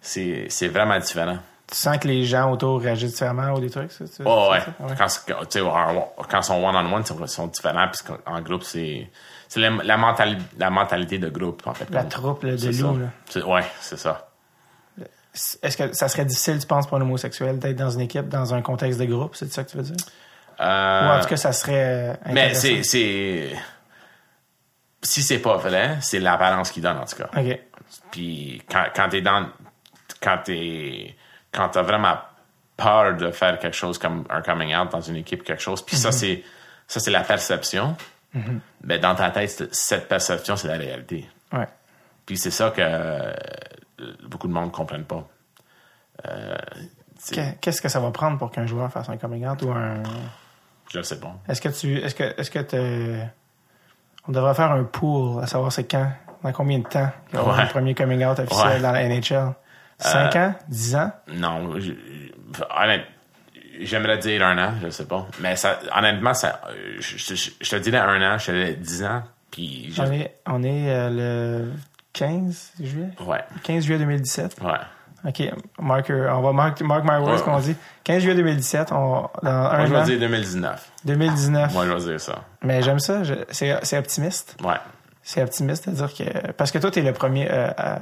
c'est, 0.00 0.46
c'est 0.48 0.68
vraiment 0.68 0.98
différent. 0.98 1.38
Tu 1.66 1.76
sens 1.76 1.96
que 1.98 2.08
les 2.08 2.24
gens 2.24 2.50
autour 2.52 2.80
réagissent 2.82 3.12
différemment 3.12 3.52
ou 3.54 3.60
des 3.60 3.70
trucs? 3.70 3.92
ça, 3.92 4.04
tu- 4.06 4.22
Oh, 4.26 4.48
ouais. 4.50 4.60
ça? 4.60 4.66
Ouais. 4.80 4.94
Quand, 4.98 6.40
ils 6.40 6.42
sont 6.44 6.62
one-on-one, 6.62 7.02
ils 7.20 7.28
sont 7.28 7.46
différents, 7.46 7.88
puis 7.88 8.14
en 8.26 8.40
groupe, 8.42 8.64
c'est, 8.64 9.08
c'est 9.52 9.60
la, 9.60 9.68
la, 9.68 9.98
mentali- 9.98 10.38
la 10.56 10.70
mentalité 10.70 11.18
de 11.18 11.28
groupe, 11.28 11.62
en 11.66 11.74
fait. 11.74 11.86
La 11.90 12.04
troupe 12.04 12.42
là, 12.44 12.52
de 12.52 12.56
ça. 12.56 12.86
là. 12.86 13.10
C'est- 13.28 13.42
Ouais, 13.42 13.64
c'est 13.82 13.98
ça. 13.98 14.28
Est-ce 15.62 15.76
que 15.76 15.92
ça 15.94 16.08
serait 16.08 16.24
difficile, 16.24 16.58
tu 16.58 16.66
penses, 16.66 16.86
pour 16.86 16.96
un 16.96 17.00
homosexuel 17.02 17.58
d'être 17.58 17.76
dans 17.76 17.90
une 17.90 18.00
équipe, 18.00 18.28
dans 18.28 18.54
un 18.54 18.62
contexte 18.62 18.98
de 18.98 19.04
groupe? 19.04 19.34
C'est 19.36 19.52
ça 19.52 19.62
que 19.64 19.70
tu 19.70 19.76
veux 19.76 19.82
dire? 19.82 19.96
Euh, 20.60 21.06
Ou 21.08 21.10
en 21.18 21.20
tout 21.20 21.28
cas, 21.28 21.36
ça 21.36 21.52
serait. 21.52 22.12
euh, 22.12 22.14
Mais 22.32 22.54
c'est, 22.54 22.82
c'est. 22.82 23.52
Si 25.02 25.22
c'est 25.22 25.38
pas 25.40 25.56
vrai, 25.56 25.98
c'est 26.00 26.18
l'apparence 26.20 26.70
qui 26.70 26.80
donne, 26.80 26.96
en 26.98 27.04
tout 27.04 27.16
cas. 27.16 27.28
OK. 27.38 27.60
Puis 28.10 28.62
quand, 28.70 28.84
quand 28.94 29.08
t'es 29.10 29.20
dans. 29.20 29.48
Quand 30.22 30.38
t'es. 30.44 31.14
Quand 31.52 31.68
t'as 31.68 31.82
vraiment 31.82 32.16
peur 32.76 33.16
de 33.16 33.30
faire 33.30 33.58
quelque 33.58 33.76
chose 33.76 33.98
comme 33.98 34.24
un 34.30 34.40
coming 34.40 34.74
out 34.74 34.90
dans 34.92 35.00
une 35.02 35.16
équipe, 35.16 35.44
quelque 35.44 35.62
chose, 35.62 35.82
puis 35.84 35.96
ça, 35.96 36.10
c'est. 36.12 36.42
Ça, 36.86 37.00
c'est 37.00 37.10
la 37.10 37.22
perception. 37.22 37.96
Mais 38.82 38.98
dans 38.98 39.14
ta 39.14 39.30
tête, 39.30 39.74
cette 39.74 40.08
perception, 40.08 40.56
c'est 40.56 40.68
la 40.68 40.76
réalité. 40.78 41.28
Ouais. 41.52 41.66
Puis 42.26 42.38
c'est 42.38 42.50
ça 42.50 42.70
que 42.70 42.80
euh, 42.82 43.32
beaucoup 44.28 44.48
de 44.48 44.52
monde 44.52 44.66
ne 44.66 44.70
comprennent 44.70 45.04
pas. 45.04 45.28
Euh, 46.26 46.56
Qu'est-ce 47.60 47.80
que 47.80 47.88
ça 47.88 48.00
va 48.00 48.10
prendre 48.10 48.38
pour 48.38 48.50
qu'un 48.50 48.66
joueur 48.66 48.90
fasse 48.90 49.08
un 49.08 49.16
coming 49.16 49.46
out 49.46 49.62
ou 49.62 49.70
un. 49.70 50.02
je 50.90 50.98
le 50.98 51.04
sais 51.04 51.20
pas. 51.20 51.36
Est-ce 51.48 51.60
que 51.60 51.68
tu. 51.68 51.96
Est-ce 51.98 52.14
que. 52.14 52.24
Est-ce 52.40 52.50
que 52.50 53.20
On 54.28 54.32
devrait 54.32 54.54
faire 54.54 54.72
un 54.72 54.84
pool 54.84 55.42
à 55.42 55.46
savoir 55.46 55.70
c'est 55.72 55.84
quand, 55.84 56.10
dans 56.42 56.52
combien 56.52 56.78
de 56.80 56.84
temps 56.88 57.10
Ouais. 57.32 57.40
un 57.62 57.66
premier 57.66 57.94
coming 57.94 58.24
out 58.24 58.38
officiel 58.38 58.68
Ouais. 58.68 58.80
dans 58.80 58.92
la 58.92 59.04
NHL? 59.08 59.52
5 59.98 60.34
ans? 60.36 60.54
10 60.68 60.96
ans? 60.96 61.12
Non, 61.28 61.78
je- 61.78 61.92
j'aimerais 63.80 64.18
dire 64.18 64.44
un 64.44 64.58
an, 64.58 64.72
je 64.82 64.90
sais 64.90 65.06
pas. 65.06 65.26
Mais 65.40 65.56
ça, 65.56 65.78
honnêtement, 65.96 66.34
ça, 66.34 66.60
euh, 66.68 66.96
je, 67.00 67.34
je- 67.34 67.50
je 67.60 67.70
te 67.70 67.76
dirais 67.76 67.98
un 67.98 68.20
an, 68.34 68.38
je 68.38 68.46
te 68.46 68.52
dirais 68.52 68.74
dix 68.74 69.02
ans, 69.04 69.22
puis 69.50 69.92
je- 69.92 70.02
On 70.02 70.12
est, 70.12 70.34
on 70.46 70.62
est 70.62 70.90
euh, 70.90 71.10
le 71.64 71.72
15 72.12 72.72
juillet? 72.80 73.08
ouais, 73.26 73.40
15 73.62 73.84
juillet 73.84 73.98
2017. 73.98 74.56
ouais. 74.62 74.70
OK. 75.24 75.40
Mark, 75.80 76.10
on 76.10 76.40
va 76.40 76.52
mark, 76.52 76.80
mark 76.82 77.04
my 77.04 77.10
words, 77.20 77.34
Ouais. 77.36 77.42
qu'on 77.42 77.60
dit. 77.60 77.76
15 78.02 78.22
juillet 78.22 78.34
2017, 78.34 78.90
on, 78.90 79.28
dans 79.44 79.52
Moi, 79.76 79.86
je 79.86 79.94
vais 79.94 80.02
dire 80.02 80.18
2019. 80.18 80.90
2019. 81.04 81.72
Moi, 81.72 81.86
je 81.86 81.92
vais 81.92 82.00
dire 82.10 82.20
ça. 82.20 82.42
Mais 82.62 82.82
j'aime 82.82 82.98
ça. 82.98 83.22
c'est, 83.50 83.98
optimiste. 83.98 84.56
Ouais. 84.64 84.74
C'est 85.22 85.40
optimiste 85.40 85.88
de 85.88 85.94
dire 85.94 86.12
que... 86.12 86.50
Parce 86.54 86.72
que 86.72 86.78
toi, 86.78 86.90
t'es 86.90 87.02
le 87.02 87.12
premier 87.12 87.48
euh, 87.48 87.70
à, 87.76 87.98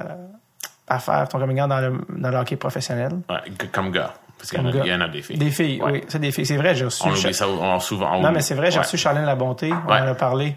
à 0.87 0.97
faire 0.97 1.27
ton 1.29 1.37
coming 1.39 1.61
out 1.61 1.69
dans 1.69 1.79
le, 1.79 2.01
dans 2.09 2.31
le 2.31 2.37
hockey 2.37 2.55
professionnel. 2.55 3.11
ouais. 3.29 3.67
Comme 3.71 3.91
gars. 3.91 4.15
Parce 4.41 4.49
qu'il 4.49 4.59
y, 4.59 4.63
en 4.63 4.67
a- 4.69 4.71
gars. 4.71 4.81
il 4.83 4.91
y 4.91 4.93
en 4.95 5.01
a 5.01 5.07
des 5.07 5.21
filles. 5.21 5.37
Des 5.37 5.51
filles, 5.51 5.81
Ouais. 5.81 5.91
oui. 5.91 6.03
C'est 6.07 6.17
des 6.19 6.31
filles. 6.31 6.45
C'est 6.47 6.57
vrai, 6.57 6.73
j'ai 6.73 6.85
reçu... 6.85 7.03
On 7.05 7.13
Cha- 7.13 7.19
oublie 7.27 7.33
ça 7.35 7.47
on, 7.47 7.79
souvent. 7.79 8.15
on 8.15 8.21
Non, 8.21 8.31
mais 8.31 8.41
c'est 8.41 8.55
vrai, 8.55 8.71
j'ai 8.71 8.79
reçu 8.79 8.97
Charlène 8.97 9.25
Labonté. 9.25 9.71
On 9.71 9.91
en 9.91 10.07
a 10.07 10.15
parlé. 10.15 10.55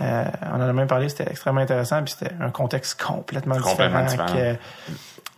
Euh, 0.00 0.24
on 0.52 0.56
en 0.56 0.68
a 0.68 0.72
même 0.72 0.86
parlé, 0.86 1.08
c'était 1.10 1.28
extrêmement 1.30 1.60
intéressant. 1.60 2.02
Puis 2.02 2.14
c'était 2.18 2.34
un 2.40 2.50
contexte 2.50 3.02
complètement, 3.02 3.56
Complètement 3.60 4.04
différent. 4.04 4.26
différent. 4.26 4.40
que- 4.54 4.54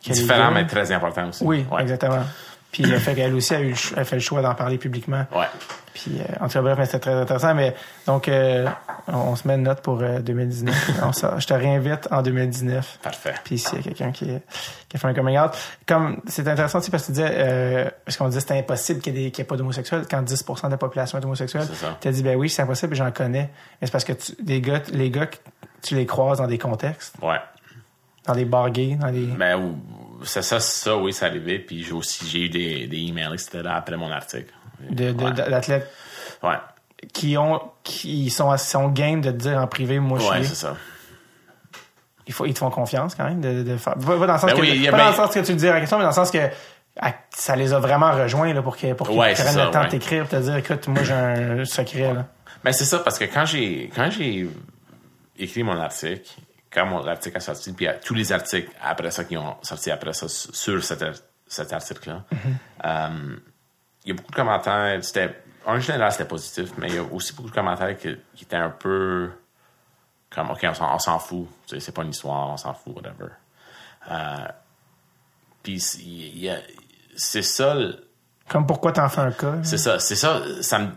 que 0.05 0.09
les 0.09 0.15
Différent, 0.15 0.51
mais 0.53 0.67
très 0.67 0.93
important 0.93 1.29
aussi. 1.29 1.43
Oui, 1.45 1.67
ouais. 1.73 1.83
exactement. 1.83 2.23
Puis 2.73 2.83
le 2.83 2.99
fait 2.99 3.15
qu'elle 3.15 3.35
aussi 3.35 3.55
a, 3.55 3.61
eu 3.63 3.75
a 3.97 4.05
fait 4.05 4.17
le 4.17 4.21
choix 4.21 4.43
d'en 4.43 4.55
parler 4.55 4.77
publiquement. 4.79 5.25
Ouais. 5.35 5.47
Puis, 5.95 6.13
euh, 6.21 6.25
en 6.45 6.47
tout 6.47 6.53
cas, 6.53 6.61
bref, 6.63 6.77
mais 6.79 6.85
c'était 6.87 7.01
très 7.01 7.13
intéressant. 7.15 7.55
Mais 7.55 7.75
donc, 8.07 8.29
euh, 8.29 8.69
on, 9.09 9.17
on 9.17 9.37
se 9.37 9.49
met 9.49 9.55
une 9.55 9.63
note 9.65 9.81
pour 9.81 10.01
euh, 10.01 10.21
2019. 10.21 10.91
On 11.03 11.13
sort- 11.13 11.41
je 11.41 11.47
te 11.49 11.55
réinvite 11.55 12.07
en 12.13 12.23
2019. 12.23 12.99
Parfait. 13.03 13.35
Puis 13.43 13.59
s'il 13.59 13.79
y 13.79 13.81
a 13.81 13.83
quelqu'un 13.83 14.13
qui, 14.13 14.27
qui 14.89 14.97
a 14.97 14.99
fait 14.99 15.09
un 15.09 15.15
coming 15.15 15.37
out. 15.39 15.51
Comme, 15.87 16.21
c'est 16.29 16.47
intéressant 16.47 16.79
aussi 16.79 16.91
parce 16.93 17.03
que 17.05 17.07
tu 17.09 17.13
disais, 17.13 17.31
euh, 17.33 17.91
parce 18.05 18.17
qu'on 18.17 18.27
disait 18.29 18.39
que 18.43 18.47
c'était 18.49 18.59
impossible 18.61 19.01
qu'il 19.01 19.17
y 19.19 19.27
ait, 19.27 19.33
y 19.37 19.41
ait 19.41 19.45
pas 19.45 19.57
d'homosexuels 19.57 20.05
quand 20.09 20.23
10% 20.23 20.67
de 20.67 20.71
la 20.71 20.77
population 20.77 21.19
est 21.19 21.25
homosexuelle. 21.25 21.67
C'est 21.69 21.85
ça. 21.87 21.97
Tu 22.01 22.07
as 22.07 22.13
dit, 22.13 22.23
ben 22.23 22.37
oui, 22.37 22.49
c'est 22.49 22.63
impossible, 22.63 22.95
j'en 22.95 23.11
connais. 23.11 23.51
Mais 23.81 23.87
c'est 23.89 23.91
parce 23.93 24.05
que 24.05 24.13
tu, 24.13 24.33
les 24.47 24.61
gars, 24.61 24.83
les 24.93 25.11
gars, 25.11 25.27
tu 25.83 25.97
les 25.97 26.07
croises 26.07 26.39
dans 26.39 26.47
des 26.47 26.59
contextes, 26.59 27.15
Ouais. 27.23 27.41
dans 28.27 28.35
des 28.35 28.45
bars 28.45 28.71
gays, 28.71 28.97
dans 29.01 29.11
des. 29.11 29.27
Ben, 29.27 29.57
ou- 29.59 29.79
c'est 30.25 30.43
ça, 30.43 30.61
ça, 30.61 30.97
oui, 30.97 31.13
c'est 31.13 31.25
arrivé. 31.27 31.59
Puis 31.59 31.85
j'ai 31.85 31.93
aussi, 31.93 32.27
j'ai 32.29 32.41
eu 32.45 32.49
des, 32.49 32.87
des 32.87 32.97
emails, 32.99 33.33
etc. 33.35 33.63
après 33.67 33.97
mon 33.97 34.11
article. 34.11 34.53
de- 34.91 35.13
Ouais. 35.13 35.33
d'athlètes 35.33 35.91
Ouais. 36.43 36.57
qui 37.13 37.37
ont 37.37 37.61
qui 37.83 38.31
sont 38.31 38.57
sont 38.59 38.89
game 38.89 39.21
de 39.21 39.31
te 39.31 39.37
dire 39.37 39.59
en 39.59 39.67
privé 39.67 39.99
moi 39.99 40.19
je 40.21 40.29
Ouais, 40.29 40.37
suis 40.39 40.49
c'est 40.49 40.55
ça. 40.67 40.77
il 42.27 42.33
faut, 42.33 42.47
ils 42.47 42.53
te 42.55 42.59
font 42.59 42.71
confiance 42.71 43.15
quand 43.15 43.25
même 43.25 43.41
de, 43.41 43.63
de 43.63 43.77
faire. 43.77 43.95
Pas, 43.95 44.17
dans 44.17 44.33
le 44.35 44.39
sens 44.39 44.45
Ben 44.51 44.57
que, 44.57 44.61
oui, 44.61 44.85
pas 44.85 44.91
ben- 44.93 44.99
dans 44.99 45.09
le 45.11 45.15
sens 45.17 45.35
que 45.35 45.41
tu 45.41 45.53
le 45.53 45.59
dis 45.59 45.67
à 45.69 45.73
la 45.75 45.81
question, 45.81 45.97
mais 45.99 46.05
dans 46.05 46.11
le 46.11 46.15
sens 46.15 46.31
que 46.31 46.39
ça 47.31 47.57
les 47.57 47.73
a 47.73 47.79
vraiment 47.79 48.13
rejoints 48.13 48.53
là, 48.53 48.63
pour 48.63 48.77
pour 48.97 49.09
qu'ils 49.09 49.19
Ouais, 49.19 49.35
c'est 49.35 49.43
prennent 49.45 49.55
ça, 49.55 49.65
le 49.67 49.71
temps 49.71 49.81
ouais. 49.81 49.87
de 49.87 49.91
t'écrire, 49.91 50.25
de 50.25 50.31
te 50.31 50.37
dire 50.37 50.57
écoute, 50.57 50.87
moi 50.89 51.03
j'ai 51.03 51.13
un 51.15 51.65
secret 51.65 52.13
là. 52.15 52.27
Ben 52.65 52.73
c'est 52.73 52.85
ça 52.85 52.99
parce 52.99 53.19
que 53.19 53.25
quand 53.25 53.45
j'ai 53.47 53.91
quand 53.95 54.11
j'ai 54.11 54.49
écrit 55.39 55.63
mon 55.63 55.79
article, 55.81 56.29
quand 56.71 56.87
mon 56.87 57.07
article 57.07 57.37
a 57.37 57.41
sorti, 57.41 57.73
puis 57.73 57.87
tous 58.05 58.15
les 58.15 58.31
articles 58.33 58.71
après 58.83 59.11
ça 59.11 59.25
qui 59.25 59.37
ont 59.37 59.57
sorti 59.63 59.91
après 59.91 60.13
ça 60.13 60.29
su- 60.29 60.53
sur 60.53 60.83
cet, 60.85 61.05
cet 61.47 61.73
article-là, 61.73 62.25
euh, 62.85 63.37
il 64.05 64.09
y 64.09 64.11
a 64.13 64.15
beaucoup 64.15 64.31
de 64.31 64.37
commentaires. 64.37 65.03
C'était 65.05 65.43
en 65.67 65.79
général 65.81 66.13
c'était 66.13 66.25
positif, 66.27 66.71
mais 66.79 66.89
il 66.89 66.95
y 66.95 66.99
a 66.99 67.03
aussi 67.05 67.33
beaucoup 67.35 67.49
de 67.51 67.55
commentaires 67.55 67.97
qui, 67.97 68.17
qui 68.35 68.45
étaient 68.45 68.57
un 68.57 68.71
peu 68.71 69.31
comme 70.31 70.51
ok 70.51 70.67
on 70.83 70.99
s'en, 70.99 71.19
fout, 71.19 71.49
c'est 71.67 71.95
pas 71.95 72.03
une 72.03 72.11
histoire, 72.11 72.49
on 72.51 72.57
s'en 72.57 72.75
fout, 72.75 72.95
whatever. 72.97 73.31
Euh, 74.11 74.49
puis 75.63 75.81
c'est- 75.81 76.01
il 76.03 76.39
y 76.39 76.51
a- 76.51 76.61
c'est 77.17 77.43
ça. 77.43 77.77
Comme 78.49 78.67
pourquoi 78.67 78.93
t'en 78.93 79.09
fais 79.09 79.21
un 79.23 79.33
cas. 79.33 79.57
c'est 79.63 79.79
ça, 79.79 79.99
c'est 79.99 80.17
ça, 80.17 80.43
ça 80.63 80.79
me. 80.79 80.89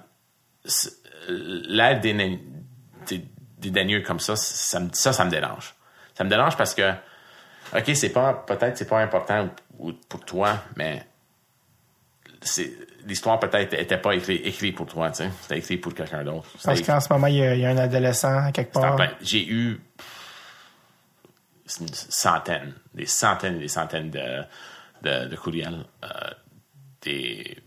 des, 2.02 2.14
des, 3.08 3.26
des 3.62 3.72
daigneux 3.72 4.02
comme 4.02 4.20
ça, 4.20 4.36
ça, 4.36 4.80
me, 4.80 4.90
ça, 4.92 5.14
ça 5.14 5.24
me 5.24 5.30
dérange. 5.32 5.74
Ça 6.16 6.24
me 6.24 6.30
dérange 6.30 6.58
parce 6.58 6.74
que, 6.74 6.92
OK, 7.76 7.92
c'est 7.96 8.10
pas, 8.10 8.34
peut-être 8.34 8.78
c'est 8.78 8.88
pas 8.90 9.00
important 9.00 9.50
ou- 9.80 9.94
pour 10.10 10.26
toi, 10.26 10.62
mais 10.76 11.06
c'est, 12.42 12.74
l'histoire 13.06 13.40
peut-être 13.40 13.74
était 13.74 13.98
pas 13.98 14.14
écrite 14.16 14.46
écrit 14.46 14.72
pour 14.72 14.88
toi, 14.88 15.10
tu 15.12 15.18
sais. 15.24 15.30
C'était 15.42 15.60
écrit 15.60 15.78
pour 15.78 15.94
quelqu'un 15.94 16.24
d'autre. 16.24 16.48
Parce 16.64 16.82
qu'en 16.82 17.00
ce 17.00 17.14
moment, 17.14 17.28
il 17.28 17.36
y, 17.36 17.44
a, 17.44 17.56
il 17.56 17.62
y 17.62 17.66
a 17.66 17.70
un 17.70 17.78
adolescent 17.78 18.52
quelque 18.52 18.74
part. 18.74 18.98
J'ai 19.22 19.48
eu 19.48 19.80
une 21.80 21.88
centaine, 21.94 22.74
des 22.94 23.06
centaines 23.06 23.56
et 23.56 23.60
des 23.60 23.68
centaines 23.70 24.10
de, 24.10 24.44
de, 25.04 25.28
de 25.30 25.36
courriels, 25.38 25.86
euh, 26.04 26.08
des, 27.02 27.58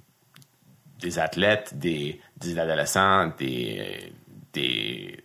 des 1.01 1.19
athlètes, 1.19 1.79
des, 1.79 2.21
des 2.37 2.59
adolescents, 2.59 3.29
des, 3.39 4.13
des, 4.53 5.24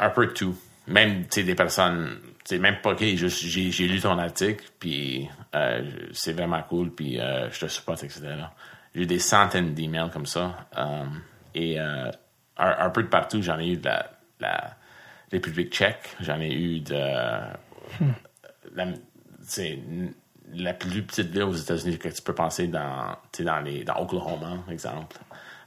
un 0.00 0.10
peu 0.10 0.26
de 0.26 0.32
tout. 0.32 0.56
Même, 0.86 1.22
tu 1.24 1.28
sais, 1.30 1.42
des 1.44 1.54
personnes, 1.54 2.18
tu 2.44 2.56
sais, 2.56 2.58
même 2.58 2.80
pas, 2.82 2.92
OK, 2.92 3.04
j'ai, 3.04 3.86
lu 3.86 4.00
ton 4.00 4.18
article, 4.18 4.64
puis 4.80 5.28
euh, 5.54 5.88
c'est 6.12 6.32
vraiment 6.32 6.62
cool, 6.62 6.90
puis 6.90 7.20
euh, 7.20 7.48
je 7.50 7.60
te 7.60 7.66
supporte, 7.66 8.02
etc. 8.02 8.22
J'ai 8.94 9.02
eu 9.02 9.06
des 9.06 9.18
centaines 9.20 9.74
d'emails 9.74 10.10
comme 10.10 10.26
ça. 10.26 10.66
euh, 10.76 11.04
et 11.54 11.78
un, 11.78 12.10
un 12.56 12.90
peu 12.90 13.02
de 13.02 13.08
partout, 13.08 13.42
j'en 13.42 13.58
ai 13.58 13.72
eu 13.72 13.76
de 13.76 13.86
la, 13.86 14.10
la 14.40 14.76
République 15.30 15.72
tchèque, 15.72 16.16
j'en 16.20 16.40
ai 16.40 16.52
eu 16.52 16.80
de... 16.80 16.94
la, 18.74 18.86
tu 18.86 18.96
sais, 19.42 19.78
la 20.54 20.74
plus 20.74 21.02
petite 21.02 21.28
ville 21.28 21.44
aux 21.44 21.54
États-Unis 21.54 21.98
que 21.98 22.08
tu 22.08 22.22
peux 22.22 22.34
penser 22.34 22.66
dans, 22.68 23.16
dans, 23.40 23.60
les, 23.60 23.84
dans 23.84 23.96
Oklahoma, 23.96 24.64
exemple. 24.70 25.16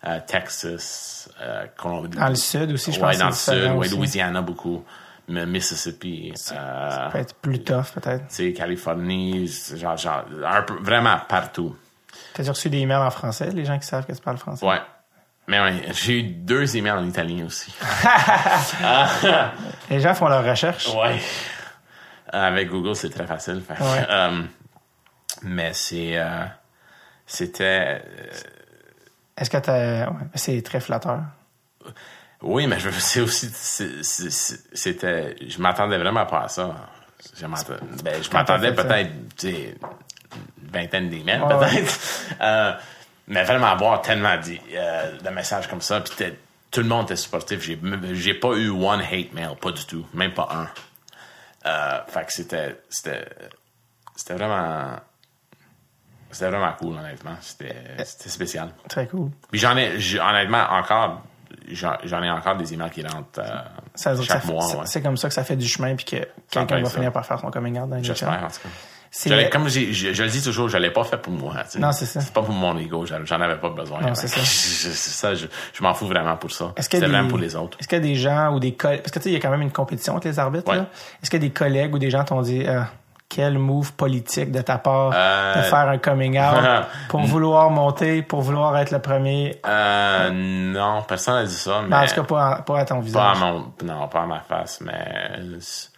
Euh, 0.05 0.19
Texas, 0.27 1.29
euh, 1.41 1.65
Colombie. 1.77 2.17
Dans 2.17 2.27
le 2.27 2.35
sud 2.35 2.71
aussi, 2.71 2.91
je 2.91 2.99
ouais, 2.99 3.11
pense. 3.11 3.17
dans 3.19 3.27
le 3.27 3.31
sud, 3.33 3.71
ouais. 3.77 3.87
Louisiana 3.89 4.41
beaucoup. 4.41 4.83
Mais 5.29 5.45
Mississippi, 5.45 6.31
euh, 6.33 6.35
Ça 6.35 7.07
peut 7.09 7.19
être 7.19 7.35
plus 7.35 7.63
tough, 7.63 7.85
peut-être. 7.95 8.27
tu 8.27 8.35
sais, 8.35 8.51
Californie, 8.53 9.47
genre, 9.75 9.95
genre, 9.95 10.25
un 10.45 10.61
peu, 10.63 10.73
vraiment 10.81 11.17
partout. 11.29 11.73
T'as 12.33 12.43
reçu 12.43 12.69
des 12.69 12.79
emails 12.79 12.97
en 12.97 13.09
français, 13.11 13.49
les 13.51 13.63
gens 13.63 13.79
qui 13.79 13.87
savent 13.87 14.05
que 14.05 14.11
tu 14.11 14.21
parles 14.21 14.37
français? 14.37 14.65
Ouais. 14.65 14.81
Mais 15.47 15.61
ouais, 15.61 15.81
j'ai 15.93 16.19
eu 16.19 16.23
deux 16.23 16.75
emails 16.75 16.91
en 16.93 17.07
italien 17.07 17.45
aussi. 17.45 17.73
Les 19.89 19.99
gens 19.99 20.13
font 20.13 20.27
leur 20.27 20.43
recherche. 20.45 20.87
Ouais. 20.93 21.19
Avec 22.31 22.69
Google, 22.69 22.95
c'est 22.95 23.09
très 23.09 23.27
facile. 23.27 23.61
Fait. 23.61 23.81
Ouais. 23.81 24.07
Euh, 24.09 24.41
mais 25.43 25.73
c'est. 25.73 26.17
euh, 26.17 26.45
c'était. 27.25 28.01
euh, 28.05 28.29
Est-ce 29.37 29.49
que 29.49 29.57
t'as. 29.57 30.09
Ouais, 30.09 30.27
c'est 30.35 30.61
très 30.61 30.79
flatteur. 30.79 31.21
oui, 32.41 32.67
mais 32.67 32.79
je 32.79 32.89
c'est 32.91 33.21
aussi. 33.21 33.49
C'était. 34.73 35.35
Je 35.47 35.61
m'attendais 35.61 35.97
vraiment 35.97 36.25
pas 36.25 36.41
à 36.41 36.47
ça. 36.47 36.75
Je 37.39 37.45
m'attendais, 37.45 37.79
ben, 38.03 38.21
m'attendais 38.33 38.73
peut-être, 38.73 39.11
tu 39.37 39.51
sais, 39.51 39.75
une 40.35 40.71
vingtaine 40.71 41.09
d'emails, 41.09 41.41
ouais. 41.41 41.57
peut-être. 41.57 41.99
Euh, 42.41 42.73
mais 43.27 43.43
vraiment 43.43 43.67
avoir 43.67 44.01
tellement 44.01 44.35
de, 44.37 44.57
euh, 44.73 45.17
de 45.19 45.29
messages 45.29 45.67
comme 45.67 45.81
ça, 45.81 46.01
puis 46.01 46.25
tout 46.71 46.81
le 46.81 46.87
monde 46.87 47.05
était 47.05 47.15
supportif. 47.15 47.61
J'ai, 47.61 48.33
pas 48.33 48.53
eu 48.55 48.69
one 48.69 49.01
hate 49.01 49.33
mail, 49.33 49.55
pas 49.61 49.71
du 49.71 49.85
tout, 49.85 50.05
même 50.13 50.33
pas 50.33 50.49
un. 50.51 50.67
Euh, 51.65 51.99
fait 52.07 52.25
que 52.25 52.33
c'était, 52.33 52.81
c'était, 52.89 53.25
c'était 54.15 54.33
vraiment, 54.33 54.95
c'était 56.33 56.49
vraiment 56.49 56.73
cool, 56.79 56.97
honnêtement. 56.97 57.35
C'était, 57.41 57.75
c'était 58.05 58.29
spécial. 58.29 58.69
Très 58.89 59.07
cool. 59.07 59.29
Puis 59.51 59.59
j'en 59.59 59.75
ai, 59.77 59.91
honnêtement, 60.19 60.63
encore, 60.71 61.21
j'en, 61.71 62.23
ai 62.23 62.29
encore 62.29 62.57
des 62.57 62.73
emails 62.73 62.91
qui 62.91 63.01
rentrent 63.05 63.39
euh, 63.39 63.59
Ça 63.95 64.15
chaque 64.21 64.41
ça 64.43 64.51
mois. 64.51 64.61
c'est- 64.67 64.77
ouais. 64.77 64.85
C'est 64.85 65.01
comme 65.01 65.17
ça 65.17 65.27
que 65.27 65.33
ça 65.33 65.43
fait 65.43 65.55
du 65.55 65.67
chemin 65.67 65.95
puis 65.95 66.05
que 66.05 66.17
quelqu'un 66.51 66.79
va 66.79 66.85
ça. 66.85 66.95
finir 66.95 67.11
par 67.11 67.25
faire 67.25 67.39
son 67.39 67.51
coming 67.51 67.79
out 67.79 67.89
dans 67.89 67.95
les 67.97 68.03
J'espère, 68.03 68.29
en 68.43 68.47
tout 68.47 68.59
cas. 68.63 68.69
Comme 69.51 69.69
je, 69.69 69.91
je 69.91 70.23
le 70.23 70.29
dis 70.29 70.41
toujours, 70.41 70.69
je 70.69 70.77
l'ai 70.79 70.89
pas 70.89 71.03
fait 71.03 71.17
pour 71.17 71.31
moi. 71.33 71.53
tu 71.65 71.73
sais. 71.73 71.79
Non, 71.79 71.91
c'est 71.91 72.07
ça. 72.07 72.19
C'est 72.19 72.33
pas 72.33 72.41
pour 72.41 72.55
mon 72.55 72.75
ego, 72.79 73.05
j'en 73.05 73.41
avais 73.41 73.57
pas 73.59 73.69
besoin. 73.69 74.01
Non, 74.01 74.15
c'est 74.15 74.27
ça. 74.27 74.39
Je- 74.43 74.89
ça, 74.89 75.35
je, 75.35 75.45
je 75.71 75.83
m'en 75.83 75.93
fous 75.93 76.07
vraiment 76.07 76.35
pour 76.35 76.51
ça. 76.51 76.73
C'est 76.79 76.97
vraiment 76.97 77.21
des- 77.21 77.29
pour 77.29 77.37
les 77.37 77.55
autres. 77.55 77.77
Est-ce 77.79 77.87
qu'il 77.87 77.99
y 77.99 78.01
a 78.01 78.03
des 78.03 78.15
gens 78.15 78.55
ou 78.55 78.59
des 78.59 78.73
collègues, 78.73 79.01
parce 79.01 79.11
que 79.11 79.19
tu 79.19 79.23
sais, 79.25 79.29
il 79.29 79.33
y 79.33 79.35
a 79.35 79.39
quand 79.39 79.51
même 79.51 79.61
une 79.61 79.71
compétition 79.71 80.13
avec 80.13 80.25
les 80.25 80.39
arbitres, 80.39 80.67
Ouais. 80.67 80.79
Est-ce 81.21 81.29
qu'il 81.29 81.39
y 81.41 81.45
a 81.45 81.47
des 81.47 81.53
collègues 81.53 81.93
ou 81.93 81.99
des 81.99 82.09
gens 82.09 82.23
t'ont 82.23 82.41
dit, 82.41 82.65
Ah, 82.67 82.87
quel 83.33 83.57
move 83.57 83.93
politique 83.93 84.51
de 84.51 84.61
ta 84.61 84.77
part 84.77 85.11
Euh, 85.15 85.55
de 85.55 85.61
faire 85.61 85.87
un 85.89 85.97
coming 85.97 86.37
out 86.39 86.85
pour 87.09 87.21
vouloir 87.21 87.69
monter, 87.69 88.21
pour 88.21 88.41
vouloir 88.41 88.77
être 88.77 88.91
le 88.91 88.99
premier? 88.99 89.59
Euh, 89.65 90.29
non, 90.31 91.01
personne 91.07 91.35
n'a 91.35 91.45
dit 91.45 91.53
ça, 91.55 91.81
mais 91.87 91.95
en 91.95 92.05
tout 92.05 92.15
cas, 92.15 92.23
pas, 92.23 92.61
pas 92.61 92.79
à 92.79 92.85
ton 92.85 92.95
pas 92.95 92.99
à 92.99 93.03
visage. 93.03 93.37
mon, 93.39 93.73
non, 93.83 94.07
pas 94.07 94.21
à 94.21 94.25
ma 94.25 94.39
face, 94.41 94.81
mais 94.81 95.39
c'est- 95.59 95.89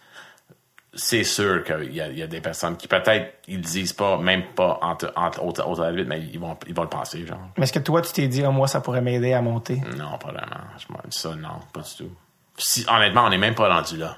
sûr 1.24 1.62
qu'il 1.64 1.94
y 1.94 2.00
a, 2.00 2.08
il 2.08 2.18
y 2.18 2.22
a 2.22 2.26
des 2.26 2.40
personnes 2.40 2.76
qui 2.76 2.88
peut-être 2.88 3.34
ils 3.48 3.60
disent 3.60 3.92
pas, 3.92 4.16
même 4.16 4.44
pas 4.54 4.78
entre, 4.82 5.12
entre 5.16 5.44
autres 5.44 5.82
arbitres, 5.84 6.08
mais 6.08 6.20
ils 6.20 6.38
vont, 6.40 6.56
ils 6.66 6.74
vont 6.74 6.82
le 6.84 6.88
penser, 6.88 7.26
genre. 7.26 7.38
Mais 7.58 7.64
est-ce 7.64 7.72
que 7.72 7.78
toi, 7.80 8.00
tu 8.02 8.12
t'es 8.12 8.28
dit, 8.28 8.42
Ah, 8.44 8.50
moi, 8.50 8.66
ça 8.66 8.80
pourrait 8.80 9.02
m'aider 9.02 9.32
à 9.34 9.42
monter? 9.42 9.82
Non, 9.96 10.16
pas 10.18 10.28
vraiment. 10.28 10.64
Je 10.78 10.92
m'en 10.92 11.00
dis 11.06 11.18
ça, 11.18 11.30
non, 11.36 11.60
pas 11.72 11.80
du 11.80 11.94
tout. 11.98 12.10
Si, 12.58 12.86
honnêtement, 12.88 13.24
on 13.24 13.28
n'est 13.30 13.36
même 13.38 13.54
pas 13.54 13.68
rendu 13.72 13.98
là. 13.98 14.16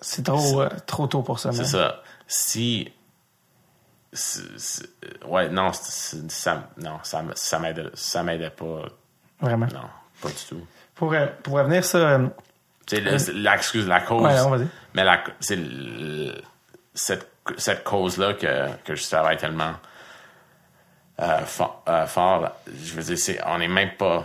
C'est 0.00 0.24
trop, 0.24 0.60
euh, 0.62 0.68
trop 0.86 1.06
tôt 1.06 1.22
pour 1.22 1.38
ça, 1.38 1.52
C'est 1.52 1.64
ça. 1.64 2.00
Si. 2.26 2.92
c'est- 4.12 4.88
ouais, 5.26 5.48
non, 5.48 5.72
ça, 5.72 6.68
non, 6.78 6.98
ça, 7.02 7.22
ça 7.34 7.58
m'aidait, 7.58 7.90
ça 7.94 8.22
m'aidait 8.22 8.50
pas. 8.50 8.84
Vraiment? 9.40 9.66
Non, 9.66 9.88
pas 10.22 10.28
du 10.28 10.44
tout. 10.48 10.66
Pour, 10.94 11.12
euh, 11.12 11.26
pour 11.42 11.54
revenir, 11.54 11.82
euh, 11.94 12.18
le- 12.18 13.18
c'est- 13.18 13.32
la, 13.34 13.56
excuse, 13.56 13.86
la 13.86 14.00
cause. 14.00 14.22
Ouais, 14.24 14.36
non, 14.36 14.50
vas-y. 14.50 14.68
mais 14.94 15.04
la, 15.04 15.22
c'est 15.40 15.58
cette, 16.94 17.30
cette 17.58 17.84
cause-là 17.84 18.34
que, 18.34 18.68
que 18.84 18.94
je 18.94 19.06
travaille 19.06 19.36
tellement 19.36 19.74
euh, 21.20 21.40
fo- 21.44 21.70
euh, 21.88 22.06
fort. 22.06 22.50
Je 22.66 22.94
veux 22.94 23.02
dire, 23.02 23.18
c'est, 23.18 23.38
on 23.46 23.58
n'est 23.58 23.68
même 23.68 23.94
pas 23.98 24.24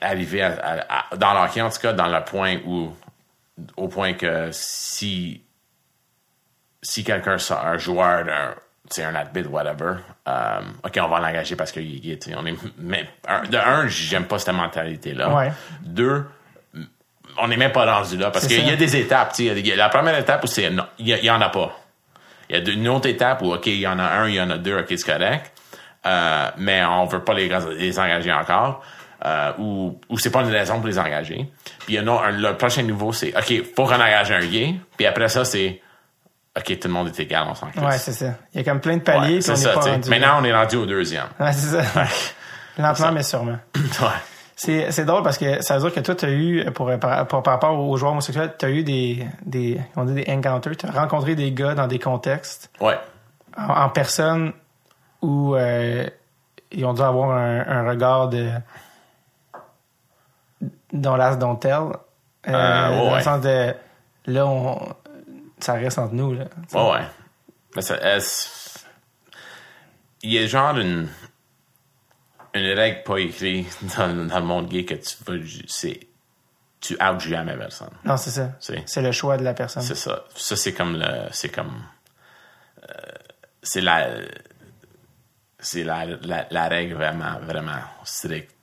arrivé 0.00 0.42
à, 0.42 0.52
à- 0.60 0.98
à- 1.12 1.16
dans 1.16 1.32
l'hockey, 1.34 1.60
en 1.62 1.70
tout 1.70 1.80
cas, 1.80 1.92
dans 1.94 2.06
le 2.08 2.22
point 2.24 2.58
où, 2.66 2.92
au 3.76 3.88
point 3.88 4.12
que 4.14 4.50
si, 4.52 5.42
si 6.90 7.04
quelqu'un, 7.04 7.36
sort- 7.36 7.64
un 7.66 7.76
joueur, 7.76 8.24
d'un, 8.24 8.54
sais, 8.90 9.04
un 9.04 9.14
arbitre, 9.14 9.50
whatever, 9.50 9.96
euh, 10.26 10.60
OK, 10.82 10.98
on 11.02 11.08
va 11.08 11.20
l'engager 11.20 11.54
parce 11.54 11.70
qu'il 11.70 11.94
est 11.96 12.00
gay. 12.00 12.18
On 12.34 12.46
est, 12.46 12.54
mais, 12.78 13.06
un- 13.28 13.42
de 13.42 13.58
un, 13.58 13.86
j'aime 13.88 14.24
pas 14.24 14.38
cette 14.38 14.54
mentalité-là. 14.54 15.28
Ouais. 15.34 15.52
Deux, 15.82 16.24
on 17.36 17.48
n'est 17.48 17.56
même 17.58 17.72
pas 17.72 17.84
rendu 17.98 18.16
là 18.16 18.30
parce 18.30 18.46
C'est 18.46 18.56
qu'il 18.56 18.66
y 18.66 18.70
a 18.70 18.76
des 18.76 18.96
étapes. 18.96 19.32
tu 19.32 19.36
sais, 19.36 19.42
il 19.44 19.46
y 19.66 19.70
a 19.70 19.74
des- 19.74 19.76
La 19.76 19.90
première 19.90 20.16
étape 20.18 20.42
où 20.44 20.46
c'est 20.46 20.70
non, 20.70 20.86
il 20.98 21.08
y, 21.08 21.12
a- 21.12 21.18
il 21.18 21.24
y 21.24 21.30
en 21.30 21.40
a 21.42 21.50
pas. 21.50 21.78
Il 22.48 22.56
y 22.56 22.58
a 22.70 22.72
une 22.72 22.88
autre 22.88 23.06
étape 23.08 23.42
où, 23.42 23.52
OK, 23.52 23.66
il 23.66 23.80
y 23.80 23.86
en 23.86 23.98
a 23.98 24.04
un, 24.04 24.28
il 24.28 24.36
y 24.36 24.40
en 24.40 24.48
a 24.48 24.56
deux, 24.56 24.78
OK, 24.78 24.86
c'est 24.88 25.04
correct. 25.04 25.52
Euh, 26.06 26.48
mais 26.56 26.82
on 26.84 27.04
veut 27.04 27.22
pas 27.22 27.34
les, 27.34 27.50
les 27.76 27.98
engager 27.98 28.32
encore. 28.32 28.82
Euh, 29.26 29.52
ou, 29.58 30.00
ou 30.08 30.18
c'est 30.18 30.30
pas 30.30 30.40
une 30.42 30.50
raison 30.50 30.76
pour 30.78 30.86
les 30.86 30.98
engager. 30.98 31.50
Puis 31.84 31.94
il 31.94 31.96
y 31.96 32.00
en 32.00 32.06
a 32.16 32.28
un- 32.28 32.30
le 32.30 32.56
prochain 32.56 32.82
niveau, 32.82 33.12
c'est 33.12 33.36
OK, 33.36 33.74
faut 33.76 33.84
qu'on 33.84 33.94
engage 33.96 34.30
un 34.32 34.46
gay. 34.46 34.76
Puis 34.96 35.04
après 35.06 35.28
ça, 35.28 35.44
c'est 35.44 35.82
OK, 36.58 36.78
tout 36.78 36.88
le 36.88 36.94
monde 36.94 37.08
est 37.08 37.20
égal, 37.20 37.44
on 37.48 37.54
s'en 37.54 37.66
ouais, 37.68 37.98
c'est 37.98 38.12
ça. 38.12 38.34
Il 38.54 38.58
y 38.58 38.60
a 38.60 38.64
comme 38.70 38.80
plein 38.80 38.96
de 38.96 39.02
paliers, 39.02 39.36
Ouais, 39.36 39.40
c'est 39.40 39.56
ça, 39.56 39.72
pas 39.74 39.80
rendu. 39.80 40.08
Maintenant, 40.10 40.38
on 40.40 40.44
est 40.44 40.54
rendu 40.54 40.76
au 40.76 40.86
deuxième. 40.86 41.26
Ouais, 41.40 41.52
c'est 41.52 41.80
ça. 41.82 42.04
Lentement, 42.78 43.12
mais 43.12 43.22
sûrement. 43.22 43.58
ouais. 43.76 44.08
C'est, 44.54 44.90
c'est 44.90 45.04
drôle 45.04 45.22
parce 45.22 45.38
que 45.38 45.62
ça 45.62 45.74
veut 45.78 45.82
dire 45.82 45.92
que 45.94 46.00
toi, 46.00 46.14
tu 46.16 46.24
as 46.26 46.30
eu, 46.30 46.64
pour, 46.72 46.90
par, 46.98 47.26
pour- 47.28 47.42
par 47.44 47.54
rapport 47.54 47.78
aux 47.78 47.96
joueurs 47.96 48.12
homosexuels, 48.12 48.54
tu 48.58 48.66
as 48.66 48.70
eu 48.70 48.82
des, 48.82 49.24
des, 49.46 49.80
on 49.96 50.04
dit 50.04 50.14
des 50.14 50.32
encounters, 50.32 50.76
tu 50.76 50.86
as 50.86 50.90
rencontré 50.90 51.34
des 51.36 51.52
gars 51.52 51.74
dans 51.74 51.86
des 51.86 51.98
contextes, 52.00 52.70
Ouais. 52.80 52.98
en, 53.56 53.82
en 53.84 53.88
personne, 53.88 54.52
où 55.22 55.54
euh, 55.54 56.06
ils 56.72 56.84
ont 56.84 56.92
dû 56.92 57.02
avoir 57.02 57.30
un, 57.30 57.60
un 57.66 57.88
regard 57.88 58.28
de 58.28 58.48
dans 60.92 61.16
l'as 61.16 61.36
don't 61.36 61.58
tell. 61.58 61.72
Euh, 62.48 62.52
Euh, 62.52 62.88
ouais, 62.90 63.08
dans 63.10 63.16
le 63.16 63.22
sens 63.22 63.40
de, 63.42 63.74
là, 64.26 64.46
on, 64.46 64.78
ça 65.60 65.74
reste 65.74 65.98
entre 65.98 66.14
nous, 66.14 66.34
là. 66.34 66.44
Ouais, 66.72 66.90
ouais. 66.92 67.06
Mais 67.76 67.82
ça, 67.82 67.98
il 70.22 70.32
y 70.32 70.38
a 70.38 70.46
genre 70.46 70.76
une, 70.78 71.08
une 72.54 72.72
règle 72.78 73.02
pas 73.04 73.18
écrite 73.18 73.68
dans, 73.96 74.26
dans 74.26 74.38
le 74.40 74.44
monde 74.46 74.68
gay 74.68 74.84
que 74.84 74.94
tu 74.94 75.42
ju- 75.44 75.64
c'est, 75.68 76.00
tu 76.80 76.94
out 77.02 77.20
jamais 77.20 77.56
personne. 77.56 77.90
Non, 78.04 78.16
c'est 78.16 78.30
ça. 78.30 78.52
C'est- 78.60 78.82
C'est 78.86 79.02
le 79.02 79.12
choix 79.12 79.36
de 79.36 79.44
la 79.44 79.54
personne. 79.54 79.82
C'est 79.82 79.94
ça. 79.94 80.24
Ça, 80.34 80.56
c'est 80.56 80.72
comme 80.72 80.96
le, 80.98 81.28
c'est 81.32 81.50
comme, 81.50 81.82
euh, 82.88 82.94
c'est 83.62 83.80
la, 83.80 84.08
c'est 85.58 85.84
la, 85.84 86.06
la, 86.06 86.46
la 86.50 86.68
règle 86.68 86.94
vraiment, 86.94 87.38
vraiment 87.40 87.78
stricte 88.04 88.54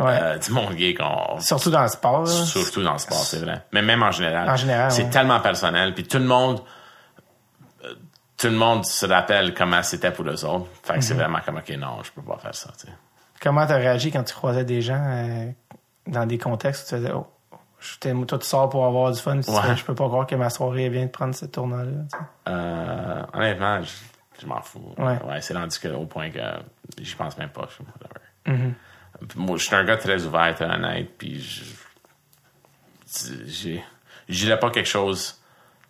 euh, 0.00 0.38
du 0.38 0.50
monde 0.52 0.74
gay 0.74 0.94
qu'on, 0.94 1.38
Surtout 1.40 1.70
dans 1.70 1.82
le 1.82 1.88
sport. 1.88 2.22
là. 2.24 2.30
Surtout 2.44 2.82
dans 2.82 2.92
le 2.92 2.98
sport, 2.98 3.18
c'est 3.24 3.38
vrai. 3.40 3.62
Mais 3.72 3.82
même 3.82 4.02
en 4.02 4.10
général. 4.10 4.48
En 4.48 4.56
général, 4.56 4.90
C'est 4.92 5.04
ouais. 5.04 5.10
tellement 5.10 5.40
personnel. 5.40 5.94
Puis 5.94 6.04
tout 6.04 6.18
le 6.18 6.24
monde, 6.24 6.60
euh, 7.84 7.94
tout 8.36 8.46
le 8.48 8.56
monde 8.56 8.84
se 8.84 9.06
rappelle 9.06 9.54
comment 9.54 9.82
c'était 9.82 10.10
pour 10.12 10.26
eux 10.28 10.44
autres. 10.44 10.66
Fait 10.82 10.92
que 10.94 10.98
Mhm. 10.98 11.02
c'est 11.02 11.14
vraiment 11.14 11.38
comme, 11.44 11.56
OK, 11.58 11.68
non, 11.78 12.02
je 12.02 12.10
peux 12.12 12.22
pas 12.22 12.38
faire 12.38 12.54
ça, 12.54 12.70
tu 12.78 12.86
sais. 12.86 12.92
Comment 13.42 13.66
t'as 13.66 13.76
réagi 13.76 14.10
quand 14.10 14.22
tu 14.24 14.34
croisais 14.34 14.64
des 14.64 14.82
gens 14.82 15.02
euh, 15.02 15.50
dans 16.06 16.26
des 16.26 16.36
contextes 16.38 16.86
où 16.86 16.96
tu 16.96 17.00
faisais, 17.02 17.12
oh, 17.14 17.26
je 17.78 18.24
toi, 18.24 18.38
tu 18.38 18.46
sors 18.46 18.68
pour 18.68 18.84
avoir 18.84 19.10
du 19.10 19.18
fun. 19.18 19.40
tu 19.40 19.50
Ouais. 19.50 19.74
je 19.76 19.82
peux 19.84 19.94
pas 19.94 20.06
croire 20.06 20.26
que 20.26 20.34
ma 20.34 20.50
soirée 20.50 20.90
vient 20.90 21.06
de 21.06 21.10
prendre 21.10 21.34
ce 21.34 21.46
tournant-là. 21.46 22.20
Euh, 22.48 23.22
honnêtement, 23.32 23.80
je, 23.82 23.90
je 24.42 24.46
m'en 24.46 24.60
fous. 24.60 24.94
Ouais. 24.98 25.18
c'est 25.40 25.54
rendu 25.56 25.78
que, 25.78 25.88
au 25.88 26.04
point 26.04 26.30
que 26.30 26.40
j'y 27.00 27.14
pense 27.14 27.38
même 27.38 27.48
pas. 27.48 27.66
je- 27.70 27.82
whatever. 27.82 28.20
Mhm. 28.46 28.74
Puis 28.74 28.89
Moi, 29.36 29.56
je 29.58 29.64
suis 29.64 29.74
un 29.74 29.84
gars 29.84 29.96
très 29.96 30.24
ouvert, 30.24 30.54
très 30.54 30.64
honnête, 30.64 31.10
puis 31.18 31.40
je, 31.40 31.62
j'ai, 33.46 33.82
je 34.28 34.44
dirais 34.44 34.58
pas 34.58 34.70
quelque 34.70 34.88
chose 34.88 35.40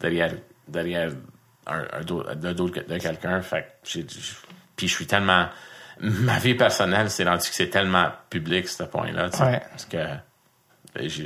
derrière, 0.01 0.33
derrière 0.69 1.11
un, 1.67 1.85
un 1.93 2.01
dos, 2.03 2.25
le 2.25 2.55
dos 2.55 2.69
de 2.69 2.99
quelqu'un. 2.99 3.41
Fait 3.43 3.67
que 3.85 4.01
puis 4.77 4.89
je 4.89 4.95
suis 4.95 5.07
tellement, 5.07 5.49
ma 6.01 6.39
vie 6.39 6.55
personnelle, 6.55 7.11
c'est 7.11 7.25
rendu 7.25 7.49
que 7.49 7.55
c'est 7.55 7.69
tellement 7.71 8.09
public, 8.31 8.67
ce 8.69 8.85
point-là, 8.85 9.29
Ouais. 9.41 9.61
parce 9.71 9.85
que 9.85 9.99
ben, 10.95 11.09
je, 11.09 11.25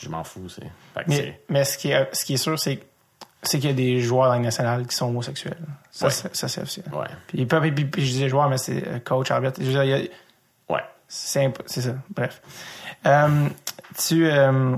je 0.00 0.08
m'en 0.08 0.22
fous, 0.24 0.48
c'est, 0.48 0.62
Mais, 1.08 1.40
mais 1.48 1.64
ce, 1.64 1.76
qui 1.76 1.90
est, 1.90 2.08
ce 2.14 2.24
qui 2.24 2.34
est 2.34 2.38
sûr, 2.38 2.58
c'est 2.58 2.80
c'est 3.46 3.58
qu'il 3.58 3.68
y 3.68 3.72
a 3.72 3.76
des 3.76 4.00
joueurs 4.00 4.32
dans 4.32 4.40
nationale 4.40 4.86
qui 4.86 4.96
sont 4.96 5.08
homosexuels. 5.08 5.58
Ça, 5.90 6.06
Ouais. 6.06 6.10
c'est- 6.12 6.34
ça, 6.34 6.48
c'est 6.48 6.62
officiel. 6.62 6.86
ouais, 6.94 7.06
Puis, 7.26 7.44
pas- 7.44 7.60
puis, 7.60 7.72
puis- 7.72 7.84
puis 7.84 8.00
je 8.06 8.12
disais 8.12 8.28
joueurs, 8.30 8.48
mais 8.48 8.56
c'est 8.56 8.88
euh, 8.88 8.98
coach, 9.00 9.30
arbitre. 9.30 9.56
Je 9.60 9.66
veux 9.66 9.72
dire, 9.72 9.84
il 9.84 9.90
y 9.90 9.92
a- 9.92 9.96
ouais. 9.98 10.10
C'est 11.16 11.44
imp- 11.44 11.62
ça. 11.66 11.80
Bref. 12.14 12.42
Euh, 13.06 13.48
tu. 13.96 14.26
Euh, 14.28 14.74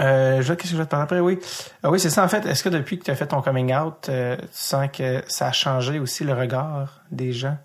euh, 0.00 0.40
je 0.40 0.46
vois 0.46 0.56
qu'est-ce 0.56 0.70
que 0.70 0.76
je 0.76 0.76
vais 0.76 0.84
te 0.84 0.90
parler 0.90 1.04
après. 1.04 1.20
Oui. 1.20 1.38
Ah 1.82 1.90
oui, 1.90 1.98
c'est 2.00 2.10
ça. 2.10 2.22
En 2.24 2.28
fait, 2.28 2.46
est-ce 2.46 2.62
que 2.62 2.68
depuis 2.68 2.98
que 2.98 3.04
tu 3.04 3.10
as 3.10 3.16
fait 3.16 3.26
ton 3.26 3.42
coming 3.42 3.74
out, 3.74 4.08
euh, 4.08 4.36
tu 4.36 4.46
sens 4.52 4.88
que 4.92 5.22
ça 5.28 5.48
a 5.48 5.52
changé 5.52 5.98
aussi 5.98 6.24
le 6.24 6.34
regard 6.34 7.00
des 7.10 7.32
gens? 7.32 7.56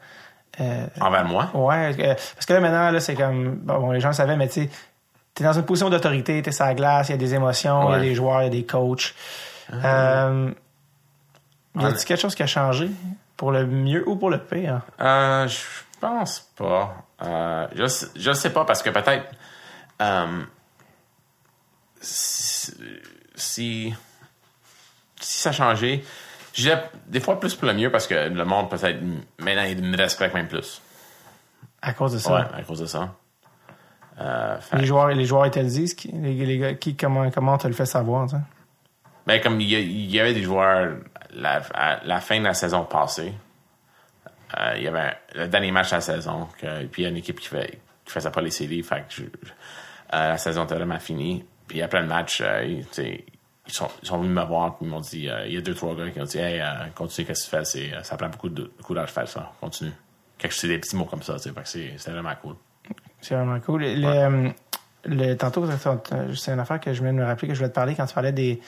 Euh, 0.60 0.88
Envers 1.00 1.26
moi? 1.26 1.50
ouais. 1.54 1.94
parce 2.34 2.46
que 2.48 2.54
là, 2.54 2.60
maintenant, 2.60 2.90
là, 2.92 3.00
c'est 3.00 3.16
comme. 3.16 3.56
Bon, 3.58 3.92
les 3.92 4.00
gens 4.00 4.10
le 4.10 4.14
savaient, 4.16 4.36
mais 4.36 4.48
tu 4.48 4.64
sais, 4.64 4.70
t'es 5.36 5.44
dans 5.44 5.54
une 5.54 5.64
position 5.64 5.90
d'autorité, 5.90 6.42
t'es 6.42 6.52
sur 6.52 6.66
la 6.66 6.74
glace, 6.74 7.10
il 7.10 7.12
y 7.12 7.16
a 7.16 7.18
des 7.18 7.34
émotions, 7.36 7.90
il 7.90 7.94
y 7.94 7.96
a 7.96 8.00
des 8.00 8.16
joueurs, 8.16 8.42
il 8.42 8.46
y 8.46 8.48
a 8.48 8.52
des 8.52 8.66
coachs. 8.66 9.14
Euh, 9.74 10.52
y 11.80 11.86
a-t-il 11.86 12.06
quelque 12.06 12.20
chose 12.22 12.34
qui 12.36 12.44
a 12.44 12.48
changé? 12.48 12.90
Pour 13.38 13.52
le 13.52 13.66
mieux 13.66 14.04
ou 14.10 14.16
pour 14.18 14.30
le 14.32 14.40
pire? 14.40 14.82
Euh, 15.00 15.48
je 15.48 15.60
pense 16.02 16.42
pas. 16.58 16.94
Euh, 17.22 17.68
je, 17.76 18.06
je 18.16 18.32
sais 18.34 18.52
pas 18.52 18.66
parce 18.66 18.82
que 18.82 18.90
peut-être 18.90 19.32
euh, 20.02 20.42
si, 22.00 22.74
si 23.36 23.94
si 25.20 25.42
ça 25.42 25.52
changé, 25.52 26.04
je 26.54 26.62
dirais 26.62 26.90
des 27.08 27.20
fois 27.20 27.40
plus 27.40 27.56
pour 27.56 27.68
le 27.68 27.74
mieux 27.74 27.92
parce 27.92 28.08
que 28.08 28.30
le 28.30 28.46
monde 28.46 28.70
peut-être 28.70 29.00
maintenant 29.38 29.64
il 29.64 29.84
me 29.84 29.98
respecte 29.98 30.34
même 30.34 30.48
plus. 30.48 30.82
À 31.82 31.94
cause 31.94 32.14
de 32.14 32.20
ça. 32.20 32.34
Ouais, 32.34 32.60
à 32.60 32.64
cause 32.64 32.80
de 32.80 32.86
ça. 32.86 33.14
Euh, 34.20 34.58
Les 34.74 34.86
joueurs, 34.86 35.08
les 35.10 35.26
joueurs, 35.26 35.46
ils 35.46 35.52
te 35.52 35.60
le 35.60 35.68
disent, 35.68 35.94
qui, 35.94 36.10
les, 36.12 36.34
les 36.34 36.58
gars, 36.58 36.74
qui, 36.74 36.96
comment, 36.96 37.30
comment 37.32 37.58
te 37.58 37.68
le 37.68 37.74
fait 37.74 37.86
savoir, 37.86 38.28
tu? 38.28 38.36
Ben, 39.26 39.40
comme 39.42 39.62
il 39.62 39.70
y, 39.70 40.20
avait 40.20 40.34
des 40.34 40.44
joueurs 40.44 40.96
la, 41.34 41.62
à 41.74 42.04
la 42.04 42.20
fin 42.20 42.40
de 42.40 42.46
la 42.46 42.54
saison 42.54 42.84
passée, 42.84 43.34
euh, 44.58 44.74
il 44.78 44.84
y 44.84 44.88
avait 44.88 45.14
le 45.36 45.48
dernier 45.48 45.72
match 45.72 45.90
de 45.90 45.96
la 45.96 46.02
saison, 46.02 46.48
que, 46.60 46.86
puis 46.86 47.02
il 47.02 47.04
y 47.04 47.08
a 47.08 47.10
une 47.10 47.18
équipe 47.18 47.40
qui, 47.40 47.48
fait, 47.48 47.80
qui 48.06 48.12
faisait 48.12 48.32
pas 48.32 48.42
les 48.42 48.52
séries, 48.52 48.82
fait 48.84 49.02
que 49.08 49.14
je- 49.16 49.24
euh, 49.24 49.28
la 50.12 50.38
saison 50.38 50.64
était 50.66 50.76
vraiment 50.76 51.00
finie. 51.00 51.46
Puis 51.68 51.82
après 51.82 52.02
le 52.02 52.08
match, 52.08 52.42
euh, 52.44 52.64
ils, 52.66 52.86
sont, 53.74 53.88
ils 54.02 54.08
sont 54.08 54.18
venus 54.18 54.36
me 54.36 54.44
voir, 54.44 54.78
puis 54.78 54.88
ils 54.88 54.90
m'ont 54.90 55.00
dit, 55.02 55.30
il 55.46 55.54
y 55.54 55.58
a 55.58 55.62
deux, 55.62 55.76
trois 55.76 55.96
gars 55.96 56.10
qui 56.10 56.20
ont 56.20 56.24
dit, 56.24 56.40
hey, 56.40 56.62
continue, 56.96 57.28
qu'est-ce 57.28 57.50
que 57.50 57.58
tu 57.64 57.78
fais, 57.90 58.04
ça 58.04 58.18
prend 58.18 58.30
beaucoup 58.30 58.50
de 58.50 58.72
d'heures 58.90 59.06
de 59.06 59.10
faire 59.10 59.28
ça, 59.28 59.52
continue. 59.62 59.92
Quelque 60.40 60.54
chose, 60.54 60.70
des 60.70 60.80
petits 60.80 60.96
mots 60.96 61.06
comme 61.06 61.22
ça, 61.22 61.36
tu 61.40 61.50
sais, 61.66 61.94
c'est- 61.98 62.12
vraiment 62.12 62.34
cool. 62.42 62.56
C'est 63.22 63.36
vraiment 63.36 63.60
cool. 63.60 63.84
Le, 63.84 64.52
le- 65.06 65.36
tantôt, 65.36 65.66
c'est 66.36 66.52
une 66.52 66.60
affaire 66.60 66.80
que 66.80 66.92
je 66.94 67.04
viens 67.04 67.14
de 67.14 67.18
me 67.20 67.26
rappeler 67.26 67.48
que 67.50 67.54
je 67.54 67.60
voulais 67.60 67.70
te 67.70 67.76
parler 67.76 67.94
quand 67.96 68.06
tu 68.08 68.14
parlais 68.16 68.32
des, 68.32 68.60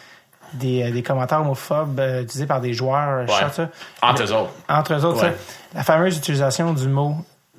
des, 0.54 0.84
euh, 0.84 0.92
des 0.92 1.04
commentaires 1.04 1.42
homophobes 1.42 2.00
euh, 2.00 2.24
utilisés 2.24 2.46
par 2.46 2.62
des 2.62 2.74
joueurs. 2.74 3.26
je 3.28 3.32
Ouais. 3.32 3.50
ça. 3.52 3.70
Entre 4.02 4.24
eux 4.24 4.34
autres. 4.34 4.52
Entre 4.70 4.94
eux 4.94 5.06
autres, 5.06 5.24
Ouais. 5.24 5.32
ça. 5.32 5.54
La 5.76 5.84
fameuse 5.84 6.18
utilisation 6.18 6.74
du 6.74 6.88
mot 6.88 7.16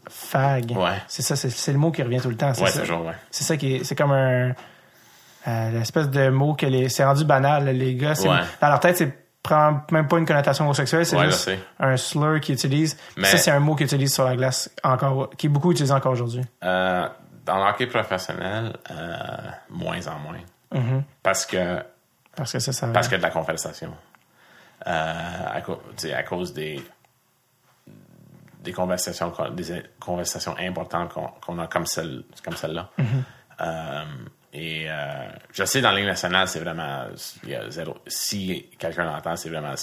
fag. 0.08 0.72
Ouais. 0.76 0.90
C'est 1.08 1.22
ça, 1.22 1.36
c'est, 1.36 1.72
le 1.72 1.78
mot 1.78 1.90
qui 1.92 2.02
revient 2.02 2.20
tout 2.20 2.28
le 2.30 2.36
temps. 2.36 2.52
C'est 2.54 2.62
Ouais, 2.64 2.70
ça. 2.70 2.80
toujours, 2.80 3.06
ouais. 3.06 3.14
C'est 3.30 3.44
ça 3.44 3.56
qui 3.56 3.76
est, 3.76 3.84
c'est 3.84 3.94
comme 3.94 4.12
un, 4.12 4.52
euh, 5.48 5.70
l'espèce 5.72 6.08
de 6.10 6.28
mot 6.28 6.54
que 6.54 6.66
les, 6.66 6.88
c'est 6.88 7.04
rendu 7.04 7.24
banal, 7.24 7.64
les 7.64 7.94
gars. 7.94 8.14
Dans 8.60 8.68
leur 8.68 8.80
tête, 8.80 8.96
c'est 8.96 9.18
prend 9.42 9.80
même 9.90 10.06
pas 10.06 10.18
une 10.18 10.24
connotation 10.26 10.64
homosexuelle, 10.66 11.04
c'est 11.04 11.16
Ouais, 11.16 11.24
juste 11.24 11.40
sais. 11.40 11.58
un 11.80 11.96
slur 11.96 12.38
qu'ils 12.40 12.54
utilisent. 12.54 12.96
Mais- 13.16 13.24
Ça, 13.26 13.38
c'est 13.38 13.50
un 13.50 13.58
mot 13.58 13.74
qu'ils 13.74 13.86
utilisent 13.86 14.14
sur 14.14 14.24
la 14.24 14.36
glace 14.36 14.70
encore, 14.84 15.30
qui 15.36 15.46
est 15.46 15.48
beaucoup 15.48 15.72
utilisé 15.72 15.92
encore 15.92 16.12
aujourd'hui. 16.12 16.42
Euh, 16.62 17.08
dans 17.44 17.56
l'hockey 17.64 17.86
professionnel, 17.88 18.72
euh, 18.92 19.16
moins 19.68 19.98
en 20.06 20.18
moins. 20.20 20.38
Mm-hmm. 20.72 21.02
Parce 21.24 21.44
que 21.44 21.82
Parce 22.36 22.52
que 22.52 22.58
ça, 22.58 22.72
ça. 22.72 22.88
parce 22.88 23.12
a 23.12 23.16
de 23.18 23.22
la 23.22 23.30
conversation. 23.30 23.94
Euh, 24.86 25.60
à, 26.12 26.22
cause 26.24 26.52
des 26.52 26.82
des 28.64 28.72
conversations 28.72 29.32
des 29.52 29.82
conversations 30.00 30.56
importantes 30.58 31.12
qu'on 31.12 31.28
qu'on 31.40 31.58
a 31.60 31.68
comme 31.68 31.86
celle 31.86 32.24
comme 32.44 32.56
celle-là. 32.56 32.90
Euh, 33.60 34.02
et 34.52 34.90
euh, 34.90 35.28
je 35.52 35.64
sais 35.64 35.80
dans 35.80 35.90
la 35.90 35.98
Ligue 35.98 36.06
nationale, 36.06 36.48
c'est 36.48 36.58
vraiment 36.58 37.04
il 37.44 37.50
y 37.50 37.54
a 37.54 37.70
zéro. 37.70 37.98
Si 38.08 38.70
quelqu'un 38.76 39.04
l'entend, 39.04 39.36
c'est 39.36 39.50
vraiment 39.50 39.74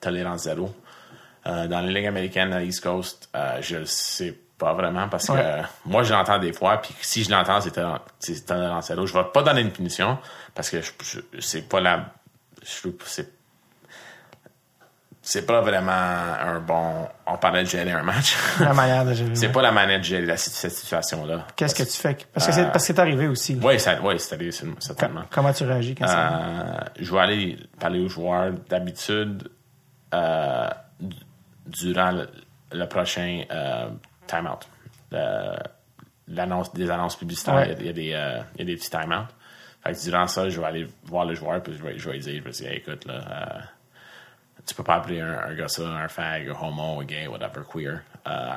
tolérance 0.00 0.42
zéro. 0.42 0.74
Dans 1.44 1.68
la 1.68 1.82
Ligue 1.82 2.06
américaine, 2.06 2.52
à 2.52 2.60
l'East 2.60 2.82
Coast, 2.82 3.30
je 3.60 3.76
le 3.76 3.86
sais 3.86 4.34
pas 4.58 4.72
vraiment 4.74 5.08
parce 5.08 5.28
que 5.28 5.32
Ouais. 5.32 5.40
euh, 5.42 5.62
moi 5.86 6.02
je 6.02 6.12
l'entends 6.12 6.38
des 6.38 6.52
fois, 6.52 6.78
puis 6.82 6.94
si 7.00 7.22
je 7.24 7.30
l'entends, 7.30 7.60
c'est 7.60 8.44
tolérance 8.46 8.88
zéro. 8.88 9.06
Je 9.06 9.14
vais 9.14 9.24
pas 9.32 9.42
donner 9.42 9.60
une 9.60 9.70
punition 9.72 10.18
parce 10.54 10.68
que 10.70 10.80
je, 10.82 10.90
je- 11.02 11.40
c'est 11.40 11.68
pas 11.68 11.80
la 11.80 12.06
je 12.62 12.80
trouve 12.80 12.92
que 12.96 13.04
c'est 13.06 13.30
c'est 15.22 15.44
pas 15.44 15.60
vraiment 15.60 15.92
un 15.92 16.58
bon. 16.58 17.06
On 17.26 17.36
parlait 17.36 17.62
de 17.62 17.68
gérer 17.68 17.92
un 17.92 18.02
match. 18.02 18.34
la 18.60 18.72
manière 18.72 19.04
de 19.04 19.12
gérer. 19.12 19.30
c'est 19.36 19.52
pas 19.52 19.60
la 19.60 19.72
manière 19.72 19.98
de 19.98 20.04
gérer 20.04 20.24
la- 20.24 20.36
cette 20.38 20.72
situation-là. 20.72 21.46
Qu'est-ce 21.54 21.74
que 21.74 21.82
tu 21.82 21.98
fais? 21.98 22.16
Parce 22.32 22.46
que 22.46 22.52
c'est, 22.52 22.62
parce 22.64 22.78
que 22.78 22.80
c'est 22.94 22.98
arrivé 22.98 23.26
aussi. 23.28 23.58
Oui, 23.62 23.78
ça, 23.78 24.00
ouais, 24.00 24.18
c'est 24.18 24.34
arrivé, 24.34 24.52
certainement. 24.78 25.24
Comment 25.30 25.52
tu 25.52 25.64
réagis 25.64 25.94
quand 25.94 26.06
ça 26.06 26.30
Euh, 26.32 26.80
je 26.98 27.12
vais 27.12 27.20
aller 27.20 27.58
parler 27.78 28.00
aux 28.00 28.08
joueurs 28.08 28.52
d'habitude 28.70 29.50
euh, 30.14 30.68
durant 31.66 32.12
le, 32.12 32.28
le 32.72 32.86
prochain 32.86 33.42
time-out. 34.28 34.68
Le- 35.10 35.56
l'annonce, 36.28 36.72
des 36.74 36.90
annonces 36.90 37.16
publicitaires, 37.16 37.54
Ouais. 37.54 37.76
y 37.80 37.86
y 37.86 38.14
euh, 38.14 38.40
il 38.54 38.58
y 38.58 38.62
a 38.62 38.64
des 38.64 38.76
petits 38.76 38.90
time-out. 38.90 39.26
Fait 39.82 39.92
que 39.92 40.02
durant 40.04 40.26
ça, 40.26 40.48
je 40.48 40.60
vais 40.60 40.66
aller 40.66 40.86
voir 41.04 41.24
le 41.24 41.34
joueur 41.34 41.62
puis 41.62 41.72
je 41.74 41.82
vais, 41.82 41.98
je 41.98 42.06
vais 42.08 42.16
lui 42.16 42.20
dire, 42.20 42.34
je 42.38 42.42
vais 42.44 42.50
dire, 42.50 42.68
Hey, 42.70 42.76
écoute, 42.78 43.04
là, 43.06 43.14
euh, 43.14 43.60
tu 44.66 44.74
peux 44.74 44.82
pas 44.82 44.96
appeler 44.96 45.20
un, 45.20 45.38
un 45.38 45.54
gars 45.54 45.68
ça, 45.68 45.82
un 45.88 46.08
fag, 46.08 46.48
un 46.50 46.66
homo, 46.66 47.00
un 47.00 47.04
gay, 47.04 47.26
whatever, 47.26 47.62
queer. 47.72 48.00
Euh, 48.26 48.50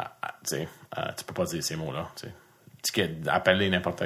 tu 0.48 0.56
euh, 0.56 1.02
tu 1.18 1.24
peux 1.24 1.34
pas 1.34 1.46
dire 1.46 1.64
ces 1.64 1.76
mots-là. 1.76 2.08
Tu. 2.16 2.28
Tu 2.84 3.30
appeler 3.30 3.70
n'importe 3.70 4.04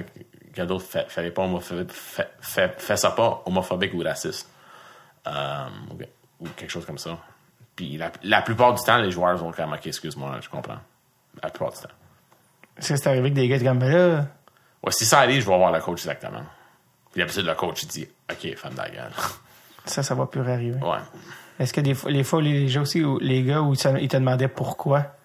quel 0.54 0.68
d'autre, 0.68 0.86
fait, 0.86 1.10
fait 1.10 1.32
pas 1.32 1.44
homophobique, 1.44 1.92
fait, 1.92 2.30
fait, 2.42 2.80
fait 2.82 2.98
ça 2.98 3.12
pas 3.12 3.42
homophobique 3.46 3.94
ou 3.94 4.00
raciste. 4.00 4.50
Ou, 5.26 5.98
ou 6.42 6.50
quelque 6.50 6.70
chose 6.70 6.86
comme 6.86 6.98
ça. 6.98 7.18
Puis 7.76 7.98
la, 7.98 8.12
la 8.24 8.42
plupart 8.42 8.74
du 8.74 8.84
temps, 8.84 8.98
les 8.98 9.12
joueurs 9.12 9.40
sont 9.40 9.52
comme, 9.52 9.74
ok, 9.74 9.88
excuse-moi, 9.88 10.40
je 10.42 10.50
comprends. 10.50 10.78
La 11.44 11.49
plupart 11.49 11.72
du 11.72 11.80
temps. 11.80 11.90
Est-ce 12.78 12.90
que 12.90 12.95
c'est 12.98 13.07
arrivé 13.07 13.30
que 13.30 13.36
des 13.36 13.48
gars 13.48 13.56
étaient 13.56 13.66
comme, 13.66 13.80
ben 13.80 13.91
là, 13.91 14.26
Ouais, 14.84 14.91
si 14.91 15.06
ça 15.06 15.20
arrive, 15.20 15.41
je 15.41 15.48
vais 15.49 15.57
voir 15.57 15.72
le 15.72 15.80
coach 15.80 15.99
exactement. 16.02 16.44
Puis 17.12 17.20
d'habitude, 17.22 17.45
le 17.45 17.56
coach, 17.56 17.84
il 17.84 17.88
dit, 17.88 18.07
ok, 18.32 18.56
femme 18.57 18.74
de 18.74 18.78
la 18.78 18.90
gueule. 18.90 19.12
ça, 19.86 20.03
ça 20.03 20.14
va 20.16 20.26
plus 20.28 20.41
arriver. 20.41 20.80
ouais. 20.80 20.99
Est-ce 21.57 21.72
que 21.74 21.80
des 21.82 21.94
fois, 21.94 22.12
les 22.12 22.24
fois, 22.26 22.41
les 22.41 22.68
gens 22.68 22.82
aussi, 22.82 23.03
où 23.03 23.18
les 23.20 23.41
gars, 23.44 23.62
où 23.62 23.74
ils 23.74 23.78
te, 23.80 24.18
demandaient 24.18 24.49
pourquoi, 24.49 25.16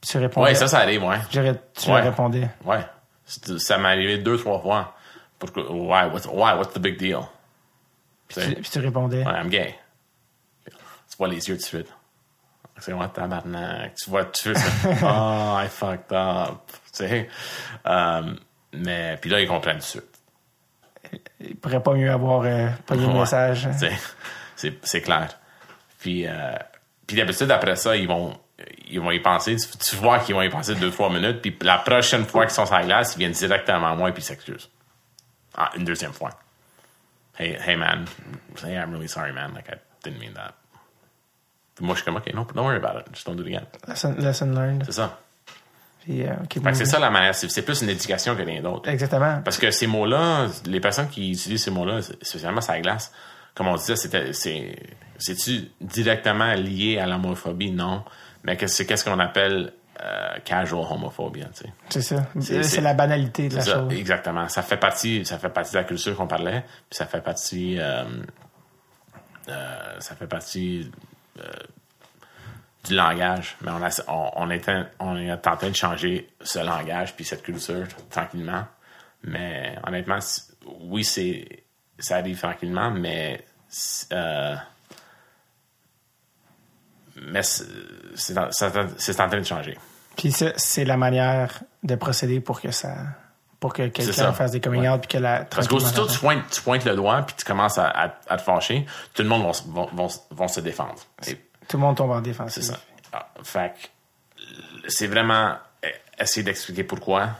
puis 0.00 0.10
tu 0.10 0.18
répondais? 0.18 0.48
Ouais, 0.48 0.54
ça, 0.54 0.66
ça 0.68 0.78
arrive, 0.78 1.04
ouais. 1.04 1.18
Tu 1.30 1.38
Ouais. 1.38 1.54
leur 1.88 2.02
répondais. 2.02 2.48
Ouais. 2.64 2.84
Ça 3.26 3.76
m'est 3.76 3.88
arrivé 3.88 4.18
deux, 4.18 4.38
trois 4.38 4.58
fois. 4.60 4.94
Pourquoi, 5.38 5.70
why, 5.70 6.10
what's, 6.10 6.26
why, 6.26 6.56
what's 6.56 6.72
the 6.72 6.78
big 6.78 6.96
deal? 6.98 7.20
Tu 8.28 8.40
Puis, 8.40 8.54
puis 8.54 8.70
tu 8.70 8.78
répondais. 8.78 9.24
Ouais, 9.24 9.32
I'm 9.38 9.48
gay. 9.50 9.74
Tu 10.64 11.16
vois 11.18 11.28
les 11.28 11.46
yeux 11.46 11.56
tout 11.56 11.60
de 11.62 11.66
suite. 11.66 11.88
C'est 12.78 12.92
moi, 12.92 13.08
tabarnak. 13.08 13.94
Tu 13.94 14.10
vois 14.10 14.24
de 14.24 14.36
suite. 14.36 14.56
oh, 15.02 15.56
I 15.62 15.66
fucked 15.68 16.12
up. 16.12 16.60
Tu 16.92 17.06
sais. 17.06 17.28
Euh, 17.86 18.34
mais, 18.74 19.16
puis 19.20 19.30
là, 19.30 19.40
ils 19.40 19.48
comprennent 19.48 19.78
tout 19.78 19.82
de 19.82 19.84
suite. 19.84 20.20
Il 21.40 21.56
pourrait 21.56 21.82
pas 21.82 21.94
mieux 21.94 22.10
avoir 22.10 22.42
euh, 22.44 22.68
pogné 22.84 23.06
le 23.06 23.12
Ouais. 23.12 23.20
message. 23.20 23.68
Tu 23.72 23.78
sais, 23.78 23.92
C'est, 24.56 24.84
c'est 24.86 25.00
clair. 25.00 25.28
Puis, 26.00 26.26
euh, 26.26 26.54
puis 27.06 27.16
d'habitude, 27.16 27.50
après 27.50 27.76
ça, 27.76 27.96
ils 27.96 28.06
vont, 28.08 28.38
ils 28.88 29.00
vont 29.00 29.10
y 29.10 29.20
penser. 29.20 29.56
Tu, 29.56 29.78
tu 29.78 29.96
vois 29.96 30.18
qu'ils 30.18 30.34
vont 30.34 30.42
y 30.42 30.50
penser 30.50 30.74
deux, 30.74 30.90
trois 30.90 31.08
minutes. 31.10 31.40
Puis 31.40 31.56
la 31.62 31.78
prochaine 31.78 32.24
fois 32.26 32.44
qu'ils 32.44 32.54
sont 32.54 32.66
sur 32.66 32.74
la 32.74 32.84
glace, 32.84 33.14
ils 33.14 33.18
viennent 33.20 33.32
directement 33.32 33.92
à 33.92 33.94
moi 33.94 34.08
et 34.10 34.12
puis 34.12 34.22
ils 34.22 34.26
s'excusent. 34.26 34.68
Ah, 35.56 35.70
une 35.76 35.84
deuxième 35.84 36.12
fois. 36.12 36.30
Hey, 37.38 37.56
hey 37.66 37.76
man, 37.76 38.04
hey, 38.64 38.74
I'm 38.76 38.92
really 38.92 39.08
sorry, 39.08 39.32
man. 39.32 39.52
Like, 39.54 39.68
I 39.70 39.76
didn't 40.02 40.18
mean 40.18 40.34
that. 40.34 40.54
Puis 41.76 41.84
moi, 41.84 41.94
je 41.94 42.00
suis 42.00 42.04
comme, 42.06 42.16
OK, 42.16 42.32
no, 42.34 42.44
don't 42.54 42.64
worry 42.64 42.76
about 42.82 42.98
it. 43.00 43.06
Just 43.14 43.26
don't 43.26 43.36
do 43.36 43.42
it 43.44 43.54
again. 43.54 43.66
Lesson, 43.86 44.14
lesson 44.18 44.46
learned. 44.54 44.82
C'est 44.86 44.92
ça. 44.92 45.20
Puis, 46.02 46.22
euh, 46.24 46.32
ok, 46.44 46.54
Fait 46.62 46.70
que 46.70 46.74
c'est 46.74 46.84
ça 46.86 46.98
la 46.98 47.10
manière. 47.10 47.34
C'est, 47.34 47.62
plus 47.62 47.82
une 47.82 47.90
éducation 47.90 48.34
que 48.34 48.42
rien 48.42 48.62
d'autre. 48.62 48.88
Exactement. 48.88 49.40
Parce 49.44 49.58
que 49.58 49.70
ces 49.70 49.86
mots-là, 49.86 50.46
les 50.64 50.80
personnes 50.80 51.08
qui 51.08 51.32
utilisent 51.32 51.64
ces 51.64 51.70
mots-là, 51.70 52.00
spécialement 52.22 52.60
la 52.66 52.80
glace, 52.80 53.12
comme 53.54 53.68
on 53.68 53.74
disait, 53.76 53.96
c'était, 53.96 54.32
c'est, 54.32 54.76
c'est-tu 55.18 55.68
directement 55.80 56.52
lié 56.54 56.98
à 56.98 57.06
l'homophobie? 57.06 57.70
Non. 57.72 58.04
Mais 58.44 58.56
c'est 58.66 58.86
qu'est-ce 58.86 59.04
qu'on 59.04 59.18
appelle 59.18 59.72
euh, 60.00 60.38
casual 60.44 60.84
homophobie, 60.90 61.40
tu 61.40 61.64
sais? 61.64 61.72
C'est 61.88 62.02
ça. 62.02 62.26
C'est- 62.40 62.80
la 62.80 62.94
banalité 62.94 63.48
de 63.48 63.56
la 63.56 63.62
ça, 63.62 63.74
chose. 63.74 63.92
exactement. 63.94 64.48
Ça 64.48 64.62
fait 64.62 64.76
partie, 64.76 65.24
ça 65.24 65.38
fait 65.38 65.48
partie 65.48 65.72
de 65.72 65.78
la 65.78 65.84
culture 65.84 66.14
qu'on 66.16 66.26
parlait, 66.26 66.60
puis 66.88 66.96
ça 66.98 67.06
fait 67.06 67.22
partie, 67.22 67.78
euh, 67.80 68.04
euh, 69.48 69.96
ça 70.00 70.14
fait 70.14 70.26
partie 70.26 70.90
du 72.84 72.94
langage. 72.94 73.56
Mais 73.62 73.70
on 73.72 73.82
a, 73.82 73.90
est 75.18 75.46
en 75.46 75.56
train 75.56 75.70
de 75.70 75.74
changer 75.76 76.28
ce 76.40 76.58
langage 76.60 77.14
puis 77.14 77.24
cette 77.24 77.42
culture 77.42 77.86
tranquillement. 78.10 78.64
Mais 79.24 79.76
honnêtement, 79.86 80.18
oui, 80.82 81.04
ça 81.98 82.16
arrive 82.16 82.38
tranquillement, 82.38 82.90
mais 82.90 83.44
euh, 84.12 84.54
mais 87.16 87.42
c'est, 87.42 88.36
en- 88.38 88.50
en- 88.78 88.88
train 89.28 89.38
de 89.40 89.44
changer. 89.44 89.76
Puis 90.16 90.32
c'est 90.56 90.84
la 90.84 90.96
manière 90.96 91.62
de 91.82 91.94
procéder 91.94 92.40
pour 92.40 92.60
que 92.60 92.70
ça, 92.70 92.94
pour 93.60 93.72
que 93.72 93.86
quelqu'un 93.88 94.32
fasse 94.32 94.50
des 94.52 94.60
coming 94.60 94.86
out 94.88 95.00
puis 95.00 95.08
que 95.08 95.18
la 95.18 95.44
Parce 95.44 95.66
qu'aussitôt 95.68 96.06
tu 96.06 96.18
pointes, 96.18 96.42
tu 96.50 96.60
pointes 96.62 96.84
le 96.84 96.94
doigt 96.94 97.22
puis 97.22 97.34
tu 97.38 97.44
commences 97.44 97.78
à, 97.78 97.86
à- 97.88 98.14
à 98.28 98.36
te 98.36 98.42
fâcher, 98.42 98.84
tout 99.14 99.22
le 99.22 99.28
monde 99.28 99.44
va, 99.46 99.52
se- 99.52 99.62
vont, 99.68 99.86
vont, 99.94 100.08
vont 100.30 100.48
se 100.48 100.60
défendre. 100.60 100.94
Et 101.26 101.36
tout 101.68 101.76
le 101.76 101.82
monde 101.82 101.96
tombe 101.96 102.10
en 102.10 102.20
défense. 102.20 102.52
C'est 102.52 102.62
ça. 102.62 102.78
Ah, 103.12 103.28
fait 103.42 103.72
que, 104.36 104.42
c'est 104.88 105.06
vraiment 105.06 105.54
eh, 105.82 105.88
essayer 106.22 106.42
d'expliquer 106.44 106.84
pourquoi 106.84 107.30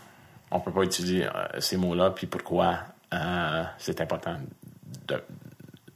on 0.50 0.60
peut 0.60 0.72
pas 0.72 0.82
utiliser 0.82 1.26
euh, 1.26 1.30
ces 1.60 1.76
mots-là 1.76 2.10
puis 2.10 2.26
pourquoi 2.26 2.78
euh, 3.12 3.64
c'est 3.78 4.00
important 4.00 4.36
de, 5.08 5.22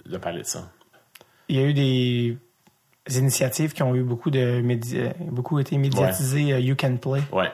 de 0.06 0.16
parler 0.18 0.40
de 0.42 0.46
ça. 0.46 0.68
Il 1.48 1.56
y 1.56 1.58
a 1.60 1.62
eu 1.66 1.72
des 1.74 2.38
initiatives 3.18 3.72
qui 3.72 3.82
ont 3.82 3.94
eu 3.94 4.02
beaucoup 4.02 4.30
de 4.30 4.60
médi- 4.60 5.12
beaucoup 5.20 5.58
été 5.58 5.76
médiatisées. 5.78 6.52
euh, 6.52 6.60
You 6.60 6.76
Can 6.78 6.96
Play. 6.98 7.22
Ouais. 7.32 7.50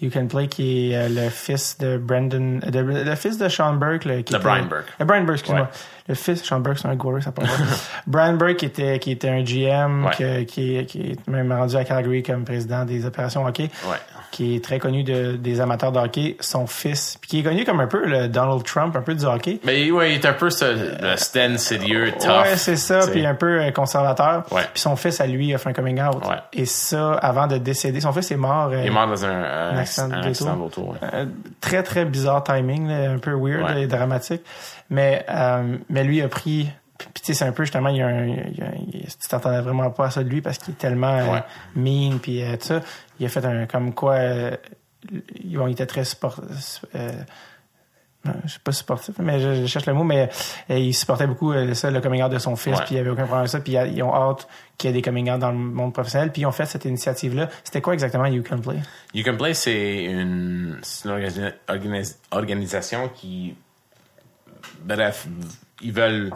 You 0.00 0.10
Can 0.10 0.26
Play, 0.28 0.48
qui 0.48 0.92
est 0.92 0.96
euh, 0.96 1.08
le 1.24 1.28
fils 1.30 1.76
de 1.78 1.98
Brandon, 1.98 2.60
de- 2.66 2.78
le 2.80 3.14
fils 3.16 3.36
de 3.38 3.48
Sean 3.48 3.74
Burke. 3.74 4.04
là, 4.06 4.22
qui 4.22 4.32
De 4.32 4.38
Brian 4.38 4.64
Burke. 4.64 4.86
Euh, 5.00 5.04
Brian 5.04 5.24
Burke, 5.24 5.38
excuse-moi. 5.40 5.62
Ouais. 5.64 5.68
Le 6.10 6.16
fils, 6.16 6.42
Sean 6.42 6.58
Burke, 6.58 6.78
c'est 6.78 6.88
un 6.88 6.96
goaler, 6.96 7.22
ça 7.22 7.30
pas. 7.30 7.42
Brian 8.08 8.32
Burke, 8.32 8.56
qui 8.56 8.66
était, 8.66 8.98
qui 8.98 9.12
était 9.12 9.28
un 9.28 9.42
GM, 9.44 10.06
Ouais. 10.06 10.10
que- 10.18 10.42
qui, 10.42 10.76
est- 10.76 10.84
qui 10.86 11.12
est 11.12 11.28
même 11.28 11.52
rendu 11.52 11.76
à 11.76 11.84
Calgary 11.84 12.24
comme 12.24 12.42
président 12.44 12.84
des 12.84 13.06
opérations 13.06 13.46
hockey, 13.46 13.70
Ouais. 13.88 13.96
qui 14.32 14.56
est 14.56 14.64
très 14.64 14.80
connu 14.80 15.04
de, 15.04 15.36
des 15.36 15.60
amateurs 15.60 15.92
de 15.92 16.00
hockey. 16.00 16.36
Son 16.40 16.66
fils, 16.66 17.16
puis 17.20 17.28
qui 17.30 17.38
est 17.38 17.42
connu 17.44 17.64
comme 17.64 17.78
un 17.78 17.86
peu 17.86 18.04
le 18.04 18.26
Donald 18.26 18.64
Trump, 18.64 18.96
un 18.96 19.02
peu 19.02 19.14
du 19.14 19.24
hockey. 19.24 19.60
Mais 19.64 19.88
ouais, 19.92 20.14
il 20.14 20.14
est 20.16 20.26
un 20.26 20.32
peu 20.32 20.50
ce, 20.50 20.64
le 21.00 21.16
Sten 21.16 21.58
sérieux, 21.58 22.12
tough. 22.18 22.28
Ouais, 22.42 22.56
c'est 22.56 22.74
ça, 22.76 23.06
puis 23.06 23.24
un 23.24 23.36
peu 23.36 23.60
euh, 23.62 23.70
conservateur. 23.70 24.42
Ouais. 24.50 24.62
Puis 24.72 24.80
son 24.80 24.96
fils, 24.96 25.20
à 25.20 25.28
lui, 25.28 25.54
a 25.54 25.58
fait 25.58 25.68
un 25.68 25.72
coming 25.72 26.00
out. 26.02 26.26
Ouais. 26.26 26.36
Et 26.52 26.64
ça, 26.66 27.12
avant 27.12 27.46
de 27.46 27.56
décéder, 27.58 28.00
son 28.00 28.12
fils 28.12 28.32
est 28.32 28.36
mort. 28.36 28.70
euh, 28.72 28.80
Il 28.80 28.88
est 28.88 28.90
mort 28.90 29.06
dans 29.06 29.24
un, 29.24 29.28
euh, 29.28 29.72
Un 29.74 29.76
accident 29.78 30.10
un 30.12 30.22
accident 30.22 30.56
d'auto. 30.56 30.92
Euh, 31.14 31.26
très 31.60 31.84
très 31.84 32.04
bizarre 32.04 32.42
timing, 32.42 32.88
là, 32.88 33.12
un 33.12 33.18
peu 33.18 33.32
weird 33.32 33.76
et 33.76 33.86
dramatique. 33.86 34.42
Mais 34.92 35.24
euh, 35.30 35.76
mais 35.88 35.99
lui 36.04 36.20
a 36.22 36.28
pris. 36.28 36.68
Puis 36.98 37.08
tu 37.14 37.20
sais, 37.24 37.34
c'est 37.34 37.44
un 37.46 37.52
peu 37.52 37.64
justement, 37.64 37.88
il 37.88 37.96
y 37.96 38.02
a 38.02 38.06
un, 38.08 38.26
il 38.26 38.58
y 38.58 38.62
a 38.62 38.66
un- 38.66 38.72
il- 38.92 39.06
tu 39.06 39.28
t'entendais 39.28 39.60
vraiment 39.62 39.90
pas 39.90 40.06
à 40.06 40.10
ça 40.10 40.22
de 40.22 40.28
lui 40.28 40.42
parce 40.42 40.58
qu'il 40.58 40.74
est 40.74 40.76
tellement 40.78 41.16
euh, 41.16 41.32
Ouais. 41.32 41.42
mean 41.74 42.18
puis 42.18 42.42
euh, 42.42 42.56
tout 42.56 42.66
ça. 42.66 42.80
Il 43.18 43.24
a 43.26 43.28
fait 43.30 43.44
un 43.44 43.64
comme 43.66 43.94
quoi. 43.94 44.14
euh, 44.14 44.56
bon, 45.44 45.66
il 45.66 45.72
était 45.72 45.86
très 45.86 46.04
sport. 46.04 46.40
Euh, 46.94 47.10
euh, 48.26 48.30
je 48.44 48.52
sais 48.52 48.58
pas 48.62 48.72
sportif, 48.72 49.14
mais 49.18 49.40
je, 49.40 49.62
je 49.62 49.66
cherche 49.66 49.86
le 49.86 49.94
mot, 49.94 50.04
mais 50.04 50.28
euh, 50.68 50.78
il 50.78 50.92
supportait 50.92 51.26
beaucoup 51.26 51.52
euh, 51.54 51.72
ça, 51.72 51.90
le 51.90 52.02
coming 52.02 52.22
out 52.22 52.30
de 52.30 52.38
son 52.38 52.54
fils, 52.54 52.76
puis 52.80 52.88
il 52.90 52.96
y 52.98 53.00
avait 53.00 53.08
aucun 53.08 53.22
problème 53.22 53.38
avec 53.40 53.50
ça, 53.50 53.60
puis 53.60 53.78
euh, 53.78 53.86
ils 53.86 54.02
ont 54.02 54.14
hâte 54.14 54.46
qu'il 54.76 54.88
y 54.88 54.92
ait 54.92 54.94
des 54.94 55.00
coming 55.00 55.30
out 55.30 55.38
dans 55.38 55.52
le 55.52 55.56
monde 55.56 55.94
professionnel, 55.94 56.30
puis 56.30 56.42
ils 56.42 56.46
ont 56.46 56.52
fait 56.52 56.66
cette 56.66 56.84
initiative-là. 56.84 57.48
C'était 57.64 57.80
quoi 57.80 57.94
exactement 57.94 58.26
You 58.26 58.42
Can 58.46 58.58
Play? 58.58 58.76
You 59.14 59.24
Can 59.24 59.38
Play, 59.38 59.54
c'est 59.54 60.04
une, 60.04 60.78
organi- 61.06 62.14
organisation 62.30 63.08
qui, 63.08 63.54
bref, 64.84 65.26
ils 65.80 65.92
veulent, 65.92 66.30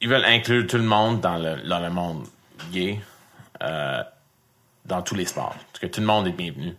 ils 0.00 0.08
veulent 0.08 0.24
inclure 0.24 0.66
tout 0.66 0.78
le 0.78 0.82
monde 0.84 1.20
dans 1.20 1.36
le, 1.36 1.66
dans 1.68 1.80
le 1.80 1.90
monde 1.90 2.26
gay, 2.70 3.00
euh, 3.62 4.02
dans 4.84 5.02
tous 5.02 5.14
les 5.14 5.26
sports. 5.26 5.54
Parce 5.72 5.78
que 5.80 5.86
tout 5.86 6.00
le 6.00 6.06
monde 6.06 6.26
est 6.26 6.32
bienvenu. 6.32 6.74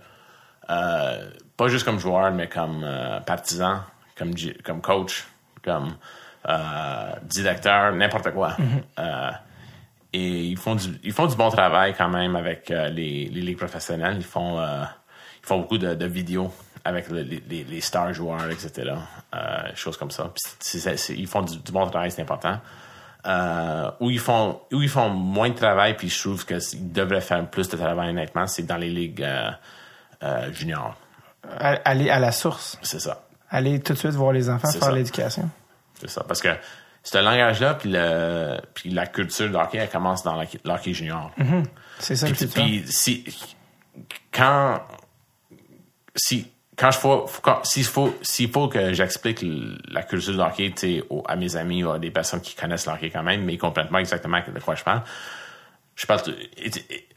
Euh, 0.69 1.29
pas 1.57 1.67
juste 1.67 1.85
comme 1.85 1.99
joueur, 1.99 2.31
mais 2.31 2.47
comme 2.47 2.83
euh, 2.83 3.19
partisan, 3.21 3.81
comme, 4.17 4.33
comme 4.63 4.81
coach, 4.81 5.27
comme 5.63 5.95
directeur, 7.23 7.93
n'importe 7.93 8.31
quoi. 8.31 8.57
Euh, 8.99 9.31
et 10.11 10.45
ils 10.45 10.57
font 10.57 10.75
du 10.75 10.99
ils 11.03 11.13
font 11.13 11.25
du 11.25 11.35
bon 11.35 11.49
travail 11.49 11.95
quand 11.97 12.09
même 12.09 12.35
avec 12.35 12.69
les, 12.69 13.29
les 13.29 13.41
ligues 13.41 13.57
professionnelles. 13.57 14.17
Ils 14.17 14.25
font 14.25 14.61
ils 14.61 15.47
font 15.47 15.59
beaucoup 15.59 15.77
de, 15.77 15.95
de 15.95 16.05
vidéos 16.05 16.53
avec 16.85 17.09
le- 17.09 17.21
les, 17.21 17.63
les, 17.63 17.81
stars 17.81 18.13
joueurs, 18.13 18.49
etc. 18.49 18.93
Euh, 19.33 19.39
choses 19.75 19.97
comme 19.97 20.11
ça. 20.11 20.31
Puis 20.33 20.79
ils 21.17 21.27
font 21.27 21.41
du, 21.41 21.57
du 21.57 21.71
bon 21.71 21.87
travail, 21.89 22.11
c'est 22.11 22.21
important. 22.21 22.59
Euh, 23.25 23.89
où 24.01 24.09
ils 24.11 24.19
font 24.19 24.59
où 24.73 24.81
ils 24.81 24.89
font 24.89 25.09
moins 25.09 25.49
de 25.49 25.55
travail, 25.55 25.95
puis 25.95 26.09
je 26.09 26.19
trouve 26.21 26.45
qu'ils 26.45 26.91
devraient 26.91 27.21
faire 27.21 27.49
plus 27.49 27.69
de 27.69 27.77
travail 27.77 28.09
honnêtement, 28.09 28.47
c'est 28.47 28.63
dans 28.63 28.75
les 28.75 28.89
ligues 28.89 29.23
euh, 29.23 29.49
euh, 30.23 30.51
juniors. 30.51 30.95
Aller 31.59 32.09
à 32.09 32.19
la 32.19 32.31
source. 32.33 32.77
C'est 32.81 32.99
ça. 32.99 33.23
Aller 33.49 33.79
tout 33.79 33.93
de 33.93 33.97
suite 33.97 34.11
voir 34.11 34.33
les 34.33 34.49
enfants 34.49 34.69
faire 34.71 34.91
l'éducation. 34.91 35.49
C'est 36.01 36.09
ça. 36.09 36.23
Parce 36.27 36.41
que 36.41 36.49
ce 37.01 37.17
langage-là, 37.17 37.75
puis 37.75 37.91
le 37.93 38.57
puis 38.73 38.89
la 38.89 39.07
culture 39.07 39.49
de 39.49 39.55
hockey, 39.55 39.77
elle 39.77 39.89
commence 39.89 40.23
dans 40.23 40.35
le 40.35 40.45
le 40.63 40.71
hockey 40.71 40.93
junior. 40.93 41.31
C'est 41.99 42.15
ça 42.17 42.27
Puis, 42.27 42.35
futur. 42.35 42.63
puis 42.63 42.83
si 42.87 43.25
quand 44.33 44.81
si 46.15 46.51
quand 46.75 46.91
je 46.91 46.97
faut, 46.97 47.25
s'il 47.63 47.85
faut 47.85 48.13
faut 48.51 48.67
que 48.67 48.93
j'explique 48.93 49.43
la 49.89 50.03
culture 50.03 50.33
du 50.33 50.39
hockey 50.39 50.73
à 51.27 51.35
mes 51.35 51.55
amis 51.55 51.83
ou 51.83 51.91
à 51.91 51.99
des 51.99 52.11
personnes 52.11 52.41
qui 52.41 52.55
connaissent 52.55 52.87
le 52.87 53.09
quand 53.09 53.23
même 53.23 53.43
mais 53.43 53.57
complètement 53.57 53.99
exactement 53.99 54.39
de 54.39 54.59
quoi 54.59 54.75
je 54.75 54.83
parle 54.83 55.03
je 55.95 56.05
parle 56.05 56.21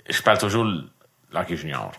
je 0.09 0.23
parle 0.23 0.39
toujours 0.39 0.65
le 0.65 0.85
hockey 1.35 1.57
junior 1.57 1.93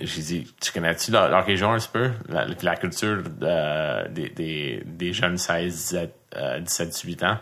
j'ai 0.00 0.22
dit, 0.22 0.54
tu 0.60 0.72
connais-tu 0.72 1.10
le 1.10 1.28
le 1.28 1.34
hockey 1.34 1.56
junior 1.56 1.72
un 1.72 1.78
petit 1.78 1.90
peu? 1.92 2.10
La, 2.28 2.76
culture 2.76 3.22
de- 3.22 4.08
des, 4.08 4.30
des, 4.30 4.82
des 4.84 5.12
jeunes 5.12 5.36
16, 5.36 5.74
17, 5.74 6.14
euh, 6.36 6.60
17 6.60 6.88
18 6.88 7.22
ans. 7.24 7.38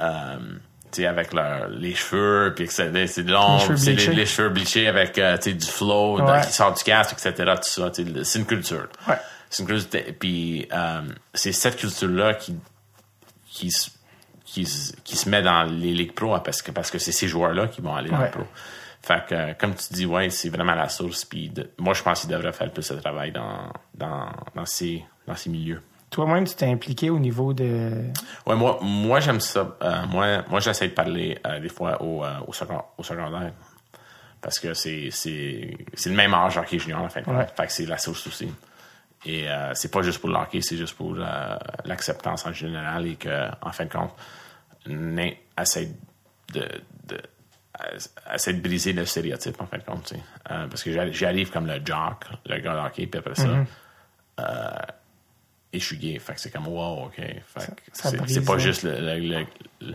Euh, 0.00 0.38
sais, 0.96 1.06
avec 1.06 1.32
leur, 1.32 1.68
les 1.68 1.94
cheveux, 1.94 2.52
puis 2.54 2.66
que 2.66 2.72
c'est 2.72 3.06
c'est 3.06 3.22
long, 3.22 3.58
Les 3.84 3.94
les, 4.14 4.26
cheveux 4.26 4.48
bleachés 4.50 4.88
avec 4.88 5.18
euh, 5.18 5.36
sais, 5.40 5.52
du 5.54 5.66
flow 5.66 6.20
qui 6.44 6.52
sort 6.52 6.72
du 6.74 6.82
casque, 6.82 7.12
etc. 7.12 7.52
Tout 7.56 7.68
ça, 7.68 7.90
c'est 7.92 8.38
une 8.38 8.46
culture. 8.46 8.88
Ouais. 9.08 9.16
C'est 9.50 9.62
une 9.62 9.68
culture. 9.68 10.00
Puis 10.18 10.68
euh, 10.72 11.02
c'est 11.34 11.52
cette 11.52 11.76
culture-là 11.76 12.34
qui, 12.34 12.56
qui, 13.50 13.70
se- 13.70 13.90
qui, 14.44 14.64
qui 15.04 15.16
se 15.16 15.28
met 15.28 15.42
dans 15.42 15.64
les 15.64 15.92
ligues 15.92 16.14
pro 16.14 16.38
parce 16.40 16.62
que 16.62 16.70
parce 16.70 16.90
que 16.90 16.98
c'est 16.98 17.12
ces 17.12 17.28
joueurs-là 17.28 17.66
qui 17.68 17.80
vont 17.80 17.94
aller 17.94 18.10
dans 18.10 18.18
Ouais. 18.18 18.26
le 18.26 18.30
pro. 18.30 18.46
Fait 19.04 19.24
que, 19.28 19.34
euh, 19.34 19.52
comme 19.58 19.74
tu 19.74 19.92
dis, 19.94 20.06
ouais, 20.06 20.30
c'est 20.30 20.48
vraiment 20.48 20.74
la 20.76 20.88
source. 20.88 21.24
Puis 21.24 21.52
moi, 21.78 21.92
je 21.92 22.02
pense 22.04 22.20
qu'il 22.20 22.30
devrait 22.30 22.52
faire 22.52 22.70
plus 22.72 22.88
de 22.88 23.00
travail 23.00 23.32
dans, 23.32 23.72
dans, 23.94 24.28
dans, 24.54 24.64
ces, 24.64 25.02
dans 25.26 25.34
ces 25.34 25.50
milieux. 25.50 25.82
Toi-même, 26.12 26.46
tu 26.46 26.54
t'es 26.54 26.66
impliqué 26.70 27.10
au 27.10 27.18
niveau 27.18 27.52
de. 27.52 28.04
Ouais, 28.46 28.54
moi, 28.54 28.78
moi 28.82 29.18
j'aime 29.18 29.40
ça. 29.40 29.76
Euh, 29.82 30.06
moi, 30.06 30.44
moi 30.48 30.60
j'essaie 30.60 30.88
de 30.88 30.92
parler 30.94 31.38
euh, 31.46 31.58
des 31.58 31.68
fois 31.68 32.00
au, 32.02 32.24
euh, 32.24 32.38
au, 32.46 32.52
second- 32.52 32.84
au 32.98 33.02
secondaire. 33.02 33.52
Parce 34.40 34.58
que 34.58 34.74
c'est, 34.74 35.08
c'est, 35.10 35.76
c'est 35.94 36.10
le 36.10 36.16
même 36.16 36.34
âge 36.34 36.56
hockey 36.58 36.78
junior, 36.78 37.00
en 37.02 37.08
fin 37.08 37.20
de 37.20 37.24
compte. 37.26 37.36
Ouais. 37.36 37.46
Fait 37.56 37.66
que 37.66 37.72
c'est 37.72 37.86
la 37.86 37.96
source 37.98 38.26
aussi. 38.26 38.52
et 39.24 39.46
c'est 39.74 39.90
pas 39.90 40.02
juste 40.02 40.18
pour 40.20 40.28
le 40.30 40.36
hockey, 40.36 40.60
c'est 40.60 40.76
juste 40.76 40.96
pour 40.96 41.14
l'acceptance 41.84 42.44
en 42.44 42.52
général 42.52 43.06
et 43.06 43.14
que, 43.14 43.48
en 43.62 43.70
fin 43.72 43.84
de 43.84 43.92
compte, 43.92 44.10
on 44.88 45.16
essaie 45.56 45.90
de, 46.52 46.68
de, 47.06 47.20
essaie 48.34 48.52
de 48.54 48.60
briser 48.60 48.92
le 48.92 49.06
stéréotype, 49.06 49.60
en 49.60 49.66
fin 49.66 49.78
de 49.78 49.84
compte. 49.84 50.12
parce 50.44 50.82
que 50.82 50.90
j'arrive- 51.12 51.50
comme 51.52 51.68
le 51.68 51.80
jock, 51.84 52.24
le 52.46 52.58
gars 52.58 52.74
de 52.74 52.86
hockey, 52.86 53.06
puis 53.06 53.20
après 53.20 53.36
ça, 53.36 53.48
euh, 54.40 54.70
et 55.72 55.78
je 55.80 55.84
suis 55.84 55.96
gay. 55.96 56.18
Fait 56.18 56.34
que 56.34 56.40
c'est 56.40 56.50
comme, 56.50 56.68
wow, 56.68 57.06
OK. 57.06 57.16
Fait 57.16 57.34
que 57.76 57.82
c'est 58.26 58.44
pas 58.44 58.58
juste 58.58 58.82
le, 58.82 58.98
le, 59.00 59.46
le, 59.80 59.94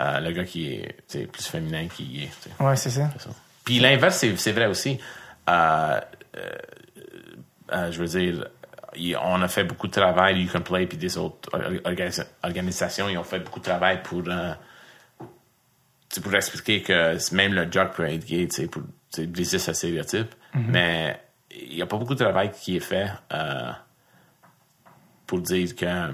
euh, 0.00 0.20
le 0.20 0.30
gars 0.32 0.44
qui 0.44 0.66
est 0.74 1.26
plus 1.26 1.46
féminin 1.46 1.88
qui 1.88 2.02
est 2.04 2.20
gay. 2.20 2.30
tu 2.42 2.50
sais. 2.50 2.64
Ouais, 2.64 2.76
c'est 2.76 2.90
ça. 2.90 3.10
Puis 3.64 3.78
l'inverse, 3.78 4.18
c'est, 4.18 4.36
c'est 4.36 4.52
vrai 4.52 4.66
aussi. 4.66 4.98
Euh, 5.48 6.00
euh, 7.72 7.90
je 7.92 8.02
veux 8.02 8.06
dire, 8.20 8.46
on 9.22 9.42
a 9.42 9.48
fait 9.48 9.64
beaucoup 9.64 9.86
de 9.88 9.92
travail, 9.92 10.40
You 10.42 10.48
Can 10.52 10.60
Play, 10.62 10.86
puis 10.86 10.96
des 10.98 11.16
autres 11.18 11.48
or- 11.52 11.60
organisa- 11.92 12.26
organisations, 12.42 13.08
ils 13.08 13.18
ont 13.18 13.24
fait 13.24 13.40
beaucoup 13.40 13.58
de 13.60 13.64
travail 13.64 14.02
pour, 14.02 14.22
pour 16.22 16.34
expliquer 16.34 16.82
que 16.82 17.34
même 17.34 17.54
le 17.54 17.70
jock 17.70 17.94
peut 17.94 18.04
être 18.08 18.24
gay, 18.24 18.46
tu 18.48 18.54
sais, 18.62 18.66
pour 18.68 18.82
sais, 19.10 19.26
briser 19.26 19.58
ce 19.58 19.72
stéréotype. 19.72 20.34
Mais 20.54 21.20
il 21.50 21.74
n'y 21.76 21.82
a 21.82 21.86
pas 21.86 21.96
beaucoup 21.96 22.14
de 22.14 22.22
travail 22.22 22.50
qui 22.52 22.76
est 22.76 22.80
fait 22.80 23.08
pour 25.26 25.40
dire 25.40 25.74
que 25.76 26.12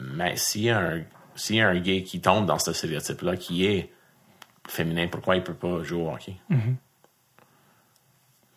mais 0.00 0.36
s'il 0.36 0.62
y 0.62 0.70
a 0.70 0.78
un 0.78 1.02
s'il 1.36 1.56
y 1.56 1.60
a 1.60 1.68
un 1.68 1.78
gay 1.78 2.02
qui 2.02 2.20
tombe 2.20 2.46
dans 2.46 2.58
ce 2.58 2.72
stéréotype-là, 2.72 3.36
qui 3.36 3.64
est 3.66 3.90
féminin, 4.68 5.08
pourquoi 5.10 5.36
il 5.36 5.42
peut 5.42 5.54
pas 5.54 5.82
jouer 5.82 6.02
au 6.02 6.10
hockey? 6.12 6.34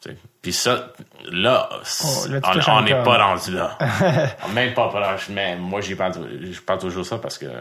Sais. 0.02 0.18
Puis 0.42 0.52
ça, 0.52 0.92
là, 1.32 1.70
Oh, 1.72 2.28
là, 2.28 2.42
on 2.68 2.82
n'est 2.82 3.04
pas 3.04 3.26
rendu 3.26 3.52
là. 3.52 3.78
Même 4.54 4.74
pas 4.74 4.90
proche, 4.90 5.30
mais 5.30 5.56
moi, 5.56 5.80
j'y 5.80 5.96
parle, 5.96 6.14
je 6.52 6.60
parle 6.60 6.80
toujours 6.80 7.06
ça 7.06 7.20
parce 7.20 7.38
que, 7.38 7.46
tu 7.46 7.52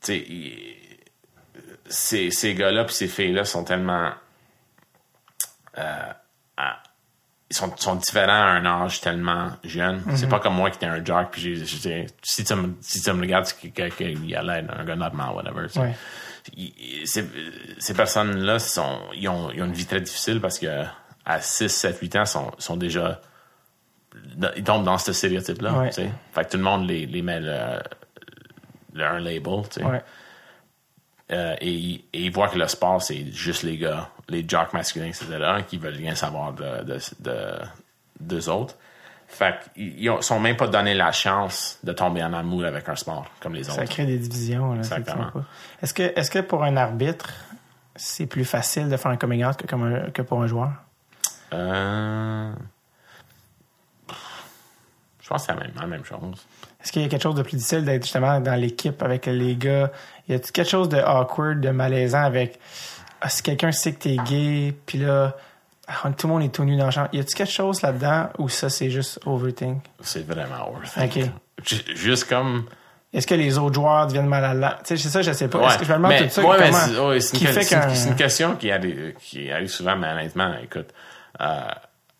sais, 0.00 0.26
ces, 1.86 2.30
ces 2.32 2.54
gars-là 2.54 2.84
puis 2.84 2.94
ces 2.94 3.06
filles-là 3.08 3.44
sont 3.44 3.62
tellement... 3.62 4.10
euh, 5.78 6.12
ils 7.50 7.56
sont, 7.56 7.74
sont 7.78 7.94
différents 7.94 8.32
à 8.32 8.46
un 8.60 8.66
âge 8.66 9.00
tellement 9.00 9.50
jeune. 9.64 10.02
C'est 10.16 10.28
pas 10.28 10.38
comme 10.40 10.54
moi 10.54 10.70
qui 10.70 10.76
étais 10.76 10.86
un 10.86 11.02
jock 11.04 11.28
puis. 11.32 11.66
Si 11.66 12.44
tu 12.44 12.54
me, 12.54 12.74
si 12.80 13.02
tu 13.02 13.12
me 13.12 13.20
regardes, 13.20 13.46
c'est 13.46 13.70
que- 13.70 13.88
que- 13.88 13.94
qu'il 13.94 14.36
a 14.36 14.42
l'air 14.42 14.62
d'un 14.64 14.84
gars 14.84 14.96
normal, 14.96 15.30
whatever. 15.34 15.66
Ouais. 15.80 15.94
Ces, 17.04 17.94
personnes-là 17.94 18.58
sont, 18.58 19.00
ils 19.14 19.28
ont, 19.28 19.50
ils 19.50 19.62
ont 19.62 19.66
une 19.66 19.72
vie 19.72 19.86
très 19.86 20.00
difficile 20.00 20.40
parce 20.40 20.58
que 20.58 20.84
à 21.24 21.40
6, 21.40 21.68
7, 21.68 21.98
8 22.00 22.16
ans, 22.16 22.24
sont, 22.26 22.50
sont 22.58 22.76
déjà. 22.76 23.20
Ils 24.56 24.64
tombent 24.64 24.84
dans 24.84 24.96
ce 24.98 25.12
stéréotype-là. 25.12 25.72
Ouais. 25.74 25.90
Fait 25.92 26.44
que 26.44 26.50
tout 26.50 26.56
le 26.56 26.62
monde 26.62 26.88
les, 26.88 27.06
les 27.06 27.22
met 27.22 27.40
le, 27.40 27.78
le- 28.94 29.04
un 29.04 29.20
label. 29.20 29.62
Ouais. 29.82 30.02
Euh, 31.30 31.54
et 31.60 32.02
ils 32.14 32.30
voient 32.32 32.48
que 32.48 32.58
le 32.58 32.66
sport, 32.68 33.02
c'est 33.02 33.30
juste 33.32 33.62
les 33.62 33.76
gars, 33.76 34.08
les 34.28 34.44
jocks 34.48 34.72
masculins, 34.72 35.06
etc., 35.06 35.26
qui 35.66 35.78
veulent 35.78 35.94
rien 35.96 36.14
savoir 36.14 36.52
de, 36.52 36.82
de, 36.84 36.98
de- 37.20 37.58
d'eux 38.20 38.48
autres. 38.48 38.74
Fait 39.26 39.56
qu'ils 39.74 40.00
ils 40.02 40.10
ont- 40.10 40.22
sont 40.22 40.40
même 40.40 40.56
pas 40.56 40.68
donné 40.68 40.94
la 40.94 41.12
chance 41.12 41.78
de 41.84 41.92
tomber 41.92 42.22
en 42.22 42.32
amour 42.32 42.64
avec 42.64 42.88
un 42.88 42.96
sport 42.96 43.26
comme 43.40 43.54
les 43.54 43.64
Ça 43.64 43.72
autres. 43.74 43.84
crée 43.84 44.06
des 44.06 44.18
divisions. 44.18 44.72
Là, 44.72 44.78
Exactement. 44.78 45.30
Est-ce 45.82 45.92
que, 45.94 46.02
est-ce 46.18 46.30
que 46.30 46.38
pour 46.40 46.64
un 46.64 46.76
arbitre, 46.76 47.30
c'est 47.96 48.26
plus 48.26 48.44
facile 48.46 48.88
de 48.88 48.96
faire 48.96 49.10
un 49.10 49.16
coming 49.16 49.44
out 49.44 49.56
que, 49.56 49.66
comme 49.66 49.82
un- 49.82 50.10
que 50.10 50.22
pour 50.22 50.40
un 50.42 50.46
joueur? 50.46 50.70
Euh... 51.52 52.52
Je 55.22 55.28
pense 55.28 55.46
que 55.46 55.52
c'est 55.52 55.58
la 55.58 55.66
même, 55.66 55.72
la 55.78 55.86
même 55.86 56.04
chose. 56.04 56.46
Est-ce 56.82 56.90
qu'il 56.92 57.02
y 57.02 57.04
a 57.04 57.08
quelque 57.08 57.22
chose 57.22 57.34
de 57.34 57.42
plus 57.42 57.56
difficile 57.56 57.84
d'être 57.84 58.02
justement 58.04 58.40
dans 58.40 58.54
l'équipe 58.54 59.02
avec 59.02 59.26
les 59.26 59.56
gars? 59.56 59.90
Y 60.28 60.34
a-t-il 60.34 60.52
quelque 60.52 60.70
chose 60.70 60.88
de 60.88 60.96
awkward, 60.98 61.60
de 61.60 61.68
malaisant 61.70 62.22
avec 62.22 62.58
ah, 63.20 63.28
si 63.28 63.42
quelqu'un 63.42 63.72
sait 63.72 63.92
que 63.92 63.98
t'es 64.02 64.16
gay, 64.16 64.74
puis 64.86 64.98
là, 64.98 65.36
ah, 65.86 66.10
tout 66.16 66.26
le 66.26 66.32
monde 66.34 66.42
est 66.42 66.48
tout 66.54 66.64
nu 66.64 66.76
dans 66.76 66.86
le 66.86 66.90
champ. 66.90 67.08
Y 67.12 67.20
a-t-il 67.20 67.34
quelque 67.34 67.50
chose 67.52 67.82
là-dedans 67.82 68.28
ou 68.38 68.48
ça 68.48 68.68
c'est 68.68 68.90
juste 68.90 69.20
overthink? 69.26 69.82
C'est 70.00 70.26
vraiment 70.26 70.70
Ok. 70.74 71.18
Ju- 71.64 71.96
Juste 71.96 72.28
comme. 72.28 72.66
Est-ce 73.12 73.26
que 73.26 73.34
les 73.34 73.56
autres 73.56 73.74
joueurs 73.74 74.06
deviennent 74.06 74.26
mal 74.26 74.44
à 74.44 74.52
l'aise? 74.54 74.70
Tu 74.84 74.96
sais, 74.96 75.02
c'est 75.02 75.08
ça, 75.08 75.22
je 75.22 75.32
sais 75.32 75.48
pas. 75.48 75.58
Ouais. 75.58 75.66
Est-ce 75.68 75.78
que 75.78 75.84
je 75.86 75.90
me 75.92 75.96
demande 75.96 76.10
Mais- 76.12 76.24
tout 76.24 76.28
ça? 76.34 76.42
ouais, 76.42 76.56
comment- 76.58 76.72
c'est 76.72 76.98
ouais, 76.98 77.18
une, 77.18 77.48
une- 77.48 77.66
qu'un- 77.66 77.94
c'est 77.94 78.08
une 78.10 78.16
question 78.16 78.54
qui 78.56 78.70
arrive, 78.70 79.14
qui 79.18 79.50
arrive 79.50 79.68
souvent, 79.68 79.96
mais 79.96 80.08
honnêtement, 80.12 80.54
écoute, 80.62 80.88
euh, 81.40 81.60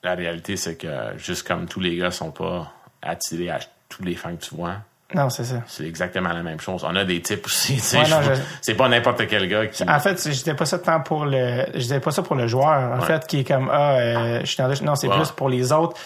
la 0.03 0.15
réalité, 0.15 0.57
c'est 0.57 0.77
que 0.77 0.89
juste 1.19 1.47
comme 1.47 1.67
tous 1.67 1.81
les 1.81 1.95
gars 1.97 2.11
sont 2.11 2.31
pas 2.31 2.73
attirés 3.03 3.51
à 3.51 3.59
tous 3.91 4.03
les 4.03 4.15
fins 4.15 4.35
que 4.35 4.43
tu 4.45 4.55
vois, 4.55 4.77
Non, 5.15 5.31
c'est 5.31 5.45
ça. 5.45 5.63
c'est 5.67 5.87
exactement 5.87 6.29
la 6.35 6.43
même 6.43 6.61
chose. 6.61 6.85
On 6.87 6.95
a 6.95 7.05
des 7.05 7.23
types 7.23 7.47
aussi. 7.47 7.75
Ouais, 7.97 8.05
je- 8.05 8.41
C'est 8.61 8.75
pas 8.75 8.89
n'importe 8.89 9.27
quel 9.27 9.49
gars 9.49 9.67
qui. 9.67 9.83
En 9.89 9.99
fait, 10.01 10.23
je 10.23 10.31
disais 10.31 10.55
pas 10.55 10.67
ça 10.67 10.79
tant 10.79 11.01
pour 11.01 11.25
le, 11.25 11.65
je 11.73 11.79
disais 11.79 12.01
pas 12.01 12.11
ça 12.11 12.23
pour 12.23 12.37
le 12.37 12.47
joueur. 12.47 12.93
En 12.93 13.01
Ouais. 13.01 13.07
fait, 13.07 13.27
qui 13.27 13.41
est 13.41 13.45
comme, 13.45 13.71
ah, 13.73 13.93
euh, 13.95 14.41
je 14.41 14.47
suis 14.47 14.57
dans 14.59 14.69
non, 14.85 14.95
c'est 14.97 15.09
Ouais. 15.09 15.17
plus 15.17 15.31
pour 15.31 15.49
les 15.49 15.73
autres 15.73 15.97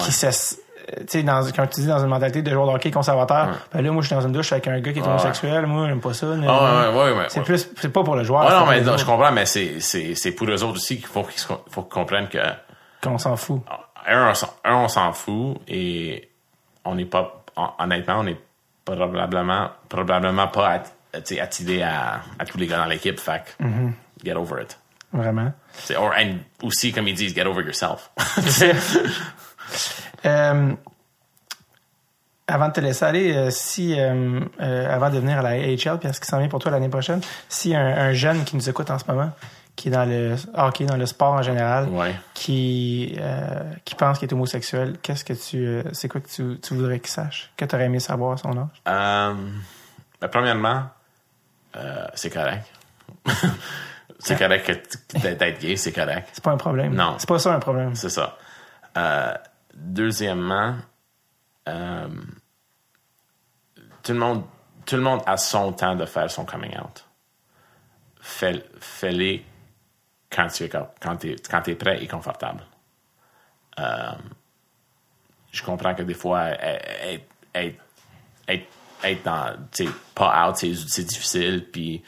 qui 0.00 0.10
se, 0.10 0.26
euh, 0.26 0.30
tu 1.00 1.04
sais, 1.06 1.22
dans, 1.22 1.42
comme 1.52 1.68
tu 1.68 1.82
dis, 1.82 1.86
dans 1.86 2.00
une 2.00 2.08
mentalité 2.08 2.42
de 2.42 2.50
joueur 2.50 2.66
de 2.66 2.72
hockey 2.72 2.90
conservateur. 2.90 3.48
Ben 3.72 3.80
là, 3.80 3.92
moi, 3.92 4.02
je 4.02 4.08
suis 4.08 4.16
dans 4.16 4.22
une 4.26 4.32
douche 4.32 4.50
avec 4.52 4.66
un 4.66 4.80
gars 4.80 4.92
qui 4.92 4.98
est 4.98 5.06
homosexuel. 5.06 5.66
Moi, 5.66 5.86
j'aime 5.86 6.00
pas 6.00 6.12
ça. 6.12 6.26
Ah, 6.48 6.90
ouais, 6.90 6.96
ouais, 6.98 7.12
ouais, 7.16 7.24
c'est 7.28 7.42
plus, 7.44 7.68
c'est 7.80 7.92
pas 7.92 8.02
pour 8.02 8.16
le 8.16 8.24
joueur. 8.24 8.50
Non, 8.50 8.66
mais 8.66 8.80
les 8.80 8.84
non, 8.86 8.96
je 8.96 9.04
comprends, 9.04 9.30
mais 9.30 9.46
c'est, 9.46 9.78
c'est, 9.80 10.14
c'est 10.16 10.32
pour 10.32 10.48
eux 10.48 10.62
autres 10.64 10.76
aussi 10.78 10.96
qu'il 10.96 11.06
faut 11.06 11.22
qu'ils, 11.22 11.40
faut 11.70 11.82
qu'ils 11.82 11.92
comprennent 11.92 12.28
que 12.28 12.38
Qu'on 13.02 13.18
s'en 13.18 13.36
fout. 13.36 13.62
un, 14.08 14.32
on 14.64 14.88
s'en- 14.88 15.12
fout 15.12 15.58
et 15.68 16.28
on 16.84 16.96
n'est 16.96 17.04
pas, 17.04 17.44
hon- 17.56 17.70
honnêtement, 17.78 18.16
on 18.18 18.24
n'est 18.24 18.36
probablement, 18.96 19.70
probablement 19.88 20.48
pas 20.48 20.82
sais, 21.24 21.40
attiré 21.40 21.82
à, 21.82 22.20
à 22.38 22.44
tous 22.44 22.58
les 22.58 22.66
gars 22.66 22.78
dans 22.78 22.86
l'équipe. 22.86 23.18
Fait 23.20 23.42
que, 23.58 23.64
Mm-hmm. 23.64 23.92
get 24.24 24.34
over 24.34 24.62
it. 24.62 24.78
Vraiment. 25.12 25.52
C'est- 25.72 25.96
Or, 25.96 26.12
and 26.18 26.38
aussi, 26.62 26.92
comme 26.92 27.08
ils 27.08 27.14
disent, 27.14 27.34
get 27.34 27.46
over 27.46 27.62
yourself. 27.62 28.10
Euh, 30.24 30.72
avant 32.46 32.68
de 32.68 32.72
te 32.72 32.80
laisser 32.80 33.04
aller, 33.04 33.32
euh, 33.34 33.50
si 33.50 33.94
euh, 34.00 34.40
euh, 34.60 34.92
avant 34.94 35.10
de 35.10 35.18
venir 35.18 35.38
à 35.38 35.42
la 35.42 35.50
AHL, 35.50 35.98
puis 35.98 36.08
à 36.08 36.12
ce 36.12 36.20
qui 36.20 36.26
s'en 36.26 36.38
vient 36.38 36.48
pour 36.48 36.58
toi 36.60 36.70
l'année 36.72 36.88
prochaine, 36.88 37.20
si 37.48 37.74
un, 37.74 37.86
un 37.86 38.12
jeune 38.14 38.44
qui 38.44 38.56
nous 38.56 38.68
écoute 38.68 38.90
en 38.90 38.98
ce 38.98 39.04
moment, 39.06 39.30
qui 39.78 39.88
est 39.88 39.90
dans 39.92 40.04
le 40.04 40.34
hockey, 40.54 40.84
dans 40.86 40.96
le 40.96 41.06
sport 41.06 41.34
en 41.34 41.42
général, 41.42 41.88
ouais. 41.90 42.12
qui 42.34 43.14
euh, 43.16 43.62
qui 43.84 43.94
pense 43.94 44.18
qu'il 44.18 44.28
est 44.28 44.32
homosexuel, 44.32 44.98
qu'est-ce 45.00 45.24
que 45.24 45.34
tu 45.34 45.64
euh, 45.64 45.84
c'est 45.92 46.08
quoi 46.08 46.20
que 46.20 46.28
tu, 46.28 46.58
tu 46.60 46.74
voudrais 46.74 46.98
qu'il 46.98 47.10
sache 47.10 47.52
Que 47.56 47.64
tu 47.64 47.76
aurais 47.76 47.84
aimé 47.84 48.00
savoir 48.00 48.32
à 48.32 48.36
son 48.38 48.58
âge? 48.58 48.82
Euh, 48.88 49.34
ben, 50.20 50.28
premièrement, 50.28 50.90
c'est 52.14 52.30
correct. 52.30 52.66
c'est 54.18 54.36
correct 54.36 54.66
que 54.66 54.72
d'être 55.18 55.60
gay, 55.60 55.76
c'est 55.76 55.92
correct. 55.92 56.28
C'est 56.32 56.42
pas 56.42 56.50
un 56.50 56.56
problème. 56.56 56.92
Non. 56.92 57.14
C'est 57.18 57.28
pas 57.28 57.38
ça 57.38 57.54
un 57.54 57.60
problème. 57.60 57.94
C'est 57.94 58.10
ça. 58.10 58.36
Deuxièmement, 59.76 60.74
tout 61.64 61.72
le 64.08 64.18
monde, 64.18 64.42
tout 64.86 64.96
le 64.96 65.02
monde 65.02 65.20
a 65.24 65.36
son 65.36 65.72
temps 65.72 65.94
de 65.94 66.04
faire 66.04 66.28
son 66.28 66.44
coming 66.44 66.76
out. 66.80 67.04
Fais, 68.20 68.64
fais-les 68.80 69.46
quand 70.30 70.48
tu 70.48 70.64
es, 70.64 70.68
quand 70.68 70.88
quand 71.00 71.74
prêt 71.74 72.02
et 72.02 72.06
confortable. 72.06 72.62
Euh, 73.78 74.12
je 75.52 75.62
comprends 75.62 75.94
que 75.94 76.02
des 76.02 76.14
fois, 76.14 76.48
être, 76.50 77.24
être, 77.54 77.78
être, 78.46 78.66
être 79.04 79.22
dans, 79.24 79.56
sais, 79.72 79.88
pas 80.14 80.48
out, 80.48 80.56
c'est, 80.56 81.04
difficile, 81.04 81.66
puis, 81.72 82.02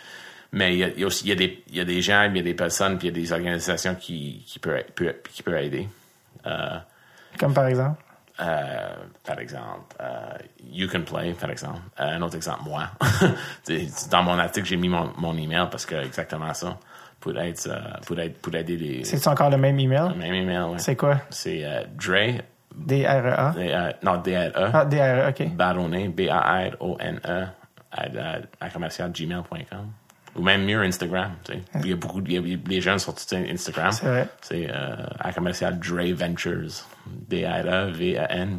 mais 0.52 0.76
il 0.76 0.80
y 0.80 1.04
y 1.04 1.28
y 1.28 1.80
a 1.80 1.84
des, 1.84 2.02
gens, 2.02 2.24
il 2.24 2.36
y 2.36 2.40
a 2.40 2.42
des 2.42 2.54
personnes, 2.54 2.98
puis 2.98 3.08
il 3.08 3.16
y 3.16 3.18
a 3.18 3.22
des 3.22 3.32
organisations 3.32 3.94
qui, 3.94 4.44
qui 4.46 4.58
peuvent, 4.58 4.84
peut- 4.94 5.16
qui 5.32 5.42
peuvent 5.42 5.62
aider. 5.62 5.88
Euh, 6.46 6.78
Comme 7.38 7.54
par 7.54 7.66
exemple? 7.66 8.02
euh, 8.40 8.94
par 9.24 9.38
exemple, 9.38 9.94
euh, 10.00 10.38
You 10.64 10.88
Can 10.88 11.02
Play, 11.02 11.34
par 11.34 11.50
exemple. 11.50 11.80
Un 11.98 12.20
autre 12.22 12.36
exemple, 12.36 12.62
moi. 12.64 12.88
Dans 14.10 14.22
mon 14.22 14.38
article, 14.38 14.66
j'ai 14.66 14.76
mis 14.76 14.88
mon, 14.88 15.12
mon 15.18 15.36
email 15.36 15.68
parce 15.70 15.84
que 15.84 15.94
exactement 15.94 16.52
ça. 16.54 16.78
Pour, 17.20 17.38
être, 17.38 17.66
euh, 17.68 17.78
pour, 18.06 18.18
être, 18.18 18.40
pour 18.40 18.54
aider 18.54 18.76
les. 18.76 19.04
C'est 19.04 19.26
encore 19.28 19.50
le 19.50 19.58
même 19.58 19.78
email? 19.78 20.14
Même 20.16 20.34
email, 20.34 20.62
ouais. 20.70 20.78
C'est 20.78 20.96
quoi? 20.96 21.18
C'est 21.28 21.62
euh, 21.64 21.84
Dre, 21.94 22.40
D-R-E-A? 22.74 23.54
Euh, 23.58 23.90
non, 24.02 24.16
D-R-E, 24.18 24.70
Ah, 24.72 24.84
D-R-E, 24.86 25.28
OK. 25.28 25.54
Baronnet, 25.54 26.08
B-A-R-O-N-E, 26.08 27.44
à, 27.92 28.02
à, 28.02 28.38
à 28.60 28.70
commercial 28.70 29.10
gmail.com. 29.12 29.86
Ou 30.40 30.42
même 30.42 30.64
mieux 30.64 30.80
Instagram. 30.82 31.32
Il 31.84 31.86
y 31.88 31.92
a 31.92 31.96
beaucoup, 31.96 32.22
il 32.26 32.32
y 32.32 32.38
a- 32.38 32.58
les 32.66 32.80
jeunes 32.80 32.98
tous 32.98 33.36
Instagram. 33.36 33.92
C'est 33.92 34.06
vrai. 34.06 34.26
C'est 34.40 34.70
euh, 34.70 34.96
à 35.18 35.32
commercial 35.34 35.78
Dre 35.78 36.14
Ventures. 36.14 36.86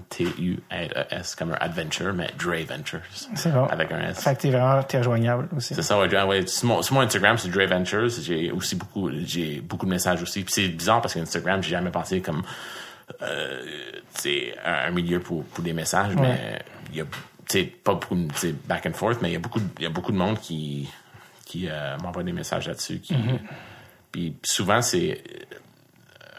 D-R-E-V-A-N-T-U-R-E-S. 0.01 1.35
Comme 1.35 1.51
un 1.53 1.57
adventure, 1.59 2.13
mais 2.13 2.29
Dre 2.37 2.63
Ventures. 2.67 3.01
C'est 3.35 3.51
bon. 3.51 3.65
Avec 3.65 3.91
un 3.91 3.99
S. 4.09 4.21
Fait 4.23 4.35
que 4.35 4.41
t'es 4.41 4.51
vraiment 4.51 4.83
t'es 4.83 4.97
rejoignable 4.99 5.47
aussi. 5.55 5.73
C'est 5.75 5.81
ça, 5.81 5.97
ouais, 5.99 6.07
ouais, 6.13 6.23
ouais. 6.23 6.45
Sur, 6.47 6.67
mon, 6.67 6.81
sur 6.81 6.93
mon 6.95 7.01
Instagram, 7.01 7.37
c'est 7.37 7.49
Dre 7.49 7.65
Ventures. 7.67 8.09
J'ai 8.09 8.51
aussi 8.51 8.75
beaucoup, 8.75 9.09
j'ai 9.25 9.61
beaucoup 9.61 9.85
de 9.85 9.91
messages 9.91 10.21
aussi. 10.21 10.43
Puis 10.43 10.53
c'est 10.53 10.67
bizarre 10.67 11.01
parce 11.01 11.13
qu'Instagram, 11.13 11.61
j'ai 11.63 11.71
jamais 11.71 11.91
pensé 11.91 12.21
comme 12.21 12.43
euh, 13.21 13.61
c'est 14.13 14.53
un, 14.63 14.91
milieu 14.91 15.19
pour, 15.19 15.43
pour 15.45 15.63
des 15.63 15.73
messages, 15.73 16.15
mais 16.15 16.59
il 16.91 16.97
y 16.97 17.01
a, 17.01 17.05
sais, 17.47 17.63
pas 17.63 17.93
beaucoup 17.93 18.15
de 18.15 18.27
back 18.65 18.85
and 18.85 18.93
forth, 18.93 19.21
mais 19.21 19.29
il 19.29 19.33
y 19.33 19.35
a 19.35 19.39
beaucoup, 19.39 19.59
de- 19.59 19.65
il 19.79 19.83
y 19.83 19.85
a 19.85 19.89
beaucoup 19.89 20.11
de 20.13 20.17
monde 20.17 20.39
qui, 20.39 20.89
qui 21.51 21.67
euh, 21.69 21.97
m'envoie 21.97 22.23
des 22.23 22.31
messages 22.31 22.67
là-dessus. 22.69 22.99
Qui, 22.99 23.13
Puis 24.09 24.37
souvent, 24.41 24.81
c'est 24.81 25.21
euh, 25.29 25.55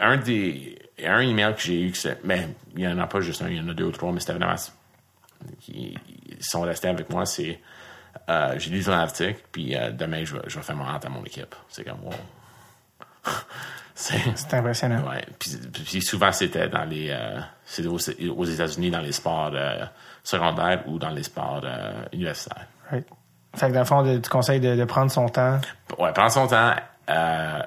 un 0.01 0.17
des, 0.17 0.79
un 1.05 1.21
email 1.21 1.55
que 1.55 1.61
j'ai 1.61 1.83
eu, 1.83 1.93
que 1.93 1.99
mais 2.25 2.49
il 2.75 2.81
y 2.83 2.89
en 2.89 2.99
a 2.99 3.07
pas 3.07 3.21
juste 3.21 3.43
un, 3.43 3.51
il 3.51 3.59
y 3.59 3.61
en 3.61 3.69
a 3.69 3.75
deux 3.75 3.85
ou 3.85 3.91
trois, 3.91 4.11
mais 4.11 4.21
c'était 4.21 4.33
vraiment, 4.33 4.55
qui 5.61 5.95
sont 6.41 6.63
restés 6.63 6.89
avec 6.89 7.11
moi, 7.11 7.27
c'est, 7.27 7.61
euh, 8.31 8.55
j'ai 8.59 8.71
lu 8.71 8.83
ton 8.83 8.93
article, 8.93 9.43
puis 9.53 9.77
euh, 9.77 9.91
demain, 9.91 10.25
je 10.25 10.35
vais, 10.35 10.43
je 10.47 10.57
vais 10.57 10.63
faire 10.63 10.77
mon 10.77 10.85
rente 10.85 11.05
à 11.05 11.11
mon 11.11 11.23
équipe. 11.25 11.55
C'est 11.69 11.85
comme, 11.85 12.03
wow. 12.03 12.15
c'est, 13.95 14.55
impressionnant. 14.55 15.07
Ouais. 15.11 15.27
Puis, 15.39 15.59
puis 15.85 16.01
souvent, 16.01 16.33
c'était 16.33 16.71
dans 16.71 16.85
les. 16.85 17.11
euh, 17.11 17.87
aux, 17.87 18.31
aux 18.31 18.45
États-Unis, 18.47 18.91
dans 18.91 19.01
les 19.01 19.13
sports 19.13 19.53
secondaires 20.25 20.85
ou 20.87 20.99
dans 20.99 21.11
les 21.11 21.23
sports 21.23 21.63
universitaires. 22.13 22.67
Right. 22.91 23.07
Fait 23.55 23.69
que 23.69 23.73
dans 23.73 23.81
le 23.81 23.85
fond, 23.87 24.03
de- 24.03 24.19
tu 24.19 24.31
conseilles 24.31 24.61
de, 24.61 24.75
de 24.77 24.85
prendre 24.85 25.11
son 25.11 25.29
temps. 25.29 25.61
Ouais, 25.99 26.13
prends 26.13 26.31
son 26.31 26.47
temps. 26.47 26.75
euh, 27.09 27.63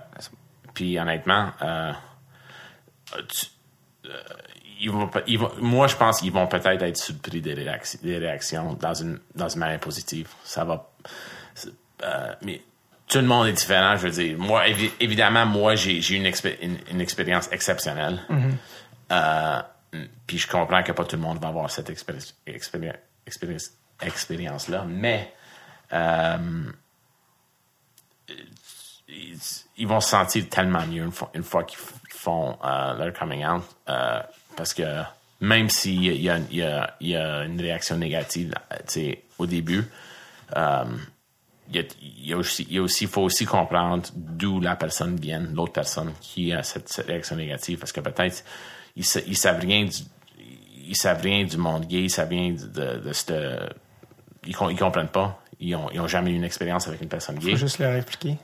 puis 0.73 0.97
honnêtement, 0.99 1.49
euh, 1.61 1.91
tu- 3.29 3.45
euh, 4.09 4.09
ils 4.79 4.89
vont, 4.91 5.09
ils 5.27 5.37
vont- 5.39 5.51
moi, 5.61 5.87
je 5.87 5.95
pense 5.95 6.19
qu'ils 6.21 6.31
vont 6.33 6.47
peut-être 6.47 6.81
être 6.83 6.97
surpris 6.97 7.41
des, 7.41 7.53
réac- 7.55 8.01
des 8.01 8.17
réactions 8.17 8.73
dans 8.73 8.93
une, 8.93 9.19
dans 9.35 9.47
une 9.49 9.59
manière 9.59 9.79
positive. 9.79 10.27
Ça 10.43 10.63
va. 10.65 10.89
mais 12.41 12.61
tout 13.07 13.19
le 13.19 13.23
monde 13.25 13.47
est 13.47 13.53
différent, 13.53 13.95
je 13.97 14.07
veux 14.07 14.11
dire. 14.11 14.37
Moi, 14.37 14.67
évi- 14.67 14.91
évidemment, 14.99 15.45
moi, 15.45 15.75
j'ai 15.75 16.01
j'ai 16.01 16.15
une, 16.15 16.25
expé- 16.25 16.57
une, 16.61 16.77
une 16.91 17.01
expérience 17.01 17.49
exceptionnelle. 17.51 18.19
Euh, 19.11 19.61
puis 20.27 20.37
je 20.39 20.47
comprends 20.47 20.81
que 20.83 20.91
pas 20.91 21.05
tout 21.05 21.15
le 21.15 21.21
monde 21.21 21.39
va 21.41 21.49
avoir 21.49 21.69
cette 21.69 21.89
expéri- 21.89 22.33
expéri- 22.47 22.91
expérience- 23.25 23.71
expérience-là, 24.01 24.83
mais 24.87 25.31
euh, 25.93 26.37
ils, 29.77 29.87
vont 29.87 29.99
se 29.99 30.09
sentir 30.09 30.47
tellement 30.49 30.85
mieux 30.85 31.07
une 31.33 31.43
fois, 31.43 31.63
qu'ils 31.63 31.79
font 32.09 32.57
euh, 32.63 32.93
leur 32.93 33.13
coming 33.13 33.45
out. 33.45 33.63
euh, 33.89 34.19
parce 34.55 34.73
que 34.73 35.03
même 35.41 35.69
s'il 35.69 36.21
y 36.21 36.29
a, 36.29 37.43
une 37.43 37.59
réaction 37.59 37.97
négative 37.97 38.53
au 39.37 39.45
début, 39.45 39.83
il 41.69 43.07
faut 43.07 43.21
aussi 43.21 43.45
comprendre 43.45 44.07
d'où 44.15 44.61
la 44.61 44.77
personne 44.77 45.17
vient, 45.17 45.39
l'autre 45.39 45.73
personne 45.73 46.13
qui 46.21 46.53
a 46.53 46.63
cette, 46.63 46.89
réaction 47.05 47.35
négative, 47.35 47.79
parce 47.79 47.91
que 47.91 47.99
peut-être 47.99 48.43
ils, 48.95 49.05
ils 49.27 49.37
savent 49.37 49.59
rien 49.59 51.43
du, 51.43 51.57
monde 51.57 51.85
gay, 51.85 52.03
ils 52.03 52.09
savent 52.09 52.29
rien 52.29 52.53
de, 52.53 53.11
cette, 53.11 53.33
comprennent 54.53 55.09
pas, 55.09 55.41
ils 55.59 55.75
ont, 55.75 55.89
ils 55.91 55.99
ont 55.99 56.07
jamais 56.07 56.31
eu 56.31 56.35
une 56.35 56.43
expérience 56.43 56.87
avec 56.87 57.01
une 57.01 57.09
personne 57.09 57.37
gay 57.39 57.51
Faut 57.51 57.57
juste 57.57 57.79
leur 57.79 57.93
expliquer. 57.95 58.37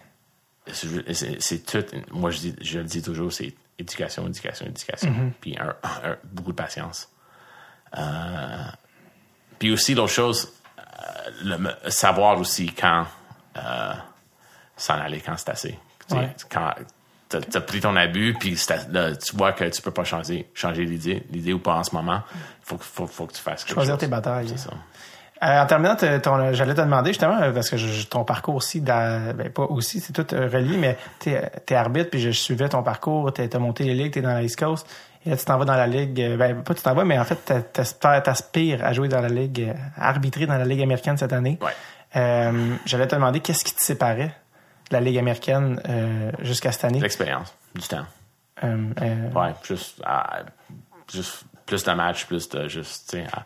c'est 0.71 1.65
tout. 1.65 1.83
Moi, 2.11 2.31
je, 2.31 2.37
dis, 2.39 2.55
je 2.61 2.79
le 2.79 2.85
dis 2.85 3.01
toujours, 3.01 3.31
c'est 3.33 3.53
éducation, 3.79 4.27
éducation, 4.27 4.65
éducation. 4.67 5.13
Puis 5.41 5.57
un- 5.57 5.75
un- 5.83 6.17
beaucoup 6.31 6.51
de 6.51 6.57
patience. 6.57 7.09
Euh, 7.97 8.63
puis 9.59 9.71
aussi, 9.71 9.93
l'autre 9.95 10.11
chose, 10.13 10.53
euh, 10.79 11.57
le- 11.83 11.91
savoir 11.91 12.39
aussi 12.39 12.67
quand 12.73 13.05
euh, 13.57 13.93
s'en 14.77 14.93
aller, 14.95 15.19
quand 15.19 15.35
c'est 15.37 15.49
assez. 15.49 15.79
Tu 16.07 16.15
Ouais. 16.15 16.33
Quand 16.49 16.73
t'as 17.27 17.39
as 17.53 17.61
pris 17.61 17.79
ton 17.81 17.95
abus, 17.95 18.35
puis 18.39 18.57
là, 18.89 19.15
tu 19.15 19.35
vois 19.35 19.53
que 19.53 19.65
tu 19.65 19.81
peux 19.81 19.91
pas 19.91 20.03
changer, 20.03 20.49
changer 20.53 20.85
l'idée, 20.85 21.23
l'idée 21.31 21.53
ou 21.53 21.59
pas 21.59 21.75
en 21.75 21.83
ce 21.83 21.93
moment, 21.95 22.21
faut, 22.61 22.77
que- 22.77 22.83
faut, 22.83 23.07
faut 23.07 23.25
que 23.25 23.33
tu 23.33 23.41
fasses 23.41 23.63
quelque 23.63 23.73
Choisir 23.75 23.93
chose. 23.95 23.99
tes 24.01 24.07
batailles. 24.07 24.49
C'est 24.49 24.57
ça. 24.57 24.71
Euh, 25.43 25.61
en 25.61 25.65
terminant, 25.65 25.95
ton- 25.95 26.53
j'allais 26.53 26.75
te 26.75 26.81
demander 26.81 27.09
justement, 27.11 27.41
euh, 27.41 27.51
parce 27.51 27.69
que 27.69 27.75
je- 27.77 28.05
ton 28.07 28.23
parcours 28.23 28.53
aussi, 28.55 28.79
dans, 28.79 29.35
ben 29.35 29.49
pas 29.49 29.63
aussi, 29.63 29.99
c'est 29.99 30.13
tout 30.13 30.35
euh, 30.35 30.47
relié, 30.47 30.77
mais 30.77 30.97
t'es 31.17 31.41
es 31.67 31.75
arbitre, 31.75 32.11
puis 32.11 32.19
je 32.21 32.29
suivais 32.29 32.69
ton 32.69 32.83
parcours, 32.83 33.33
t'as 33.33 33.47
t'as 33.47 33.57
monté 33.57 33.83
les 33.85 33.95
ligues, 33.95 34.13
t'es 34.13 34.21
dans 34.21 34.33
la 34.33 34.43
East 34.43 34.59
Coast, 34.59 34.85
et 35.25 35.31
là 35.31 35.37
tu 35.37 35.45
t'en 35.45 35.57
vas 35.57 35.65
dans 35.65 35.75
la 35.75 35.87
ligue, 35.87 36.21
euh, 36.21 36.37
ben 36.37 36.61
pas 36.61 36.75
tu 36.75 36.83
t'en 36.83 36.93
vas, 36.93 37.05
mais 37.05 37.17
en 37.17 37.23
fait 37.25 37.37
t'a- 37.73 38.21
t'aspires 38.21 38.85
à 38.85 38.93
jouer 38.93 39.07
dans 39.07 39.19
la 39.21 39.29
ligue, 39.29 39.61
euh, 39.69 39.73
à 39.97 40.09
arbitrer 40.09 40.45
dans 40.45 40.57
la 40.57 40.65
ligue 40.65 40.81
américaine 40.83 41.17
cette 41.17 41.33
année. 41.33 41.57
Ouais. 41.59 41.71
Euh, 42.15 42.75
j'allais 42.85 43.07
te 43.07 43.15
demander 43.15 43.39
qu'est-ce 43.39 43.63
qui 43.63 43.73
te 43.73 43.81
séparait 43.81 44.35
de 44.91 44.93
la 44.95 44.99
ligue 44.99 45.17
américaine 45.17 45.81
euh, 45.89 46.31
jusqu'à 46.41 46.71
cette 46.71 46.85
année? 46.85 46.99
L'expérience, 46.99 47.51
du 47.73 47.87
temps. 47.87 48.05
Euh, 48.63 48.77
euh, 49.01 49.29
Ouais, 49.33 49.53
juste, 49.63 50.01
ah, 50.05 50.41
juste 51.11 51.45
plus 51.65 51.83
de 51.83 51.91
matchs, 51.93 52.25
plus 52.27 52.47
de 52.49 52.67
juste, 52.67 53.09
tu 53.09 53.17
sais, 53.17 53.25
ah, 53.33 53.39
euh, 53.39 53.41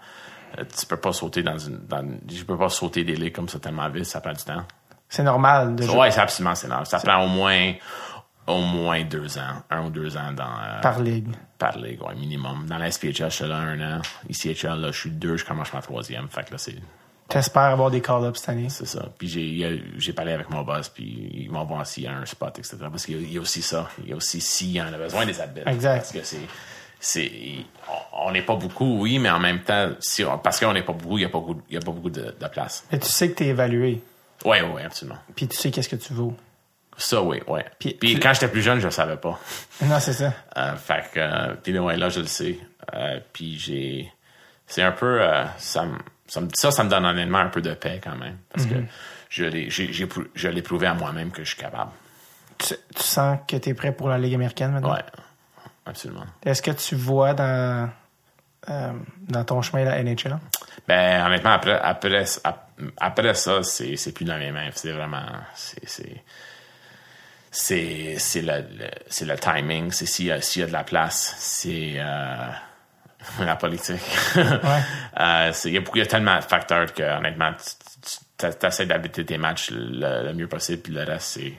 tu 0.77 0.85
peux 0.85 0.97
pas 0.97 1.13
sauter 1.13 1.43
dans 1.43 1.57
une, 1.57 1.79
dans, 1.87 2.05
je 2.31 2.43
peux 2.43 2.57
pas 2.57 2.69
sauter 2.69 3.03
des 3.03 3.15
ligues 3.15 3.33
comme 3.35 3.49
ça 3.49 3.59
tellement 3.59 3.89
vite, 3.89 4.05
ça 4.05 4.21
prend 4.21 4.33
du 4.33 4.43
temps. 4.43 4.63
C'est 5.09 5.23
normal 5.23 5.75
de 5.75 5.83
jouer 5.83 5.95
Ouais, 5.97 6.11
c'est 6.11 6.21
absolument 6.21 6.55
c'est 6.55 6.67
normal. 6.67 6.85
Ça 6.87 6.99
prend 6.99 7.23
au 7.23 7.27
moins, 7.27 7.73
au 8.47 8.59
moins 8.61 9.03
deux 9.03 9.37
ans, 9.37 9.63
un 9.69 9.85
ou 9.85 9.89
deux 9.89 10.17
ans 10.17 10.31
dans, 10.33 10.43
euh, 10.43 10.81
par 10.81 10.99
ligue. 10.99 11.27
par 11.57 11.77
ligue, 11.77 12.01
ouais, 12.01 12.15
minimum. 12.15 12.65
Dans 12.67 12.77
la 12.77 12.91
SPHL, 12.91 13.13
je 13.13 13.29
suis 13.29 13.47
là 13.47 13.57
un 13.57 13.97
an. 13.97 14.01
ICHL, 14.29 14.79
là, 14.79 14.91
je 14.91 14.99
suis 14.99 15.11
deux, 15.11 15.37
je 15.37 15.45
commence 15.45 15.73
ma 15.73 15.81
troisième. 15.81 16.27
Fait 16.29 16.43
que 16.45 16.51
là, 16.51 16.57
c'est, 16.57 16.75
T'espères 17.27 17.63
avoir 17.63 17.89
des 17.89 18.01
call-ups 18.01 18.39
cette 18.39 18.49
année? 18.49 18.69
c'est 18.69 18.85
ça. 18.85 19.09
Puis 19.17 19.27
j'ai, 19.27 20.13
parlé 20.13 20.33
avec 20.33 20.47
mon 20.51 20.61
boss, 20.61 20.89
puis 20.89 21.31
ils 21.33 21.49
vont 21.49 21.63
voir 21.65 21.85
s'il 21.87 22.03
y 22.03 22.07
a 22.07 22.13
un 22.15 22.25
spot, 22.25 22.59
etc. 22.59 22.77
Parce 22.81 23.03
qu'il 23.05 23.15
y 23.15 23.19
a- 23.19 23.27
il 23.27 23.33
y 23.33 23.37
a 23.39 23.41
aussi 23.41 23.63
ça. 23.63 23.89
Il 24.03 24.09
y 24.09 24.13
a 24.13 24.15
aussi 24.15 24.39
s'il 24.39 24.71
y 24.73 24.79
en 24.81 24.93
a 24.93 24.97
besoin 24.97 25.25
des 25.25 25.39
arbitres. 25.41 25.67
Exact. 25.67 25.97
Parce 26.01 26.11
que 26.11 26.23
c'est, 26.23 26.37
c'est, 27.07 27.31
on- 28.13 28.31
n'est 28.31 28.41
pas 28.41 28.55
beaucoup, 28.55 28.99
oui, 28.99 29.19
mais 29.19 29.29
en 29.29 29.39
même 29.39 29.59
temps, 29.61 29.89
si 29.99 30.23
on- 30.23 30.39
parce 30.39 30.59
qu'on 30.59 30.73
n'est 30.73 30.81
pas 30.81 30.93
beaucoup, 30.93 31.17
il 31.17 31.21
n'y 31.21 31.25
a 31.25 31.29
pas 31.29 31.39
beaucoup, 31.39 31.61
y 31.69 31.77
a 31.77 31.79
pas 31.79 31.91
beaucoup 31.91 32.09
de, 32.09 32.35
de 32.39 32.47
place. 32.47 32.83
Mais 32.91 32.97
tu 32.97 33.07
sais 33.07 33.29
que 33.29 33.35
t'es 33.35 33.45
évalué, 33.47 34.01
Oui, 34.43 34.57
oui, 34.73 34.81
absolument. 34.83 35.19
puis 35.35 35.47
tu 35.47 35.55
sais 35.55 35.69
qu'est-ce 35.69 35.87
que 35.89 35.95
tu 35.97 36.13
vaux. 36.13 36.35
Ça, 36.97 37.21
oui, 37.21 37.41
oui. 37.47 37.59
Puis- 37.77 38.19
quand 38.19 38.33
j'étais 38.33 38.47
plus 38.47 38.61
jeune, 38.63 38.79
je 38.79 38.85
ne 38.87 38.91
savais 38.91 39.17
pas. 39.17 39.39
Non, 39.83 39.99
c'est 39.99 40.13
ça. 40.13 40.33
Euh, 40.57 40.75
fait 40.77 41.03
que, 41.13 41.19
euh, 41.19 41.53
puis 41.61 41.77
ouais, 41.77 41.95
là, 41.97 42.09
je 42.09 42.21
le 42.21 42.25
sais. 42.27 42.57
Euh, 42.93 43.19
puis 43.33 43.59
j'ai, 43.59 44.11
c'est 44.65 44.81
un 44.81 44.91
peu, 44.93 45.21
euh, 45.21 45.43
ça, 45.57 45.83
me- 45.85 45.97
ça, 46.27 46.41
me- 46.41 46.47
ça, 46.55 46.71
ça 46.71 46.83
me 46.83 46.89
donne 46.89 47.05
honnêtement 47.05 47.37
un 47.39 47.49
peu 47.49 47.61
de 47.61 47.73
paix 47.75 48.01
quand 48.03 48.15
même, 48.15 48.37
parce 48.51 48.65
que 48.65 48.75
je 49.29 49.43
l'ai, 49.45 49.69
je 49.69 50.47
l'ai 50.47 50.61
prouvé 50.63 50.87
à 50.87 50.93
moi-même 50.95 51.29
que 51.31 51.43
je 51.43 51.49
suis 51.49 51.61
capable. 51.61 51.91
Tu, 52.57 52.73
tu 52.95 53.03
sens 53.03 53.37
que 53.47 53.57
tu 53.57 53.69
es 53.69 53.73
prêt 53.75 53.91
pour 53.91 54.07
la 54.09 54.17
Ligue 54.17 54.33
américaine 54.33 54.71
maintenant? 54.71 54.93
Ouais, 54.93 55.03
absolument. 55.85 56.25
Est-ce 56.45 56.61
que 56.61 56.71
tu 56.71 56.95
vois 56.95 57.33
dans, 57.33 57.89
euh, 58.69 58.91
dans 59.27 59.43
ton 59.45 59.61
chemin 59.61 59.83
la 59.83 60.01
NHL? 60.03 60.37
Ben, 60.87 61.25
honnêtement, 61.25 61.51
après, 61.51 61.79
après, 61.79 62.25
ap- 62.43 62.69
après 62.97 63.33
ça, 63.33 63.63
c'est, 63.63 63.95
c'est 63.95 64.11
plus 64.11 64.25
dans 64.25 64.37
mes 64.37 64.51
mains. 64.51 64.69
C'est 64.73 64.91
vraiment, 64.91 65.25
c'est, 65.55 65.87
c'est, 65.87 66.23
c'est, 67.51 68.15
c'est 68.19 68.41
le, 68.41 68.57
le- 68.77 68.91
c'est 69.07 69.25
le 69.25 69.37
timing, 69.37 69.91
c'est 69.91 70.05
s'il 70.05 70.25
y 70.25 70.31
a, 70.31 70.41
s'il 70.41 70.61
y 70.61 70.63
a 70.63 70.67
de 70.67 70.73
la 70.73 70.83
place, 70.83 71.35
c'est, 71.37 71.93
euh, 71.97 72.47
la 73.39 73.55
politique. 73.55 74.01
Euh, 75.17 75.53
il 75.63 75.71
y, 75.71 75.77
a 75.77 75.79
beaucoup- 75.79 75.95
il 75.97 76.01
y 76.01 76.03
a 76.03 76.07
tellement 76.07 76.35
de 76.37 76.43
facteurs 76.43 76.93
que, 76.93 77.01
honnêtement, 77.01 77.53
tu 78.37 78.45
essaies 78.67 78.85
d'habiter 78.85 79.23
tes 79.25 79.37
matchs 79.37 79.69
le, 79.71 80.23
le 80.25 80.33
mieux 80.33 80.49
possible, 80.49 80.81
puis 80.81 80.91
le 80.93 81.03
reste, 81.03 81.39
c'est. 81.39 81.53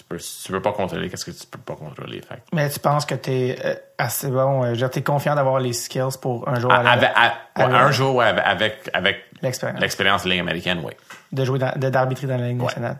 Tu 0.00 0.04
peux, 0.04 0.16
tu 0.16 0.50
peux 0.50 0.62
pas 0.62 0.72
contrôler 0.72 1.10
qu'est-ce 1.10 1.26
que 1.26 1.30
tu 1.30 1.46
peux 1.46 1.58
pas 1.58 1.74
contrôler. 1.76 2.22
Fait. 2.22 2.42
Mais 2.54 2.70
tu 2.70 2.80
penses 2.80 3.04
que 3.04 3.14
tu 3.14 3.30
es 3.30 3.82
assez 3.98 4.30
bon, 4.30 4.64
euh, 4.64 4.88
tu 4.88 4.98
es 4.98 5.02
confiant 5.02 5.34
d'avoir 5.34 5.60
les 5.60 5.74
skills 5.74 6.16
pour 6.22 6.48
un 6.48 6.58
jour 6.58 6.72
Avec- 6.72 7.10
à- 7.14 7.34
un 7.56 7.90
jour, 7.90 8.14
ouais, 8.14 8.24
avec, 8.24 8.88
avec, 8.94 9.24
L'expérience. 9.42 10.24
de 10.24 10.28
la 10.30 10.34
Ligue 10.36 10.40
américaine, 10.40 10.80
oui. 10.82 10.92
de 11.32 11.44
jouer 11.44 11.58
d'arbitrer 11.58 12.26
dans 12.28 12.38
la 12.38 12.48
Ligue 12.48 12.62
nationale. 12.62 12.96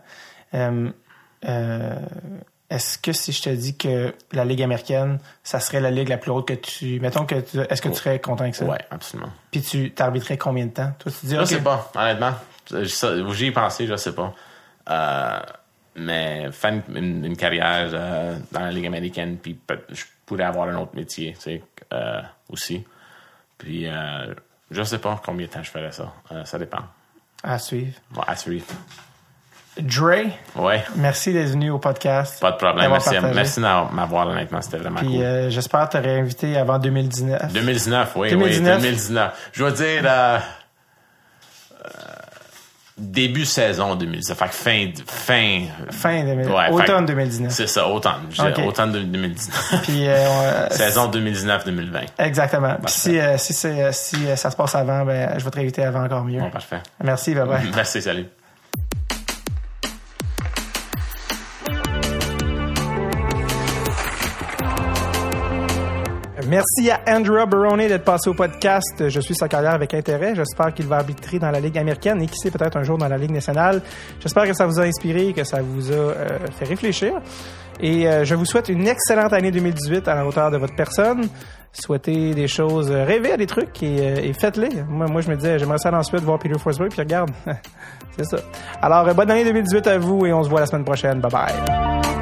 Euh, 0.53 0.89
euh, 1.47 1.95
est-ce 2.69 2.99
que 2.99 3.13
si 3.13 3.31
je 3.31 3.41
te 3.41 3.49
dis 3.49 3.75
que 3.75 4.13
la 4.31 4.45
Ligue 4.45 4.61
américaine, 4.61 5.17
ça 5.43 5.59
serait 5.59 5.79
la 5.81 5.89
ligue 5.89 6.07
la 6.09 6.17
plus 6.17 6.29
haute 6.31 6.47
que 6.47 6.53
tu. 6.53 6.99
Mettons 6.99 7.25
que 7.25 7.35
tu. 7.41 7.59
Est-ce 7.61 7.81
que 7.81 7.89
tu 7.89 7.95
serais 7.95 8.19
content 8.19 8.43
avec 8.43 8.53
ça? 8.55 8.65
Ouais, 8.65 8.77
absolument. 8.91 9.31
Puis 9.49 9.61
tu 9.63 9.91
t'arbitrais 9.91 10.37
combien 10.37 10.67
de 10.67 10.71
temps? 10.71 10.91
Toi, 10.99 11.11
tu 11.19 11.25
dis, 11.25 11.35
Je 11.35 11.41
OK, 11.41 11.47
sais 11.47 11.61
pas, 11.61 11.91
honnêtement. 11.95 12.33
J'y 13.33 13.45
ai 13.47 13.51
pensé, 13.51 13.87
je 13.87 13.95
sais 13.95 14.13
pas. 14.13 14.33
Euh, 14.89 15.39
mais 15.95 16.51
faire 16.51 16.81
une, 16.95 17.35
carrière 17.37 17.89
euh, 17.93 18.37
dans 18.51 18.61
la 18.61 18.71
Ligue 18.71 18.85
américaine, 18.87 19.37
puis 19.37 19.57
je 19.89 20.03
pourrais 20.25 20.43
avoir 20.45 20.67
un 20.69 20.75
autre 20.77 20.95
métier, 20.95 21.33
tu 21.33 21.41
sais, 21.41 21.63
euh, 21.93 22.21
aussi. 22.49 22.83
Puis, 23.57 23.87
euh, 23.87 24.33
je 24.71 24.83
sais 24.83 24.97
pas 24.99 25.21
combien 25.23 25.45
de 25.47 25.51
temps 25.51 25.63
je 25.63 25.69
ferais 25.69 25.91
ça. 25.91 26.13
Euh, 26.31 26.45
ça 26.45 26.57
dépend. 26.57 26.79
à 27.43 27.59
suivre. 27.59 27.93
À 28.25 28.35
suivre. 28.35 28.65
Dre, 29.79 30.29
Ouais, 30.55 30.83
merci 30.97 31.31
d'être 31.31 31.49
venu 31.51 31.69
au 31.71 31.79
podcast. 31.79 32.41
pas 32.41 32.51
de 32.51 32.57
problème. 32.57 32.91
Merci, 32.91 33.09
partagé. 33.11 33.33
merci 33.33 33.59
de 33.61 33.95
m'avoir, 33.95 34.27
honnêtement. 34.27 34.61
C'était 34.61 34.77
vraiment 34.77 34.99
Puis 34.99 35.07
cool. 35.07 35.21
euh, 35.23 35.49
j'espère 35.49 35.87
te 35.87 35.97
réinviter 35.97 36.57
avant 36.57 36.77
2019. 36.77 37.53
2019, 37.53 38.11
oui, 38.17 38.29
2019. 38.31 38.75
oui, 38.75 38.81
2019. 38.81 39.49
Je 39.53 39.59
dois 39.59 39.71
dire, 39.71 40.01
euh, 40.05 40.39
début 43.01 43.45
saison 43.45 43.95
2019. 43.95 44.37
Fait 44.37 44.45
que 44.45 44.51
fin, 44.53 44.89
fin, 45.05 45.61
Fin 45.91 46.23
2000, 46.23 46.47
Ouais, 46.49 46.69
automne 46.69 47.05
que- 47.05 47.11
2019. 47.11 47.51
c'est 47.51 47.67
ça, 47.67 47.87
automne. 47.87 48.13
Automne 48.65 48.91
de 48.91 48.99
2019. 48.99 49.81
Puis, 49.83 50.07
euh, 50.07 50.67
on- 50.69 50.73
saison 50.75 51.07
2019-2020. 51.09 52.01
Exactement. 52.19 52.75
Puis 52.83 52.93
si, 52.93 53.19
euh, 53.19 53.37
si, 53.37 53.53
euh, 53.67 53.91
euh, 53.91 54.35
ça 54.35 54.51
se 54.51 54.55
passe 54.55 54.75
avant, 54.75 55.03
ben, 55.05 55.33
je 55.37 55.43
vais 55.43 55.51
te 55.51 55.55
réinviter 55.55 55.83
avant 55.83 56.03
encore 56.03 56.23
mieux. 56.23 56.39
Bon, 56.39 56.49
parfait. 56.49 56.79
Merci, 57.03 57.33
bye 57.35 57.47
bye. 57.47 57.69
Merci, 57.75 58.01
salut. 58.01 58.27
Merci 66.51 66.91
à 66.91 66.99
Andrew 67.07 67.45
Barone 67.47 67.87
d'être 67.87 68.03
passé 68.03 68.29
au 68.29 68.33
podcast. 68.33 69.07
Je 69.07 69.21
suis 69.21 69.33
sa 69.33 69.47
carrière 69.47 69.71
avec 69.71 69.93
intérêt. 69.93 70.35
J'espère 70.35 70.73
qu'il 70.73 70.85
va 70.85 70.97
arbitrer 70.97 71.39
dans 71.39 71.49
la 71.49 71.61
Ligue 71.61 71.77
américaine 71.77 72.21
et 72.21 72.27
qui 72.27 72.35
sait 72.35 72.51
peut-être 72.51 72.75
un 72.75 72.83
jour 72.83 72.97
dans 72.97 73.07
la 73.07 73.17
Ligue 73.17 73.31
nationale. 73.31 73.81
J'espère 74.19 74.43
que 74.43 74.51
ça 74.51 74.65
vous 74.65 74.77
a 74.77 74.83
inspiré, 74.83 75.31
que 75.31 75.45
ça 75.45 75.61
vous 75.61 75.93
a 75.93 75.95
euh, 75.95 76.39
fait 76.59 76.65
réfléchir. 76.65 77.13
Et 77.79 78.05
euh, 78.05 78.25
je 78.25 78.35
vous 78.35 78.43
souhaite 78.43 78.67
une 78.67 78.85
excellente 78.85 79.31
année 79.31 79.51
2018 79.51 80.05
à 80.09 80.15
la 80.15 80.25
hauteur 80.25 80.51
de 80.51 80.57
votre 80.57 80.75
personne. 80.75 81.29
Souhaitez 81.71 82.33
des 82.33 82.49
choses, 82.49 82.91
euh, 82.91 83.05
rêvez 83.05 83.31
à 83.31 83.37
des 83.37 83.47
trucs 83.47 83.81
et, 83.81 84.27
et 84.27 84.33
faites-les. 84.33 84.83
Moi, 84.89 85.07
moi, 85.07 85.21
je 85.21 85.29
me 85.29 85.37
disais, 85.37 85.57
j'aimerais 85.57 85.77
ça 85.77 85.87
aller 85.87 85.99
ensuite 85.99 86.19
voir 86.19 86.37
Peter 86.37 86.59
Forsberg, 86.59 86.91
puis 86.91 86.99
regarde, 86.99 87.31
c'est 88.17 88.25
ça. 88.25 88.39
Alors, 88.81 89.05
bonne 89.15 89.31
année 89.31 89.45
2018 89.45 89.87
à 89.87 89.97
vous 89.97 90.25
et 90.25 90.33
on 90.33 90.43
se 90.43 90.49
voit 90.49 90.59
la 90.59 90.65
semaine 90.65 90.83
prochaine. 90.83 91.21
Bye 91.21 91.31
bye. 91.31 92.20